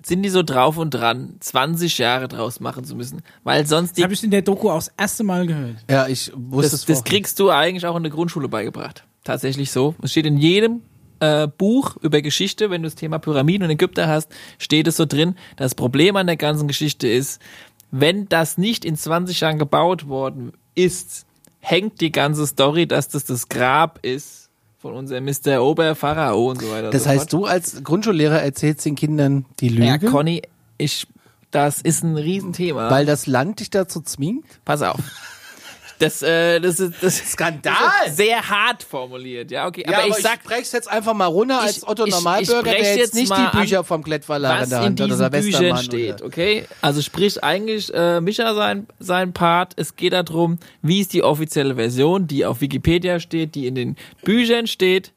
sind 0.05 0.23
die 0.23 0.29
so 0.29 0.43
drauf 0.43 0.79
und 0.79 0.91
dran, 0.91 1.37
20 1.41 1.99
Jahre 1.99 2.29
draus 2.29 2.61
machen 2.61 2.85
zu 2.85 2.95
müssen? 2.97 3.23
Weil 3.45 3.67
sonst 3.67 3.91
Das 3.91 3.97
die, 3.97 4.03
habe 4.05 4.15
ich 4.15 4.23
in 4.25 4.31
der 4.31 4.43
Doku 4.43 4.71
auch 4.71 4.77
das 4.77 4.93
erste 4.97 5.25
Mal 5.25 5.47
gehört. 5.47 5.77
ja, 5.91 6.07
ich 6.07 6.33
wusste 6.35 6.73
das, 6.73 6.81
es 6.81 6.87
das 6.87 7.05
kriegst 7.05 7.39
du 7.39 7.51
eigentlich 7.51 7.87
auch 7.87 7.97
in 7.97 8.03
der 8.03 8.13
Grundschule 8.13 8.49
beigebracht. 8.49 9.05
Tatsächlich 9.25 9.71
so. 9.71 9.95
Es 10.03 10.11
steht 10.11 10.27
in 10.27 10.37
jedem 10.39 10.83
äh, 11.21 11.47
Buch 11.47 11.97
über 12.01 12.21
Geschichte, 12.23 12.71
wenn 12.71 12.83
du 12.83 12.87
das 12.87 12.97
Thema 12.97 13.19
Pyramiden 13.19 13.65
und 13.65 13.71
Ägypter 13.71 14.09
hast, 14.09 14.29
steht 14.59 14.89
es 14.89 14.97
so 14.97 15.07
drin. 15.07 15.37
Das 15.57 15.75
Problem 15.75 16.17
an 16.17 16.27
der 16.27 16.37
ganzen 16.37 16.67
Geschichte 16.67 17.07
ist, 17.09 17.41
wenn 17.93 18.29
das 18.29 18.59
nicht 18.59 18.85
in 18.85 18.97
20 18.97 19.41
Jahren 19.41 19.59
gebaut 19.59 20.09
worden 20.09 20.53
ist, 20.75 21.27
hängt 21.61 22.01
die 22.01 22.11
ganze 22.11 22.47
Story, 22.47 22.87
dass 22.87 23.09
das 23.09 23.25
das 23.25 23.49
Grab 23.49 24.01
ist 24.05 24.42
von 24.83 24.95
unserem 24.95 25.25
Mr. 25.25 25.63
Oberpharao 25.63 26.51
und 26.51 26.61
so 26.61 26.71
weiter. 26.71 26.91
Das 26.91 27.05
so 27.05 27.09
heißt, 27.11 27.31
fort. 27.31 27.33
du 27.33 27.47
als 27.47 27.85
Grundschullehrer 27.85 28.43
erzählst 28.43 28.85
den 28.85 28.97
Kindern 28.97 29.45
die 29.61 29.69
Lüge, 29.69 29.87
Ja, 29.87 29.99
Conny, 29.99 30.43
ich, 30.77 31.07
das 31.53 31.81
ist 31.81 32.03
ein 32.03 32.17
Riesenthema. 32.17 32.91
weil 32.91 33.07
das 33.07 33.27
Land 33.29 33.61
dich 33.61 33.71
dazu 33.71 34.01
zwingt? 34.01 34.45
Pass 34.65 34.83
auf. 34.83 34.99
Das, 36.03 36.21
äh, 36.23 36.59
das 36.61 36.81
ist, 36.81 36.95
das 37.03 37.21
ist 37.21 37.33
Skandal! 37.33 37.75
sehr 38.11 38.49
hart 38.49 38.83
formuliert, 38.83 39.51
ja, 39.51 39.67
okay. 39.67 39.85
aber, 39.87 40.07
ich 40.09 40.17
sag, 40.17 40.43
brech's 40.43 40.73
jetzt 40.73 40.91
einfach 40.91 41.15
mal 41.15 41.27
runter 41.27 41.61
als 41.61 41.79
Ich- 41.79 41.89
Otto 41.89 42.05
ich- 42.07 42.13
Normalbürger, 42.13 42.59
ich 42.59 42.63
brech 42.65 42.81
der 42.83 42.89
jetzt 42.91 42.99
jetzt 42.99 43.15
nicht 43.15 43.29
mal 43.31 43.51
die 43.53 43.57
Bücher 43.59 43.79
an, 43.81 43.85
vom 43.85 44.03
Klettverlag 44.03 44.55
in 44.57 44.63
was 44.63 44.69
der 44.71 44.79
in 44.79 44.85
Hand 44.85 45.01
hat 45.01 45.07
diesen 45.11 45.21
oder 45.21 45.31
Büchern 45.31 45.77
steht, 45.79 46.15
Oder. 46.17 46.25
okay? 46.27 46.67
Also 46.81 47.03
sprich 47.03 47.43
eigentlich 47.45 47.93
äh, 47.95 48.21
Micha 48.21 48.55
sein, 48.55 48.87
sein 48.99 49.33
Part. 49.33 49.75
Es 49.77 49.95
geht 49.97 50.13
darum, 50.13 50.59
wie 50.83 51.01
ist 51.01 51.13
die 51.13 51.23
offizielle 51.23 51.77
Version, 51.77 52.27
die 52.27 52.45
auf 52.45 52.61
Wikipedia 52.61 53.21
steht, 53.21 53.55
die 53.55 53.67
in 53.67 53.75
den 53.75 53.97
Büchern 54.25 54.67
steht. 54.67 55.13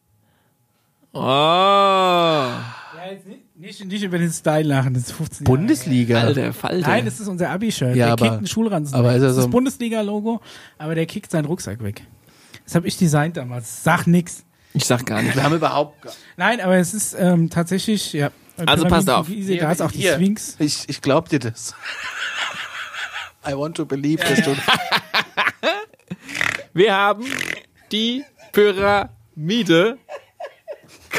Oh. 1.14 1.20
Ja, 1.22 2.64
jetzt 3.10 3.26
nicht, 3.26 3.42
nicht, 3.58 3.86
nicht 3.86 4.04
über 4.04 4.18
den 4.18 4.32
Style 4.32 4.64
lachen, 4.68 4.94
das 4.94 5.04
ist 5.04 5.12
15 5.14 5.46
Jahre 5.46 5.58
Bundesliga. 5.58 6.22
Alter 6.22 6.54
Falter. 6.54 6.88
Nein, 6.88 7.06
das 7.06 7.20
ist 7.20 7.28
unser 7.28 7.50
Abi-Shirt. 7.50 7.96
Ja, 7.96 8.06
der 8.06 8.14
aber- 8.14 8.26
kickt 8.26 8.38
einen 8.38 8.48
Schulranzen. 8.48 8.96
aber 8.96 9.10
weg. 9.10 9.18
ist 9.18 9.22
er 9.24 9.28
das 9.28 9.36
so- 9.36 9.42
ist 9.42 9.46
das 9.48 9.52
Bundesliga-Logo, 9.52 10.42
aber 10.78 10.96
der 10.96 11.06
kickt 11.06 11.32
seinen 11.32 11.46
Rucksack 11.46 11.82
weg. 11.84 12.04
Das 12.66 12.76
habe 12.76 12.88
ich 12.88 12.98
designt 12.98 13.38
damals. 13.38 13.84
Sag 13.84 14.08
nix. 14.08 14.44
ich 14.74 14.86
sag 14.86 15.06
gar 15.06 15.22
nicht. 15.22 15.36
Wir 15.36 15.44
haben 15.44 15.56
überhaupt 15.56 16.02
gar 16.02 16.14
Nein, 16.38 16.60
aber 16.60 16.76
es 16.78 16.94
ist 16.94 17.16
ähm, 17.18 17.50
tatsächlich, 17.50 18.12
ja. 18.14 18.32
Also 18.66 18.86
passt 18.88 19.10
auf. 19.10 19.28
Gizeh, 19.28 19.58
da 19.58 19.72
ist 19.72 19.82
auch 19.82 19.92
die 19.92 20.00
Hier. 20.00 20.14
Sphinx. 20.16 20.56
Ich, 20.60 20.88
ich 20.88 21.02
glaub 21.02 21.30
dir 21.30 21.40
das. 21.40 21.74
I 23.48 23.54
want 23.54 23.78
to 23.78 23.86
believe, 23.86 24.24
dass 24.24 24.42
du... 24.42 24.56
Wir 26.74 26.94
haben 26.94 27.24
die 27.92 28.24
Pyramide. 28.52 29.98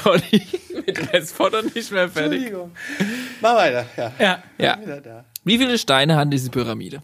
Conny, 0.03 0.43
mit 0.87 1.29
Foto 1.29 1.63
nicht 1.63 1.91
mehr 1.93 2.09
fertig. 2.09 2.43
Entschuldigung. 2.45 2.73
Mach 3.41 3.55
weiter, 3.57 3.85
ja. 3.97 4.13
Ja, 4.19 4.43
Ja. 4.59 5.25
Wie 5.45 5.59
viele 5.59 5.79
Steine 5.79 6.17
hat 6.17 6.33
diese 6.33 6.51
Pyramide? 6.51 7.03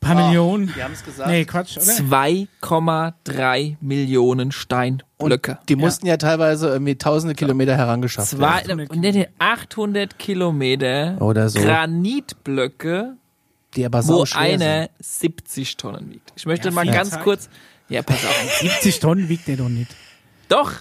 paar 0.00 0.14
Millionen. 0.14 0.72
Die 0.74 0.82
haben 0.82 0.94
es 0.94 1.04
gesagt. 1.04 1.28
Nee, 1.28 1.44
Quatsch, 1.44 1.76
oder? 1.76 1.84
2,3 1.84 3.76
Millionen 3.82 4.50
Steinblöcke. 4.50 5.58
Die 5.68 5.76
mussten 5.76 6.06
ja 6.06 6.16
teilweise 6.16 6.68
irgendwie 6.70 6.96
tausende 6.96 7.34
Kilometer 7.34 7.76
herangeschafft 7.76 8.30
Zwei, 8.30 8.66
werden. 8.66 8.80
800 8.80 8.96
nee, 8.96 9.12
nee, 9.12 9.28
800 9.38 10.18
Kilometer 10.18 11.20
Oder 11.20 11.50
so. 11.50 11.60
Granitblöcke, 11.60 13.14
Die 13.76 13.84
aber 13.84 13.98
wo 14.08 14.18
sauschwer 14.24 14.40
einer 14.40 14.88
70 15.00 15.76
Tonnen 15.76 16.10
wiegt. 16.10 16.32
Ich 16.34 16.46
möchte 16.46 16.68
Ja, 16.68 16.74
mal 16.74 16.86
ganz 16.86 17.10
Zeit. 17.10 17.22
kurz. 17.22 17.48
Ja, 17.90 18.00
pass 18.02 18.24
auf. 18.24 18.56
70 18.60 19.00
Tonnen 19.00 19.28
wiegt 19.28 19.48
der 19.48 19.56
doch 19.58 19.68
nicht. 19.68 19.94
Doch, 20.48 20.72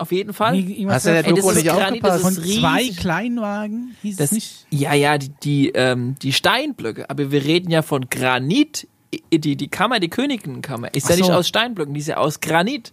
auf 0.00 0.12
jeden 0.12 0.32
Fall. 0.32 0.56
Hast 0.88 1.06
du 1.06 1.10
der 1.10 1.18
Ey, 1.26 1.30
das 1.32 1.34
Doku 1.40 1.50
ist 1.50 1.56
nicht 1.56 1.70
aufgepasst? 1.70 2.22
Von 2.22 2.32
zwei. 2.34 2.88
Kleinwagen 2.96 3.96
hieß 4.02 4.16
Das, 4.16 4.26
es 4.26 4.32
nicht. 4.32 4.66
ja, 4.70 4.94
ja, 4.94 5.18
die, 5.18 5.28
die, 5.42 5.68
ähm, 5.70 6.14
die 6.22 6.32
Steinblöcke. 6.32 7.08
Aber 7.10 7.30
wir 7.30 7.44
reden 7.44 7.70
ja 7.70 7.82
von 7.82 8.08
Granit. 8.10 8.86
Die, 9.32 9.56
die 9.56 9.68
Kammer, 9.68 10.00
die 10.00 10.08
Königinkammer, 10.10 10.92
ist 10.94 11.06
Ach 11.06 11.10
ja 11.10 11.16
nicht 11.16 11.26
so. 11.26 11.32
aus 11.32 11.48
Steinblöcken, 11.48 11.94
die 11.94 12.00
ist 12.00 12.08
ja 12.08 12.18
aus 12.18 12.40
Granit. 12.40 12.92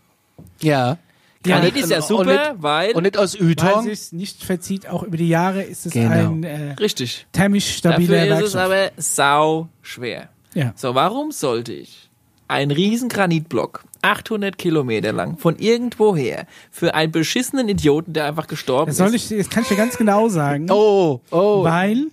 Ja. 0.61 0.97
Granit 1.43 1.75
und- 1.75 1.81
ist 1.83 1.91
ja 1.91 1.97
und 1.97 2.07
super, 2.07 2.23
nicht- 2.53 2.63
weil. 2.63 2.91
Und 2.93 3.03
nicht 3.03 3.17
aus 3.17 3.39
Weil 3.39 3.51
Ytong. 3.51 3.83
sich 3.83 4.11
nicht 4.13 4.43
verzieht, 4.43 4.87
auch 4.87 5.03
über 5.03 5.17
die 5.17 5.27
Jahre 5.27 5.61
ist 5.61 5.85
es 5.85 5.91
Genau. 5.93 6.31
ein 6.31 6.43
äh, 6.43 6.71
richtig. 6.79 7.27
thermisch 7.33 7.75
stabiler 7.77 8.25
Dafür 8.27 8.45
ist 8.45 8.47
es 8.49 8.53
Werkstoff. 8.55 8.61
aber 8.61 8.91
sau 9.01 9.67
schwer. 9.81 10.29
ja. 10.53 10.71
So, 10.75 10.95
warum 10.95 11.31
sollte 11.31 11.73
ich 11.73 12.09
einen 12.47 12.71
riesen 12.71 13.09
Granitblock, 13.09 13.83
800 14.05 14.57
Kilometer 14.57 15.11
lang, 15.11 15.37
von 15.37 15.57
irgendwoher, 15.57 16.45
für 16.69 16.93
einen 16.93 17.11
beschissenen 17.11 17.67
Idioten, 17.67 18.13
der 18.13 18.25
einfach 18.27 18.47
gestorben 18.47 18.87
Das, 18.89 18.97
soll 18.97 19.13
ist, 19.15 19.31
ich, 19.31 19.37
das 19.37 19.49
kann 19.49 19.63
ich 19.63 19.69
dir 19.69 19.77
ganz 19.77 19.97
genau 19.97 20.29
sagen. 20.29 20.67
Oh, 20.69 21.21
oh. 21.31 21.63
Weil 21.63 22.07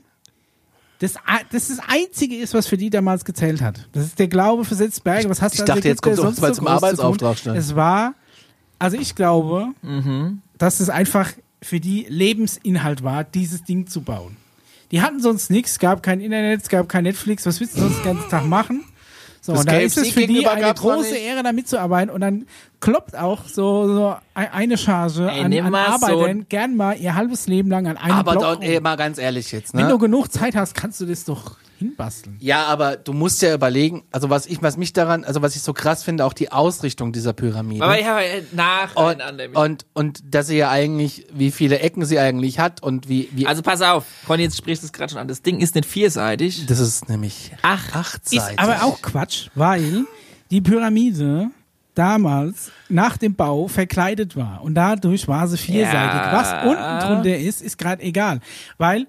das, 1.01 1.15
das 1.51 1.69
das 1.69 1.79
Einzige 1.87 2.37
ist, 2.37 2.55
was 2.55 2.67
für 2.67 2.77
die 2.77 2.89
damals 2.89 3.25
gezählt 3.25 3.61
hat. 3.61 3.89
Das 3.93 4.05
ist 4.05 4.19
der 4.19 4.29
Glaube 4.29 4.65
für 4.65 4.75
Setzberge. 4.75 5.29
Was 5.29 5.43
hast 5.43 5.53
Ich 5.55 5.59
du 5.59 5.65
als 5.65 5.75
dachte, 5.75 5.89
jetzt 5.89 6.01
kommt 6.01 6.17
sonst 6.17 6.41
so 6.41 6.47
zum 6.53 6.65
zu 6.67 6.71
Arbeitsauftrag 6.71 7.37
stand. 7.39 7.59
Es 7.59 7.75
war, 7.77 8.15
also 8.79 8.97
ich 8.97 9.15
glaube, 9.15 9.69
Mhm. 9.83 10.41
dass 10.59 10.81
es 10.81 10.89
einfach 10.89 11.33
für 11.61 11.79
die 11.81 12.07
Lebensinhalt 12.09 13.03
war, 13.03 13.25
dieses 13.25 13.65
Ding 13.65 13.87
zu 13.87 14.03
bauen. 14.03 14.37
Die 14.93 15.03
hatten 15.03 15.21
sonst 15.21 15.51
nichts, 15.51 15.73
es 15.73 15.79
gab 15.79 16.03
kein 16.03 16.21
Internet, 16.21 16.63
es 16.63 16.69
gab 16.69 16.89
kein 16.89 17.05
Netflix, 17.05 17.47
was 17.47 17.61
willst 17.61 17.77
du 17.77 17.81
sonst 17.81 17.99
den 17.99 18.05
ganzen 18.15 18.29
Tag 18.31 18.47
machen? 18.47 18.85
So, 19.45 19.53
Das 19.53 19.61
und 19.63 19.69
da 19.69 19.77
ist 19.79 19.97
KFC 19.97 20.07
es 20.09 20.15
für 20.15 20.27
die 20.29 20.47
eine 20.47 20.73
große. 20.73 21.17
Ehre, 21.17 21.43
da 21.43 21.53
mitzuarbeiten. 21.53 22.15
Und 22.15 22.21
dann 22.21 22.47
kloppt 22.79 23.17
auch 23.17 23.49
so, 23.49 23.89
so 23.93 24.15
ein- 24.35 24.53
eine 24.53 24.79
Charge 24.79 25.29
Ey, 25.29 25.41
an, 25.41 25.53
an 25.67 25.73
mal 25.73 25.99
so- 25.99 26.07
Arbeitern 26.07 26.47
gern 26.49 26.77
mal 26.77 26.97
ihr 26.97 27.17
halbes 27.17 27.49
Leben 27.49 27.69
lang 27.69 27.89
an 27.89 27.97
einem 27.97 28.15
Aber 28.19 28.33
Block 28.33 28.63
ey, 28.63 28.81
mal 28.81 28.97
ganz 28.97 29.19
ehrlich 29.19 29.51
jetzt, 29.51 29.75
Wenn 29.75 29.89
du 29.89 29.95
ne? 29.95 29.99
genug 29.99 30.31
Zeit 30.33 30.55
hast, 30.55 30.75
kannst 30.77 31.01
du 31.01 31.07
das 31.07 31.25
doch 31.25 31.57
hinbasteln. 31.83 32.37
Ja, 32.41 32.67
aber 32.67 32.97
du 32.97 33.13
musst 33.13 33.43
ja 33.43 33.55
überlegen, 33.55 34.03
also 34.11 34.31
was 34.31 34.47
ich, 34.47 34.63
was 34.63 34.77
mich 34.77 34.93
daran, 34.93 35.25
also 35.25 35.43
was 35.43 35.57
ich 35.57 35.63
so 35.63 35.73
krass 35.73 36.03
finde, 36.03 36.25
auch 36.25 36.33
die 36.33 36.53
Ausrichtung 36.53 37.13
dieser 37.13 37.33
Pyramide. 37.33 37.85
Aber 37.85 38.01
ja, 38.01 38.21
äh, 38.21 38.39
und, 38.41 38.55
nacheinander. 38.55 39.45
und, 39.55 39.87
und 39.93 40.23
dass 40.35 40.47
sie 40.47 40.57
ja 40.57 40.71
eigentlich, 40.71 41.27
wie 41.33 41.51
viele 41.51 41.81
Ecken 41.81 42.05
sie 42.05 42.19
eigentlich 42.19 42.59
hat 42.59 42.83
und 42.83 43.09
wie, 43.09 43.29
wie 43.33 43.47
also 43.47 43.63
pass 43.63 43.83
auf, 43.83 44.05
Conny, 44.27 44.45
jetzt 44.45 44.57
sprichst 44.57 44.83
du 44.83 44.87
es 44.87 44.93
gerade 44.93 45.11
schon 45.11 45.21
an. 45.21 45.29
Das 45.29 45.43
Ding 45.43 45.61
ist 45.61 45.75
nicht 45.75 45.87
vierseitig. 45.87 46.67
das 46.67 46.79
ist 46.79 47.09
nämlich 47.09 47.53
Ach, 47.63 47.95
achtseitig. 47.95 48.39
Ist 48.39 48.59
aber 48.59 48.85
auch 48.85 49.03
Quatsch, 49.03 49.49
weil 49.55 50.05
die 50.51 50.61
Pyramide 50.61 51.51
damals 51.95 52.71
nach 52.89 53.17
dem 53.17 53.35
Bau 53.35 53.69
verkleidet 53.69 54.37
war 54.37 54.63
und 54.63 54.75
dadurch 54.75 55.29
war 55.29 55.47
sie 55.49 55.59
vierseitig. 55.59 56.21
Ja. 56.21 56.33
Was 56.33 56.67
unten 56.67 57.07
drunter 57.07 57.37
ist, 57.37 57.63
ist 57.63 57.79
gerade 57.79 58.03
egal, 58.03 58.41
weil 58.79 59.07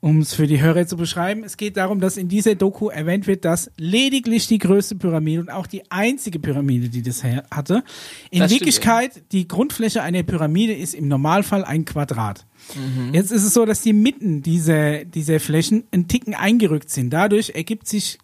um 0.00 0.20
es 0.20 0.32
für 0.32 0.46
die 0.46 0.60
Hörer 0.60 0.86
zu 0.86 0.96
beschreiben, 0.96 1.44
es 1.44 1.58
geht 1.58 1.76
darum, 1.76 2.00
dass 2.00 2.16
in 2.16 2.28
dieser 2.28 2.54
Doku 2.54 2.88
erwähnt 2.88 3.26
wird, 3.26 3.44
dass 3.44 3.70
lediglich 3.76 4.46
die 4.46 4.56
größte 4.56 4.94
Pyramide 4.94 5.40
und 5.40 5.50
auch 5.50 5.66
die 5.66 5.90
einzige 5.90 6.38
Pyramide, 6.38 6.88
die 6.88 7.02
das 7.02 7.22
hatte, 7.22 7.84
in 8.30 8.38
Das 8.38 8.50
stimmt, 8.50 8.50
Wirklichkeit 8.50 9.22
die 9.32 9.46
Grundfläche 9.46 10.02
einer 10.02 10.22
Pyramide 10.22 10.72
ist 10.72 10.94
im 10.94 11.08
Normalfall 11.08 11.64
ein 11.64 11.84
Quadrat. 11.84 12.46
Mhm. 12.74 13.12
Jetzt 13.12 13.30
ist 13.30 13.44
es 13.44 13.52
so, 13.52 13.66
dass 13.66 13.82
die 13.82 13.92
Mitten 13.92 14.40
dieser, 14.42 15.04
dieser 15.04 15.38
Flächen 15.38 15.84
ein 15.92 16.08
Ticken 16.08 16.34
eingerückt 16.34 16.88
sind. 16.88 17.10
Dadurch 17.10 17.50
ergibt 17.54 17.86
sich, 17.86 18.18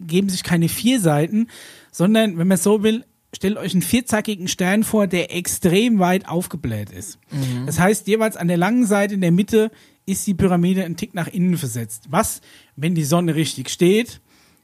geben 0.00 0.28
sich 0.28 0.42
keine 0.42 0.68
vier 0.68 0.98
Seiten, 0.98 1.46
sondern, 1.92 2.38
wenn 2.38 2.48
man 2.48 2.58
so 2.58 2.82
will, 2.82 3.04
stellt 3.32 3.56
euch 3.56 3.72
einen 3.72 3.82
vierzackigen 3.82 4.48
Stern 4.48 4.82
vor, 4.82 5.06
der 5.06 5.34
extrem 5.34 6.00
weit 6.00 6.28
aufgebläht 6.28 6.90
ist. 6.90 7.18
Mhm. 7.30 7.66
Das 7.66 7.78
heißt, 7.78 8.08
jeweils 8.08 8.36
an 8.36 8.48
der 8.48 8.56
langen 8.56 8.84
Seite 8.84 9.14
in 9.14 9.20
der 9.20 9.30
Mitte 9.30 9.70
ist 10.06 10.26
die 10.26 10.34
Pyramide 10.34 10.84
ein 10.84 10.96
Tick 10.96 11.14
nach 11.14 11.28
innen 11.28 11.56
versetzt. 11.56 12.04
Was, 12.10 12.40
wenn 12.76 12.94
die 12.94 13.04
Sonne 13.04 13.34
richtig 13.34 13.68
steht, 13.70 14.20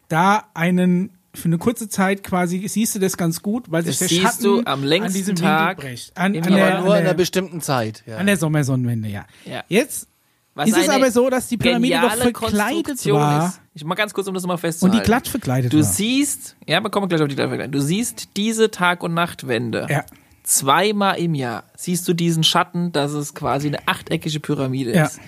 da 0.08 0.44
einen 0.54 1.10
für 1.34 1.46
eine 1.46 1.58
kurze 1.58 1.88
Zeit 1.88 2.22
quasi 2.24 2.66
siehst 2.66 2.94
du 2.94 2.98
das 2.98 3.16
ganz 3.18 3.42
gut, 3.42 3.70
weil 3.70 3.82
sich 3.84 3.98
Das 3.98 3.98
der 3.98 4.08
siehst 4.08 4.22
Schatten 4.22 4.42
du 4.42 4.62
am 4.64 4.82
längsten 4.82 5.08
an 5.08 5.12
diesem 5.14 5.36
Tag 5.36 5.68
Winkel 5.76 5.90
bricht. 5.90 6.16
An, 6.16 6.34
an 6.36 6.42
der, 6.54 6.66
aber 6.66 6.76
an 6.78 6.84
nur 6.84 6.96
in 6.96 7.02
der, 7.02 7.10
einer 7.10 7.14
bestimmten 7.14 7.60
Zeit. 7.60 8.02
Ja. 8.06 8.16
an 8.16 8.26
der 8.26 8.38
Sommersonnenwende, 8.38 9.08
ja. 9.08 9.26
Ja. 9.44 9.62
Jetzt 9.68 10.08
Was 10.54 10.70
ist 10.70 10.78
es 10.78 10.88
aber 10.88 11.10
so, 11.10 11.28
dass 11.28 11.48
die 11.48 11.58
Pyramide 11.58 12.00
doch 12.00 12.14
verkleidet 12.16 13.06
war 13.12 13.48
Ist. 13.48 13.60
Ich 13.74 13.84
mal 13.84 13.94
ganz 13.96 14.14
kurz, 14.14 14.26
um 14.28 14.32
das 14.32 14.44
mal 14.46 14.54
und 14.54 14.60
festzuhalten. 14.60 14.96
die 14.98 15.04
glatt 15.04 15.28
verkleidet 15.28 15.72
Du 15.74 15.76
war. 15.76 15.84
siehst, 15.84 16.56
ja, 16.66 16.80
wir 16.80 16.88
kommen 16.88 17.06
gleich 17.10 17.20
auf 17.20 17.28
die 17.28 17.34
Glattverkleidung. 17.34 17.72
Du 17.72 17.82
siehst 17.82 18.30
diese 18.38 18.70
Tag- 18.70 19.02
und 19.02 19.12
Nachtwende. 19.12 19.86
Ja. 19.90 20.04
Zweimal 20.46 21.18
im 21.18 21.34
Jahr 21.34 21.64
siehst 21.76 22.06
du 22.08 22.14
diesen 22.14 22.42
Schatten, 22.44 22.92
dass 22.92 23.12
es 23.12 23.34
quasi 23.34 23.66
eine 23.66 23.86
achteckige 23.88 24.38
Pyramide 24.40 24.94
Ja. 24.94 25.04
ist. 25.06 25.18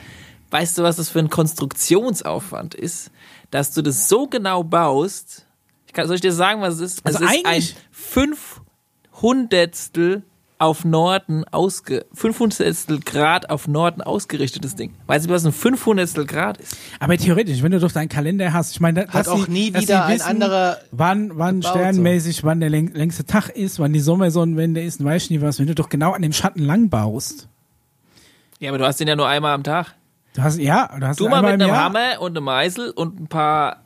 Weißt 0.50 0.78
du, 0.78 0.82
was 0.84 0.96
das 0.96 1.10
für 1.10 1.18
ein 1.18 1.28
Konstruktionsaufwand 1.28 2.74
ist? 2.74 3.10
Dass 3.50 3.72
du 3.74 3.82
das 3.82 4.08
so 4.08 4.26
genau 4.28 4.62
baust. 4.64 5.44
Ich 5.86 5.92
kann, 5.92 6.06
soll 6.06 6.14
ich 6.16 6.22
dir 6.22 6.32
sagen, 6.32 6.62
was 6.62 6.76
es 6.76 6.80
ist? 6.92 7.04
Also 7.06 7.22
es 7.24 7.30
ist 7.32 7.44
ein 7.44 7.52
eigentlich- 7.52 7.74
Fünfhundertstel 7.90 10.22
auf 10.60 10.84
Norden 10.84 11.44
ausge, 11.52 12.04
Fünfhundertstel 12.12 12.98
Grad 13.00 13.48
auf 13.48 13.68
Norden 13.68 14.02
ausgerichtetes 14.02 14.74
Ding. 14.74 14.94
Weißt 15.06 15.26
du, 15.26 15.30
was 15.30 15.46
ein 15.46 15.52
Fünfhundertstel 15.52 16.26
Grad 16.26 16.58
ist? 16.58 16.76
Aber 16.98 17.16
theoretisch, 17.16 17.62
wenn 17.62 17.70
du 17.72 17.78
doch 17.78 17.92
deinen 17.92 18.08
Kalender 18.08 18.52
hast, 18.52 18.72
ich 18.72 18.80
meine, 18.80 19.04
da- 19.06 19.12
Hat 19.12 19.28
auch 19.28 19.44
sie- 19.46 19.50
nie 19.50 19.72
wieder 19.74 20.04
ein 20.06 20.20
anderer 20.20 20.78
wann, 20.90 21.30
wann 21.38 21.62
sternmäßig, 21.62 22.42
wann 22.44 22.60
der 22.60 22.70
läng 22.70 22.92
längste 22.92 23.24
Tag 23.24 23.50
ist, 23.50 23.78
wann 23.78 23.92
die 23.92 24.00
Sommersonnenwende 24.00 24.82
ist, 24.82 25.00
und 25.00 25.06
weißt 25.06 25.30
du 25.30 25.34
nie 25.34 25.40
was, 25.42 25.58
wenn 25.60 25.66
du 25.68 25.74
doch 25.76 25.88
genau 25.88 26.12
an 26.12 26.22
dem 26.22 26.32
Schatten 26.32 26.64
lang 26.64 26.88
baust. 26.88 27.48
Ja, 28.58 28.70
aber 28.70 28.78
du 28.78 28.86
hast 28.86 28.98
den 28.98 29.06
ja 29.08 29.14
nur 29.14 29.28
einmal 29.28 29.54
am 29.54 29.62
Tag. 29.62 29.94
Du 30.34 30.42
hast, 30.42 30.58
ja, 30.58 30.90
du 30.98 31.06
hast 31.06 31.20
Du 31.20 31.24
ihn 31.26 31.30
mal 31.30 31.42
mit 31.42 31.52
einem 31.52 31.68
Jahr. 31.68 31.84
Hammer 31.84 32.20
und 32.20 32.36
einem 32.36 32.44
Meißel 32.44 32.90
und 32.90 33.20
ein 33.20 33.26
paar 33.28 33.82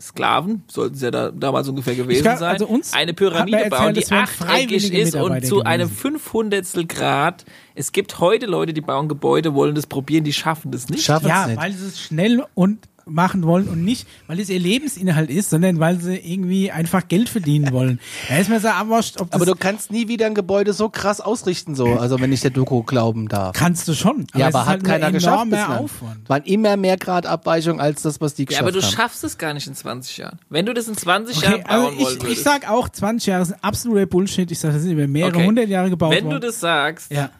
Sklaven, 0.00 0.62
sollten 0.68 0.94
es 0.94 1.02
ja 1.02 1.10
da, 1.10 1.30
damals 1.32 1.68
ungefähr 1.68 1.96
gewesen 1.96 2.22
glaub, 2.22 2.38
sein, 2.38 2.50
also 2.52 2.66
uns 2.66 2.92
eine 2.92 3.14
Pyramide 3.14 3.56
erzählt, 3.64 3.70
bauen, 3.70 3.94
die 3.94 4.06
achteckig 4.06 4.92
ist 4.92 5.16
und 5.16 5.44
zu 5.44 5.64
einem 5.64 5.88
gewesen. 5.88 6.00
Fünfhundertstel 6.00 6.86
Grad. 6.86 7.44
Es 7.74 7.90
gibt 7.90 8.20
heute 8.20 8.46
Leute, 8.46 8.72
die 8.72 8.80
bauen 8.80 9.08
Gebäude, 9.08 9.54
wollen 9.54 9.74
das 9.74 9.86
probieren, 9.86 10.22
die 10.22 10.32
schaffen 10.32 10.70
das 10.70 10.88
nicht. 10.88 11.02
schaffen 11.04 11.26
es 11.26 11.30
Ja, 11.30 11.46
nicht. 11.48 11.60
weil 11.60 11.72
sie 11.72 11.86
es 11.86 12.00
schnell 12.00 12.44
und 12.54 12.78
machen 13.08 13.42
wollen 13.44 13.68
und 13.68 13.84
nicht, 13.84 14.06
weil 14.26 14.38
es 14.40 14.48
ihr 14.50 14.58
Lebensinhalt 14.58 15.30
ist, 15.30 15.50
sondern 15.50 15.80
weil 15.80 16.00
sie 16.00 16.16
irgendwie 16.16 16.70
einfach 16.70 17.08
Geld 17.08 17.28
verdienen 17.28 17.72
wollen. 17.72 18.00
Da 18.28 18.36
ist 18.38 18.48
mir 18.50 18.60
so 18.60 18.68
abwascht, 18.68 19.20
ob 19.20 19.30
das 19.30 19.40
aber 19.40 19.46
du 19.50 19.56
kannst 19.58 19.90
nie 19.90 20.08
wieder 20.08 20.26
ein 20.26 20.34
Gebäude 20.34 20.72
so 20.72 20.88
krass 20.88 21.20
ausrichten, 21.20 21.74
so, 21.74 21.86
also 21.94 22.20
wenn 22.20 22.32
ich 22.32 22.40
der 22.40 22.50
Doku 22.50 22.82
glauben 22.82 23.28
darf. 23.28 23.54
kannst 23.56 23.88
du 23.88 23.94
schon. 23.94 24.26
ja, 24.34 24.48
es 24.48 24.54
aber 24.54 24.62
ist 24.62 24.66
hat 24.66 24.66
halt 24.68 24.84
keiner 24.84 25.12
geschafft. 25.12 25.52
Aufwand. 25.52 26.28
Waren 26.28 26.42
immer 26.44 26.76
mehr 26.76 26.96
Grad 26.96 27.26
Abweichung 27.26 27.80
als 27.80 28.02
das, 28.02 28.20
was 28.20 28.34
die 28.34 28.42
Ja, 28.42 28.46
geschafft 28.46 28.62
aber 28.62 28.72
du 28.72 28.82
haben. 28.82 28.90
schaffst 28.92 29.24
es 29.24 29.38
gar 29.38 29.54
nicht 29.54 29.66
in 29.66 29.74
20 29.74 30.16
Jahren. 30.18 30.38
Wenn 30.50 30.66
du 30.66 30.74
das 30.74 30.88
in 30.88 30.96
20 30.96 31.36
Okay, 31.36 31.46
Jahren 31.46 31.62
also 31.66 31.86
bauen 31.86 31.98
wollen 32.04 32.18
ich, 32.22 32.28
ich 32.38 32.42
sag 32.42 32.68
auch, 32.70 32.88
20 32.88 33.26
Jahre 33.26 33.44
sind 33.44 33.56
absoluter 33.62 34.06
Bullshit. 34.06 34.50
Ich 34.50 34.58
sage, 34.58 34.74
das 34.74 34.82
sind 34.82 34.92
über 34.92 35.06
mehrere 35.06 35.34
Okay. 35.36 35.46
hundert 35.46 35.68
Jahre 35.68 35.90
gebaut 35.90 36.10
Wenn 36.12 36.24
du 36.24 36.30
worden. 36.32 36.42
das 36.42 36.60
sagst, 36.60 37.10
ja. 37.12 37.30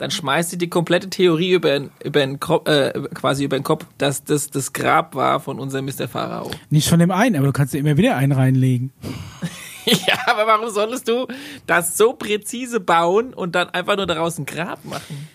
Dann 0.00 0.10
schmeißt 0.10 0.54
du 0.54 0.56
die 0.56 0.70
komplette 0.70 1.10
Theorie 1.10 1.52
über, 1.52 1.78
über 2.02 2.20
den 2.20 2.40
Kopf, 2.40 2.66
äh, 2.66 2.90
quasi 3.12 3.44
über 3.44 3.58
den 3.58 3.62
Kopf, 3.64 3.84
dass 3.98 4.24
das 4.24 4.48
das 4.48 4.72
Grab 4.72 5.14
war 5.14 5.40
von 5.40 5.60
unserem 5.60 5.84
Mr. 5.84 6.08
Pharao. 6.08 6.50
Nicht 6.70 6.88
von 6.88 6.98
dem 6.98 7.10
einen, 7.10 7.36
aber 7.36 7.44
du 7.46 7.52
kannst 7.52 7.74
dir 7.74 7.78
immer 7.78 7.98
wieder 7.98 8.16
einen 8.16 8.32
reinlegen. 8.32 8.92
Ja, 9.86 10.18
aber 10.26 10.46
warum 10.46 10.68
solltest 10.68 11.08
du 11.08 11.26
das 11.66 11.96
so 11.96 12.12
präzise 12.12 12.80
bauen 12.80 13.32
und 13.32 13.54
dann 13.54 13.70
einfach 13.70 13.96
nur 13.96 14.06
daraus 14.06 14.38
ein 14.38 14.44
Grab 14.44 14.84
machen? 14.84 15.28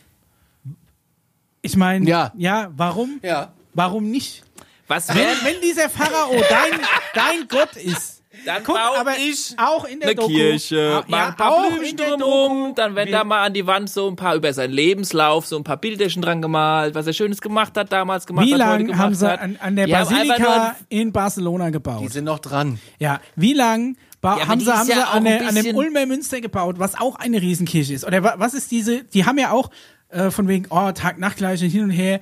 Ich 1.62 1.76
meine, 1.76 2.08
Ja. 2.08 2.32
ja, 2.38 2.70
warum? 2.78 3.20
Ja. 3.24 3.52
Warum 3.74 4.10
nicht? 4.12 4.44
Was 4.88 5.10
Wenn, 5.10 5.16
wenn 5.44 5.62
dieser 5.62 5.90
Pharao 5.90 6.32
dein, 6.48 6.80
dein 7.16 7.48
Gott 7.50 7.76
ist, 7.76 8.15
dann 8.46 8.64
guck, 8.64 8.76
baue 8.76 8.98
aber 9.00 9.18
ich 9.18 9.54
auch 9.58 9.86
in 9.86 10.00
der 10.00 10.10
eine 10.10 10.16
Doku, 10.16 10.28
Kirche, 10.30 11.02
Ah, 11.02 11.06
mach 11.08 11.18
ja, 11.20 11.28
ein 11.28 11.36
paar 11.36 11.52
auch 11.54 11.68
Blümchen 11.70 11.90
in 11.92 11.98
der 11.98 12.10
drumrum, 12.18 12.58
Doku, 12.64 12.74
dann 12.76 12.96
werden 12.96 13.12
da 13.12 13.24
mal 13.24 13.44
an 13.46 13.54
die 13.54 13.66
Wand 13.68 13.90
so 13.90 14.08
ein 14.08 14.16
paar 14.16 14.36
über 14.36 14.52
seinen 14.54 14.74
Lebenslauf, 14.74 15.46
so 15.46 15.58
ein 15.58 15.64
paar 15.64 15.78
Bilderchen 15.78 16.22
dran 16.22 16.42
gemalt, 16.42 16.96
was 16.96 17.08
er 17.08 17.14
Schönes 17.14 17.42
gemacht 17.42 17.78
hat, 17.78 17.92
damals 17.92 18.26
gemacht 18.26 18.46
Wie 18.46 18.54
hat, 18.54 18.62
heute 18.62 18.70
lange 18.70 18.84
gemacht 18.86 19.00
haben 19.00 19.16
sie 19.16 19.28
hat. 19.28 19.40
an, 19.40 19.58
an 19.62 19.76
der 19.76 19.86
Die 19.86 19.92
nur 19.92 20.00
Basilika 20.02 20.76
in 20.90 21.12
Barcelona 21.12 21.66
Die 21.68 21.72
gebaut? 21.74 22.12
sind 22.12 22.24
noch 22.26 22.40
dran. 22.40 22.80
Ja, 23.00 23.20
wie 23.36 23.54
lang 23.54 23.96
ba- 24.22 24.38
Ja, 24.40 24.48
haben 24.48 24.60
die 24.60 24.66
sie, 24.66 24.72
haben 24.74 24.88
ja 24.88 24.96
sie 24.96 25.04
auch 25.04 25.14
an, 25.14 25.24
der, 25.26 25.48
an 25.48 25.56
dem 25.56 25.76
Ulmer 25.76 26.06
Münster 26.06 26.42
gebaut, 26.42 26.76
was 26.80 27.00
auch 27.00 27.16
eine 27.16 27.42
Riesenkirche 27.42 27.94
ist? 27.94 28.06
Oder 28.06 28.24
wa- 28.24 28.36
was 28.38 28.54
ist 28.54 28.72
diese, 28.72 29.04
die 29.04 29.26
haben 29.26 29.38
ja 29.38 29.52
auch 29.52 29.70
äh, 30.10 30.30
von 30.32 30.48
wegen, 30.48 30.68
oh, 30.70 30.92
Tag-Nacht-Gleiche 30.92 31.66
hin 31.66 31.84
und 31.84 31.90
her 31.90 32.20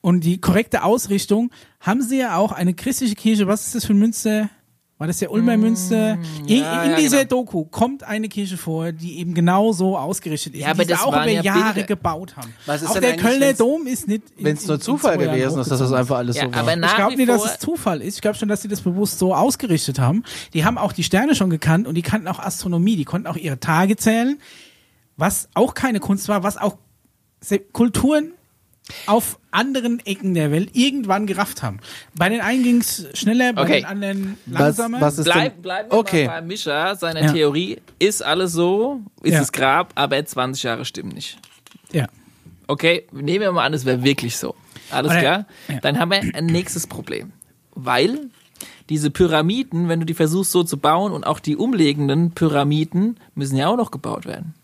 und 0.00 0.20
die 0.20 0.38
korrekte 0.40 0.84
Ausrichtung, 0.84 1.50
haben 1.80 2.02
sie 2.02 2.18
ja 2.18 2.36
auch 2.36 2.52
eine 2.52 2.74
christliche 2.74 3.14
Kirche, 3.14 3.46
was 3.46 3.66
ist 3.66 3.74
das 3.74 3.84
für 3.86 3.92
ein 3.94 3.98
Münster? 3.98 4.48
War 4.96 5.08
das 5.08 5.18
der 5.18 5.32
Ulmer 5.32 5.56
Münster? 5.56 6.12
In, 6.12 6.20
Mm, 6.20 6.46
ja, 6.46 6.82
in 6.84 6.90
ja, 6.92 6.96
dieser 6.96 7.24
genau. 7.24 7.42
Doku 7.42 7.64
kommt 7.64 8.04
eine 8.04 8.28
Kirche 8.28 8.56
vor, 8.56 8.92
die 8.92 9.18
eben 9.18 9.34
genau 9.34 9.72
so 9.72 9.98
ausgerichtet 9.98 10.54
ist, 10.54 10.60
Ja, 10.60 10.66
die 10.68 10.70
aber 10.70 10.82
sie 10.84 10.90
das 10.90 11.02
auch 11.02 11.08
über 11.08 11.28
ja 11.28 11.42
Jahre 11.42 11.72
Bilder. 11.74 11.86
gebaut 11.88 12.36
haben. 12.36 12.54
Was 12.64 12.82
ist 12.82 12.90
auch 12.90 12.94
denn 12.94 13.02
der 13.02 13.16
Kölner 13.16 13.52
Dom 13.54 13.88
ist 13.88 14.06
nicht 14.06 14.22
in- 14.38 14.44
Wenn 14.44 14.54
es 14.54 14.62
in- 14.62 14.68
nur 14.68 14.76
in 14.76 14.80
Zufall 14.82 15.18
gewesen 15.18 15.58
ist, 15.60 15.68
dass 15.70 15.80
das 15.80 15.92
einfach 15.92 16.18
alles 16.18 16.36
Ja, 16.36 16.44
so 16.44 16.52
war. 16.52 16.60
aber 16.60 16.74
Ich 16.86 16.94
glaube 16.94 17.16
nicht, 17.16 17.28
dass 17.28 17.44
es 17.44 17.58
Zufall 17.58 18.02
ist. 18.02 18.14
Ich 18.14 18.20
glaube 18.22 18.38
schon, 18.38 18.48
dass 18.48 18.62
sie 18.62 18.68
das 18.68 18.82
bewusst 18.82 19.18
so 19.18 19.34
ausgerichtet 19.34 19.98
haben. 19.98 20.22
Die 20.52 20.64
haben 20.64 20.78
auch 20.78 20.92
die 20.92 21.02
Sterne 21.02 21.34
schon 21.34 21.50
gekannt 21.50 21.88
und 21.88 21.96
die 21.96 22.02
kannten 22.02 22.28
auch 22.28 22.38
Astronomie. 22.38 22.94
Die 22.94 23.04
konnten 23.04 23.26
auch 23.26 23.36
ihre 23.36 23.58
Tage 23.58 23.96
zählen, 23.96 24.38
was 25.16 25.48
auch 25.54 25.74
keine 25.74 25.98
Kunst 25.98 26.28
war, 26.28 26.44
was 26.44 26.56
auch 26.56 26.76
Kulturen 27.72 28.32
auf 29.06 29.38
anderen 29.54 30.00
Ecken 30.04 30.34
der 30.34 30.50
Welt 30.50 30.70
irgendwann 30.74 31.26
gerafft 31.26 31.62
haben. 31.62 31.78
Bei 32.16 32.28
den 32.28 32.40
einen 32.40 32.62
ging 32.62 32.80
es 32.80 33.06
schneller, 33.14 33.52
bei 33.52 33.62
Okay. 33.62 33.74
den 33.80 33.84
anderen 33.86 34.38
was, 34.46 34.60
langsamer. 34.60 35.00
was 35.00 35.18
ist 35.18 35.24
Bleib, 35.24 35.52
denn? 35.54 35.62
bleiben 35.62 35.90
wir 35.90 35.98
okay. 35.98 36.26
mal 36.26 36.40
bei 36.40 36.46
Mischa, 36.46 36.94
seiner 36.96 37.22
Ja. 37.22 37.32
Theorie. 37.32 37.78
Ist 37.98 38.22
alles 38.22 38.52
so, 38.52 39.00
ist 39.22 39.32
Ja. 39.32 39.38
das 39.40 39.52
Grab, 39.52 39.92
aber 39.94 40.24
20 40.24 40.62
Jahre 40.64 40.84
stimmen 40.84 41.10
nicht. 41.12 41.38
ja. 41.92 42.06
Okay, 42.66 43.06
nehmen 43.12 43.40
wir 43.42 43.52
mal 43.52 43.64
an, 43.66 43.74
es 43.74 43.84
wäre 43.84 44.02
wirklich 44.04 44.38
so. 44.38 44.54
Alles 44.90 45.10
Oder- 45.12 45.20
klar? 45.20 45.46
ja. 45.68 45.80
Dann 45.80 45.98
haben 45.98 46.10
wir 46.10 46.22
ein 46.34 46.46
nächstes 46.46 46.86
Problem. 46.86 47.32
Weil 47.74 48.30
diese 48.88 49.10
Pyramiden, 49.10 49.88
wenn 49.90 50.00
du 50.00 50.06
die 50.06 50.14
versuchst 50.14 50.50
so 50.50 50.62
zu 50.64 50.78
bauen 50.78 51.12
und 51.12 51.26
auch 51.26 51.40
die 51.40 51.56
umliegenden 51.56 52.30
Pyramiden 52.30 53.18
müssen 53.34 53.56
ja 53.58 53.68
auch 53.68 53.76
noch 53.76 53.90
gebaut 53.90 54.24
werden. 54.24 54.54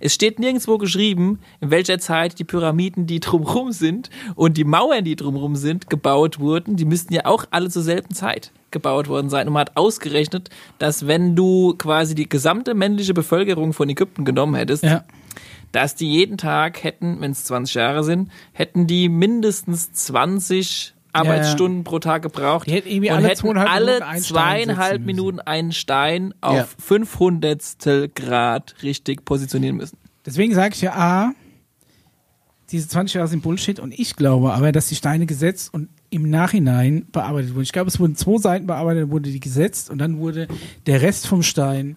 Es 0.00 0.14
steht 0.14 0.38
nirgendwo 0.38 0.78
geschrieben, 0.78 1.38
in 1.60 1.70
welcher 1.70 1.98
Zeit 1.98 2.38
die 2.38 2.44
Pyramiden, 2.44 3.06
die 3.06 3.20
drumrum 3.20 3.70
sind 3.70 4.10
und 4.34 4.56
die 4.56 4.64
Mauern, 4.64 5.04
die 5.04 5.14
drumrum 5.14 5.56
sind, 5.56 5.90
gebaut 5.90 6.40
wurden. 6.40 6.76
Die 6.76 6.86
müssten 6.86 7.12
ja 7.12 7.26
auch 7.26 7.44
alle 7.50 7.68
zur 7.68 7.82
selben 7.82 8.14
Zeit 8.14 8.50
gebaut 8.70 9.08
worden 9.08 9.28
sein. 9.28 9.46
Und 9.46 9.52
man 9.52 9.62
hat 9.62 9.76
ausgerechnet, 9.76 10.48
dass 10.78 11.06
wenn 11.06 11.36
du 11.36 11.74
quasi 11.76 12.14
die 12.14 12.28
gesamte 12.28 12.74
männliche 12.74 13.14
Bevölkerung 13.14 13.72
von 13.72 13.88
Ägypten 13.88 14.24
genommen 14.24 14.54
hättest, 14.54 14.84
ja. 14.84 15.04
dass 15.72 15.94
die 15.94 16.10
jeden 16.10 16.38
Tag 16.38 16.82
hätten, 16.82 17.20
wenn 17.20 17.32
es 17.32 17.44
20 17.44 17.74
Jahre 17.74 18.02
sind, 18.02 18.30
hätten 18.52 18.86
die 18.86 19.08
mindestens 19.08 19.92
20 19.92 20.94
Arbeitsstunden 21.12 21.84
pro 21.84 21.98
Tag 21.98 22.22
gebraucht 22.22 22.66
Die 22.66 22.72
hätten 22.72 22.88
irgendwie 22.88 23.10
und 23.10 23.16
alle 23.16 23.28
hätten 23.28 23.40
zweieinhalb 23.40 23.70
alle 23.70 23.86
Minuten 23.86 24.02
einen 24.02 24.22
Stein 24.22 24.34
zweieinhalb 24.66 25.02
Minuten 25.06 25.40
einen 25.40 25.72
Stein 25.72 26.34
auf 26.40 26.56
Ja. 26.56 26.68
500 26.78 28.14
Grad 28.14 28.74
richtig 28.82 29.24
positionieren 29.24 29.76
müssen. 29.76 29.98
Deswegen 30.26 30.54
sage 30.54 30.74
ich 30.74 30.82
ja, 30.82 30.92
A, 30.94 31.32
diese 32.70 32.88
20 32.88 33.14
Jahre 33.14 33.28
sind 33.28 33.42
Bullshit 33.42 33.80
und 33.80 33.98
ich 33.98 34.16
glaube 34.16 34.52
aber, 34.52 34.72
dass 34.72 34.88
die 34.88 34.94
Steine 34.94 35.26
gesetzt 35.26 35.74
und 35.74 35.88
im 36.10 36.28
Nachhinein 36.28 37.06
bearbeitet 37.10 37.50
wurden. 37.54 37.62
Ich 37.62 37.72
glaube, 37.72 37.88
es 37.88 37.98
wurden 37.98 38.16
zwei 38.16 38.38
Seiten 38.38 38.66
bearbeitet, 38.66 39.04
dann 39.04 39.10
wurde 39.10 39.30
die 39.30 39.40
gesetzt 39.40 39.90
und 39.90 39.98
dann 39.98 40.18
wurde 40.18 40.46
der 40.86 41.02
Rest 41.02 41.26
vom 41.26 41.42
Stein 41.42 41.96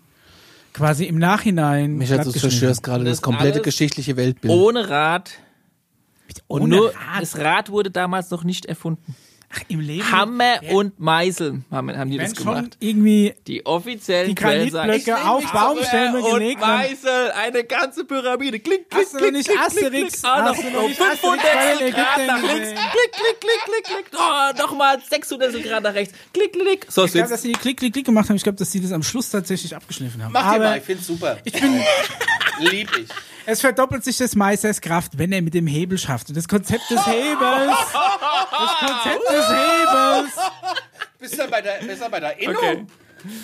quasi 0.73 1.05
im 1.05 1.17
Nachhinein. 1.19 1.97
Micha, 1.97 2.17
du 2.17 2.31
zerstörst 2.31 2.83
gerade 2.83 3.03
Das 3.03 3.17
das 3.17 3.21
komplette 3.21 3.61
geschichtliche 3.61 4.17
Weltbild. 4.17 4.53
Ohne 4.53 4.89
Rad. 4.89 5.31
Und 6.47 6.69
nur 6.69 6.87
Rad. 6.89 7.21
das 7.21 7.37
Rad 7.37 7.69
wurde 7.69 7.91
damals 7.91 8.29
noch 8.31 8.43
nicht 8.43 8.65
erfunden. 8.65 9.15
Ach, 9.55 9.61
im 9.67 9.81
Leben. 9.81 10.11
Hammer 10.11 10.63
Ja. 10.63 10.71
und 10.73 10.99
Meißel 10.99 11.61
haben, 11.69 11.95
haben 11.95 12.09
die 12.09 12.17
das 12.17 12.31
Wenn 12.31 12.35
schon 12.43 12.55
gemacht. 12.55 12.77
irgendwie 12.79 13.35
Die 13.45 13.63
offiziellen 13.67 14.29
Die 14.29 14.33
Quellen 14.33 14.71
sagen, 14.71 14.87
Granitblöcke 14.89 15.23
auf 15.29 15.51
Baumstämme 15.51 16.23
Hammer 16.23 16.39
gelegt 16.39 16.55
und 16.63 16.67
und- 16.69 16.75
Meißel, 16.75 17.31
eine 17.33 17.63
ganze 17.63 18.03
Pyramide. 18.03 18.59
Klick, 18.59 18.89
klick, 18.89 18.99
Hast 18.99 19.13
du 19.13 19.17
noch 19.17 19.21
klick, 19.21 19.33
nicht 19.33 19.49
klick, 19.49 19.59
Asterix? 19.59 19.91
klick, 19.91 20.11
klick. 20.11 20.23
Ah, 20.23 20.41
noch 20.41 20.55
Hast 20.57 20.63
du 20.63 20.69
noch 20.71 20.87
nicht 20.87 20.99
500 20.99 21.45
Asterix 21.45 21.77
bei 21.77 21.85
den 21.85 21.93
Grad 21.93 22.27
nach 22.27 22.41
links. 22.41 22.69
Klick, 22.69 23.11
klick, 23.11 23.39
klick, 23.41 23.63
klick, 23.65 23.83
klick. 23.85 24.05
Oh, 24.19 24.57
nochmal 24.59 24.99
600 25.07 25.63
Grad 25.63 25.83
nach 25.83 25.93
rechts. 25.93 26.15
Klick, 26.33 26.51
klick, 26.53 26.65
klick. 26.65 26.85
So, 26.91 27.05
Ich 27.05 27.11
glaube, 27.11 27.19
jetzt. 27.19 27.29
dass 27.31 27.41
sie 27.43 27.51
die 27.51 27.59
Klick, 27.59 27.77
Klick, 27.77 27.93
Klick 27.93 28.05
gemacht 28.07 28.29
haben. 28.29 28.37
Ich 28.37 28.43
glaube, 28.43 28.57
dass 28.57 28.71
sie 28.71 28.81
das 28.81 28.91
am 28.91 29.03
Schluss 29.03 29.29
tatsächlich 29.29 29.75
abgeschliffen 29.75 30.23
haben. 30.23 30.31
Mach 30.31 30.51
dir 30.53 30.57
mal, 30.61 30.77
ich 30.79 30.83
find's 30.83 31.05
super. 31.05 31.37
ich 31.43 31.53
bin, 31.53 31.79
Lieb 32.59 32.89
ich. 32.97 33.07
Es 33.45 33.61
verdoppelt 33.61 34.03
sich 34.03 34.17
des 34.17 34.35
Meisters 34.35 34.81
Kraft, 34.81 35.17
wenn 35.17 35.31
er 35.31 35.41
mit 35.41 35.53
dem 35.53 35.67
Hebel 35.67 35.97
schafft. 35.97 36.29
Und 36.29 36.37
das 36.37 36.47
Konzept 36.47 36.89
des 36.89 37.05
Hebels, 37.05 37.77
das 38.51 38.71
Konzept 38.79 39.29
des 39.29 39.47
Hebels. 39.47 40.31
Bist 41.19 41.39
du 41.39 41.47
bei 41.47 41.61
der, 41.61 41.79
bist 41.85 42.01
du 42.01 42.09
bei 42.09 42.19
der 42.19 42.39
Innung? 42.39 42.55
Okay. 42.57 42.85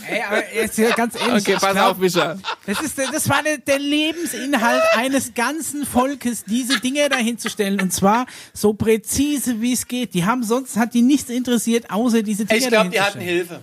Ey, 0.10 0.22
aber 0.28 0.54
jetzt 0.54 0.76
hier 0.76 0.90
ganz 0.92 1.16
ehrlich. 1.16 1.44
Okay, 1.44 1.54
pass 1.54 1.72
glaub, 1.72 1.92
auf, 1.92 1.98
Mischa. 1.98 2.38
Das, 2.66 2.82
ist, 2.82 2.98
das 2.98 3.30
war 3.30 3.42
der, 3.44 3.60
der 3.60 3.80
Lebensinhalt 3.80 4.84
eines 4.96 5.34
ganzen 5.34 5.86
Volkes, 5.86 6.44
diese 6.44 6.80
Dinge 6.82 7.08
dahin 7.08 7.38
zu 7.38 7.50
stellen. 7.50 7.80
Und 7.82 7.94
zwar 7.94 8.26
so 8.54 8.74
präzise, 8.74 9.62
wie 9.62 9.72
es 9.72 9.88
geht. 9.88 10.14
Die 10.14 10.26
haben 10.26 10.44
sonst, 10.44 10.76
hat 10.76 10.94
die 10.94 11.02
nichts 11.02 11.30
interessiert, 11.30 11.90
außer 11.90 12.24
diese 12.24 12.46
Dinge 12.46 12.60
Ich 12.60 12.68
glaube, 12.68 12.90
die 12.90 13.00
hatten. 13.00 13.22
Hilfe. 13.22 13.62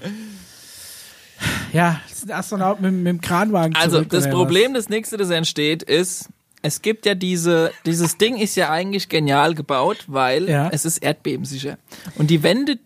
Ja, 1.73 2.01
das 2.09 2.19
ist 2.19 2.31
ein 2.31 2.37
Astronaut 2.37 2.81
mit, 2.81 2.93
mit 2.93 3.07
dem 3.07 3.21
Kranwagen 3.21 3.75
Also, 3.77 3.97
zurück, 3.99 4.09
das 4.11 4.31
Problem, 4.31 4.73
das 4.75 4.89
nächste, 4.89 5.17
das 5.17 5.31
entsteht, 5.31 5.83
ist, 5.83 6.29
es 6.63 6.81
gibt 6.83 7.07
ja 7.07 7.15
diese, 7.15 7.71
dieses 7.85 8.17
Ding 8.17 8.37
ist 8.39 8.57
ja 8.57 8.71
eigentlich 8.71 9.09
genial 9.09 9.55
gebaut, 9.55 10.05
weil 10.07 10.49
Ja. 10.49 10.69
es 10.73 10.85
ist 10.85 10.99
erdbebensicher. 10.99 11.79
Und 12.17 12.31
die 12.31 12.43
Wände, 12.43 12.79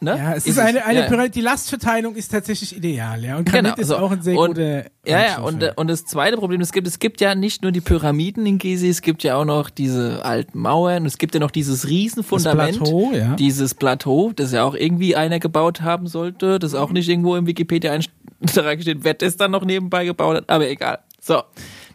ne? 0.00 0.16
Ja, 0.16 0.34
es 0.34 0.46
ist, 0.46 0.58
eine, 0.58 0.84
eine 0.84 1.00
ja. 1.00 1.06
Pyramide, 1.06 1.30
die 1.30 1.40
Lastverteilung 1.40 2.14
ist 2.14 2.28
tatsächlich 2.28 2.76
ideal, 2.76 3.24
ja. 3.24 3.36
Und 3.36 3.44
Genau, 3.44 3.62
Granit 3.62 3.78
ist 3.78 3.88
so. 3.88 3.96
auch 3.96 4.10
ein 4.10 4.22
sehr 4.22 4.38
und, 4.38 4.48
guter 4.48 4.84
Ja, 5.06 5.22
ja, 5.22 5.38
und, 5.40 5.62
und 5.76 5.88
das 5.88 6.04
zweite 6.04 6.36
Problem, 6.36 6.60
es 6.60 6.72
gibt, 6.72 6.86
es 6.86 6.98
gibt 6.98 7.20
ja 7.20 7.34
nicht 7.34 7.62
nur 7.62 7.72
die 7.72 7.80
Pyramiden 7.80 8.46
in 8.46 8.58
Gizeh, 8.58 8.88
es 8.88 9.02
gibt 9.02 9.22
ja 9.22 9.36
auch 9.36 9.44
noch 9.44 9.70
diese 9.70 10.24
alten 10.24 10.58
Mauern, 10.58 11.06
es 11.06 11.18
gibt 11.18 11.34
ja 11.34 11.40
noch 11.40 11.50
dieses 11.50 11.88
Riesenfundament. 11.88 12.80
Das 12.80 12.88
Plateau, 12.88 13.12
ja. 13.12 13.34
Dieses 13.36 13.74
Plateau, 13.74 14.32
das 14.34 14.52
ja 14.52 14.64
auch 14.64 14.74
irgendwie 14.74 15.16
einer 15.16 15.38
gebaut 15.38 15.82
haben 15.82 16.06
sollte, 16.06 16.58
das 16.58 16.74
auch 16.74 16.90
nicht 16.90 17.08
irgendwo 17.08 17.36
im 17.36 17.46
Wikipedia-Eintrag 17.46 18.80
steht, 18.80 19.04
wer 19.04 19.14
das 19.14 19.36
dann 19.36 19.50
noch 19.50 19.64
nebenbei 19.64 20.04
gebaut 20.04 20.36
hat, 20.36 20.50
aber 20.50 20.68
egal. 20.68 21.00
So. 21.20 21.42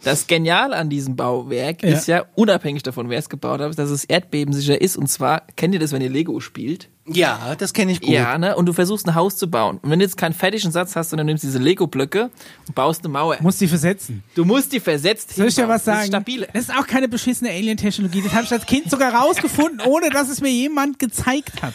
Das 0.03 0.25
Genial 0.27 0.73
an 0.73 0.89
diesem 0.89 1.15
Bauwerk 1.15 1.83
Ja. 1.83 1.89
ist 1.89 2.07
ja, 2.07 2.25
unabhängig 2.35 2.81
davon, 2.83 3.09
wer 3.09 3.19
es 3.19 3.29
gebaut 3.29 3.59
hat, 3.61 3.77
dass 3.77 3.89
es 3.89 4.03
erdbebensicher 4.05 4.81
ist. 4.81 4.97
Und 4.97 5.07
zwar, 5.07 5.43
kennt 5.55 5.73
ihr 5.73 5.79
das, 5.79 5.91
wenn 5.91 6.01
ihr 6.01 6.09
Lego 6.09 6.39
spielt? 6.39 6.89
Ja, 7.07 7.55
das 7.57 7.73
kenne 7.73 7.91
ich 7.91 8.01
gut. 8.01 8.09
Ja, 8.09 8.37
ne? 8.37 8.55
Und 8.55 8.67
du 8.67 8.73
versuchst 8.73 9.07
ein 9.07 9.15
Haus 9.15 9.35
zu 9.35 9.49
bauen. 9.49 9.79
Und 9.81 9.89
wenn 9.89 9.99
du 9.99 10.05
jetzt 10.05 10.17
keinen 10.17 10.33
fertigen 10.33 10.71
Satz 10.71 10.95
hast, 10.95 11.09
sondern 11.09 11.25
nimmst 11.27 11.43
diese 11.43 11.57
Lego-Blöcke 11.59 12.29
und 12.67 12.75
baust 12.75 13.03
eine 13.03 13.11
Mauer. 13.11 13.37
Muss 13.41 13.57
die 13.57 13.67
versetzen. 13.67 14.23
Du 14.35 14.45
musst 14.45 14.71
die 14.71 14.79
versetzt 14.79 15.35
Soll 15.35 15.47
ich 15.47 15.55
dir 15.55 15.67
was 15.67 15.83
sagen? 15.85 15.97
Das 15.97 16.03
ist 16.05 16.09
stabile. 16.09 16.47
Das 16.53 16.63
ist 16.63 16.75
auch 16.75 16.87
keine 16.87 17.07
beschissene 17.07 17.49
Alien-Technologie. 17.51 18.21
Das 18.23 18.33
habe 18.33 18.45
ich 18.45 18.51
als 18.51 18.65
Kind 18.65 18.89
sogar 18.89 19.13
rausgefunden, 19.13 19.81
ohne 19.87 20.09
dass 20.09 20.29
es 20.29 20.41
mir 20.41 20.51
jemand 20.51 20.99
gezeigt 20.99 21.61
hat. 21.61 21.73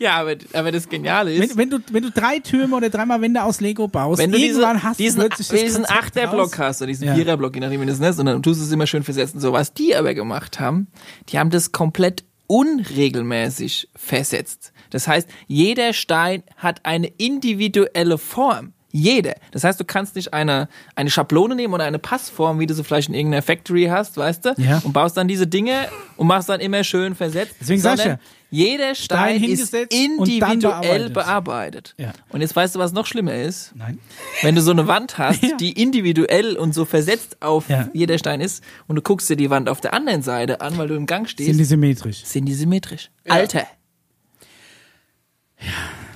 Ja, 0.00 0.16
aber, 0.16 0.36
aber 0.54 0.72
das 0.72 0.88
Geniale 0.88 1.34
ist, 1.34 1.50
Wenn, 1.50 1.70
wenn, 1.70 1.70
du, 1.70 1.78
wenn 1.92 2.02
du 2.02 2.10
drei 2.10 2.38
Türme 2.38 2.74
oder 2.74 2.88
dreimal 2.88 3.20
Wände 3.20 3.42
aus 3.42 3.60
Lego 3.60 3.86
baust, 3.86 4.18
wenn 4.18 4.32
du 4.32 4.38
diese, 4.38 4.60
irgendwann 4.60 4.82
hast 4.82 4.98
diesen, 4.98 5.20
du 5.20 5.26
plötzlich 5.26 5.48
das 5.48 5.60
diesen 5.60 5.84
Achterblock 5.88 6.58
hast 6.58 6.80
oder 6.80 6.86
diesen 6.88 7.06
Ja. 7.06 7.14
Viererblock, 7.14 7.54
je 7.54 7.60
nachdem 7.60 7.82
wie 7.82 7.84
du 7.84 7.92
das 7.92 8.00
nennst, 8.00 8.18
und 8.18 8.24
dann 8.24 8.42
tust 8.42 8.60
du 8.60 8.64
es 8.64 8.72
immer 8.72 8.86
schön 8.86 9.02
versetzen. 9.02 9.40
So, 9.40 9.52
was 9.52 9.74
die 9.74 9.94
aber 9.94 10.14
gemacht 10.14 10.58
haben, 10.58 10.88
die 11.28 11.38
haben 11.38 11.50
das 11.50 11.72
komplett 11.72 12.24
unregelmäßig 12.46 13.88
versetzt. 13.94 14.72
Das 14.88 15.06
heißt, 15.06 15.28
jeder 15.46 15.92
Stein 15.92 16.42
hat 16.56 16.84
eine 16.84 17.06
individuelle 17.06 18.16
Form. 18.18 18.72
Jeder. 18.92 19.34
Das 19.52 19.62
heißt, 19.62 19.78
du 19.78 19.84
kannst 19.84 20.16
nicht 20.16 20.34
eine, 20.34 20.68
eine 20.96 21.10
Schablone 21.10 21.54
nehmen 21.54 21.74
oder 21.74 21.84
eine 21.84 22.00
Passform, 22.00 22.58
wie 22.58 22.66
du 22.66 22.74
sie 22.74 22.82
vielleicht 22.82 23.08
in 23.08 23.14
irgendeiner 23.14 23.42
Factory 23.42 23.84
hast, 23.84 24.16
weißt 24.16 24.46
du? 24.46 24.54
Ja. 24.56 24.80
Und 24.82 24.92
baust 24.92 25.16
dann 25.16 25.28
diese 25.28 25.46
Dinge 25.46 25.86
und 26.16 26.26
machst 26.26 26.48
dann 26.48 26.58
immer 26.58 26.82
schön 26.82 27.14
versetzt. 27.14 27.54
Deswegen 27.60 27.80
sag 27.80 28.00
ich 28.00 28.04
ja, 28.06 28.18
jeder 28.50 28.94
Stein, 28.94 29.36
Stein 29.36 29.36
ist 29.36 29.72
hingesetzt 29.72 29.94
und 30.18 30.40
dann 30.40 30.52
individuell 30.52 31.10
bearbeitet. 31.10 31.14
bearbeitet. 31.14 31.94
Ja. 31.98 32.12
Und 32.30 32.40
jetzt 32.40 32.54
weißt 32.56 32.74
du, 32.74 32.78
was 32.80 32.92
noch 32.92 33.06
schlimmer 33.06 33.34
ist? 33.34 33.72
Nein. 33.76 33.98
Wenn 34.42 34.54
du 34.54 34.60
so 34.62 34.70
eine 34.72 34.86
Wand 34.88 35.18
hast, 35.18 35.42
Ja. 35.42 35.56
die 35.56 35.72
individuell 35.80 36.56
und 36.56 36.74
so 36.74 36.84
versetzt 36.84 37.36
auf 37.42 37.68
Ja. 37.68 37.88
jeder 37.92 38.18
Stein 38.18 38.40
ist, 38.40 38.62
und 38.88 38.96
du 38.96 39.02
guckst 39.02 39.30
dir 39.30 39.36
die 39.36 39.50
Wand 39.50 39.68
auf 39.68 39.80
der 39.80 39.94
anderen 39.94 40.22
Seite 40.22 40.60
an, 40.60 40.76
weil 40.78 40.88
du 40.88 40.94
im 40.96 41.06
Gang 41.06 41.28
stehst, 41.28 41.46
Sind 41.48 41.58
die 41.58 41.64
symmetrisch? 41.64 42.24
sind 42.24 42.46
die 42.46 42.54
symmetrisch. 42.54 43.10
Alter. 43.28 43.66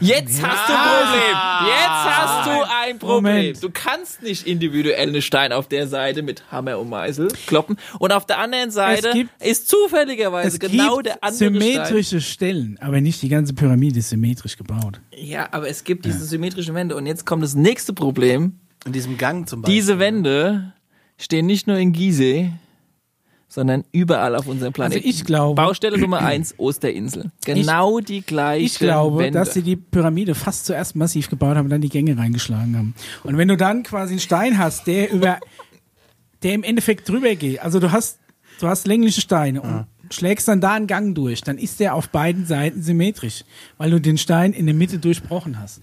Jetzt 0.00 0.42
hast 0.42 0.68
du 0.68 0.74
ein 0.74 0.98
Problem. 1.00 1.68
Jetzt 1.68 1.88
hast 1.88 2.46
du 2.46 2.66
ein 2.68 2.98
Problem. 2.98 3.34
Moment. 3.34 3.62
Du 3.62 3.70
kannst 3.72 4.22
nicht 4.22 4.46
individuell 4.46 5.08
einen 5.08 5.22
Stein 5.22 5.52
auf 5.52 5.68
der 5.68 5.86
Seite 5.86 6.22
mit 6.22 6.50
Hammer 6.50 6.78
und 6.78 6.88
Meißel 6.90 7.28
kloppen 7.46 7.76
und 7.98 8.12
auf 8.12 8.26
der 8.26 8.38
anderen 8.38 8.70
Seite 8.70 9.10
gibt- 9.12 9.42
ist 9.42 9.68
zufälligerweise 9.68 10.58
genau 10.58 11.00
der 11.00 11.22
andere 11.22 11.36
Stein. 11.50 11.60
symmetrische 11.60 12.20
Stellen, 12.20 12.78
aber 12.80 13.00
nicht 13.00 13.22
die 13.22 13.28
ganze 13.28 13.54
Pyramide 13.54 13.98
ist 14.00 14.10
symmetrisch 14.10 14.56
gebaut. 14.56 15.00
Ja, 15.16 15.48
aber 15.52 15.68
es 15.68 15.84
gibt 15.84 16.04
diese 16.04 16.24
symmetrischen 16.24 16.74
Wände 16.74 16.96
und 16.96 17.06
jetzt 17.06 17.24
kommt 17.24 17.42
das 17.42 17.54
nächste 17.54 17.92
Problem. 17.92 18.58
In 18.86 18.92
diesem 18.92 19.16
Gang 19.16 19.48
zum 19.48 19.62
Beispiel. 19.62 19.74
Diese 19.76 19.98
Wände 19.98 20.72
stehen 21.18 21.46
nicht 21.46 21.66
nur 21.66 21.78
in 21.78 21.92
Gizeh, 21.92 22.50
sondern 23.54 23.84
überall 23.92 24.34
auf 24.34 24.48
unserem 24.48 24.72
Planeten. 24.72 25.04
Also 25.04 25.08
ich 25.08 25.24
glaube- 25.24 25.54
Baustelle 25.54 25.96
Nummer 25.96 26.18
eins, 26.22 26.54
Osterinsel. 26.58 27.30
Genau 27.44 28.00
die 28.00 28.22
gleiche 28.22 28.64
Ich 28.66 28.78
glaube, 28.80 29.18
Wände. 29.20 29.38
dass 29.38 29.54
sie 29.54 29.62
die 29.62 29.76
Pyramide 29.76 30.34
fast 30.34 30.66
zuerst 30.66 30.96
massiv 30.96 31.30
gebaut 31.30 31.56
haben 31.56 31.66
und 31.66 31.70
dann 31.70 31.80
die 31.80 31.88
Gänge 31.88 32.18
reingeschlagen 32.18 32.76
haben. 32.76 32.94
Und 33.22 33.38
wenn 33.38 33.46
du 33.46 33.56
dann 33.56 33.84
quasi 33.84 34.14
einen 34.14 34.20
Stein 34.20 34.58
hast, 34.58 34.88
der 34.88 35.12
über, 35.12 35.38
der 36.42 36.54
im 36.54 36.64
Endeffekt 36.64 37.08
drüber 37.08 37.36
geht, 37.36 37.60
also 37.60 37.78
du 37.78 37.92
hast, 37.92 38.18
du 38.58 38.66
hast 38.66 38.88
längliche 38.88 39.20
Steine 39.20 39.62
und 39.62 39.86
schlägst 40.10 40.48
dann 40.48 40.60
da 40.60 40.72
einen 40.74 40.88
Gang 40.88 41.14
durch, 41.14 41.40
dann 41.40 41.56
ist 41.56 41.78
der 41.78 41.94
auf 41.94 42.08
beiden 42.08 42.46
Seiten 42.46 42.82
symmetrisch, 42.82 43.44
weil 43.78 43.92
du 43.92 44.00
den 44.00 44.18
Stein 44.18 44.52
in 44.52 44.66
der 44.66 44.74
Mitte 44.74 44.98
durchbrochen 44.98 45.60
hast. 45.60 45.80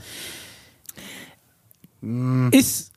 Ist, 2.52 2.92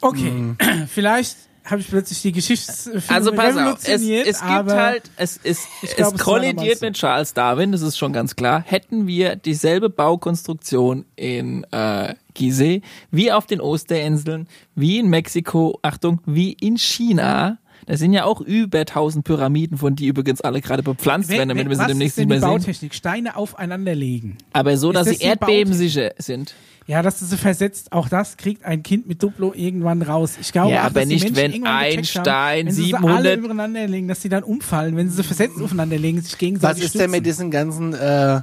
okay, 0.00 0.54
vielleicht 0.88 1.36
habe 1.70 1.80
ich 1.80 1.88
plötzlich 1.88 2.22
die 2.22 2.32
Geschichtsfilme 2.32 3.02
also 3.08 3.32
pass 3.32 3.56
auf, 3.56 3.78
es, 3.84 4.02
es 4.02 4.40
gibt 4.40 4.70
halt, 4.70 5.10
es, 5.16 5.38
es, 5.42 5.66
glaub, 5.96 6.14
es 6.14 6.20
kollidiert 6.20 6.80
mit 6.80 6.94
Charles 6.94 7.34
Darwin, 7.34 7.72
das 7.72 7.82
ist 7.82 7.98
schon 7.98 8.12
ganz 8.12 8.36
klar. 8.36 8.62
Hätten 8.66 9.06
wir 9.06 9.36
dieselbe 9.36 9.90
Baukonstruktion 9.90 11.04
in 11.16 11.64
äh, 11.70 12.14
Gizeh, 12.34 12.82
wie 13.10 13.32
auf 13.32 13.46
den 13.46 13.60
Osterinseln, 13.60 14.48
wie 14.74 14.98
in 14.98 15.08
Mexiko, 15.08 15.78
Achtung, 15.82 16.20
wie 16.24 16.52
in 16.52 16.78
China, 16.78 17.58
da 17.86 17.96
sind 17.96 18.12
ja 18.12 18.24
auch 18.24 18.40
über 18.40 18.80
1000 18.80 19.24
Pyramiden, 19.24 19.78
von 19.78 19.96
die 19.96 20.08
übrigens 20.08 20.40
alle 20.40 20.60
gerade 20.60 20.82
bepflanzt 20.82 21.30
werden, 21.30 21.48
damit 21.48 21.68
wir 21.68 21.76
sie 21.76 21.86
demnächst 21.86 22.18
nicht 22.18 22.28
mehr 22.28 22.40
sehen. 22.40 22.48
Bautechnik? 22.48 22.94
Steine 22.94 23.36
aufeinander 23.36 23.94
legen. 23.94 24.36
Aber 24.52 24.76
so, 24.76 24.90
Ist 24.90 24.96
dass 24.96 25.06
das 25.08 25.18
sie 25.18 25.24
erdbebensicher 25.24 26.12
sind. 26.18 26.54
Ja, 26.88 27.02
dass 27.02 27.18
du 27.20 27.26
sie 27.26 27.36
versetzt, 27.36 27.92
auch 27.92 28.08
das 28.08 28.38
kriegt 28.38 28.64
ein 28.64 28.82
Kind 28.82 29.06
mit 29.06 29.22
Duplo 29.22 29.52
irgendwann 29.54 30.00
raus. 30.02 30.36
Ich 30.40 30.50
glaube 30.52 30.72
Ja, 30.72 30.80
auch, 30.80 30.86
aber 30.86 31.04
nicht, 31.04 31.20
Menschen 31.22 31.36
wenn 31.36 31.52
irgendwann 31.52 31.74
ein 31.76 31.90
gecheckt 31.96 32.16
haben, 32.16 32.24
Stein 32.24 32.66
wenn 32.66 32.74
sie 32.74 32.82
sie 32.82 32.88
700 32.88 33.16
alle 33.18 33.34
übereinander 33.34 33.86
legen, 33.86 34.08
dass 34.08 34.22
sie 34.22 34.30
dann 34.30 34.42
umfallen, 34.42 34.96
wenn 34.96 35.10
sie 35.10 35.16
sie 35.16 35.22
versetzt 35.22 35.60
aufeinander 35.62 35.98
legen, 35.98 36.20
sich 36.22 36.32
Was 36.32 36.38
gegenseitig 36.38 36.84
ist 36.84 36.98
denn 36.98 37.10
mit 37.10 37.26
diesen 37.26 37.50
ganzen 37.50 37.92
äh, 37.92 38.40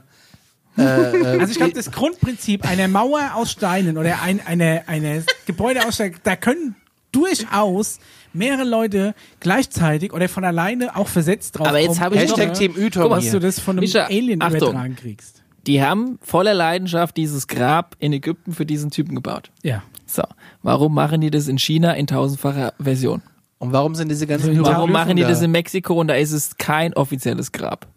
Also 0.77 1.51
ich 1.51 1.57
glaube, 1.57 1.73
das 1.73 1.91
Grundprinzip 1.91 2.69
einer 2.69 2.87
Mauer 2.87 3.31
aus 3.35 3.51
Steinen 3.51 3.97
oder 3.97 4.21
ein, 4.21 4.39
eine, 4.45 4.83
eine 4.87 5.23
Gebäude 5.47 5.87
aus 5.87 5.95
Steinen, 5.95 6.17
da 6.23 6.35
können 6.35 6.75
durchaus 7.11 7.99
mehrere 8.33 8.65
Leute 8.65 9.15
gleichzeitig 9.39 10.11
oder 10.13 10.27
von 10.29 10.43
alleine 10.43 10.95
auch 10.97 11.07
versetzt 11.07 11.57
drauf 11.57 11.67
Aber 11.67 11.79
jetzt 11.79 11.99
habe 12.01 12.15
ich 12.15 12.21
Hashtag 12.21 12.49
noch- 12.49 12.57
Team 12.57 12.75
Ütom 12.75 13.01
Guck 13.03 13.09
mal, 13.11 13.15
dass 13.15 13.23
hier. 13.23 13.31
du 13.33 13.39
das 13.39 13.59
von 13.59 13.77
einem 13.77 13.79
Micha, 13.85 14.03
Alien 14.05 14.41
Achtung. 14.41 14.57
übertragen 14.57 14.95
kriegst. 14.97 15.41
Die 15.67 15.83
haben 15.83 16.19
voller 16.21 16.53
Leidenschaft 16.53 17.17
dieses 17.17 17.47
Grab 17.47 17.95
in 17.99 18.13
Ägypten 18.13 18.53
für 18.53 18.65
diesen 18.65 18.91
Typen 18.91 19.15
gebaut. 19.15 19.51
Ja. 19.63 19.83
So, 20.05 20.23
warum 20.61 20.93
machen 20.93 21.21
die 21.21 21.31
das 21.31 21.47
in 21.47 21.57
China 21.57 21.93
in 21.93 22.07
tausendfacher 22.07 22.73
Version? 22.79 23.21
Und 23.57 23.73
warum 23.73 23.95
sind 23.95 24.09
diese 24.09 24.27
ganzen 24.27 24.49
Warum 24.49 24.57
Warum 24.57 24.73
Hieroglyphen 24.73 24.93
machen 24.93 25.15
die 25.15 25.23
da? 25.23 25.29
das 25.29 25.41
in 25.41 25.51
Mexiko 25.51 25.99
und 25.99 26.07
da 26.07 26.15
ist 26.15 26.31
es 26.31 26.57
kein 26.57 26.93
offizielles 26.93 27.51
Grab? 27.51 27.87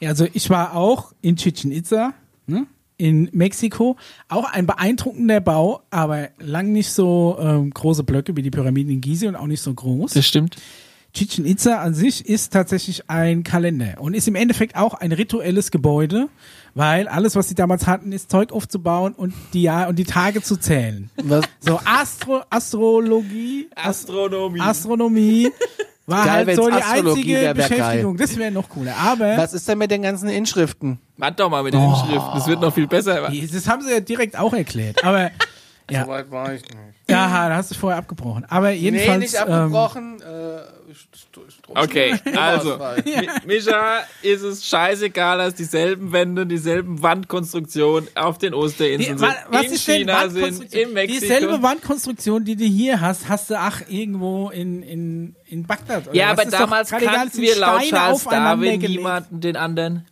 Ja, 0.00 0.10
also 0.10 0.26
ich 0.32 0.50
war 0.50 0.76
auch 0.76 1.12
in 1.22 1.36
Chichen 1.36 1.72
Itza, 1.72 2.12
ne? 2.46 2.66
in 2.98 3.28
Mexiko. 3.32 3.96
Auch 4.28 4.50
ein 4.50 4.66
beeindruckender 4.66 5.40
Bau, 5.40 5.82
aber 5.90 6.28
lang 6.38 6.72
nicht 6.72 6.92
so 6.92 7.36
ähm, 7.40 7.70
große 7.70 8.04
Blöcke 8.04 8.36
wie 8.36 8.42
die 8.42 8.50
Pyramiden 8.50 8.92
in 8.92 9.00
Gizeh 9.00 9.28
und 9.28 9.36
auch 9.36 9.46
nicht 9.46 9.62
so 9.62 9.72
groß. 9.72 10.12
Das 10.12 10.26
stimmt. 10.26 10.56
Chichen 11.12 11.46
Itza 11.46 11.80
an 11.80 11.94
sich 11.94 12.28
ist 12.28 12.52
tatsächlich 12.52 13.08
ein 13.08 13.42
Kalender 13.42 13.94
und 13.98 14.12
ist 14.12 14.28
im 14.28 14.34
Endeffekt 14.34 14.76
auch 14.76 14.92
ein 14.92 15.12
rituelles 15.12 15.70
Gebäude, 15.70 16.28
weil 16.76 17.08
alles, 17.08 17.34
was 17.34 17.48
sie 17.48 17.54
damals 17.54 17.86
hatten, 17.86 18.12
ist 18.12 18.30
Zeug 18.30 18.52
aufzubauen 18.52 19.14
und 19.14 19.32
die 19.54 19.62
Jahr 19.62 19.88
und 19.88 19.96
die 19.98 20.04
Tage 20.04 20.42
zu 20.42 20.56
zählen. 20.58 21.10
Was, 21.16 21.46
So 21.58 21.80
Astro 21.84 22.42
Astrologie, 22.50 23.68
Astronomie. 23.74 24.60
Astronomie 24.60 25.50
war 26.06 26.24
Geil, 26.26 26.46
halt 26.46 26.56
so 26.56 26.68
die 26.68 26.74
Astrologie 26.74 27.10
einzige 27.10 27.32
wär, 27.32 27.42
wär 27.42 27.54
geil. 27.54 27.78
Beschäftigung. 27.78 28.16
Das 28.18 28.36
wäre 28.36 28.50
noch 28.50 28.68
cooler. 28.68 28.94
Aber 28.94 29.38
was 29.38 29.54
ist 29.54 29.66
denn 29.66 29.78
mit 29.78 29.90
den 29.90 30.02
ganzen 30.02 30.28
Inschriften? 30.28 31.00
Warte 31.16 31.36
doch 31.36 31.50
mal 31.50 31.62
mit 31.62 31.72
den 31.72 31.82
Inschriften. 31.82 32.30
Das 32.34 32.46
wird 32.46 32.60
noch 32.60 32.74
viel 32.74 32.86
besser. 32.86 33.30
das 33.30 33.68
haben 33.68 33.82
sie 33.82 33.90
ja 33.90 34.00
direkt 34.00 34.38
auch 34.38 34.52
erklärt. 34.52 35.02
Aber 35.02 35.30
ja, 35.90 36.06
weit 36.06 36.30
war 36.30 36.52
ich 36.52 36.62
nicht. 36.62 36.74
ja, 37.08 37.48
da 37.48 37.56
hast 37.56 37.70
du 37.70 37.74
vorher 37.74 37.98
abgebrochen. 37.98 38.44
Aber 38.50 38.70
jedenfalls. 38.70 39.10
nee, 39.12 39.18
nicht 39.18 39.34
ähm, 39.34 39.40
abgebrochen. 39.52 40.20
äh, 40.20 40.58
St- 41.68 41.82
Okay, 41.82 42.14
also, 42.36 42.78
Mischa 43.44 44.04
ist 44.22 44.42
es 44.42 44.64
scheißegal, 44.66 45.38
dass 45.38 45.54
dieselben 45.54 46.12
Wände, 46.12 46.46
dieselben 46.46 47.02
Wandkonstruktionen 47.02 48.08
auf 48.14 48.38
den 48.38 48.54
Osterinseln 48.54 49.20
wa- 49.20 49.30
sind, 49.30 49.38
was 49.50 49.66
in 49.66 49.78
China 49.78 50.28
sind, 50.28 50.72
in 50.72 50.92
Mexiko. 50.92 51.20
Dieselbe 51.20 51.62
Wandkonstruktion, 51.62 52.44
die 52.44 52.54
du 52.54 52.64
hier 52.64 53.00
hast, 53.00 53.28
hast 53.28 53.50
du 53.50 53.58
ach 53.58 53.82
irgendwo 53.88 54.50
in, 54.50 54.82
in, 54.82 55.34
in 55.46 55.66
Bagdad. 55.66 56.06
Oder 56.06 56.16
ja, 56.16 56.36
was? 56.36 56.40
aber 56.46 56.50
damals 56.50 56.90
kannten 56.90 57.40
wir 57.42 57.56
laut 57.56 57.82
Steine 57.82 57.90
Charles 57.90 58.24
Darwin 58.24 58.80
niemanden 58.80 59.40
den 59.40 59.56
anderen. 59.56 60.06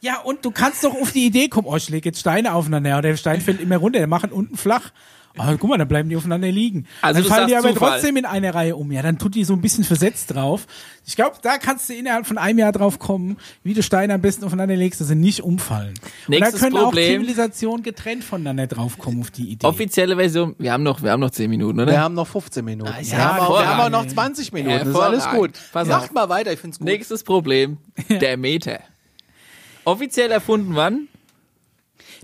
Ja, 0.00 0.20
und 0.20 0.44
du 0.44 0.50
kannst 0.50 0.84
doch 0.84 0.94
auf 0.94 1.12
die 1.12 1.26
Idee 1.26 1.48
kommen, 1.48 1.66
oh, 1.66 1.76
ich 1.76 1.88
lege 1.88 2.10
jetzt 2.10 2.20
Steine 2.20 2.52
aufeinander, 2.52 2.90
ja, 2.90 3.00
der 3.00 3.16
Stein 3.16 3.40
fällt 3.40 3.60
immer 3.60 3.78
runter, 3.78 3.98
der 3.98 4.06
machen 4.06 4.30
unten 4.30 4.56
flach. 4.56 4.90
Oh, 5.38 5.56
guck 5.58 5.70
mal, 5.70 5.78
dann 5.78 5.88
bleiben 5.88 6.08
die 6.08 6.16
aufeinander 6.16 6.50
liegen. 6.50 6.86
Also 7.02 7.20
dann 7.20 7.30
fallen 7.30 7.48
die 7.48 7.56
aber 7.56 7.72
Zufall. 7.72 7.92
trotzdem 7.92 8.16
in 8.16 8.24
eine 8.24 8.54
Reihe 8.54 8.76
um. 8.76 8.90
Ja, 8.92 9.02
dann 9.02 9.18
tut 9.18 9.34
die 9.34 9.44
so 9.44 9.54
ein 9.54 9.60
bisschen 9.60 9.84
versetzt 9.84 10.34
drauf. 10.34 10.66
Ich 11.06 11.16
glaube, 11.16 11.36
da 11.40 11.56
kannst 11.58 11.88
du 11.88 11.94
innerhalb 11.94 12.26
von 12.26 12.36
einem 12.36 12.58
Jahr 12.58 12.72
drauf 12.72 12.98
kommen, 12.98 13.38
wie 13.62 13.72
du 13.74 13.82
Steine 13.82 14.14
am 14.14 14.20
besten 14.20 14.44
aufeinander 14.44 14.76
legst, 14.76 15.00
dass 15.00 15.08
sie 15.08 15.14
nicht 15.14 15.42
umfallen. 15.42 15.94
Nächstes 16.28 16.54
und 16.54 16.60
da 16.60 16.66
können 16.66 16.84
Problem. 16.84 17.04
auch 17.04 17.20
Zivilisationen 17.22 17.82
getrennt 17.82 18.24
voneinander 18.24 18.66
draufkommen 18.66 19.20
auf 19.20 19.30
die 19.30 19.48
Idee. 19.48 19.66
Offizielle 19.66 20.16
Version, 20.16 20.54
wir 20.58 20.72
haben 20.72 20.82
noch, 20.82 21.02
wir 21.02 21.10
haben 21.10 21.20
noch 21.20 21.30
10 21.30 21.48
Minuten, 21.48 21.80
oder? 21.80 21.92
Wir 21.92 22.00
haben 22.00 22.14
noch 22.14 22.26
15 22.26 22.64
Minuten. 22.64 22.90
wir, 22.94 23.02
ja 23.02 23.18
haben 23.18 23.40
auch, 23.40 23.60
wir 23.60 23.66
haben 23.66 23.80
auch 23.80 23.90
noch 23.90 24.04
hervorragend. 24.04 24.36
20 24.36 24.52
Minuten. 24.52 24.78
Das 24.78 24.88
ist 24.88 24.96
alles 24.96 25.28
gut. 25.30 25.52
Pass 25.72 25.88
Macht 25.88 26.12
mal 26.12 26.28
weiter, 26.28 26.52
ich 26.52 26.60
find's 26.60 26.78
gut. 26.78 26.86
Nächstes 26.86 27.24
Problem, 27.24 27.78
der 28.08 28.36
Meter. 28.36 28.80
Offiziell 29.84 30.30
erfunden 30.30 30.74
wann? 30.74 31.08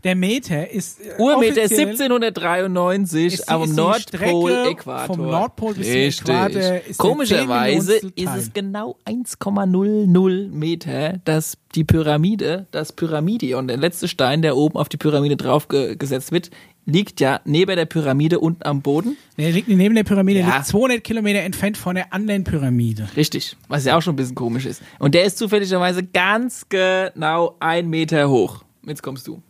Der 0.04 0.14
Meter 0.14 0.70
ist 0.70 1.00
äh, 1.00 1.14
Urmeter 1.18 1.62
offiziell 1.62 1.88
1793 1.88 3.34
ist 3.34 3.48
am 3.48 3.62
ist 3.62 3.70
die 3.70 3.76
Nordpol, 3.76 4.50
Strecke 4.52 4.70
Äquator. 4.70 5.06
vom 5.16 5.26
Nordpol 5.26 5.74
bis 5.74 5.86
zum 5.86 5.94
Richtig. 5.96 6.28
Äquator 6.28 6.80
ist 6.88 6.98
Komischerweise 6.98 8.00
10 8.00 8.12
ist 8.14 8.36
es 8.36 8.52
genau 8.52 8.96
1,00 9.06 10.50
Meter, 10.50 11.14
dass 11.24 11.56
die 11.74 11.84
Pyramide, 11.84 12.66
das 12.70 12.92
Pyramidion, 12.92 13.66
der 13.66 13.78
letzte 13.78 14.06
Stein, 14.06 14.42
der 14.42 14.56
oben 14.56 14.76
auf 14.76 14.90
die 14.90 14.98
Pyramide 14.98 15.36
drauf 15.36 15.68
ge 15.68 15.96
gesetzt 15.96 16.32
wird, 16.32 16.50
liegt 16.86 17.20
ja 17.20 17.40
neben 17.46 17.74
der 17.74 17.86
Pyramide 17.86 18.40
unten 18.40 18.62
am 18.64 18.82
Boden. 18.82 19.16
Der 19.38 19.50
liegt 19.52 19.68
neben 19.68 19.94
der 19.94 20.04
Pyramide, 20.04 20.40
Ja. 20.40 20.56
liegt 20.56 20.66
200 20.66 21.02
Kilometer 21.02 21.40
entfernt 21.40 21.78
von 21.78 21.94
der 21.94 22.12
anderen 22.12 22.44
Pyramide. 22.44 23.08
Richtig, 23.16 23.56
was 23.68 23.86
ja 23.86 23.96
auch 23.96 24.02
schon 24.02 24.12
ein 24.12 24.16
bisschen 24.16 24.34
komisch 24.34 24.66
ist. 24.66 24.82
Und 24.98 25.14
der 25.14 25.24
ist 25.24 25.38
zufälligerweise 25.38 26.02
ganz 26.02 26.66
genau 26.68 27.56
ein 27.58 27.88
Meter 27.88 28.28
hoch. 28.28 28.64
Jetzt 28.86 29.02
kommst 29.02 29.26
du. 29.26 29.40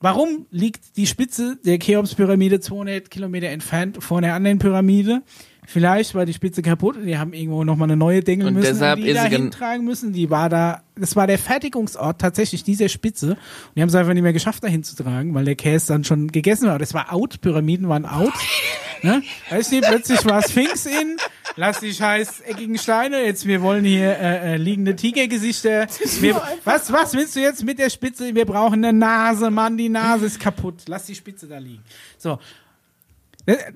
Warum 0.00 0.46
liegt 0.52 0.96
die 0.96 1.08
Spitze 1.08 1.58
der 1.64 1.80
Cheops-Pyramide 1.80 2.60
200 2.60 3.10
Kilometer 3.10 3.48
entfernt 3.48 4.00
von 4.00 4.22
der 4.22 4.34
anderen 4.34 4.60
Pyramide? 4.60 5.22
Vielleicht 5.70 6.14
war 6.14 6.24
die 6.24 6.32
Spitze 6.32 6.62
kaputt 6.62 6.96
und 6.96 7.04
die 7.04 7.18
haben 7.18 7.34
irgendwo 7.34 7.62
nochmal 7.62 7.88
eine 7.88 7.96
neue 7.98 8.22
dengeln 8.22 8.48
Und 8.48 8.54
müssen 8.54 8.72
deshalb 8.72 9.00
und 9.00 9.04
die 9.04 9.12
da 9.12 9.24
hintragen 9.24 9.84
müssen. 9.84 10.14
Die 10.14 10.30
war 10.30 10.48
da, 10.48 10.80
das 10.96 11.14
war 11.14 11.26
der 11.26 11.38
Fertigungsort 11.38 12.18
tatsächlich 12.18 12.64
dieser 12.64 12.88
Spitze. 12.88 13.32
Und 13.32 13.38
die 13.76 13.82
haben 13.82 13.90
es 13.90 13.94
einfach 13.94 14.14
nicht 14.14 14.22
mehr 14.22 14.32
geschafft, 14.32 14.64
da 14.64 14.68
hinzutragen, 14.68 15.34
weil 15.34 15.44
der 15.44 15.56
Käse 15.56 15.88
dann 15.88 16.04
schon 16.04 16.28
gegessen 16.28 16.68
war. 16.68 16.78
Das 16.78 16.94
war 16.94 17.12
out, 17.12 17.42
Pyramiden 17.42 17.86
waren 17.86 18.06
out. 18.06 18.32
ne? 19.02 19.22
Weißt 19.50 19.70
du, 19.70 19.82
plötzlich 19.82 20.24
war 20.24 20.42
Sphinx 20.42 20.86
in, 20.86 21.18
lass 21.56 21.80
die 21.80 21.92
scheiß 21.92 22.40
eckigen 22.46 22.78
Steine, 22.78 23.22
jetzt 23.26 23.46
wir 23.46 23.60
wollen 23.60 23.84
hier 23.84 24.18
äh, 24.18 24.54
äh, 24.54 24.56
liegende 24.56 24.96
Tigergesichter. 24.96 25.86
Wir, 26.20 26.40
was, 26.64 26.90
was 26.90 27.12
willst 27.12 27.36
du 27.36 27.40
jetzt 27.40 27.62
mit 27.62 27.78
der 27.78 27.90
Spitze? 27.90 28.34
Wir 28.34 28.46
brauchen 28.46 28.82
eine 28.82 28.98
Nase, 28.98 29.50
Mann, 29.50 29.76
die 29.76 29.90
Nase 29.90 30.24
ist 30.24 30.40
kaputt. 30.40 30.84
Lass 30.86 31.04
die 31.04 31.14
Spitze 31.14 31.46
da 31.46 31.58
liegen. 31.58 31.82
So, 32.16 32.38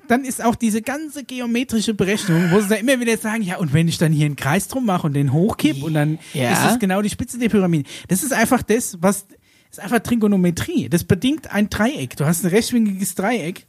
dann 0.07 0.23
ist 0.25 0.43
auch 0.43 0.55
diese 0.55 0.81
ganze 0.81 1.23
geometrische 1.23 1.93
Berechnung, 1.93 2.51
wo 2.51 2.59
sie 2.61 2.67
da 2.69 2.75
immer 2.75 2.99
wieder 2.99 3.17
sagen, 3.17 3.41
ja, 3.43 3.57
und 3.57 3.73
wenn 3.73 3.87
ich 3.87 3.97
dann 3.97 4.11
hier 4.11 4.25
einen 4.27 4.35
Kreis 4.35 4.67
drum 4.67 4.85
mache 4.85 5.07
und 5.07 5.13
den 5.13 5.33
hochkipp 5.33 5.83
und 5.83 5.93
dann 5.93 6.19
Ja. 6.33 6.51
ist 6.67 6.73
es 6.73 6.79
genau 6.79 7.01
die 7.01 7.09
Spitze 7.09 7.37
der 7.39 7.49
Pyramide. 7.49 7.89
Das 8.07 8.23
ist 8.23 8.33
einfach 8.33 8.61
das, 8.61 8.97
was, 9.01 9.25
ist 9.71 9.79
einfach 9.79 9.99
Trigonometrie. 9.99 10.89
Das 10.89 11.03
bedingt 11.03 11.51
ein 11.51 11.69
Dreieck. 11.69 12.15
Du 12.17 12.25
hast 12.25 12.43
ein 12.43 12.49
rechtwinkliges 12.49 13.15
Dreieck. 13.15 13.65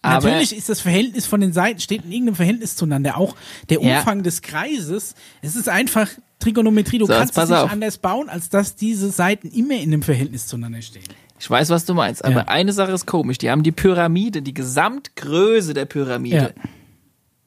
Aber- 0.00 0.26
Natürlich 0.28 0.56
ist 0.56 0.68
das 0.68 0.80
Verhältnis 0.80 1.26
von 1.26 1.40
den 1.40 1.52
Seiten, 1.52 1.80
steht 1.80 2.04
in 2.04 2.12
irgendeinem 2.12 2.36
Verhältnis 2.36 2.76
zueinander. 2.76 3.18
Auch 3.18 3.34
der 3.68 3.82
Ja. 3.82 3.98
Umfang 3.98 4.22
des 4.22 4.42
Kreises, 4.42 5.14
es 5.42 5.56
ist 5.56 5.68
einfach 5.68 6.08
Trigonometrie. 6.38 6.98
Du 6.98 7.06
So, 7.06 7.12
kannst 7.12 7.36
es 7.36 7.48
nicht 7.48 7.58
auf. 7.58 7.70
anders 7.72 7.98
bauen, 7.98 8.28
als 8.28 8.48
dass 8.48 8.76
diese 8.76 9.10
Seiten 9.10 9.48
immer 9.48 9.74
in 9.74 9.92
einem 9.92 10.02
Verhältnis 10.02 10.46
zueinander 10.46 10.80
stehen. 10.82 11.02
Ich 11.40 11.48
weiß, 11.48 11.70
was 11.70 11.84
du 11.84 11.94
meinst, 11.94 12.24
aber 12.24 12.34
Ja. 12.40 12.44
eine 12.48 12.72
Sache 12.72 12.92
ist 12.92 13.06
komisch. 13.06 13.38
Die 13.38 13.50
haben 13.50 13.62
die 13.62 13.72
Pyramide, 13.72 14.42
die 14.42 14.54
Gesamtgröße 14.54 15.74
der 15.74 15.84
Pyramide, 15.84 16.36
Ja. 16.56 16.62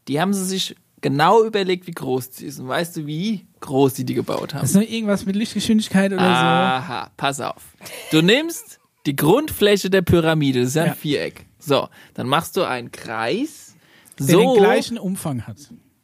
die 0.07 0.21
haben 0.21 0.33
sie 0.33 0.45
sich 0.45 0.75
genau 1.01 1.43
überlegt, 1.43 1.87
wie 1.87 1.91
groß 1.91 2.29
sie 2.33 2.45
ist. 2.45 2.59
Und 2.59 2.67
weißt 2.67 2.97
du, 2.97 3.05
wie 3.07 3.47
groß 3.59 3.95
sie 3.95 4.05
die 4.05 4.13
gebaut 4.13 4.53
haben? 4.53 4.61
Das 4.61 4.69
ist 4.71 4.75
nur 4.75 4.87
irgendwas 4.87 5.25
mit 5.25 5.35
Lichtgeschwindigkeit 5.35 6.13
oder 6.13 6.21
Aha, 6.21 7.11
pass 7.17 7.39
auf. 7.41 7.75
Du 8.11 8.21
nimmst 8.21 8.79
die 9.05 9.15
Grundfläche 9.15 9.89
der 9.89 10.03
Pyramide, 10.03 10.59
das 10.61 10.69
ist 10.69 10.75
ja 10.75 10.83
ein 10.83 10.87
Ja. 10.89 10.93
Viereck. 10.95 11.45
So, 11.59 11.89
dann 12.13 12.27
machst 12.27 12.55
du 12.57 12.63
einen 12.63 12.91
Kreis, 12.91 13.75
so. 14.19 14.25
Der 14.27 14.35
so, 14.35 14.53
den 14.55 14.63
gleichen 14.63 14.97
Umfang 14.97 15.47
hat. 15.47 15.57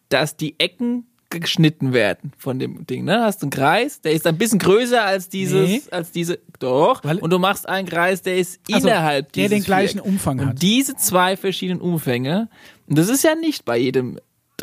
dass 0.10 0.36
die 0.38 0.60
Ecken 0.60 1.06
geschnitten 1.30 1.94
werden 1.94 2.32
von 2.38 2.58
dem 2.60 2.86
Ding. 2.88 3.04
Ne? 3.04 3.22
Hast 3.22 3.42
du 3.42 3.46
einen 3.46 3.52
Kreis, 3.52 4.02
der 4.02 4.14
ist 4.14 4.26
ein 4.28 4.38
bisschen 4.38 4.60
größer 4.60 5.04
als 5.04 5.30
dieses, 5.30 5.68
Nee. 5.70 5.82
als 5.92 6.12
diese, 6.12 6.40
doch. 6.60 7.04
Weil- 7.04 7.18
und 7.20 7.30
du 7.32 7.40
machst 7.40 7.68
einen 7.68 7.88
Kreis, 7.88 8.22
der 8.22 8.38
ist 8.38 8.60
Also, 8.72 8.88
innerhalb 8.88 9.32
der 9.34 9.50
dieses 9.50 9.58
den 9.60 9.66
gleichen 9.66 10.00
Viereck. 10.00 10.06
Umfang 10.12 10.40
und 10.40 10.46
hat. 10.48 10.62
diese 10.62 10.96
zwei 10.96 11.36
verschiedenen 11.38 11.82
Umfänge, 11.82 12.50
und 12.88 12.98
das 12.98 13.10
ist 13.10 13.24
ja 13.24 13.36
nicht 13.36 13.66
bei 13.66 13.78
jedem 13.78 14.20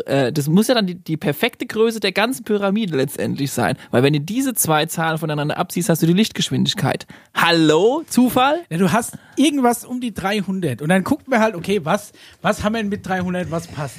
äh, 0.07 0.33
das 0.33 0.49
muss 0.49 0.69
ja 0.69 0.75
dann 0.75 0.87
die, 0.87 0.95
die 0.95 1.17
perfekte 1.17 1.67
Größe 1.67 2.01
der 2.01 2.13
ganzen 2.13 2.45
Pyramide 2.45 2.97
letztendlich 2.97 3.53
sein. 3.53 3.77
Weil 3.91 4.03
wenn 4.03 4.13
du 4.13 4.21
diese 4.21 4.55
zwei 4.55 4.87
Zahlen 4.87 5.19
voneinander 5.19 5.57
abziehst, 5.57 5.89
hast 5.89 6.03
du 6.03 6.07
die 6.07 6.13
Lichtgeschwindigkeit. 6.13 7.07
Hallo? 7.35 8.03
Zufall? 8.09 8.61
Ja, 8.71 8.79
du 8.79 8.93
hast 8.93 9.19
irgendwas 9.37 9.85
um 9.85 10.01
die 10.01 10.13
300 10.15 10.83
und 10.83 10.89
dann 10.89 11.05
guckt 11.05 11.29
man 11.29 11.41
halt, 11.41 11.55
okay, 11.55 11.85
was, 11.85 12.13
was 12.43 12.63
haben 12.63 12.75
wir 12.75 12.81
denn 12.83 12.89
mit 12.89 13.07
300, 13.07 13.51
was 13.51 13.67
passt? 13.67 13.97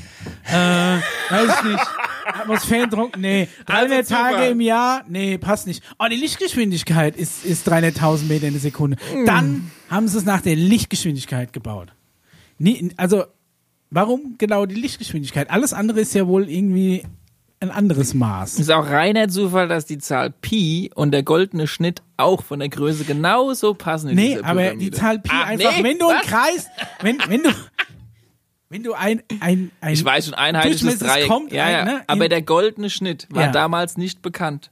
Äh, 0.47 0.53
weiß 0.53 1.59
ich 1.59 1.71
nicht. 1.71 1.85
Atmosphärendruck? 2.25 3.17
Nee. 3.17 3.47
300 3.67 3.97
Also. 4.05 4.13
Tage 4.13 4.45
im 4.47 4.61
Jahr? 4.61 5.03
Nee, 5.07 5.37
passt 5.37 5.67
nicht. 5.67 5.83
Oh, 5.99 6.05
die 6.09 6.15
Lichtgeschwindigkeit 6.15 7.15
ist, 7.15 7.45
ist 7.45 7.67
300.000 7.69 8.25
Meter 8.25 8.47
in 8.47 8.53
der 8.53 8.61
Sekunde. 8.61 8.97
Dann 9.25 9.71
haben 9.89 10.07
sie 10.07 10.17
es 10.17 10.25
nach 10.25 10.41
der 10.41 10.55
Lichtgeschwindigkeit 10.55 11.53
gebaut. 11.53 11.89
Nie, 12.57 12.91
also, 12.97 13.25
warum 13.89 14.35
genau 14.37 14.65
die 14.65 14.75
Lichtgeschwindigkeit? 14.75 15.49
Alles 15.49 15.73
andere 15.73 15.99
ist 16.01 16.13
ja 16.13 16.27
wohl 16.27 16.49
irgendwie 16.49 17.03
ein 17.61 17.71
anderes 17.71 18.13
Maß. 18.13 18.59
Ist 18.59 18.69
auch 18.71 18.85
reiner 18.87 19.29
Zufall, 19.29 19.67
dass 19.67 19.85
die 19.85 19.97
Zahl 19.97 20.29
Pi 20.31 20.91
und 20.93 21.11
der 21.11 21.23
goldene 21.23 21.67
Schnitt 21.67 22.01
auch 22.17 22.43
von 22.43 22.59
der 22.59 22.69
Größe 22.69 23.05
genauso 23.05 23.73
passen. 23.73 24.09
In 24.09 24.15
Nee, 24.15 24.39
aber 24.39 24.75
die 24.75 24.91
Zahl 24.91 25.19
Pi 25.19 25.29
Ach, 25.33 25.47
einfach, 25.47 25.77
nee, 25.77 25.83
wenn 25.83 25.97
du 25.97 26.09
einen 26.09 26.19
was? 26.19 26.27
Kreis, 26.27 26.67
wenn, 27.01 27.17
wenn 27.27 27.43
du, 27.43 27.49
wenn 28.69 28.83
du 28.83 28.93
ein, 28.93 29.23
ein, 29.39 29.71
ein 29.79 29.93
Ich 29.93 30.03
weiß 30.03 30.25
schon, 30.25 30.33
einheitliches 30.33 30.99
Dreieck. 30.99 31.27
kommt 31.27 31.53
ja, 31.53 31.63
ein, 31.65 31.85
ne, 31.85 32.03
aber 32.07 32.27
der 32.29 32.41
goldene 32.41 32.89
Schnitt 32.89 33.27
war 33.29 33.45
Ja. 33.45 33.51
damals 33.51 33.97
nicht 33.97 34.21
bekannt. 34.21 34.69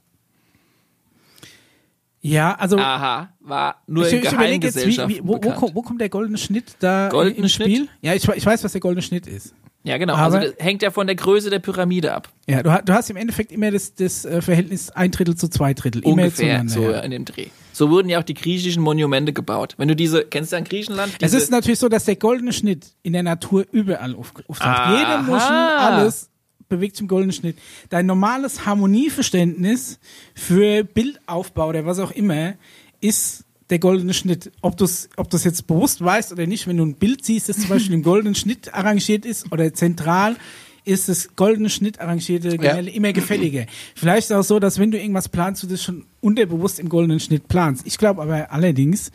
Ja, 2.26 2.54
also, 2.54 2.78
Aha, 2.78 3.28
war 3.40 3.82
nur 3.86 4.06
ich, 4.06 4.14
in 4.14 4.22
ich 4.22 4.32
überlege 4.32 4.66
jetzt, 4.66 4.86
wie, 4.86 4.96
wie, 5.08 5.20
wo, 5.22 5.38
wo, 5.42 5.70
wo 5.74 5.82
kommt 5.82 6.00
der 6.00 6.08
goldene 6.08 6.38
Schnitt 6.38 6.76
da 6.80 7.08
Goldene 7.10 7.36
im 7.36 7.48
Schnitt? 7.48 7.68
Spiel? 7.68 7.88
Ja, 8.00 8.14
ich, 8.14 8.26
ich 8.26 8.46
weiß, 8.46 8.64
was 8.64 8.72
der 8.72 8.80
goldene 8.80 9.02
Schnitt 9.02 9.26
ist. 9.26 9.54
Ja, 9.82 9.98
genau. 9.98 10.14
Aber- 10.14 10.36
also 10.36 10.50
das 10.50 10.64
hängt 10.64 10.80
ja 10.80 10.90
von 10.90 11.06
der 11.06 11.16
Größe 11.16 11.50
der 11.50 11.58
Pyramide 11.58 12.14
ab. 12.14 12.30
Ja, 12.48 12.62
du, 12.62 12.82
du 12.82 12.92
hast 12.94 13.10
im 13.10 13.16
Endeffekt 13.16 13.52
immer 13.52 13.70
das, 13.70 13.94
das 13.94 14.24
äh, 14.24 14.40
Verhältnis 14.40 14.90
ein 14.90 15.10
Drittel 15.10 15.36
zu 15.36 15.48
zwei 15.48 15.74
Drittel. 15.74 16.02
Immer 16.02 16.12
Ungefähr 16.12 16.46
zueinander, 16.46 16.72
so 16.72 16.90
ja. 16.90 17.00
in 17.00 17.10
dem 17.10 17.24
Dreh. 17.26 17.48
So 17.74 17.90
wurden 17.90 18.08
ja 18.08 18.18
auch 18.18 18.24
die 18.24 18.32
griechischen 18.32 18.82
Monumente 18.82 19.34
gebaut. 19.34 19.74
Wenn 19.76 19.88
du 19.88 19.94
diese, 19.94 20.24
kennst 20.24 20.52
du 20.52 20.56
an 20.56 20.64
Griechenland? 20.64 21.12
Es 21.20 21.34
ist 21.34 21.50
natürlich 21.50 21.78
so, 21.78 21.90
dass 21.90 22.06
der 22.06 22.16
goldene 22.16 22.54
Schnitt 22.54 22.94
in 23.02 23.12
der 23.12 23.22
Natur 23.22 23.66
überall 23.70 24.14
auf, 24.14 24.32
auftaucht. 24.48 24.98
Jede 24.98 25.18
Muschel, 25.22 25.50
alles 25.50 26.30
bewegt 26.76 26.96
zum 26.96 27.08
goldenen 27.08 27.32
Schnitt. 27.32 27.56
Dein 27.90 28.06
normales 28.06 28.66
Harmonieverständnis 28.66 29.98
für 30.34 30.84
Bildaufbau 30.84 31.68
oder 31.68 31.86
was 31.86 31.98
auch 31.98 32.10
immer 32.10 32.54
ist 33.00 33.44
der 33.70 33.78
goldene 33.78 34.14
Schnitt. 34.14 34.52
Ob 34.60 34.76
du 34.76 34.84
es 34.84 35.08
ob 35.16 35.30
du's 35.30 35.44
jetzt 35.44 35.66
bewusst 35.66 36.02
weißt 36.04 36.32
oder 36.32 36.46
nicht, 36.46 36.66
wenn 36.66 36.76
du 36.76 36.84
ein 36.84 36.94
Bild 36.94 37.24
siehst, 37.24 37.48
das 37.48 37.58
zum 37.58 37.68
Beispiel 37.68 37.94
im 37.94 38.02
goldenen 38.02 38.34
Schnitt 38.34 38.74
arrangiert 38.74 39.24
ist 39.24 39.50
oder 39.52 39.72
zentral, 39.72 40.36
ist 40.84 41.08
das 41.08 41.34
goldene 41.34 41.70
Schnitt 41.70 42.00
arrangierte 42.00 42.58
Gemälde 42.58 42.90
immer 42.90 43.12
gefälliger. 43.12 43.66
Vielleicht 43.94 44.24
ist 44.24 44.30
es 44.30 44.36
auch 44.36 44.42
so, 44.42 44.58
dass 44.58 44.78
wenn 44.78 44.90
du 44.90 44.98
irgendwas 44.98 45.28
planst, 45.28 45.62
du 45.62 45.66
das 45.66 45.82
schon 45.82 46.04
unterbewusst 46.20 46.78
im 46.78 46.88
goldenen 46.88 47.20
Schnitt 47.20 47.48
planst. 47.48 47.86
Ich 47.86 47.96
glaube 47.96 48.22
aber 48.22 48.52
allerdings, 48.52 49.10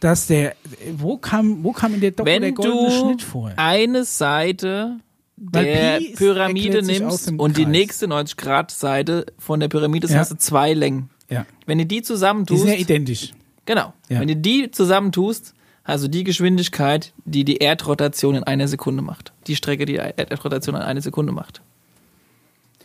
dass 0.00 0.26
der, 0.26 0.56
wo 0.96 1.16
kam, 1.16 1.62
wo 1.62 1.72
kam 1.72 1.94
in 1.94 2.00
der 2.00 2.10
Doku 2.10 2.28
der 2.28 2.52
goldene 2.52 2.88
du 2.88 2.90
Schnitt 2.90 3.22
vor? 3.22 3.52
eine 3.56 4.04
Seite 4.04 4.98
der 5.50 6.00
ist- 6.00 6.16
Pyramide 6.16 6.82
nimmst 6.82 7.32
und 7.36 7.56
die 7.56 7.66
nächste 7.66 8.06
90-Grad-Seite 8.06 9.26
von 9.38 9.60
der 9.60 9.68
Pyramide, 9.68 10.06
das 10.06 10.12
Ja. 10.14 10.20
hast 10.20 10.30
du 10.32 10.36
zwei 10.36 10.72
Längen. 10.72 11.10
Ja. 11.28 11.46
Wenn 11.66 11.78
du 11.78 11.86
die 11.86 11.96
Die 11.96 12.02
zusammentust, 12.02 12.62
sind 12.62 12.70
ja 12.72 12.76
identisch. 12.78 13.32
genau, 13.66 13.92
Ja. 14.08 14.20
wenn 14.20 14.28
du 14.28 14.36
die 14.36 14.70
zusammentust, 14.70 15.54
hast 15.84 16.04
du 16.04 16.08
die 16.08 16.22
Geschwindigkeit, 16.24 17.12
die 17.24 17.44
die 17.44 17.56
Erdrotation 17.56 18.34
in 18.36 18.44
einer 18.44 18.68
Sekunde 18.68 19.02
macht. 19.02 19.32
Die 19.48 19.56
Strecke, 19.56 19.84
die 19.86 19.94
die 19.94 19.98
Erdrotation 19.98 20.76
in 20.76 20.82
einer 20.82 21.00
Sekunde 21.00 21.32
macht. 21.32 21.60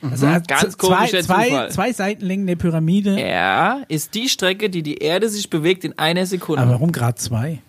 Also 0.01 0.27
Mhm. 0.27 0.43
Ganz 0.47 0.77
zwei, 0.77 1.07
zwei, 1.21 1.69
zwei 1.69 1.91
Seitenlängen 1.91 2.45
der 2.47 2.55
Pyramide. 2.55 3.19
Ja, 3.19 3.81
ist 3.87 4.13
die 4.13 4.29
Strecke, 4.29 4.69
die 4.69 4.83
die 4.83 4.97
Erde 4.97 5.27
sich 5.29 5.49
bewegt 5.49 5.83
in 5.83 5.97
einer 5.97 6.25
Sekunde. 6.27 6.61
Aber 6.61 6.71
warum 6.73 6.91
gerade 6.91 7.15
zwei? 7.15 7.61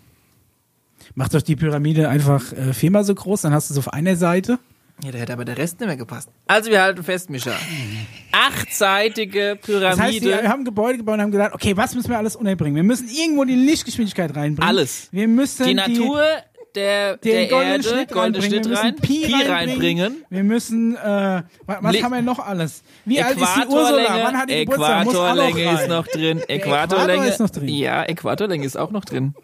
Mach 1.14 1.28
doch 1.28 1.40
die 1.42 1.56
Pyramide 1.56 2.08
einfach 2.10 2.52
äh, 2.52 2.72
viermal 2.74 3.02
so 3.04 3.14
groß, 3.14 3.40
dann 3.42 3.52
hast 3.52 3.70
du 3.70 3.74
es 3.74 3.78
auf 3.78 3.92
einer 3.92 4.14
Seite. 4.16 4.58
Ja, 5.04 5.12
da 5.12 5.18
hätte 5.18 5.32
aber 5.32 5.44
der 5.44 5.56
Rest 5.56 5.78
nicht 5.78 5.86
mehr 5.86 5.96
gepasst. 5.96 6.28
Also 6.48 6.70
wir 6.70 6.82
halten 6.82 7.04
fest, 7.04 7.30
Micha. 7.30 7.52
Achtseitige 8.32 9.58
Pyramide. 9.62 9.90
Das 9.90 10.00
heißt, 10.00 10.22
wir 10.24 10.48
haben 10.48 10.64
Gebäude 10.64 10.98
gebaut 10.98 11.14
und 11.14 11.22
haben 11.22 11.30
gesagt, 11.30 11.54
okay, 11.54 11.76
was 11.76 11.94
müssen 11.94 12.10
wir 12.10 12.18
alles 12.18 12.36
unterbringen? 12.36 12.76
Wir 12.76 12.82
müssen 12.82 13.08
irgendwo 13.08 13.44
die 13.44 13.54
Lichtgeschwindigkeit 13.54 14.34
reinbringen. 14.34 14.68
Alles. 14.68 15.08
Wir 15.12 15.28
müssen 15.28 15.66
die 15.66 15.74
Natur 15.74 16.22
der, 16.74 17.16
den 17.16 17.32
der 17.32 17.46
goldenen 17.48 17.72
Erde, 17.76 17.88
Schnitt 17.88 18.12
goldene 18.12 18.42
reinbringen. 18.44 18.64
Schnitt 18.64 18.70
wir 18.70 18.78
rein, 18.78 18.94
müssen 18.94 19.02
Pi, 19.02 19.26
Pi 19.26 19.42
reinbringen. 19.48 20.24
Wir 20.30 20.44
müssen, 20.44 20.96
äh, 20.96 20.98
wa- 21.00 21.42
was 21.80 21.92
Li- 21.92 22.02
haben 22.02 22.12
wir 22.14 22.22
noch 22.22 22.38
alles? 22.40 22.82
Wie 23.04 23.20
alt 23.22 23.36
ist 23.40 23.46
die 23.56 23.66
Ursula? 23.68 24.20
Wann 24.24 24.36
hat 24.36 24.50
die 24.50 24.64
Geburtstag? 24.64 25.02
Äquatorlänge 25.06 25.72
ist 25.74 25.88
noch 25.88 26.06
drin. 26.06 26.38
Äquator 26.48 26.56
Äquatorlänge 26.98 27.28
ist 27.28 27.40
noch 27.40 27.50
drin. 27.50 27.68
Ja, 27.68 28.04
Äquatorlänge 28.04 28.66
ist 28.66 28.76
auch 28.76 28.90
noch 28.90 29.04
drin. 29.04 29.34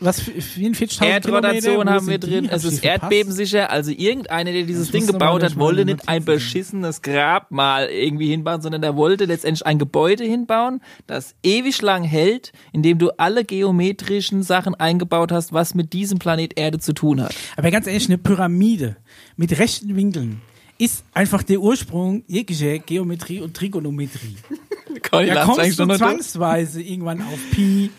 Was, 0.00 0.20
für- 0.20 0.32
44.000 0.32 1.04
Erdrotation 1.04 1.90
haben 1.90 2.06
wir 2.06 2.18
die? 2.18 2.28
drin. 2.28 2.48
Es 2.50 2.64
ist 2.64 2.84
erdbebensicher. 2.84 3.70
Also 3.70 3.90
irgendeiner, 3.90 4.52
der 4.52 4.62
dieses 4.64 4.86
Ich 4.86 4.92
Ding 4.92 5.06
gebaut 5.06 5.42
hat, 5.42 5.56
wollte 5.56 5.84
nicht 5.84 6.08
ein 6.08 6.24
beschissenes 6.24 7.02
Grabmal 7.02 7.88
irgendwie 7.88 8.28
hinbauen, 8.28 8.60
sondern 8.62 8.82
der 8.82 8.96
wollte 8.96 9.24
letztendlich 9.24 9.66
ein 9.66 9.78
Gebäude 9.78 10.24
hinbauen, 10.24 10.80
das 11.06 11.34
ewig 11.42 11.80
lang 11.82 12.04
hält, 12.04 12.52
in 12.72 12.82
dem 12.82 12.98
du 12.98 13.10
alle 13.18 13.44
geometrischen 13.44 14.42
Sachen 14.42 14.74
eingebaut 14.74 15.32
hast, 15.32 15.52
was 15.52 15.74
mit 15.74 15.92
diesem 15.92 16.18
Planet 16.18 16.58
Erde 16.58 16.78
zu 16.78 16.92
tun 16.92 17.20
hat. 17.22 17.34
Aber 17.56 17.70
ganz 17.70 17.86
ehrlich, 17.86 18.08
eine 18.08 18.18
Pyramide 18.18 18.96
mit 19.36 19.58
rechten 19.58 19.96
Winkeln 19.96 20.40
ist 20.78 21.04
einfach 21.12 21.42
der 21.42 21.60
Ursprung 21.60 22.22
jeglicher 22.28 22.78
Geometrie 22.78 23.40
und 23.40 23.54
Trigonometrie. 23.54 24.36
Da 25.12 25.44
kommst 25.44 25.78
du 25.78 25.86
zwangsweise 25.86 26.82
irgendwann 26.82 27.22
auf 27.22 27.38
Pi, 27.52 27.90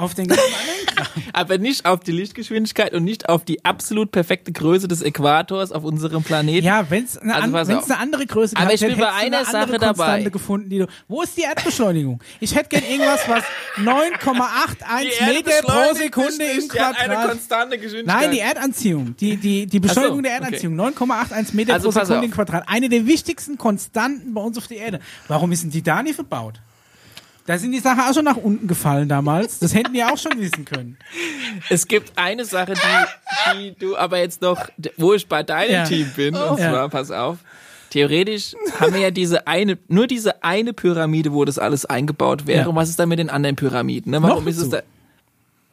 auf 0.00 0.14
den 0.14 0.28
ganzen. 0.28 0.44
Aber 1.32 1.58
nicht 1.58 1.86
auf 1.86 2.00
die 2.00 2.12
Lichtgeschwindigkeit 2.12 2.92
und 2.92 3.04
nicht 3.04 3.28
auf 3.28 3.44
die 3.44 3.64
absolut 3.64 4.10
perfekte 4.12 4.52
Größe 4.52 4.88
des 4.88 5.02
Äquators 5.02 5.72
auf 5.72 5.84
unserem 5.84 6.22
Planeten. 6.22 6.66
Ja, 6.66 6.90
wenn 6.90 7.04
es 7.04 7.18
eine, 7.18 7.34
Also 7.34 7.56
an, 7.56 7.68
wenn's 7.68 7.90
eine 7.90 7.98
andere 7.98 8.26
Größe 8.26 8.56
Aber 8.56 8.66
gehabt 8.66 8.82
ich 8.82 8.88
bin 8.88 8.98
bei 8.98 9.12
einer 9.12 9.38
eine 9.38 9.46
Sache 9.46 9.78
dabei. 9.78 9.86
Konstante 9.86 10.30
gefunden, 10.30 10.70
die 10.70 10.78
du, 10.78 10.86
wo 11.08 11.22
ist 11.22 11.36
die 11.36 11.42
Erdbeschleunigung? 11.42 12.20
Ich 12.40 12.54
hätte 12.54 12.68
gern 12.68 12.82
irgendwas, 12.90 13.28
was 13.28 13.44
9,81 13.76 15.26
Meter 15.26 15.50
pro 15.62 15.94
Sekunde 15.94 16.44
im 16.44 16.68
Quadrat. 16.68 17.28
konstante 17.28 17.78
Geschwindigkeit. 17.78 18.22
Nein, 18.22 18.30
die 18.32 18.40
Erdanziehung. 18.40 19.16
Die, 19.16 19.36
die, 19.36 19.66
die 19.66 19.80
Beschleunigung 19.80 20.18
so, 20.18 20.22
der 20.22 20.32
Erdanziehung. 20.32 20.78
9,81 20.80 21.54
Meter 21.54 21.74
Also 21.74 21.90
pro 21.90 22.00
Sekunde 22.00 22.26
im 22.26 22.30
Quadrat. 22.30 22.64
Eine 22.66 22.88
der 22.88 23.06
wichtigsten 23.06 23.58
Konstanten 23.58 24.34
bei 24.34 24.40
uns 24.40 24.58
auf 24.58 24.66
der 24.66 24.78
Erde. 24.78 25.00
Warum 25.28 25.52
ist 25.52 25.62
denn 25.62 25.70
die 25.70 25.82
da 25.82 26.02
nicht 26.02 26.16
verbaut? 26.16 26.60
Da 27.46 27.58
sind 27.58 27.72
die 27.72 27.80
Sachen 27.80 28.00
auch 28.00 28.14
schon 28.14 28.24
nach 28.24 28.36
unten 28.36 28.68
gefallen 28.68 29.08
damals. 29.08 29.58
Das 29.58 29.74
hätten 29.74 29.92
die 29.92 30.04
auch 30.04 30.18
schon 30.18 30.38
wissen 30.38 30.64
können. 30.64 30.96
Es 31.68 31.88
gibt 31.88 32.12
eine 32.16 32.44
Sache, 32.44 32.74
die, 32.74 33.56
die 33.72 33.74
du 33.78 33.96
aber 33.96 34.18
jetzt 34.18 34.40
noch, 34.42 34.68
wo 34.96 35.14
ich 35.14 35.26
bei 35.26 35.42
deinem 35.42 35.72
Ja. 35.72 35.84
Team 35.84 36.10
bin, 36.14 36.34
und 36.36 36.58
Ja. 36.60 36.70
zwar, 36.70 36.88
pass 36.90 37.10
auf, 37.10 37.38
theoretisch 37.90 38.54
haben 38.78 38.94
wir 38.94 39.00
ja 39.00 39.10
diese 39.10 39.46
eine, 39.46 39.78
nur 39.88 40.06
diese 40.06 40.44
eine 40.44 40.72
Pyramide, 40.72 41.32
wo 41.32 41.44
das 41.44 41.58
alles 41.58 41.86
eingebaut 41.86 42.46
wäre. 42.46 42.60
Ja. 42.62 42.66
Und 42.68 42.76
was 42.76 42.88
ist 42.88 42.98
dann 43.00 43.08
mit 43.08 43.18
den 43.18 43.30
anderen 43.30 43.56
Pyramiden? 43.56 44.12
Ne? 44.12 44.22
Warum 44.22 44.44
Noch 44.44 44.50
ist 44.50 44.58
es 44.58 44.68
da? 44.68 44.82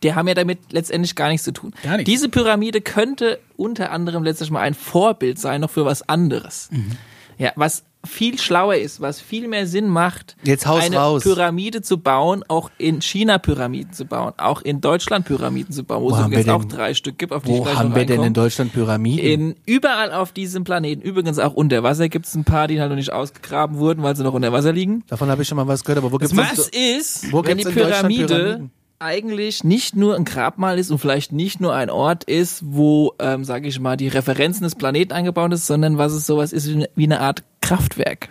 Die 0.04 0.14
haben 0.14 0.28
ja 0.28 0.36
damit 0.36 0.60
letztendlich 0.72 1.16
gar 1.16 1.30
nichts 1.30 1.44
zu 1.44 1.52
tun. 1.52 1.74
Gar 1.84 1.98
nichts. 1.98 2.10
Diese 2.10 2.30
Pyramide 2.30 2.82
könnte 2.82 3.40
unter 3.56 3.92
anderem 3.92 4.24
letztlich 4.24 4.52
mal 4.52 4.62
ein 4.62 4.74
Vorbild 4.76 5.40
sein, 5.40 5.62
noch 5.62 5.72
für 5.72 5.86
was 5.86 6.08
anderes. 6.08 6.70
Mhm. 6.72 6.92
Ja, 7.40 7.52
was 7.56 7.84
viel 8.06 8.38
schlauer 8.40 8.76
ist, 8.76 9.02
was 9.02 9.20
viel 9.20 9.48
mehr 9.48 9.68
Sinn 9.68 9.90
macht, 9.90 10.36
eine 10.46 10.96
raus. 10.96 11.24
Pyramide 11.24 11.82
zu 11.82 11.98
bauen, 11.98 12.44
auch 12.48 12.70
in 12.78 13.02
China 13.02 13.38
Pyramiden 13.38 13.92
zu 13.94 14.06
bauen, 14.06 14.34
auch 14.38 14.62
in 14.62 14.80
Deutschland 14.82 15.26
Pyramiden 15.26 15.74
zu 15.74 15.84
bauen, 15.84 16.04
wo, 16.04 16.10
Wo 16.10 16.12
es 16.14 16.18
haben 16.22 16.28
übrigens 16.32 16.46
wir 16.46 16.56
auch 16.56 16.60
denn- 16.66 16.70
drei 16.78 16.94
Stück 16.94 17.18
gibt, 17.18 17.34
auf 17.34 17.44
die 17.44 17.52
ich 17.52 17.58
Wo 17.60 17.64
gleich 17.64 17.76
haben 17.76 17.94
wir 17.96 18.06
denn 18.06 18.24
in. 18.24 18.34
Deutschland 18.34 18.72
Pyramiden? 18.74 19.26
In, 19.26 19.56
überall 19.66 20.14
auf 20.14 20.32
diesem 20.32 20.64
Planeten, 20.64 21.02
übrigens 21.02 21.38
auch 21.40 21.54
unter 21.54 21.84
Wasser, 21.84 22.08
gibt 22.10 22.26
es 22.28 22.36
ein 22.36 22.44
paar, 22.46 22.68
die 22.68 22.80
halt 22.80 22.90
noch 22.90 22.96
nicht 22.98 23.12
ausgegraben 23.12 23.78
wurden, 23.78 24.04
weil 24.04 24.16
sie 24.16 24.24
noch 24.24 24.34
unter 24.34 24.52
Wasser 24.54 24.72
liegen. 24.72 25.04
Davon 25.08 25.30
habe 25.30 25.42
ich 25.42 25.48
schon 25.48 25.58
mal 25.58 25.68
was 25.68 25.84
gehört, 25.84 25.98
aber 25.98 26.12
wo 26.12 26.18
gibt's 26.18 26.36
Was 26.38 26.56
das? 26.56 26.70
ist, 26.70 27.32
Wo 27.32 27.44
wenn 27.46 27.58
die 27.58 27.64
Pyramide 27.66 28.26
Pyramiden? 28.28 28.72
Eigentlich 29.00 29.64
nicht 29.64 29.96
nur 29.96 30.16
ein 30.16 30.26
Grabmal 30.26 30.80
ist 30.80 30.90
und 30.90 30.98
vielleicht 30.98 31.32
nicht 31.32 31.62
nur 31.62 31.74
ein 31.74 31.90
Ort 31.90 32.24
ist, 32.24 32.62
wo, 32.66 33.14
ähm, 33.20 33.44
sage 33.44 33.68
ich 33.68 33.80
mal, 33.80 33.98
die 33.98 34.08
Referenzen 34.08 34.64
des 34.64 34.76
Planeten 34.76 35.14
eingebaut 35.14 35.54
ist, 35.54 35.68
sondern 35.68 35.98
was 35.98 36.14
es 36.14 36.26
sowas 36.26 36.52
ist 36.52 36.68
wie 36.68 36.76
eine, 36.76 36.90
wie 36.96 37.04
eine 37.04 37.20
Art 37.20 37.44
Kraftwerk. 37.62 38.30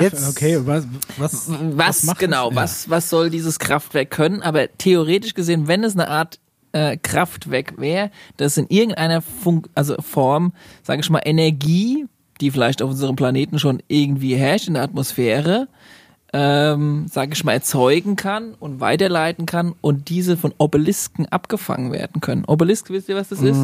Jetzt, 0.00 0.28
Okay, 0.28 0.60
was, 0.64 0.86
was, 1.18 1.50
Was, 1.76 2.02
macht 2.04 2.18
genau? 2.18 2.50
Ja. 2.50 2.56
was, 2.56 2.88
was 2.88 3.10
soll 3.10 3.30
dieses 3.30 3.58
Kraftwerk 3.58 4.10
können? 4.10 4.42
Aber 4.42 4.68
theoretisch 4.78 5.34
gesehen, 5.34 5.68
wenn 5.68 5.84
es 5.84 5.94
eine 5.94 6.08
Art 6.08 6.38
äh, 6.72 6.96
Kraftwerk 6.96 7.78
wäre, 7.78 8.10
das 8.38 8.56
in 8.56 8.66
irgendeiner 8.68 9.22
Funk 9.22 9.68
also 9.74 9.96
Form, 10.00 10.52
sage 10.82 11.00
ich 11.00 11.10
mal, 11.10 11.22
Energie, 11.24 12.06
die 12.40 12.50
vielleicht 12.50 12.82
auf 12.82 12.90
unserem 12.90 13.16
Planeten 13.16 13.58
schon 13.58 13.82
irgendwie 13.88 14.36
herrscht 14.36 14.68
in 14.68 14.74
der 14.74 14.84
Atmosphäre, 14.84 15.68
ähm, 16.32 17.06
sage 17.10 17.32
ich 17.32 17.42
mal, 17.44 17.52
erzeugen 17.52 18.16
kann 18.16 18.54
und 18.60 18.80
weiterleiten 18.80 19.46
kann 19.46 19.74
und 19.80 20.08
diese 20.10 20.36
von 20.36 20.52
Obelisken 20.58 21.26
abgefangen 21.26 21.90
werden 21.92 22.20
können. 22.20 22.44
Obelisk, 22.46 22.90
wisst 22.90 23.08
ihr, 23.08 23.16
was 23.16 23.28
das 23.30 23.40
ist? 23.42 23.58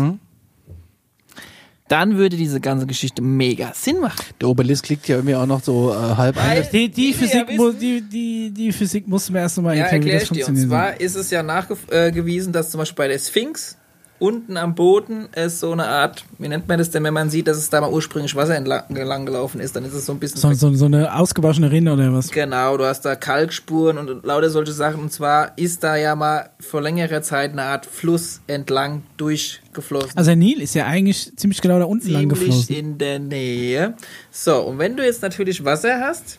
Dann 1.88 2.16
würde 2.16 2.36
diese 2.38 2.60
ganze 2.60 2.86
Geschichte 2.86 3.20
mega 3.20 3.72
Sinn 3.74 4.00
machen. 4.00 4.24
der 4.40 4.48
Obelisk 4.48 4.88
liegt 4.88 5.06
ja 5.06 5.16
irgendwie 5.16 5.34
auch 5.34 5.44
noch 5.46 5.62
so 5.62 5.92
äh, 5.92 5.96
halb 6.16 6.38
ein. 6.42 6.64
Die, 6.72 6.88
die, 6.88 7.12
Physik, 7.12 7.46
ja 7.50 7.56
muss, 7.56 7.74
wissen- 7.74 7.80
die, 7.80 8.00
die, 8.00 8.50
die 8.52 8.72
Physik 8.72 9.06
mussten 9.06 9.34
wir 9.34 9.42
erst 9.42 9.58
nochmal 9.58 9.76
Ja, 9.76 9.82
erklären, 9.84 10.02
wie 10.04 10.08
erkläre 10.08 10.20
das 10.30 10.30
ich 10.38 10.44
dir. 10.46 10.48
Und 10.62 10.68
zwar 10.68 10.98
ist 10.98 11.14
es 11.14 11.30
ja 11.30 11.42
nachgewiesen, 11.42 12.54
dass 12.54 12.70
zum 12.70 12.78
Beispiel 12.78 12.96
bei 12.96 13.08
der 13.08 13.18
Sphinx 13.18 13.76
unten 14.18 14.56
am 14.56 14.74
Boden 14.74 15.28
es 15.32 15.60
so 15.60 15.72
eine 15.72 15.86
Art, 15.86 16.24
wie 16.38 16.48
nennt 16.48 16.68
man 16.68 16.78
das 16.78 16.90
denn, 16.90 17.02
wenn 17.04 17.14
man 17.14 17.30
sieht, 17.30 17.48
dass 17.48 17.56
es 17.56 17.70
da 17.70 17.80
mal 17.80 17.90
ursprünglich 17.90 18.34
Wasser 18.36 18.56
entlang 18.56 18.84
lang 18.88 19.26
gelaufen 19.26 19.60
ist, 19.60 19.74
dann 19.76 19.84
ist 19.84 19.92
es 19.92 20.06
so 20.06 20.12
ein 20.12 20.18
bisschen 20.18 20.40
so, 20.40 20.52
so, 20.52 20.74
so 20.74 20.84
eine 20.86 21.14
ausgewaschene 21.14 21.70
Rinne 21.70 21.92
oder 21.92 22.12
was? 22.12 22.30
Genau, 22.30 22.76
du 22.76 22.84
hast 22.84 23.02
da 23.04 23.16
Kalkspuren 23.16 23.98
und 23.98 24.24
lauter 24.24 24.50
solche 24.50 24.72
Sachen. 24.72 25.00
Und 25.00 25.12
zwar 25.12 25.56
ist 25.58 25.82
da 25.84 25.96
ja 25.96 26.14
mal 26.14 26.50
vor 26.60 26.80
längerer 26.80 27.22
Zeit 27.22 27.52
eine 27.52 27.62
Art 27.62 27.86
Fluss 27.86 28.40
entlang 28.46 29.02
durchgeflossen. 29.16 30.12
Also 30.16 30.28
der 30.28 30.36
Nil 30.36 30.60
ist 30.60 30.74
ja 30.74 30.86
eigentlich 30.86 31.36
ziemlich 31.36 31.60
genau 31.60 31.78
da 31.78 31.84
unten 31.84 32.08
lang 32.10 32.22
ziemlich 32.22 32.40
geflossen. 32.40 32.76
in 32.76 32.98
der 32.98 33.18
Nähe. 33.18 33.94
So, 34.30 34.60
und 34.62 34.78
wenn 34.78 34.96
du 34.96 35.04
jetzt 35.04 35.22
natürlich 35.22 35.64
Wasser 35.64 36.00
hast, 36.00 36.38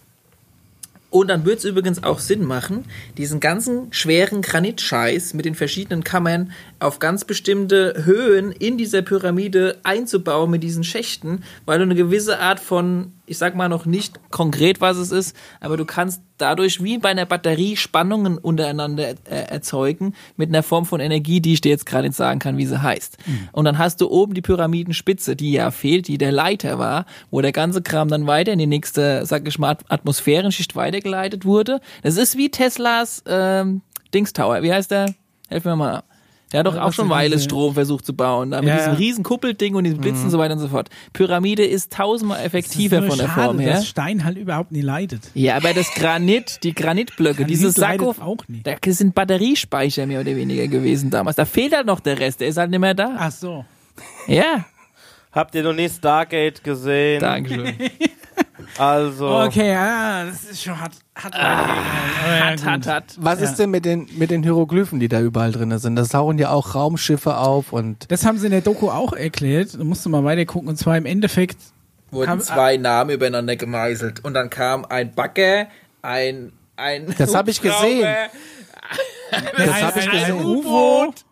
und 1.15 1.30
dann 1.30 1.45
wird 1.45 1.60
es 1.60 1.64
übrigens 1.64 2.03
auch 2.03 2.19
Sinn 2.19 2.43
machen, 2.43 2.84
diesen 3.18 3.39
ganzen 3.39 3.88
schweren 3.93 4.41
Granitscheiß 4.41 5.34
mit 5.34 5.45
den 5.45 5.56
verschiedenen 5.56 6.03
Kammern 6.03 6.52
auf 6.80 6.99
ganz 6.99 7.26
bestimmte 7.26 8.03
Höhen 8.06 8.52
in 8.52 8.77
dieser 8.77 9.02
Pyramide 9.02 9.77
einzubauen 9.84 10.52
mit 10.52 10.64
diesen 10.64 10.84
Schächten, 10.84 11.43
weil 11.65 11.80
du 11.80 11.84
eine 11.84 11.95
gewisse 11.95 12.39
Art 12.39 12.60
von 12.60 13.11
ich 13.27 13.38
sag 13.38 13.56
mal 13.56 13.69
noch 13.69 13.85
nicht 13.85 14.19
konkret, 14.30 14.81
was 14.81 14.97
es 14.97 15.11
ist, 15.11 15.35
aber 15.60 15.77
du 15.77 15.85
kannst 15.85 16.22
dadurch 16.38 16.84
wie 16.84 16.97
bei 16.97 17.10
einer 17.10 17.26
Batterie 17.26 17.76
Spannungen 17.76 18.38
untereinander 18.38 19.15
erzeugen 19.26 20.14
mit 20.38 20.49
einer 20.49 20.64
Form 20.64 20.85
von 20.85 20.99
Energie, 20.99 21.41
die 21.41 21.53
ich 21.53 21.61
dir 21.61 21.69
jetzt 21.69 21.85
gerade 21.85 22.07
nicht 22.07 22.18
sagen 22.18 22.39
kann, 22.39 22.57
wie 22.57 22.65
sie 22.65 22.81
heißt. 22.81 23.18
Und 23.52 23.65
dann 23.65 23.77
hast 23.77 24.02
du 24.02 24.10
oben 24.10 24.34
die 24.34 24.41
Pyramidenspitze, 24.41 25.35
die 25.35 25.53
ja 25.53 25.72
fehlt, 25.72 26.07
die 26.07 26.18
der 26.18 26.31
Leiter 26.31 26.77
war, 26.77 27.06
wo 27.31 27.41
der 27.41 27.52
ganze 27.52 27.81
Kram 27.81 28.10
dann 28.10 28.27
weiter 28.27 28.53
in 28.53 28.60
die 28.60 28.68
nächste, 28.68 29.26
sag 29.26 29.47
ich 29.47 29.57
mal, 29.57 29.72
At- 29.72 29.85
Atmosphärenschicht 29.89 30.76
weitergeleitet 30.76 31.45
wurde. 31.45 31.80
Das 32.03 32.18
ist 32.18 32.38
wie 32.38 32.52
Teslas 32.52 33.23
ähm, 33.27 33.81
Dings 34.14 34.34
Tower. 34.34 34.61
Wie 34.61 34.72
heißt 34.73 34.91
der? 34.91 35.15
Helf 35.49 35.65
mir 35.65 35.76
mal. 35.76 36.03
Der 36.51 36.59
hat 36.59 36.67
doch 36.67 36.77
auch 36.77 36.93
schon 36.93 37.05
ist 37.07 37.11
Weile 37.11 37.35
diese- 37.35 37.43
Strom 37.45 37.73
versucht 37.73 38.05
zu 38.05 38.13
bauen, 38.15 38.51
da 38.51 38.59
mit 38.61 38.69
Ja, 38.69 38.76
diesem 38.77 38.91
ja. 38.93 38.97
riesen 38.97 39.23
Kuppelding 39.23 39.76
und 39.76 39.84
diesen 39.84 39.99
Blitzen 39.99 40.26
und 40.26 40.30
so 40.30 40.38
weiter 40.38 40.53
und 40.53 40.59
so 40.59 40.67
fort. 40.67 40.89
Pyramide 41.11 41.65
ist 41.65 41.91
tausendmal 41.91 42.43
effektiver 42.45 42.99
nur 43.01 43.09
von 43.09 43.17
der 43.17 43.27
schade, 43.27 43.41
Form 43.45 43.59
her. 43.59 43.73
dass 43.73 43.88
Stein 43.88 44.23
halt 44.23 44.38
überhaupt 44.38 44.72
nie 44.72 44.81
leidet. 44.81 45.22
Ja, 45.34 45.55
aber 45.57 45.73
das 45.73 45.93
Granit, 45.95 46.59
die 46.63 46.73
Granitblöcke, 46.76 47.38
Granit 47.43 47.49
diese 47.49 47.80
leidet 47.81 48.05
Sakko, 48.15 48.23
auch 48.23 48.47
nicht. 48.47 48.65
das 48.67 48.97
sind 48.97 49.15
Batteriespeicher 49.15 50.05
mehr 50.05 50.22
oder 50.22 50.35
weniger 50.35 50.67
gewesen 50.67 51.09
damals. 51.09 51.35
Da 51.35 51.45
fehlt 51.45 51.76
halt 51.76 51.88
noch 51.88 51.99
der 51.99 52.19
Rest, 52.19 52.41
der 52.41 52.47
ist 52.49 52.57
halt 52.57 52.69
nicht 52.69 52.80
mehr 52.80 52.93
da. 52.93 53.15
Ach 53.17 53.31
so. 53.31 53.65
Ja, 54.27 54.65
Habt 55.31 55.53
ihr 55.53 55.63
noch 55.63 55.73
nie 55.73 55.89
Stargate 55.89 56.63
gesehen? 56.63 57.19
Dankeschön. 57.19 57.73
Also, 58.78 59.30
Okay, 59.44 59.74
ah, 59.76 60.26
das 60.26 60.44
ist 60.45 60.64
schon 60.64 60.80
hat 60.80 60.91
hat 61.16 61.34
Hat, 61.34 62.66
hat, 62.66 62.88
hat. 62.88 63.03
Was 63.18 63.40
Ja. 63.40 63.45
ist 63.45 63.56
denn 63.60 63.70
mit 63.72 63.86
den, 63.86 64.07
mit 64.18 64.32
den 64.32 64.44
Hieroglyphen, 64.44 64.99
die 64.99 65.07
da 65.07 65.22
überall 65.22 65.52
drin 65.52 65.78
sind? 65.80 65.95
Das 65.95 66.10
tauchen 66.10 66.38
ja 66.38 66.49
auch 66.49 66.76
Raumschiffe 66.76 67.38
auf 67.38 67.72
und 67.72 68.12
Das 68.12 68.26
haben 68.26 68.38
sie 68.38 68.48
in 68.48 68.52
der 68.52 68.62
Doku 68.62 68.90
auch 68.90 69.14
erklärt. 69.14 69.76
Da 69.80 69.84
musst 69.84 70.06
du 70.06 70.10
mal 70.10 70.24
weiter 70.24 70.45
gucken. 70.45 70.68
Und 70.70 70.78
zwar 70.78 70.98
im 70.98 71.06
Endeffekt 71.06 71.57
Wurden 72.12 72.30
Haben- 72.30 72.41
zwei 72.41 72.78
Namen 72.78 73.12
übereinander 73.12 73.56
gemeißelt 73.56 74.24
und 74.26 74.34
dann 74.34 74.49
kam 74.49 74.86
ein 74.86 75.14
Bagger, 75.14 75.68
ein 76.02 76.52
ein 76.78 77.14
Das 77.18 77.34
hab 77.34 77.48
ich 77.48 77.62
gesehen. 77.62 78.06
das 79.32 79.70
ein- 79.70 79.84
habe 79.84 79.99
ich 79.99 80.06
ein- 80.06 80.12
gesehen. 80.12 80.40
ein 80.40 80.45
U-Boot. 80.45 81.26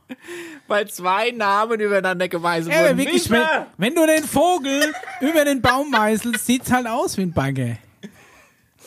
Weil 0.68 0.88
zwei 0.88 1.32
Namen 1.32 1.80
übereinander 1.80 2.28
gemeißelt 2.28 2.74
aber 2.74 2.90
wurden. 2.90 2.98
wirklich, 2.98 3.30
wenn, 3.30 3.42
wenn 3.78 3.96
du 3.96 4.06
den 4.06 4.24
Vogel 4.24 4.94
über 5.22 5.46
den 5.46 5.62
Baum 5.62 5.92
meißelst, 5.92 6.46
sieht's 6.46 6.72
halt 6.72 6.88
aus 6.88 7.18
wie 7.18 7.24
ein 7.24 7.34
Bagger. 7.34 7.78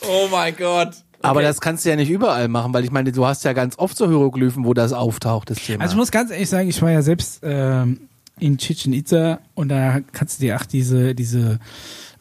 Oh 0.03 0.29
mein 0.31 0.57
Gott. 0.57 0.91
Aber 1.23 1.41
Okay. 1.41 1.47
das 1.49 1.61
kannst 1.61 1.85
du 1.85 1.89
ja 1.89 1.97
nicht 1.97 2.11
überall 2.11 2.49
machen, 2.49 2.73
weil 2.75 2.85
ich 2.85 2.91
meine, 2.91 3.11
du 3.11 3.27
hast 3.27 3.45
ja 3.45 3.53
ganz 3.53 3.79
oft 3.79 3.97
so 3.97 4.07
Hieroglyphen, 4.09 4.65
wo 4.65 4.75
das 4.75 4.93
auftaucht, 4.93 5.51
das 5.51 5.59
Thema. 5.59 5.83
Also 5.83 5.95
ich 5.95 5.99
muss 5.99 6.11
ganz 6.11 6.31
ehrlich 6.31 6.49
sagen, 6.49 6.69
ich 6.69 6.81
war 6.83 6.91
ja 6.91 7.03
selbst 7.03 7.41
ähm, 7.43 8.09
in 8.39 8.59
Chichen 8.59 8.93
Itza 8.93 9.39
und 9.55 9.69
da 9.71 10.01
kannst 10.13 10.39
du 10.39 10.45
dir 10.47 10.57
auch 10.57 10.67
diese, 10.67 11.15
diese 11.15 11.59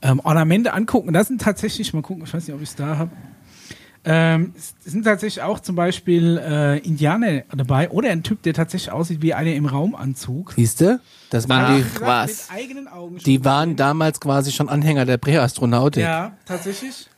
ähm, 0.01 0.21
Ornamente 0.23 0.73
angucken. 0.73 1.11
Das 1.13 1.27
sind 1.27 1.41
tatsächlich, 1.41 1.93
mal 1.93 2.01
gucken, 2.01 2.23
ich 2.25 2.33
weiß 2.33 2.47
nicht, 2.47 2.55
ob 2.55 2.61
ich 2.61 2.69
es 2.69 2.75
da 2.75 2.97
habe. 2.97 3.11
Ähm, 4.07 4.53
es 4.55 4.75
sind 4.85 5.03
tatsächlich 5.03 5.43
auch 5.43 5.59
zum 5.59 5.75
Beispiel 5.75 6.37
äh, 6.37 6.77
Indianer 6.79 7.43
dabei 7.55 7.89
oder 7.89 8.09
ein 8.09 8.21
Typ, 8.21 8.43
der 8.43 8.53
tatsächlich 8.53 8.91
aussieht 8.91 9.21
wie 9.21 9.33
einer 9.33 9.53
im 9.53 9.65
Raumanzug. 9.65 10.53
Siehst 10.55 10.81
du? 10.81 10.99
Das 11.31 11.49
waren 11.49 11.77
die, 11.77 12.01
was? 12.01 12.49
Mit 12.49 12.59
eigenen 12.61 12.87
Augen. 12.87 13.17
die 13.17 13.43
waren 13.43 13.75
damals 13.75 14.19
quasi 14.19 14.51
schon 14.51 14.69
Anhänger 14.69 15.05
der 15.05 15.17
Präastronautik. 15.17 16.03
Ja, 16.03 16.33
tatsächlich. 16.45 17.09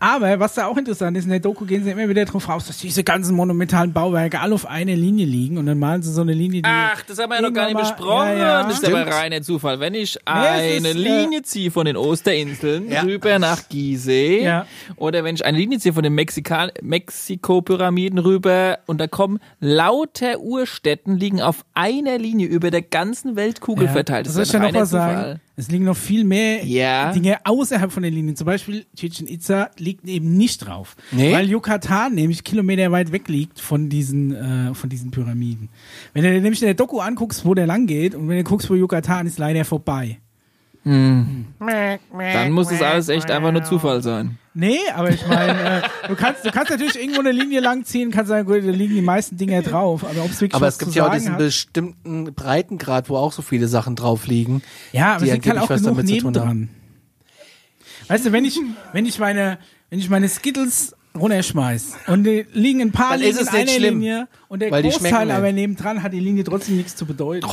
Aber 0.00 0.38
was 0.38 0.54
da 0.54 0.66
auch 0.66 0.76
interessant 0.76 1.16
ist, 1.16 1.24
in 1.24 1.30
der 1.30 1.40
Doku 1.40 1.64
gehen 1.64 1.82
sie 1.82 1.90
immer 1.90 2.08
wieder 2.08 2.24
drauf 2.24 2.48
raus, 2.48 2.66
dass 2.68 2.78
diese 2.78 3.02
ganzen 3.02 3.34
monumentalen 3.34 3.92
Bauwerke 3.92 4.38
alle 4.40 4.54
auf 4.54 4.64
einer 4.66 4.94
Linie 4.94 5.26
liegen 5.26 5.58
und 5.58 5.66
dann 5.66 5.78
malen 5.78 6.02
sie 6.02 6.12
so 6.12 6.20
eine 6.20 6.32
Linie, 6.34 6.62
die 6.62 6.68
Ach, 6.70 7.02
das 7.02 7.18
haben 7.18 7.30
wir 7.30 7.36
ja 7.36 7.42
noch 7.42 7.52
gar 7.52 7.64
nicht 7.64 7.74
mal- 7.74 7.80
besprochen. 7.80 8.28
Ja, 8.28 8.34
ja. 8.36 8.62
Das 8.62 8.74
ist 8.74 8.78
Stimmt. 8.86 8.96
aber 8.96 9.10
reiner 9.10 9.42
Zufall. 9.42 9.80
Wenn 9.80 9.94
ich 9.94 10.16
eine 10.24 10.76
ist, 10.76 10.84
äh, 10.84 10.92
Linie 10.92 11.42
ziehe 11.42 11.70
von 11.72 11.84
den 11.84 11.96
Osterinseln 11.96 12.88
Ja. 12.90 13.02
rüber 13.02 13.38
nach 13.40 13.68
Gizeh 13.68 14.44
Ja. 14.44 14.66
oder 14.96 15.24
wenn 15.24 15.34
ich 15.34 15.44
eine 15.44 15.58
Linie 15.58 15.78
ziehe 15.80 15.92
von 15.92 16.04
den 16.04 16.14
Mexikan 16.14 16.70
Mexiko-Pyramiden 16.80 18.18
rüber 18.18 18.78
und 18.86 19.00
da 19.00 19.06
kommen 19.08 19.40
lauter 19.60 20.40
Urstätten 20.40 21.16
liegen 21.16 21.40
auf 21.42 21.64
einer 21.74 22.18
Linie 22.18 22.46
über 22.46 22.70
der 22.70 22.82
ganzen 22.82 23.36
Weltkugel 23.36 23.86
Ja, 23.86 23.92
verteilt. 23.92 24.26
Das 24.26 24.34
Das 24.34 24.48
ist 24.48 24.52
ja 24.54 24.60
ein 24.60 24.74
noch 24.74 24.80
was 24.82 24.90
Zufall. 24.90 25.14
sagen. 25.16 25.40
Es 25.58 25.68
liegen 25.72 25.84
noch 25.86 25.96
viel 25.96 26.22
mehr 26.22 26.64
Ja. 26.64 27.12
Dinge 27.12 27.38
außerhalb 27.44 27.90
von 27.90 28.04
den 28.04 28.14
Linien. 28.14 28.36
Zum 28.36 28.44
Beispiel 28.44 28.86
Chichen 28.96 29.26
Itza 29.26 29.70
liegt 29.76 30.06
eben 30.06 30.36
nicht 30.36 30.58
drauf. 30.58 30.94
Nee? 31.10 31.32
Weil 31.32 31.50
Yucatan 31.50 32.14
nämlich 32.14 32.44
Kilometer 32.44 32.92
weit 32.92 33.10
weg 33.10 33.26
liegt 33.26 33.58
von 33.58 33.88
diesen, 33.88 34.32
äh, 34.32 34.72
von 34.74 34.88
diesen 34.88 35.10
Pyramiden. 35.10 35.68
Wenn 36.12 36.22
du 36.22 36.32
dir 36.32 36.40
nämlich 36.40 36.62
in 36.62 36.66
der 36.66 36.74
Doku 36.74 37.00
anguckst, 37.00 37.44
wo 37.44 37.54
der 37.54 37.66
lang 37.66 37.88
geht 37.88 38.14
und 38.14 38.28
wenn 38.28 38.36
du 38.36 38.44
guckst, 38.44 38.70
wo 38.70 38.74
Yucatan 38.76 39.26
ist, 39.26 39.40
leider 39.40 39.64
vorbei. 39.64 40.18
Dann 40.88 42.52
muss 42.52 42.70
es 42.70 42.82
alles 42.82 43.08
echt 43.08 43.30
einfach 43.30 43.52
nur 43.52 43.64
Zufall 43.64 44.02
sein. 44.02 44.38
Nee, 44.54 44.80
aber 44.92 45.10
ich 45.10 45.24
meine, 45.26 45.82
äh, 45.82 46.08
du 46.08 46.16
kannst, 46.16 46.44
du 46.44 46.50
kannst 46.50 46.70
natürlich 46.70 47.00
irgendwo 47.00 47.20
eine 47.20 47.30
Linie 47.30 47.60
lang 47.60 47.84
ziehen, 47.84 48.10
kannst 48.10 48.28
sagen, 48.28 48.44
gut, 48.44 48.56
da 48.56 48.70
liegen 48.70 48.94
die 48.94 49.02
meisten 49.02 49.36
Dinger 49.36 49.62
drauf, 49.62 50.02
aber 50.02 50.24
ob 50.24 50.30
es 50.30 50.40
wirklich 50.40 50.54
Aber 50.54 50.66
es 50.66 50.78
gibt 50.80 50.94
ja 50.96 51.06
auch 51.06 51.12
diesen 51.12 51.32
hat, 51.32 51.38
bestimmten 51.38 52.34
Breitengrad, 52.34 53.08
wo 53.08 53.16
auch 53.16 53.32
so 53.32 53.42
viele 53.42 53.68
Sachen 53.68 53.94
drauf 53.94 54.26
liegen. 54.26 54.62
Ja, 54.90 55.14
aber 55.14 55.24
die 55.24 55.30
es 55.30 55.34
liegt 55.34 55.46
halt 55.46 55.58
auch 55.58 55.70
was 55.70 55.82
genug 55.82 55.96
damit 55.98 56.08
zu 56.08 56.18
tun 56.18 56.32
nebendran. 56.32 56.68
Weißt 58.08 58.26
du, 58.26 58.32
wenn 58.32 58.44
ich, 58.44 58.58
wenn 58.92 59.06
ich 59.06 59.20
meine, 59.20 59.58
wenn 59.90 60.00
ich 60.00 60.10
meine 60.10 60.28
Skittles 60.28 60.96
runterschmeiß 61.16 61.96
und 62.08 62.24
die 62.24 62.46
liegen 62.52 62.80
ein 62.80 62.92
paar 62.92 63.12
Dann 63.12 63.22
es 63.22 63.40
in 63.40 63.48
einer 63.48 63.68
schlimm, 63.68 64.00
Linie 64.00 64.28
und 64.48 64.60
der 64.60 64.70
weil 64.70 64.82
die 64.82 64.90
Großteil 64.90 65.30
aber 65.30 65.52
nebendran 65.52 66.02
hat 66.02 66.12
die 66.12 66.20
Linie 66.20 66.44
trotzdem 66.44 66.76
nichts 66.78 66.96
zu 66.96 67.06
bedeuten. 67.06 67.46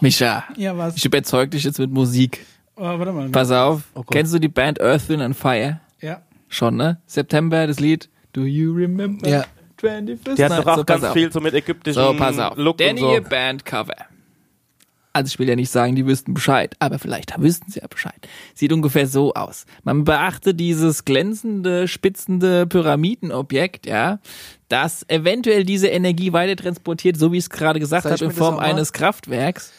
Micha, 0.00 0.44
Ja, 0.56 0.76
was? 0.76 0.96
ich 0.96 1.04
überzeug 1.04 1.50
dich 1.50 1.64
jetzt 1.64 1.78
mit 1.78 1.90
Musik. 1.90 2.44
Oh, 2.76 2.82
warte 2.84 3.12
mal. 3.12 3.28
Pass 3.28 3.50
auf. 3.50 3.82
Oh. 3.94 4.02
Kennst 4.02 4.32
du 4.32 4.38
die 4.38 4.48
Band 4.48 4.80
Earth, 4.80 5.08
Wind 5.08 5.22
and 5.22 5.36
Fire? 5.36 5.80
Ja. 6.00 6.22
Schon, 6.48 6.76
ne? 6.76 6.98
September, 7.06 7.66
das 7.66 7.78
Lied. 7.80 8.08
Do 8.32 8.42
you 8.44 8.72
remember? 8.72 9.28
Ja. 9.28 9.44
21st 9.82 10.34
die 10.36 10.44
hat 10.44 10.52
doch 10.52 10.66
auch 10.66 10.76
so, 10.78 10.84
ganz 10.84 11.04
auf. 11.04 11.12
viel 11.14 11.32
so 11.32 11.40
mit 11.40 11.54
ägyptischen 11.54 12.02
So, 12.02 12.14
pass 12.14 12.38
auf. 12.38 12.56
Look 12.56 12.78
Danny, 12.78 13.02
und 13.02 13.24
so. 13.24 13.30
Bandcover. 13.30 13.94
Also 15.12 15.26
ich 15.28 15.38
will 15.40 15.48
ja 15.48 15.56
nicht 15.56 15.70
sagen, 15.70 15.96
die 15.96 16.06
wüssten 16.06 16.34
Bescheid, 16.34 16.76
aber 16.78 17.00
vielleicht 17.00 17.34
wüssten 17.40 17.70
sie 17.72 17.80
ja 17.80 17.88
Bescheid. 17.88 18.28
Sieht 18.54 18.72
ungefähr 18.72 19.08
so 19.08 19.34
aus. 19.34 19.66
Man 19.82 20.04
beachte 20.04 20.54
dieses 20.54 21.04
glänzende, 21.04 21.88
spitzende 21.88 22.66
Pyramidenobjekt, 22.66 23.86
ja, 23.86 24.20
das 24.68 25.04
eventuell 25.08 25.64
diese 25.64 25.88
Energie 25.88 26.32
weiter 26.32 26.54
transportiert, 26.54 27.16
so 27.16 27.32
wie 27.32 27.38
ich 27.38 27.44
es 27.44 27.50
gerade 27.50 27.80
gesagt 27.80 28.04
habe, 28.06 28.24
in 28.24 28.30
Form 28.30 28.58
eines 28.60 28.92
Kraftwerks. 28.92 29.72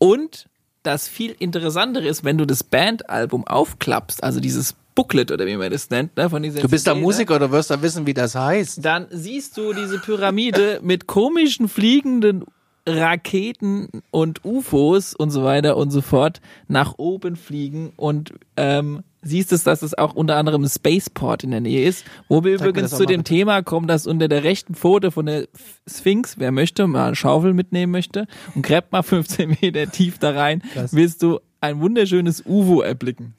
Und 0.00 0.46
das 0.82 1.06
viel 1.06 1.36
interessantere 1.38 2.08
ist, 2.08 2.24
wenn 2.24 2.38
du 2.38 2.46
das 2.46 2.64
Bandalbum 2.64 3.46
aufklappst, 3.46 4.24
also 4.24 4.40
dieses 4.40 4.74
Booklet 4.94 5.30
oder 5.30 5.46
wie 5.46 5.56
man 5.56 5.70
das 5.70 5.90
nennt, 5.90 6.16
ne, 6.16 6.30
von 6.30 6.42
dieser 6.42 6.62
Du 6.62 6.68
bist 6.68 6.86
da? 6.86 6.94
Musiker, 6.94 7.38
du 7.38 7.50
wirst 7.52 7.70
da 7.70 7.80
wissen, 7.82 8.06
wie 8.06 8.14
das 8.14 8.34
heißt. 8.34 8.82
dann 8.84 9.06
siehst 9.10 9.56
du 9.58 9.74
diese 9.74 9.98
Pyramide 9.98 10.80
mit 10.82 11.06
komischen 11.06 11.68
fliegenden 11.68 12.44
Raketen 12.88 13.88
und 14.10 14.42
UFOs 14.42 15.14
und 15.14 15.30
so 15.30 15.44
weiter 15.44 15.76
und 15.76 15.90
so 15.90 16.00
fort 16.00 16.40
nach 16.66 16.94
oben 16.96 17.36
fliegen 17.36 17.92
und 17.96 18.32
ähm, 18.56 19.02
siehst 19.22 19.52
es, 19.52 19.64
dass 19.64 19.82
es 19.82 19.96
auch 19.96 20.14
unter 20.14 20.36
anderem 20.36 20.62
ein 20.64 20.68
Spaceport 20.68 21.44
in 21.44 21.50
der 21.50 21.60
Nähe 21.60 21.86
ist, 21.86 22.04
wo 22.28 22.42
wir 22.44 22.58
Zeig 22.58 22.68
übrigens 22.68 22.90
zu 22.92 23.04
dem 23.06 23.18
bitte. 23.20 23.24
Thema 23.34 23.62
kommen, 23.62 23.86
dass 23.86 24.06
unter 24.06 24.28
der 24.28 24.44
rechten 24.44 24.74
Pfote 24.74 25.10
von 25.10 25.26
der 25.26 25.46
Sphinx, 25.88 26.38
wer 26.38 26.52
möchte, 26.52 26.86
mal 26.86 27.06
eine 27.08 27.16
Schaufel 27.16 27.52
mitnehmen 27.52 27.92
möchte 27.92 28.26
und 28.54 28.62
gräbt 28.62 28.92
mal 28.92 29.02
15 29.02 29.56
Meter 29.60 29.90
tief 29.90 30.18
da 30.18 30.30
rein, 30.30 30.62
Krass. 30.72 30.94
wirst 30.94 31.22
du 31.22 31.40
ein 31.60 31.80
wunderschönes 31.80 32.42
UFO 32.46 32.80
erblicken. 32.80 33.34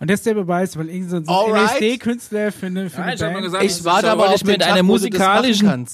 Und 0.00 0.08
das 0.10 0.20
ist 0.20 0.26
der 0.26 0.34
Beweis, 0.34 0.76
weil 0.76 0.88
irgend 0.88 1.10
so 1.10 1.16
ein. 1.16 1.24
LSD-Künstler 1.24 2.52
für 2.52 2.66
eine, 2.66 2.88
für 2.88 3.00
Nein, 3.00 3.06
eine 3.08 3.14
ich 3.16 3.20
nur 3.20 3.30
Band. 3.32 3.44
gesagt, 3.44 3.64
Ich 3.64 3.84
warte 3.84 4.06
so 4.06 4.12
aber 4.12 4.28
auf 4.28 4.36
ich 4.36 4.44
mit 4.44 4.62
einer 4.62 4.84
musikalischen. 4.84 5.86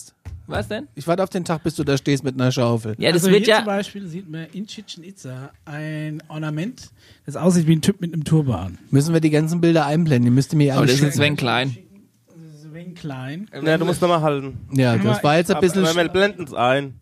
Was 0.46 0.68
denn? 0.68 0.88
Ich 0.94 1.06
warte 1.06 1.22
auf 1.22 1.30
den 1.30 1.44
Tag, 1.44 1.62
bis 1.62 1.74
du 1.74 1.84
da 1.84 1.96
stehst 1.96 2.22
mit 2.24 2.34
einer 2.34 2.52
Schaufel. 2.52 2.94
Ja, 2.98 3.12
das 3.12 3.22
also 3.22 3.32
wird 3.32 3.44
hier 3.44 3.54
ja. 3.54 3.56
zum 3.58 3.66
Beispiel 3.66 4.06
sieht 4.06 4.28
man 4.30 4.46
in 4.52 4.66
Chichen 4.66 5.02
Itza 5.04 5.50
ein 5.64 6.22
Ornament, 6.28 6.90
das 7.24 7.36
aussieht 7.36 7.66
wie 7.66 7.76
ein 7.76 7.82
Typ 7.82 8.00
mit 8.00 8.12
einem 8.12 8.24
Turban. 8.24 8.78
Müssen 8.90 9.14
wir 9.14 9.20
die 9.20 9.30
ganzen 9.30 9.60
Bilder 9.60 9.86
einblenden? 9.86 10.26
Die 10.26 10.30
müsst 10.34 10.52
ihr 10.52 10.58
mir 10.58 10.72
Aber 10.74 10.82
alle 10.82 10.92
das 10.92 11.00
ist. 11.00 11.14
Sven 11.16 11.36
Klein. 11.36 11.76
Das 12.28 12.62
ist 12.64 12.74
wenig 12.74 12.96
klein. 12.96 13.48
Ja, 13.64 13.78
du 13.78 13.84
musst 13.84 14.02
nochmal 14.02 14.20
halten. 14.20 14.58
Ja, 14.72 14.96
das 14.96 15.22
war 15.22 15.36
jetzt 15.36 15.50
ein 15.50 15.56
Aber, 15.56 15.66
bisschen. 15.66 15.84
aber 15.86 15.94
wir 15.96 16.08
blenden 16.08 16.44
es 16.44 16.52
ein. 16.52 17.00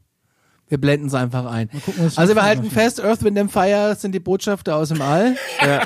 Wir 0.69 0.79
blenden 0.79 1.09
es 1.09 1.15
einfach 1.15 1.45
ein. 1.47 1.69
gucken, 1.71 2.05
was 2.05 2.17
Also 2.17 2.35
wir 2.35 2.43
halten 2.43 2.71
fest, 2.71 3.03
Earth, 3.03 3.23
Wind 3.25 3.39
and 3.39 3.51
Fire 3.53 3.95
sind 3.95 4.13
die 4.15 4.21
Botschafter 4.21 4.77
aus 4.77 4.89
dem 4.91 5.03
All. 5.03 5.37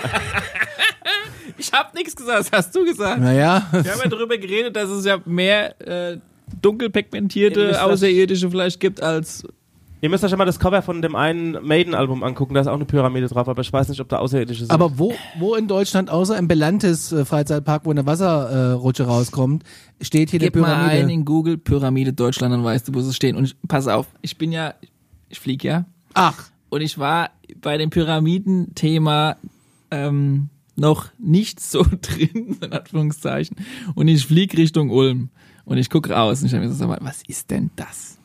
Ich 1.59 1.73
hab 1.73 1.95
nichts 1.95 2.15
gesagt, 2.15 2.39
das 2.39 2.53
hast 2.53 2.75
du 2.75 2.85
gesagt. 2.85 3.21
Naja, 3.21 3.67
Wir 3.73 3.93
haben 3.93 4.01
ja 4.05 4.09
darüber 4.09 4.37
geredet, 4.37 4.77
dass 4.77 4.91
es 4.91 5.05
ja 5.07 5.19
mehr 5.25 5.81
äh, 5.81 6.19
dunkel 6.63 6.89
Ihr 6.89 6.93
pigmentierte 6.93 7.61
müsst 7.69 7.81
das- 7.81 7.83
Außerirdische 7.83 8.51
vielleicht 8.51 8.81
gibt 8.81 9.03
als. 9.03 9.47
Ihr 10.03 10.11
müsst 10.11 10.23
euch 10.23 10.31
ja 10.31 10.37
mal 10.37 10.45
das 10.45 10.59
Cover 10.61 10.83
von 10.83 11.01
dem 11.01 11.17
einen 11.17 11.53
Maiden-Album 11.67 12.23
angucken, 12.23 12.53
da 12.53 12.61
ist 12.61 12.67
auch 12.67 12.75
eine 12.75 12.85
Pyramide 12.85 13.29
drauf, 13.29 13.49
aber 13.49 13.63
ich 13.63 13.73
weiß 13.73 13.89
nicht, 13.89 13.99
ob 14.01 14.09
da 14.11 14.19
Außerirdische 14.19 14.61
sind. 14.67 14.71
aber 14.71 14.99
wo, 14.99 15.15
wo 15.39 15.55
in 15.55 15.69
Deutschland, 15.69 16.11
außer 16.11 16.37
im 16.37 16.49
Belantes 16.49 17.13
äh, 17.13 17.25
Freizeitpark, 17.25 17.87
wo 17.87 17.91
eine 17.93 18.05
Wasserrutsche 18.05 18.55
äh, 18.55 18.73
Rutsche 18.73 19.03
rauskommt, 19.05 19.65
steht 20.03 20.31
hier 20.31 20.39
Gib 20.39 20.53
die 20.53 20.61
mal 20.61 20.75
ein 20.75 20.91
Pyramide? 20.91 21.13
in 21.13 21.25
Google 21.25 21.57
Pyramide 21.57 22.13
Deutschland, 22.13 22.53
dann 22.53 22.63
weißt 22.63 22.89
du, 22.89 22.95
wo 22.95 23.01
sie 23.01 23.15
stehen. 23.15 23.37
Und 23.37 23.45
ich, 23.47 23.57
pass 23.67 23.89
auf, 23.89 24.07
ich 24.21 24.37
bin 24.37 24.53
ja, 24.53 24.75
ich 25.31 25.41
flieg 25.41 25.65
ja. 25.65 25.87
Ach, 26.13 26.51
Und 26.69 26.83
ich 26.83 26.99
war 26.99 27.31
bei 27.63 27.79
dem 27.79 27.89
Pyramiden-Thema 27.91 29.37
ähm, 29.91 30.49
noch 30.77 31.07
nicht 31.19 31.59
so 31.61 31.83
drin, 32.03 32.59
in 32.61 32.73
Anführungszeichen. 32.73 33.57
Und 33.95 34.09
ich 34.09 34.27
flieg 34.27 34.57
Richtung 34.57 34.91
Ulm. 34.91 35.31
Und 35.67 35.77
ich 35.77 35.91
guck 35.91 36.09
raus 36.09 36.41
und 36.41 36.47
ich 36.47 36.55
habe 36.55 36.67
mir 36.67 36.87
mal, 36.87 36.99
was 37.03 37.23
ist 37.29 37.51
denn 37.51 37.71
das? 37.77 38.17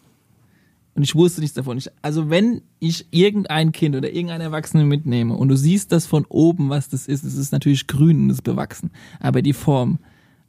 Und 0.96 1.04
ich 1.04 1.16
wusste 1.16 1.42
nichts 1.42 1.56
davon. 1.56 1.78
Ich, 1.78 1.90
also 2.02 2.30
wenn 2.30 2.62
ich 2.80 3.08
irgendein 3.12 3.74
Kind 3.74 3.96
oder 3.96 4.10
irgendeinen 4.10 4.42
Erwachsenen 4.42 4.88
mitnehme 4.88 5.36
und 5.36 5.50
du 5.50 5.58
siehst 5.58 5.92
das 5.92 6.06
von 6.06 6.26
oben, 6.26 6.70
was 6.70 6.88
das 6.88 7.08
ist, 7.08 7.24
es 7.24 7.36
ist 7.36 7.52
natürlich 7.52 7.88
grün 7.88 8.24
und 8.24 8.30
es 8.30 8.38
ist 8.38 8.44
bewachsen. 8.44 8.92
Aber 9.20 9.42
die 9.42 9.54
Form, 9.54 10.00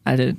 Alter, 0.05 0.35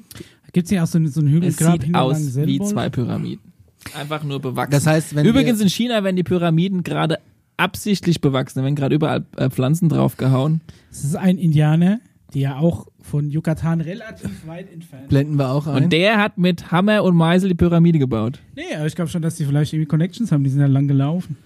Gibt's 0.53 0.69
hier 0.69 0.83
auch 0.83 0.87
so, 0.87 1.03
so 1.07 1.19
einen 1.19 1.29
Hügel 1.29 1.49
es 1.49 1.57
sieht 1.57 1.95
aus 1.95 2.35
wie 2.35 2.59
zwei 2.59 2.89
Pyramiden. 2.89 3.51
Einfach 3.95 4.23
nur 4.23 4.39
bewachsen. 4.39 4.71
Das 4.71 4.85
heißt, 4.85 5.15
wenn 5.15 5.25
Übrigens 5.25 5.59
in 5.59 5.69
China 5.69 6.03
werden 6.03 6.15
die 6.15 6.23
Pyramiden 6.23 6.83
gerade 6.83 7.17
absichtlich 7.57 8.21
bewachsen. 8.21 8.59
Da 8.59 8.63
werden 8.63 8.75
gerade 8.75 8.95
überall 8.95 9.25
äh, 9.35 9.49
Pflanzen 9.49 9.89
draufgehauen. 9.89 10.61
Das 10.89 11.03
ist 11.03 11.15
ein 11.15 11.39
Indianer, 11.39 11.99
der 12.33 12.41
ja 12.41 12.57
auch 12.57 12.87
von 13.01 13.29
Yucatan 13.29 13.81
relativ 13.81 14.47
weit 14.47 14.71
entfernt 14.71 15.09
blenden 15.09 15.37
wir 15.37 15.49
auch 15.49 15.67
ein. 15.67 15.83
Und 15.83 15.93
der 15.93 16.17
hat 16.17 16.37
mit 16.37 16.71
Hammer 16.71 17.03
und 17.03 17.15
Meißel 17.15 17.49
die 17.49 17.55
Pyramide 17.55 17.99
gebaut. 17.99 18.39
Nee, 18.55 18.75
aber 18.75 18.87
ich 18.87 18.95
glaube 18.95 19.09
schon, 19.09 19.21
dass 19.21 19.35
die 19.35 19.45
vielleicht 19.45 19.73
irgendwie 19.73 19.87
Connections 19.87 20.31
haben, 20.31 20.43
die 20.43 20.49
sind 20.49 20.61
ja 20.61 20.67
lang 20.67 20.87
gelaufen. 20.87 21.37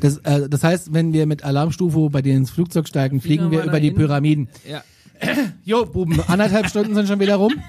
Das, 0.00 0.18
äh, 0.18 0.48
das 0.48 0.62
heißt, 0.62 0.92
wenn 0.92 1.12
wir 1.12 1.26
mit 1.26 1.44
Alarmstufe 1.44 2.10
bei 2.10 2.22
dir 2.22 2.34
ins 2.34 2.50
Flugzeug 2.50 2.86
steigen, 2.86 3.20
fliegen 3.20 3.50
wir 3.50 3.64
über 3.64 3.80
die. 3.80 3.90
Pyramiden. 3.90 4.48
Ja. 4.68 4.82
Jo, 5.64 5.84
Buben, 5.84 6.20
anderthalb 6.28 6.68
Stunden 6.68 6.94
sind 6.94 7.08
schon 7.08 7.20
wieder 7.20 7.36
rum. 7.36 7.52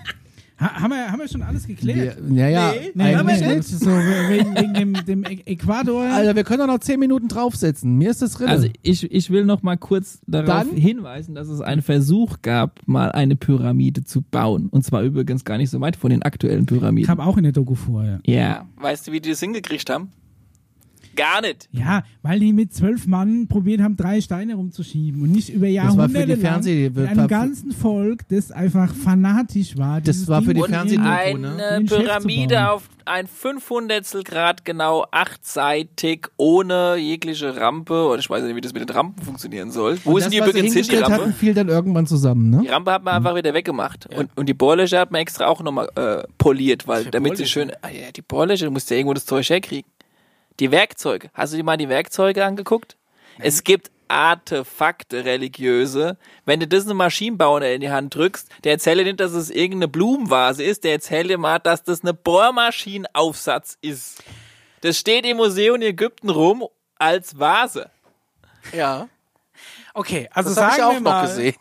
Ha 0.61 0.81
haben, 0.81 0.91
wir, 0.91 1.11
haben 1.11 1.19
wir 1.19 1.27
schon 1.27 1.41
alles 1.41 1.65
geklärt? 1.65 2.17
Wir, 2.21 2.49
ja, 2.49 2.71
ja, 2.71 2.73
Nee, 2.93 3.15
haben 3.15 3.27
wir 3.27 3.55
nicht. 3.55 3.63
So, 3.63 3.87
wegen, 3.89 4.55
wegen 4.55 4.73
dem, 4.75 4.93
dem 5.05 5.23
Äquator. 5.23 6.03
Alter, 6.03 6.35
wir 6.35 6.43
können 6.43 6.59
doch 6.59 6.67
noch 6.67 6.79
zehn 6.79 6.99
Minuten 6.99 7.27
draufsetzen. 7.27 7.97
Mir 7.97 8.11
ist 8.11 8.21
das 8.21 8.33
drin. 8.33 8.47
Also 8.47 8.67
ich, 8.83 9.11
ich 9.11 9.29
will 9.31 9.43
noch 9.43 9.63
mal 9.63 9.77
kurz 9.77 10.21
darauf 10.27 10.67
Dann? 10.69 10.77
hinweisen, 10.77 11.33
dass 11.33 11.47
es 11.47 11.61
einen 11.61 11.81
Versuch 11.81 12.37
gab, 12.43 12.79
mal 12.85 13.11
eine 13.11 13.35
Pyramide 13.35 14.03
zu 14.03 14.21
bauen. 14.21 14.67
Und 14.69 14.85
zwar 14.85 15.01
übrigens 15.01 15.45
gar 15.45 15.57
nicht 15.57 15.71
so 15.71 15.81
weit 15.81 15.95
von 15.95 16.11
den 16.11 16.21
aktuellen 16.21 16.67
Pyramiden. 16.67 17.07
kam 17.07 17.19
auch 17.19 17.37
in 17.37 17.43
der 17.43 17.53
Doku 17.53 17.73
vor, 17.73 18.03
ja. 18.03 18.19
Ja. 18.25 18.65
Weißt 18.77 19.07
du, 19.07 19.11
wie 19.11 19.19
die 19.19 19.29
das 19.29 19.39
hingekriegt 19.39 19.89
haben? 19.89 20.09
Gar 21.15 21.41
nicht. 21.41 21.67
Ja, 21.71 22.03
weil 22.21 22.39
die 22.39 22.53
mit 22.53 22.73
zwölf 22.73 23.05
Mann 23.07 23.47
probiert 23.47 23.81
haben, 23.81 23.97
drei 23.97 24.21
Steine 24.21 24.55
rumzuschieben 24.55 25.21
und 25.21 25.31
nicht 25.31 25.49
über 25.49 25.65
war 25.65 25.71
Jahrhunderte 25.71 26.11
für 26.19 26.25
die 26.25 26.31
lang 26.33 26.41
Fernseh- 26.41 26.89
mit 26.89 27.07
einem 27.09 27.27
ganzen 27.27 27.71
Volk, 27.71 28.27
das 28.29 28.51
einfach 28.51 28.93
fanatisch 28.93 29.77
war. 29.77 29.99
Das 30.01 30.27
war 30.27 30.41
für 30.41 30.53
die 30.53 30.61
Ding 30.61 30.69
Fernseh- 30.71 30.95
in- 30.95 31.03
Doku, 31.03 31.37
ne? 31.37 31.63
Eine 31.69 31.85
Pyramide 31.85 32.71
auf 32.71 32.89
ein 33.05 33.27
500 33.27 34.05
Grad 34.25 34.63
genau 34.63 35.05
achtseitig, 35.11 36.27
ohne 36.37 36.95
jegliche 36.97 37.55
Rampe. 37.57 37.93
Oder 38.05 38.19
ich 38.19 38.29
weiß 38.29 38.43
nicht, 38.43 38.55
wie 38.55 38.61
das 38.61 38.73
mit 38.73 38.87
den 38.87 38.95
Rampen 38.95 39.23
funktionieren 39.23 39.71
soll. 39.71 39.97
Wo 40.03 40.17
ist 40.17 40.25
denn 40.25 40.31
die 40.31 40.37
das, 40.39 40.49
übrigens 40.49 40.73
hin, 40.73 40.83
die 40.83 40.89
hingestellt 40.89 41.03
Rampe? 41.09 41.21
hatten, 41.23 41.33
fiel 41.33 41.53
dann 41.53 41.67
irgendwann 41.67 42.07
zusammen, 42.07 42.49
ne? 42.49 42.61
Die 42.63 42.67
Rampe 42.69 42.91
hat 42.91 43.03
man 43.03 43.15
einfach 43.15 43.35
wieder 43.35 43.53
weggemacht. 43.53 44.07
Und, 44.15 44.29
und 44.35 44.47
die 44.47 44.53
Bohrlöcher 44.53 44.99
hat 44.99 45.11
man 45.11 45.21
extra 45.21 45.47
auch 45.47 45.61
nochmal 45.61 45.89
äh, 45.95 46.23
poliert, 46.37 46.87
weil 46.87 47.05
damit 47.05 47.37
sie 47.37 47.45
schön. 47.45 47.71
Ah, 47.81 47.89
ja, 47.89 48.11
die 48.15 48.21
Bohrlöcher, 48.21 48.65
du 48.65 48.71
musst 48.71 48.89
ja 48.89 48.97
irgendwo 48.97 49.13
das 49.13 49.25
Zeug 49.25 49.49
herkriegen. 49.49 49.89
Die 50.59 50.71
Werkzeuge. 50.71 51.29
Hast 51.33 51.53
du 51.53 51.57
dir 51.57 51.63
mal 51.63 51.77
die 51.77 51.89
Werkzeuge 51.89 52.43
angeguckt? 52.45 52.97
Es 53.39 53.63
gibt 53.63 53.89
Artefakte, 54.07 55.23
religiöse. 55.23 56.17
Wenn 56.45 56.59
du 56.59 56.67
das 56.67 56.85
einem 56.85 56.97
Maschinenbauer 56.97 57.61
in 57.61 57.81
die 57.81 57.89
Hand 57.89 58.13
drückst, 58.13 58.49
der 58.63 58.73
erzählt 58.73 58.99
dir 58.99 59.05
nicht, 59.05 59.19
dass 59.21 59.31
es 59.31 59.49
irgendeine 59.49 59.87
Blumenvase 59.87 60.63
ist, 60.63 60.83
der 60.83 60.91
erzählt 60.93 61.29
dir 61.29 61.37
mal, 61.37 61.59
dass 61.59 61.83
das 61.83 62.01
eine 62.01 62.13
Bohrmaschinenaufsatz 62.13 63.77
ist. 63.81 64.23
Das 64.81 64.97
steht 64.97 65.25
im 65.25 65.37
Museum 65.37 65.77
in 65.77 65.83
Ägypten 65.83 66.29
rum 66.29 66.67
als 66.97 67.39
Vase. 67.39 67.89
Ja. 68.73 69.07
Okay, 69.93 70.29
also 70.33 70.49
Das 70.49 70.57
habe 70.57 70.71
sagen 70.71 70.77
ich 70.77 70.83
auch 70.83 70.91
wir 70.93 70.99
noch 70.99 71.11
mal, 71.11 71.27
gesehen. 71.27 71.55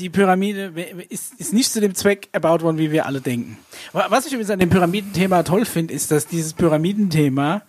Die 0.00 0.10
Pyramide 0.10 0.72
ist, 1.08 1.34
ist 1.38 1.52
nicht 1.52 1.70
zu 1.72 1.80
dem 1.80 1.94
Zweck 1.94 2.28
erbaut 2.32 2.62
worden, 2.62 2.78
wie 2.78 2.90
wir 2.90 3.06
alle 3.06 3.20
denken. 3.20 3.58
Wa- 3.92 4.06
Was 4.08 4.26
ich 4.26 4.32
übrigens 4.32 4.50
an 4.50 4.58
dem 4.58 4.70
Pyramidenthema 4.70 5.42
toll 5.42 5.64
finde, 5.64 5.94
ist, 5.94 6.10
dass 6.10 6.26
dieses 6.26 6.52
Pyramidenthema 6.54 7.62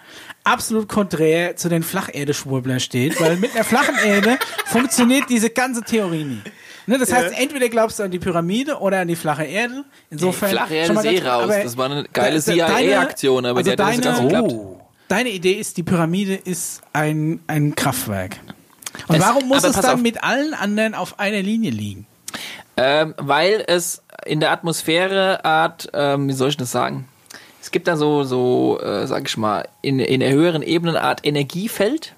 absolut 0.43 0.87
konträr 0.89 1.55
zu 1.55 1.69
den 1.69 1.83
Flacherde-Schwurbler 1.83 2.79
steht, 2.79 3.19
weil 3.21 3.37
mit 3.37 3.53
einer 3.55 3.63
flachen 3.63 3.95
Erde 4.03 4.39
funktioniert 4.65 5.25
diese 5.29 5.49
ganze 5.49 5.81
Theorie 5.83 6.23
nie. 6.23 6.41
Ne, 6.87 6.97
das 6.97 7.13
heißt, 7.13 7.37
entweder 7.37 7.69
glaubst 7.69 7.99
du 7.99 8.03
an 8.03 8.09
die 8.11 8.17
Pyramide 8.19 8.77
oder 8.79 9.01
an 9.01 9.07
die 9.07 9.15
flache 9.15 9.43
Erde. 9.43 9.85
Insofern 10.09 10.49
Flache 10.49 10.73
Erde 10.73 10.93
ist 10.93 11.05
eh 11.05 11.19
raus. 11.27 11.43
aber 11.43 11.57
Das 11.63 11.77
war 11.77 11.85
eine 11.91 12.03
geile 12.11 12.41
CIA-Aktion, 12.41 13.45
aber 13.45 13.59
also 13.59 13.69
die 13.69 13.71
hat 13.73 13.79
deine- 13.79 14.01
ganz 14.01 14.19
geklappt. 14.19 14.51
Oh. 14.51 14.81
Deine 15.07 15.29
Idee 15.29 15.53
ist, 15.53 15.77
die 15.77 15.83
Pyramide 15.83 16.35
ist 16.35 16.81
ein, 16.93 17.41
ein 17.47 17.75
Kraftwerk. 17.75 18.37
Und 19.07 19.15
Es- 19.17 19.21
warum 19.21 19.47
muss 19.47 19.63
es 19.63 19.75
dann 19.75 19.95
auf. 19.95 20.01
mit 20.01 20.23
allen 20.23 20.53
anderen 20.53 20.95
auf 20.95 21.19
einer 21.19 21.41
Linie 21.41 21.69
liegen? 21.71 22.07
Ähm, 22.83 23.13
weil 23.17 23.63
es 23.67 24.01
in 24.25 24.39
der 24.39 24.51
Atmosphäre 24.51 25.45
Art, 25.45 25.89
ähm, 25.93 26.27
wie 26.27 26.33
soll 26.33 26.49
ich 26.49 26.57
das 26.57 26.71
sagen? 26.71 27.07
Es 27.61 27.69
gibt 27.69 27.87
da 27.87 27.95
so, 27.95 28.23
so, 28.23 28.79
äh, 28.81 29.05
sag 29.05 29.27
ich 29.27 29.37
mal, 29.37 29.67
in, 29.83 29.99
in 29.99 30.19
der 30.19 30.31
höheren 30.31 30.63
Ebene 30.63 30.93
eine 30.93 31.03
Art 31.03 31.23
Energiefeld. 31.23 32.15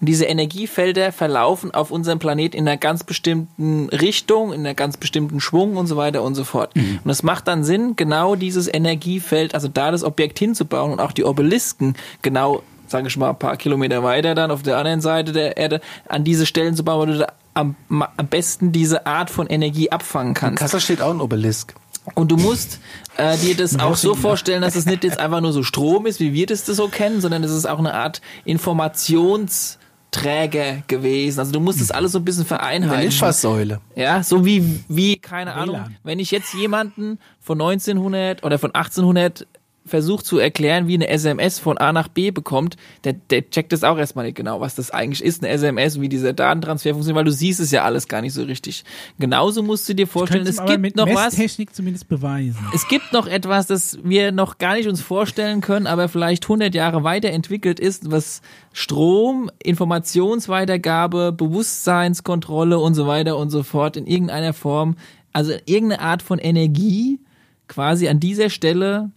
Und 0.00 0.08
diese 0.08 0.26
Energiefelder 0.26 1.12
verlaufen 1.12 1.72
auf 1.72 1.90
unserem 1.90 2.18
Planet 2.18 2.54
in 2.54 2.68
einer 2.68 2.76
ganz 2.76 3.04
bestimmten 3.04 3.88
Richtung, 3.88 4.52
in 4.52 4.60
einer 4.60 4.74
ganz 4.74 4.98
bestimmten 4.98 5.40
Schwung 5.40 5.78
und 5.78 5.86
so 5.86 5.96
weiter 5.96 6.22
und 6.22 6.34
so 6.34 6.44
fort. 6.44 6.74
Und 7.04 7.10
es 7.10 7.22
macht 7.22 7.48
dann 7.48 7.64
Sinn, 7.64 7.96
genau 7.96 8.34
dieses 8.34 8.72
Energiefeld, 8.72 9.54
also 9.54 9.68
da 9.68 9.92
das 9.92 10.04
Objekt 10.04 10.38
hinzubauen 10.38 10.92
und 10.92 11.00
auch 11.00 11.12
die 11.12 11.24
Obelisken 11.24 11.94
genau, 12.20 12.62
sage 12.86 13.08
ich 13.08 13.16
mal, 13.16 13.30
ein 13.30 13.38
paar 13.38 13.56
Kilometer 13.56 14.02
weiter 14.02 14.34
dann 14.34 14.50
auf 14.50 14.62
der 14.62 14.76
anderen 14.76 15.00
Seite 15.00 15.32
der 15.32 15.56
Erde 15.56 15.80
an 16.06 16.22
diese 16.22 16.44
Stellen 16.44 16.76
zu 16.76 16.84
bauen, 16.84 17.00
wo 17.00 17.12
du 17.12 17.18
da 17.18 17.32
am, 17.54 17.76
am 17.88 18.26
besten 18.28 18.72
diese 18.72 19.06
Art 19.06 19.30
von 19.30 19.46
Energie 19.46 19.90
abfangen 19.90 20.30
In 20.30 20.34
kannst. 20.34 20.60
Kassel 20.60 20.80
steht 20.80 21.00
auch 21.02 21.10
ein 21.10 21.20
Obelisk. 21.20 21.74
Und 22.14 22.32
du 22.32 22.36
musst 22.36 22.80
äh, 23.16 23.36
dir 23.38 23.56
das 23.56 23.78
auch 23.78 23.96
so 23.96 24.14
vorstellen, 24.14 24.62
dass 24.62 24.74
es 24.74 24.86
nicht 24.86 25.04
jetzt 25.04 25.20
einfach 25.20 25.40
nur 25.40 25.52
so 25.52 25.62
Strom 25.62 26.06
ist, 26.06 26.18
wie 26.20 26.32
wir 26.32 26.46
das, 26.46 26.64
das 26.64 26.76
so 26.76 26.88
kennen, 26.88 27.20
sondern 27.20 27.44
es 27.44 27.52
ist 27.52 27.66
auch 27.66 27.78
eine 27.78 27.94
Art 27.94 28.20
Informationsträger 28.44 30.82
gewesen. 30.88 31.38
Also 31.38 31.52
du 31.52 31.60
musst 31.60 31.80
das 31.80 31.92
alles 31.92 32.12
so 32.12 32.18
ein 32.18 32.24
bisschen 32.24 32.42
Eine 32.42 32.48
vereinheitlichen. 32.48 33.10
Litfaßsäule. 33.10 33.80
Ja, 33.94 34.22
so 34.24 34.44
wie, 34.44 34.82
wie, 34.88 35.16
keine 35.16 35.54
Ahnung, 35.54 35.76
WLAN. 35.76 35.96
wenn 36.02 36.18
ich 36.18 36.32
jetzt 36.32 36.54
jemanden 36.54 37.20
von 37.38 37.60
1900 37.60 38.42
oder 38.42 38.58
von 38.58 38.74
1800 38.74 39.46
versucht 39.84 40.26
zu 40.26 40.38
erklären, 40.38 40.86
wie 40.86 40.94
eine 40.94 41.08
SMS 41.08 41.58
von 41.58 41.76
A 41.78 41.92
nach 41.92 42.08
B 42.08 42.30
bekommt, 42.30 42.76
der, 43.04 43.14
der 43.14 43.48
checkt 43.50 43.72
das 43.72 43.82
auch 43.82 43.98
erstmal 43.98 44.24
nicht 44.24 44.36
genau, 44.36 44.60
was 44.60 44.74
das 44.74 44.90
eigentlich 44.90 45.22
ist, 45.22 45.42
eine 45.42 45.52
SMS 45.52 46.00
wie 46.00 46.08
dieser 46.08 46.32
Datentransfer 46.32 46.90
funktioniert, 46.90 47.16
weil 47.16 47.24
du 47.24 47.32
siehst 47.32 47.60
es 47.60 47.70
ja 47.70 47.84
alles 47.84 48.06
gar 48.06 48.22
nicht 48.22 48.32
so 48.32 48.42
richtig. 48.44 48.84
Genauso 49.18 49.62
musst 49.62 49.88
du 49.88 49.94
dir 49.94 50.06
vorstellen, 50.06 50.46
es 50.46 50.64
gibt 50.64 50.96
noch 50.96 51.08
was, 51.08 51.34
zumindest 51.72 52.08
beweisen. 52.08 52.64
es 52.74 52.86
gibt 52.88 53.12
noch 53.12 53.26
etwas, 53.26 53.66
das 53.66 53.98
wir 54.02 54.32
noch 54.32 54.58
gar 54.58 54.74
nicht 54.74 54.88
uns 54.88 55.00
vorstellen 55.00 55.60
können, 55.60 55.86
aber 55.86 56.08
vielleicht 56.08 56.44
100 56.44 56.74
Jahre 56.74 57.02
weiterentwickelt 57.02 57.80
ist, 57.80 58.10
was 58.10 58.40
Strom, 58.72 59.50
Informationsweitergabe, 59.62 61.32
Bewusstseinskontrolle 61.32 62.78
und 62.78 62.94
so 62.94 63.06
weiter 63.06 63.36
und 63.36 63.50
so 63.50 63.62
fort 63.62 63.96
in 63.96 64.06
irgendeiner 64.06 64.52
Form, 64.52 64.96
also 65.32 65.52
irgendeine 65.66 66.00
Art 66.02 66.22
von 66.22 66.38
Energie 66.38 67.20
quasi 67.66 68.08
an 68.08 68.20
dieser 68.20 68.50
Stelle 68.50 69.10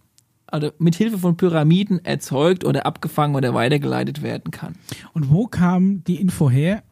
also 0.46 0.70
mit 0.78 0.94
Hilfe 0.94 1.18
von 1.18 1.36
Pyramiden 1.36 2.04
erzeugt 2.04 2.64
oder 2.64 2.86
abgefangen 2.86 3.34
oder 3.34 3.52
weitergeleitet 3.54 4.22
werden 4.22 4.50
kann. 4.50 4.74
Und 5.12 5.30
wo 5.30 5.46
kam 5.46 6.04
die 6.04 6.20
Info 6.20 6.48
her? 6.50 6.82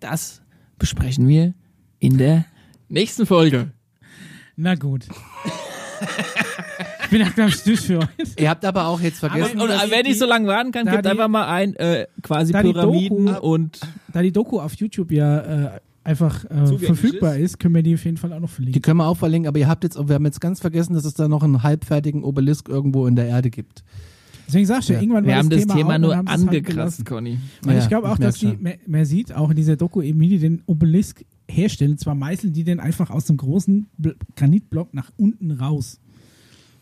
Das 0.00 0.42
besprechen 0.78 1.28
wir 1.28 1.54
in 1.98 2.18
der 2.18 2.44
nächsten 2.88 3.24
Folge. 3.26 3.70
Na 4.56 4.74
gut. 4.74 5.06
ich 7.04 7.10
bin 7.10 7.20
langsam 7.20 7.50
Stich 7.50 7.80
für 7.80 7.98
heute. 8.00 8.08
Ihr 8.36 8.50
habt 8.50 8.64
aber 8.64 8.86
auch 8.86 9.00
jetzt 9.00 9.20
vergessen, 9.20 9.60
Und 9.60 9.68
dass 9.68 9.90
wer 9.90 10.02
nicht 10.02 10.18
so 10.18 10.26
lange 10.26 10.46
warten 10.48 10.72
kann, 10.72 10.86
gibt 10.86 11.04
die- 11.04 11.10
einfach 11.10 11.28
mal 11.28 11.46
ein 11.46 11.74
äh, 11.76 12.06
quasi 12.22 12.52
Pyramiden 12.52 13.26
Doku- 13.28 13.40
und 13.40 13.80
Da 14.12 14.22
die 14.22 14.32
Doku 14.32 14.60
auf 14.60 14.74
YouTube 14.74 15.12
ja 15.12 15.38
äh, 15.76 15.80
einfach 16.04 16.44
äh, 16.50 16.66
verfügbar 16.78 17.36
ist. 17.36 17.58
können 17.60 17.74
wir 17.74 17.82
die 17.82 17.94
auf 17.94 18.04
jeden 18.04 18.16
Fall 18.16 18.32
auch 18.32 18.40
noch 18.40 18.48
die 18.48 18.54
verlinken. 18.54 18.82
können 18.82 18.98
wir 18.98 19.06
auch 19.06 19.16
verlinken, 19.16 19.48
aber 19.48 19.58
ihr 19.58 19.68
habt 19.68 19.84
jetzt, 19.84 19.96
wir 19.96 20.14
haben 20.14 20.24
jetzt 20.24 20.40
ganz 20.40 20.60
vergessen, 20.60 20.94
dass 20.94 21.04
es 21.04 21.14
da 21.14 21.28
noch 21.28 21.42
einen 21.42 21.62
halbfertigen 21.62 22.24
Obelisk 22.24 22.68
irgendwo 22.68 23.06
in 23.06 23.16
der 23.16 23.26
Erde 23.26 23.50
gibt. 23.50 23.84
Deswegen 24.46 24.66
sagst 24.66 24.88
du, 24.88 24.94
Ja. 24.94 25.00
irgendwann 25.00 25.24
wir 25.24 25.32
war 25.32 25.38
haben 25.38 25.50
das 25.50 25.60
Thema, 25.60 25.74
Thema 25.74 25.94
und 25.94 26.00
nur 26.02 26.16
haben 26.16 26.26
sie 26.26 26.32
es 26.34 26.40
halt 26.40 26.48
angekratzt. 26.48 27.06
Conny. 27.06 27.38
Und 27.64 27.72
Ja, 27.72 27.78
ich 27.78 27.88
glaube 27.88 28.10
auch, 28.10 28.18
dass 28.18 28.38
die, 28.38 28.58
man, 28.86 29.04
sieht 29.04 29.32
auch 29.32 29.50
in 29.50 29.56
dieser 29.56 29.76
Doku 29.76 30.02
eben, 30.02 30.20
wie 30.20 30.28
die 30.28 30.38
den 30.38 30.62
Obelisk 30.66 31.24
herstellen. 31.48 31.96
Zwar 31.98 32.14
meißeln 32.14 32.52
die 32.52 32.64
den 32.64 32.80
einfach 32.80 33.10
aus 33.10 33.24
dem 33.26 33.36
großen 33.36 33.86
Bl 33.96 34.16
Granitblock 34.36 34.92
nach 34.94 35.10
unten 35.16 35.52
raus. 35.52 36.00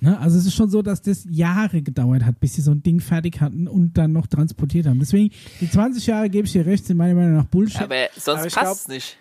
Ne? 0.00 0.18
Also 0.18 0.38
es 0.38 0.46
ist 0.46 0.54
schon 0.54 0.70
so, 0.70 0.82
dass 0.82 1.02
das 1.02 1.26
Jahre 1.28 1.82
gedauert 1.82 2.24
hat, 2.24 2.40
bis 2.40 2.54
sie 2.54 2.62
so 2.62 2.70
ein 2.70 2.82
Ding 2.82 3.00
fertig 3.00 3.40
hatten 3.40 3.68
und 3.68 3.98
dann 3.98 4.12
noch 4.12 4.26
transportiert 4.26 4.86
haben. 4.86 4.98
Deswegen, 4.98 5.34
die 5.60 5.70
20 5.70 6.06
Jahre 6.06 6.30
gebe 6.30 6.46
ich 6.46 6.52
dir 6.52 6.64
recht, 6.64 6.86
sind 6.86 6.96
meiner 6.96 7.14
Meinung 7.14 7.36
nach 7.36 7.44
Bullshit. 7.44 7.82
Aber 7.82 8.08
sonst 8.16 8.54
passt 8.54 8.82
es 8.82 8.88
nicht. 8.88 9.16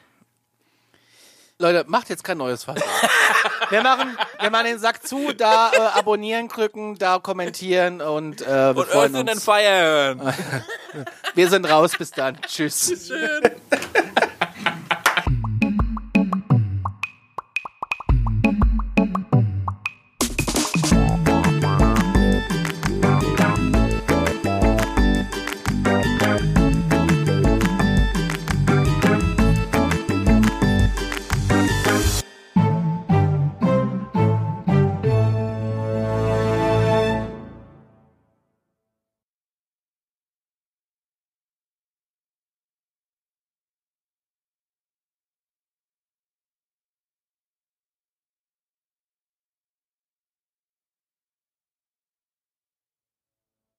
Leute, 1.62 1.84
macht 1.90 2.08
jetzt 2.08 2.24
kein 2.24 2.38
neues 2.38 2.64
Fass. 2.64 2.80
wir 3.70 3.84
machen, 3.84 4.18
wir 4.40 4.50
machen 4.50 4.66
den 4.68 4.80
Sack 4.80 5.06
zu, 5.06 5.34
da 5.34 5.72
äh, 5.74 5.78
abonnieren 6.00 6.48
drücken, 6.48 6.98
da 6.98 7.20
kommentieren 7.20 8.00
und 8.00 8.42
äh, 8.42 8.46
wir 8.48 8.78
Und 8.78 8.88
freuen 8.88 9.16
uns. 9.28 9.44
Fire 9.44 9.82
hören. 9.82 10.22
Wir 11.36 11.50
sind 11.50 11.70
raus, 11.70 11.92
bis 11.98 12.10
dann. 12.12 12.38
Tschüss. 12.48 13.08
Schön. 13.08 13.52